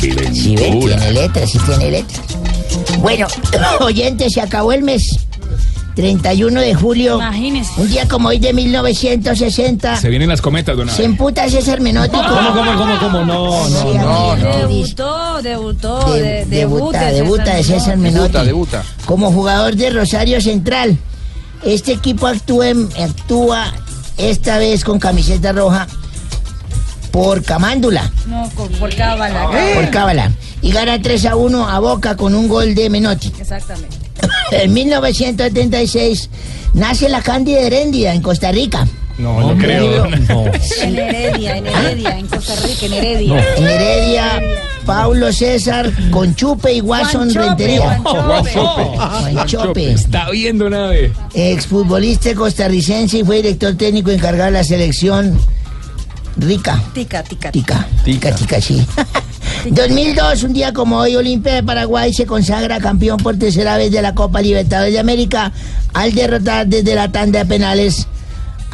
Sí, 0.00 0.56
ve, 0.56 0.70
tiene 0.80 1.12
letra, 1.12 1.46
sí 1.46 1.58
tiene 1.66 1.90
letra. 1.90 2.18
Bueno, 2.98 3.26
oyentes, 3.80 4.32
se 4.32 4.40
acabó 4.40 4.72
el 4.72 4.82
mes. 4.82 5.02
31 5.94 6.60
de 6.60 6.74
julio. 6.74 7.14
Imagínese. 7.14 7.70
Un 7.78 7.88
día 7.88 8.06
como 8.06 8.28
hoy 8.28 8.38
de 8.38 8.52
1960. 8.52 9.96
Se 9.96 10.10
vienen 10.10 10.28
las 10.28 10.42
cometas, 10.42 10.76
don 10.76 10.90
Se 10.90 11.04
emputa 11.04 11.48
César 11.48 11.80
Menotti. 11.80 12.10
con- 12.10 12.26
¿Cómo, 12.26 12.52
cómo, 12.52 12.76
cómo, 12.76 12.98
cómo? 13.00 13.24
No, 13.24 13.68
no, 13.70 13.92
Sí, 13.92 13.98
no. 13.98 14.36
dice- 14.36 14.94
Debutó, 14.94 15.42
debutó, 15.42 16.12
de- 16.12 16.22
de, 16.22 16.44
debuta, 16.46 17.10
debuta 17.10 17.54
de 17.54 17.64
César 17.64 17.96
Menotti. 17.96 18.18
Debuta, 18.32 18.44
debuta. 18.44 18.84
Como 19.06 19.32
jugador 19.32 19.74
de 19.74 19.88
Rosario 19.88 20.38
Central. 20.42 20.98
Este 21.64 21.92
equipo 21.92 22.26
actúa, 22.26 22.66
actúa 23.02 23.72
esta 24.18 24.58
vez 24.58 24.84
con 24.84 24.98
camiseta 24.98 25.52
roja 25.52 25.86
por 27.10 27.42
Camándula, 27.42 28.10
No, 28.26 28.48
con- 28.54 28.68
por 28.72 28.94
cábala. 28.94 29.48
por 29.74 29.90
Cábala. 29.90 30.32
Y 30.62 30.72
gana 30.72 31.00
3 31.00 31.26
a 31.26 31.36
1 31.36 31.68
a 31.68 31.78
Boca 31.78 32.16
con 32.16 32.34
un 32.34 32.48
gol 32.48 32.74
de 32.74 32.90
Menotti. 32.90 33.32
Exactamente. 33.40 33.96
En 34.52 34.72
1976 34.72 36.30
nace 36.74 37.08
la 37.08 37.20
Cándida 37.22 37.60
Herendia 37.60 38.14
en 38.14 38.22
Costa 38.22 38.50
Rica. 38.52 38.86
No, 39.18 39.40
no 39.40 39.56
creo. 39.58 40.06
No. 40.28 40.44
En 40.82 40.98
Heredia, 40.98 41.56
en 41.56 41.66
Heredia, 41.66 42.18
en 42.18 42.26
Costa 42.26 42.54
Rica, 42.56 42.86
en 42.86 42.92
Heredia. 42.92 43.44
En 43.56 43.64
Heredia, 43.66 44.42
Paulo 44.84 45.32
César, 45.32 45.90
Conchupe 46.10 46.72
y 46.74 46.80
Watson 46.80 47.32
Juanchope, 47.32 47.46
Rentería. 47.46 47.98
Juanchope. 48.02 49.32
Juanchope. 49.32 49.92
Está 49.92 50.30
viendo 50.30 50.64
don 50.64 50.74
Abe. 50.74 51.12
Exfutbolista 51.34 52.34
costarricense 52.34 53.18
y 53.18 53.24
fue 53.24 53.36
director 53.36 53.74
técnico 53.76 54.10
encargado 54.10 54.46
de 54.46 54.58
la 54.58 54.64
selección 54.64 55.38
Rica. 56.36 56.82
Tica, 56.92 57.22
tica. 57.22 57.50
Tica. 57.50 57.86
Tica, 58.04 58.34
tica, 58.34 58.60
sí. 58.60 58.84
2002, 59.70 60.42
un 60.44 60.52
día 60.52 60.72
como 60.72 60.98
hoy, 60.98 61.16
Olimpia 61.16 61.54
de 61.54 61.62
Paraguay 61.62 62.12
se 62.12 62.26
consagra 62.26 62.78
campeón 62.78 63.18
por 63.18 63.36
tercera 63.38 63.76
vez 63.76 63.90
de 63.90 64.02
la 64.02 64.14
Copa 64.14 64.40
Libertadores 64.40 64.92
de 64.92 64.98
América 65.00 65.52
al 65.94 66.12
derrotar 66.14 66.66
desde 66.66 66.94
la 66.94 67.10
tanda 67.10 67.40
de 67.40 67.46
penales 67.46 68.06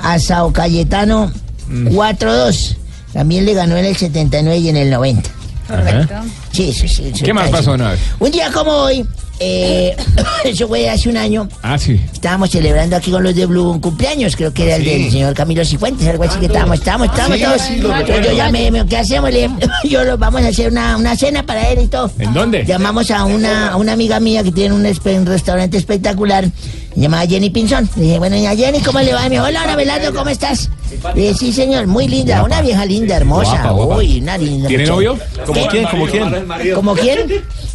a 0.03 0.19
Sao 0.19 0.53
Cayetano 0.53 1.33
4-2. 1.71 2.77
También 3.13 3.45
le 3.45 3.55
ganó 3.55 3.77
en 3.77 3.85
el 3.85 3.97
79 3.97 4.59
y 4.59 4.69
en 4.69 4.77
el 4.77 4.91
90. 4.91 5.31
Correcto. 5.69 6.15
Sí, 6.53 6.73
sí, 6.73 6.89
sí. 6.89 7.13
¿Qué 7.23 7.33
más 7.33 7.49
pasó, 7.51 7.73
don 7.73 7.83
Abe? 7.83 7.99
Un 8.19 8.31
día 8.31 8.51
como 8.51 8.73
hoy, 8.73 9.07
eh, 9.43 9.97
eso 10.45 10.69
fue 10.69 10.89
hace 10.89 11.09
un 11.09 11.17
año, 11.17 11.49
Ah, 11.63 11.79
sí. 11.79 12.01
estábamos 12.13 12.51
celebrando 12.51 12.97
aquí 12.97 13.11
con 13.11 13.23
los 13.23 13.35
de 13.35 13.47
Blue 13.47 13.71
un 13.71 13.81
cumpleaños, 13.81 14.37
creo 14.37 14.53
que 14.55 14.65
era 14.65 14.77
el 14.77 14.85
del 14.85 15.11
señor 15.11 15.35
Camilo 15.35 15.65
Cifuentes, 15.65 16.07
algo 16.09 16.25
así 16.25 16.39
que 16.39 16.47
estábamos, 16.47 16.79
estábamos, 16.79 17.09
estábamos 17.09 17.39
Sí, 17.63 17.81
todos. 17.81 18.01
Entonces 18.01 18.27
yo 18.27 18.33
llamé, 18.37 18.71
me- 18.71 18.87
¿qué 18.87 18.97
hacemos? 18.99 19.31
Le 19.33 19.51
yo 19.89 20.05
lo 20.05 20.17
vamos 20.19 20.43
a 20.43 20.49
hacer 20.49 20.71
una, 20.71 20.97
una 20.97 21.17
cena 21.17 21.45
para 21.45 21.69
él 21.71 21.83
y 21.83 21.87
todo. 21.89 22.11
¿En 22.19 22.33
dónde? 22.33 22.65
Llamamos 22.65 23.11
a 23.11 23.25
una, 23.25 23.71
a 23.71 23.77
una 23.77 23.93
amiga 23.93 24.21
mía 24.21 24.43
que 24.43 24.53
tiene 24.53 24.75
un, 24.75 24.85
espe- 24.85 25.17
un 25.19 25.27
restaurante 25.27 25.77
espectacular, 25.77 26.45
llamada 26.95 27.27
Jenny 27.27 27.51
Pinzón. 27.51 27.89
Le 27.97 28.03
dije, 28.03 28.19
bueno, 28.19 28.37
doña 28.37 28.55
Jenny, 28.55 28.81
¿cómo 28.81 29.01
le 29.01 29.13
va? 29.13 29.23
Me 29.25 29.31
dijo, 29.31 29.45
hola, 29.45 29.63
hola, 29.65 29.77
Belardo, 29.77 30.15
¿cómo 30.15 30.31
estás? 30.31 30.71
Le 31.15 31.21
dije, 31.23 31.35
sí, 31.35 31.53
señor, 31.53 31.87
muy 31.87 32.07
linda, 32.07 32.43
una 32.45 32.61
vieja 32.61 32.85
linda, 32.85 33.17
hermosa. 33.17 33.53
Guapa, 33.53 33.71
guapa. 33.71 33.97
Uy, 33.97 34.21
una 34.21 34.37
linda. 34.39 34.69
¿Tiene 34.69 34.83
muchacha. 34.85 34.95
novio? 34.95 35.19
¿Como 35.47 35.67
quién? 35.69 35.85
¿Como 35.87 36.07
quién? 36.07 36.75
¿Como 36.75 36.95
quién? 36.95 37.19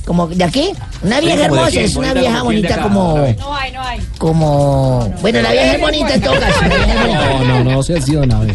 Como 0.08 0.26
de 0.26 0.42
aquí, 0.42 0.72
una 1.04 1.20
vieja 1.20 1.46
hermosa, 1.46 1.82
es 1.82 1.98
una 1.98 2.14
vieja 2.14 2.42
bonita 2.42 2.76
acá, 2.76 2.84
como. 2.84 3.18
No 3.18 3.24
hay, 3.54 3.72
no 3.74 3.82
hay. 3.84 4.00
como, 4.18 5.14
bueno, 5.22 5.42
la 5.42 5.52
vieja 5.52 5.74
es 5.74 5.82
bonita 5.82 6.14
en 6.14 6.22
todo 6.22 6.40
caso. 6.40 6.62
la 6.62 6.68
vieja 6.70 6.94
es 6.94 7.00
bonita. 7.02 7.44
No, 7.44 7.64
no, 7.64 7.72
no, 7.72 7.84
se 7.84 7.98
ha 7.98 8.02
sido 8.02 8.26
nada. 8.26 8.48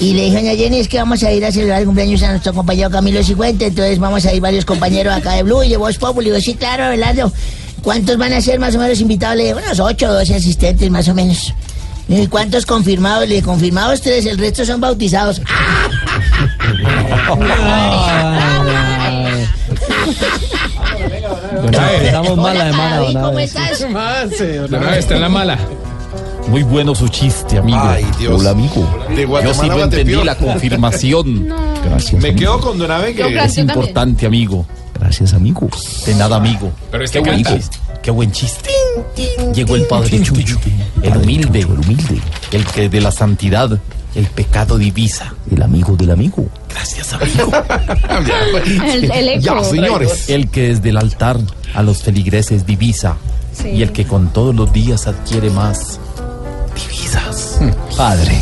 Y 0.00 0.12
le 0.14 0.24
dije 0.24 0.50
a 0.50 0.56
Jenny, 0.56 0.80
es 0.80 0.88
que 0.88 0.98
vamos 0.98 1.22
a 1.22 1.30
ir 1.30 1.44
a 1.44 1.52
celebrar 1.52 1.78
el 1.78 1.86
cumpleaños 1.86 2.20
a 2.24 2.30
nuestro 2.30 2.52
compañero 2.52 2.90
Camilo 2.90 3.22
Cifuente, 3.22 3.66
entonces 3.66 4.00
vamos 4.00 4.26
a 4.26 4.34
ir 4.34 4.40
varios 4.40 4.64
compañeros 4.64 5.14
acá 5.14 5.34
de 5.34 5.44
Blue 5.44 5.62
y 5.62 5.68
de 5.68 5.76
Voz 5.76 5.98
Populi. 5.98 6.30
Digo, 6.30 6.40
sí, 6.40 6.54
claro, 6.54 6.86
Abelardo. 6.86 7.32
¿Cuántos 7.84 8.18
van 8.18 8.32
a 8.32 8.40
ser 8.40 8.58
más 8.58 8.74
o 8.74 8.80
menos 8.80 9.00
invitados? 9.00 9.36
Le 9.36 9.44
dije, 9.44 9.54
unos 9.54 9.78
ocho 9.78 10.08
o 10.08 10.12
doce 10.12 10.34
asistentes 10.34 10.90
más 10.90 11.06
o 11.06 11.14
menos. 11.14 11.54
Le 12.08 12.16
dije, 12.16 12.24
¿Y 12.24 12.28
cuántos 12.28 12.66
confirmados? 12.66 13.28
Le 13.28 13.36
dije, 13.36 13.46
confirmados 13.46 14.00
tres, 14.00 14.26
el 14.26 14.36
resto 14.36 14.66
son 14.66 14.80
bautizados. 14.80 15.40
Estamos 22.02 22.36
mal 22.36 22.58
la 22.58 22.98
don 22.98 23.14
¿Cómo 23.14 23.38
estás? 23.38 23.86
No, 24.70 24.90
está 24.90 25.14
en 25.14 25.20
la 25.20 25.28
mala. 25.28 25.58
Muy 26.48 26.62
bueno 26.62 26.94
su 26.94 27.08
chiste, 27.08 27.58
amigo. 27.58 27.78
Ay, 27.82 28.06
Dios. 28.18 28.40
Hola, 28.40 28.50
amigo. 28.50 28.88
De 29.14 29.22
Yo 29.22 29.28
Guatemala 29.28 29.54
sí 29.54 29.68
a 29.70 29.74
lo 29.76 29.84
entendí 29.84 30.14
Guatepeor. 30.14 30.24
la 30.24 30.34
confirmación. 30.36 31.46
Gracias. 31.84 32.22
Me 32.22 32.30
amigo. 32.30 32.38
quedo 32.40 32.60
con 32.60 32.78
Don 32.78 32.90
Abe 32.90 33.14
Yo, 33.14 33.26
que... 33.28 33.36
Es 33.38 33.54
yo 33.54 33.66
también. 33.66 33.68
importante, 33.68 34.26
amigo. 34.26 34.66
Gracias, 34.98 35.34
amigo. 35.34 35.68
De 36.06 36.14
nada, 36.14 36.36
amigo. 36.36 36.72
Pero 36.90 37.04
este 37.04 37.22
Qué 37.22 37.36
chiste. 37.36 37.78
Qué 38.02 38.10
buen 38.10 38.32
chiste. 38.32 38.70
Llegó 39.54 39.76
el 39.76 39.86
padre 39.86 40.22
Chucho, 40.22 40.58
el 41.02 41.16
humilde, 41.16 41.60
el 41.60 41.66
humilde, 41.66 42.20
el 42.52 42.64
que 42.64 42.88
de 42.88 43.00
la 43.00 43.10
santidad, 43.12 43.78
el 44.18 44.26
pecado 44.26 44.76
divisa, 44.78 45.32
el 45.50 45.62
amigo 45.62 45.96
del 45.96 46.10
amigo. 46.10 46.44
Gracias, 46.68 47.12
amigo. 47.14 47.50
El, 48.84 49.10
el 49.10 49.28
eco. 49.28 49.40
Ya, 49.40 49.64
señores. 49.64 50.28
El 50.28 50.50
que 50.50 50.68
desde 50.74 50.90
el 50.90 50.96
altar 50.96 51.38
a 51.74 51.82
los 51.82 52.02
feligreses 52.02 52.66
divisa 52.66 53.16
Sí. 53.52 53.70
y 53.70 53.82
el 53.82 53.90
que 53.92 54.04
con 54.06 54.32
todos 54.32 54.54
los 54.54 54.72
días 54.72 55.06
adquiere 55.08 55.50
más 55.50 55.98
divisas. 56.74 57.58
Padre. 57.96 58.40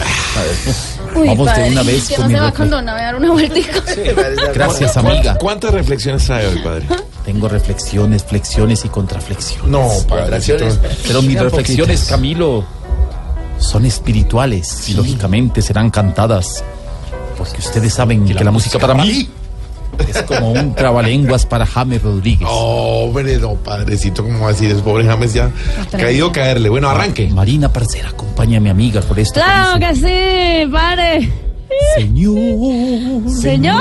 Uy, 1.15 1.29
Vamos 1.29 1.47
de 1.47 1.53
padre, 1.53 1.71
una 1.71 1.83
vez 1.83 2.09
que 2.09 2.15
con 2.17 2.25
no 2.25 2.29
mi 2.29 2.35
se 2.35 2.41
va 2.41 2.51
refle- 2.51 2.57
con 2.57 2.71
Dona 2.71 2.93
a 2.93 3.03
dar 3.03 3.17
una 3.17 3.31
vueltica. 3.31 3.83
Gracias, 4.55 4.93
¿Cuántas- 4.93 4.97
amiga. 4.99 5.35
¿Cuántas 5.39 5.73
reflexiones 5.73 6.25
trae 6.27 6.47
hoy, 6.49 6.59
padre? 6.59 6.85
Tengo 7.25 7.49
reflexiones, 7.49 8.25
flexiones 8.25 8.85
y 8.85 8.89
contraflexiones. 8.91 9.69
No, 9.69 9.89
padrecito. 10.07 10.67
Pero 11.07 11.23
mis 11.23 11.41
reflexiones, 11.41 12.01
poquitas. 12.01 12.09
Camilo, 12.11 12.65
son 13.59 13.87
espirituales 13.87 14.89
y 14.89 14.95
lógicamente 14.95 15.63
serán 15.63 15.91
cantadas. 15.91 16.65
Porque 17.37 17.59
ustedes 17.59 17.93
saben 17.93 18.25
que 18.25 18.43
la, 18.43 18.51
música 18.51 18.79
para 18.79 18.95
mí 18.95 19.29
es 20.09 20.23
como 20.23 20.53
un 20.53 20.75
trabalenguas 20.75 21.45
para 21.47 21.67
James 21.67 22.03
Rodríguez. 22.03 22.49
Hombre, 22.51 23.39
no, 23.39 23.55
padrecito, 23.55 24.23
¿cómo 24.23 24.41
va 24.41 24.49
a 24.49 24.53
decir 24.53 24.71
eso? 24.71 24.83
Pobre 24.83 25.05
James 25.05 25.35
ya 25.35 25.51
caído 25.91 26.33
caerle. 26.33 26.69
Bueno, 26.69 26.89
arranque. 26.89 27.29
Marina 27.29 27.73
Parcera, 27.73 28.11
acompaña 28.11 28.59
a 28.59 28.61
mi 28.61 28.71
amiga 28.71 29.01
por 29.03 29.19
esto. 29.19 29.41
que 29.41 29.45
Claro 29.45 29.79
dice, 29.79 30.03
que 30.03 30.65
sí, 30.65 30.71
padre. 30.71 31.31
Señor, 31.97 33.29
Señor. 33.31 33.77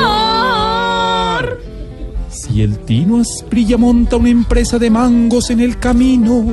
si 2.29 2.61
el 2.61 2.79
Tino 2.79 3.21
Asprilla 3.21 3.77
monta 3.77 4.17
una 4.17 4.29
empresa 4.29 4.77
de 4.79 4.89
mangos 4.89 5.49
en 5.49 5.59
el 5.61 5.79
camino, 5.79 6.45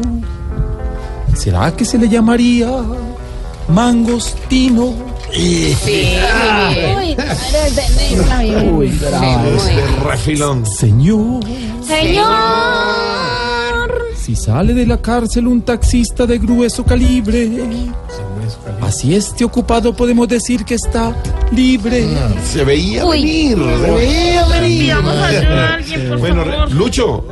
¿será 1.35 1.75
que 1.75 1.85
se 1.85 1.99
le 1.99 2.09
llamaría 2.09 2.68
Mangos 3.73 4.35
Tino? 4.49 4.95
Sí. 5.33 5.75
Uy, 8.70 8.89
bravo. 8.99 9.49
Este 9.57 9.87
refilón. 10.05 10.66
Señor, 10.66 11.41
Señor. 11.87 12.29
si 14.16 14.37
sale 14.37 14.75
de 14.75 14.85
la 14.87 14.99
cárcel 15.01 15.47
un 15.47 15.62
taxista 15.62 16.27
de 16.27 16.39
grueso 16.39 16.85
calibre, 16.85 17.51
así 18.83 19.14
esté 19.14 19.45
ocupado 19.45 19.95
podemos 19.97 20.29
decir 20.29 20.64
que 20.66 20.75
está 20.75 21.16
libre. 21.51 22.07
Se 22.53 22.64
veía 22.64 23.07
Uy. 23.07 23.20
venir. 23.23 23.57
Se 23.57 23.91
veía 23.91 24.47
venir. 24.49 24.81
Pidamos 24.83 25.16
ayuda 25.16 25.68
a 25.70 25.75
alguien, 25.75 26.09
por 26.11 26.18
Bueno, 26.18 26.45
favor. 26.45 26.73
Lucho, 26.73 27.25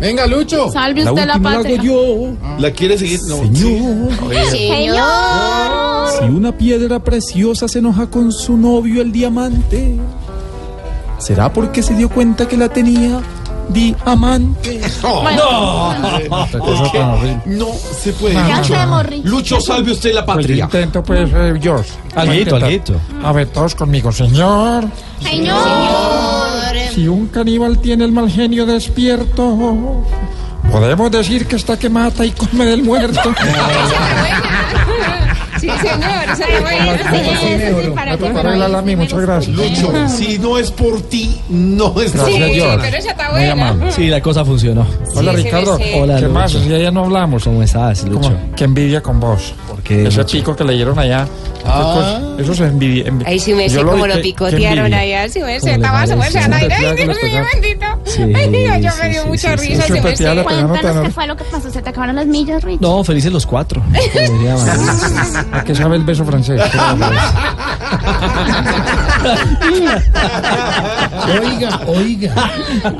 Venga, 0.00 0.28
Lucho. 0.28 0.70
Salve 0.70 1.00
usted 1.02 1.26
la 1.26 1.32
última 1.32 1.50
la 1.50 1.54
hago 1.56 1.62
patria. 1.64 1.82
yo. 1.82 2.32
¿la 2.60 2.70
quiere 2.70 2.96
seguir? 2.96 3.18
No, 3.26 3.38
Señor, 3.38 4.12
Señor. 4.48 4.96
Si 6.18 6.24
una 6.24 6.52
piedra 6.52 6.98
preciosa 7.00 7.68
se 7.68 7.78
enoja 7.80 8.08
con 8.08 8.32
su 8.32 8.56
novio 8.56 9.02
el 9.02 9.12
diamante, 9.12 9.96
¿será 11.18 11.52
porque 11.52 11.82
se 11.82 11.94
dio 11.94 12.08
cuenta 12.08 12.46
que 12.48 12.56
la 12.56 12.68
tenía 12.68 13.20
diamante? 13.68 14.80
Bueno, 15.02 15.94
No 17.46 17.68
se 18.00 18.12
puede. 18.14 18.34
ya 18.34 18.58
Lucho. 18.58 18.74
se. 18.74 19.16
Lucho, 19.28 19.60
salve 19.60 19.92
usted 19.92 20.14
la 20.14 20.24
patria. 20.24 20.64
intento, 20.64 21.02
pues, 21.02 21.28
eh, 21.32 21.54
George. 21.60 21.90
Alguito, 22.14 22.56
alguito. 22.56 22.94
A 23.22 23.32
ver, 23.32 23.48
todos 23.48 23.74
conmigo. 23.74 24.10
Señor, 24.12 24.86
Señor. 25.22 25.56
si 26.94 27.06
un 27.08 27.26
caníbal 27.28 27.78
tiene 27.78 28.04
el 28.04 28.12
mal 28.12 28.30
genio 28.30 28.64
despierto, 28.66 30.02
podemos 30.72 31.10
decir 31.10 31.46
que 31.46 31.56
está 31.56 31.78
que 31.78 31.88
mata 31.90 32.24
y 32.24 32.30
come 32.30 32.64
del 32.64 32.82
muerto. 32.82 33.32
Sí, 35.60 35.68
señor. 35.68 36.24
Esa 36.32 36.44
es 36.44 36.62
buena. 36.62 36.94
Esa 36.94 37.10
sí, 37.10 37.90
para 37.94 38.16
ti. 38.16 38.24
a 38.26 38.82
mí, 38.82 38.96
muchas 38.96 39.20
gracias. 39.20 39.56
Lucho, 39.56 40.08
si 40.08 40.38
no 40.38 40.58
es 40.58 40.70
por 40.70 41.00
ti, 41.02 41.40
no 41.48 42.00
es 42.00 42.12
por 42.12 42.30
Gracias, 42.30 42.52
Sí, 42.52 42.78
pero 42.80 42.96
esa 42.96 43.10
está 43.10 43.30
buena. 43.30 43.92
Sí, 43.92 44.06
la 44.06 44.20
cosa 44.20 44.44
funcionó. 44.44 44.86
Hola, 45.14 45.32
Ricardo. 45.32 45.76
se 45.76 46.00
Hola, 46.00 46.20
¿Qué 46.20 46.28
más? 46.28 46.52
Si 46.52 46.68
ya 46.68 46.90
no 46.90 47.04
hablamos. 47.04 47.44
¿Cómo 47.44 47.62
estás, 47.62 48.04
Lucho? 48.04 48.32
Qué 48.56 48.64
envidia 48.64 49.00
con 49.00 49.20
vos. 49.20 49.54
¿Por 49.88 49.96
qué, 49.96 50.06
Ese 50.08 50.18
Lucho? 50.18 50.32
pico 50.38 50.54
que 50.56 50.64
leyeron 50.64 50.98
allá. 50.98 51.26
Ah. 51.64 52.20
Eso 52.38 52.52
es 52.52 52.60
envidia. 52.60 53.06
envi- 53.06 53.26
Ahí 53.26 53.38
sí 53.38 53.52
me 53.54 53.68
sé 53.68 53.82
lo 53.82 53.90
cómo 53.90 54.06
lo 54.06 54.20
picotearon 54.20 54.92
allá. 54.94 55.28
Sí, 55.28 55.40
me 55.40 55.58
¿Cómo 55.58 55.66
sé, 55.68 55.74
estaba 55.76 55.94
parece? 56.04 56.14
súper 56.14 56.32
sana. 56.32 56.56
Ay, 56.56 56.68
Dios 56.68 57.16
mío, 57.22 57.42
bendito. 57.52 57.86
Sí, 58.04 58.22
Ay, 58.34 58.48
Dios, 58.50 58.76
yo 58.80 58.90
sí, 58.90 58.98
me 59.02 59.08
dio 59.10 59.22
sí, 59.22 59.28
mucha 59.28 59.58
sí, 59.58 59.68
risa. 59.68 59.82
sí. 59.82 59.92
sí 59.94 60.00
me 60.00 60.16
sé. 60.16 60.24
Cuéntanos 60.44 60.80
tan- 60.80 61.02
qué 61.04 61.10
fue 61.10 61.26
lo 61.26 61.36
que 61.36 61.44
pasó. 61.44 61.70
Se 61.70 61.82
te 61.82 61.88
acabaron 61.90 62.16
las 62.16 62.26
millas, 62.26 62.62
Rich. 62.62 62.80
No, 62.80 63.02
felices 63.02 63.32
los 63.32 63.44
cuatro. 63.46 63.82
¿A 65.52 65.64
qué 65.64 65.74
sabe 65.74 65.96
el 65.96 66.04
beso 66.04 66.24
francés? 66.24 66.60
Oiga, 71.42 71.80
oiga. 71.86 72.34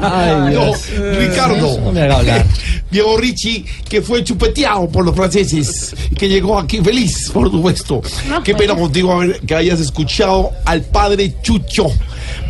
Ay, 0.03 0.35
No, 0.37 0.49
Dios. 0.49 0.91
Ricardo. 1.19 1.79
No 1.81 1.93
me 1.93 2.03
haga 2.03 2.17
hablar. 2.19 2.45
Diego 2.91 3.17
Ricci, 3.19 3.65
que 3.89 4.01
fue 4.03 4.25
chupeteado 4.25 4.89
por 4.89 5.05
los 5.05 5.15
franceses 5.15 5.95
y 6.11 6.15
que 6.15 6.29
llegó 6.29 6.59
aquí 6.59 6.79
feliz, 6.79 7.31
por 7.33 7.51
supuesto. 7.51 8.01
Qué 8.45 8.55
pena 8.55 8.75
contigo 8.75 9.13
haber- 9.13 9.41
que 9.41 9.55
hayas 9.55 9.81
escuchado 9.81 10.51
al 10.65 10.83
padre 10.83 11.35
Chucho. 11.43 11.87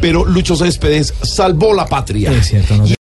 Pero 0.00 0.24
Lucho 0.24 0.56
Céspedes 0.56 1.12
salvó 1.22 1.72
la 1.74 1.86
patria. 1.86 2.32
Es 2.32 2.48
cierto, 2.48 2.76
no 2.76 2.86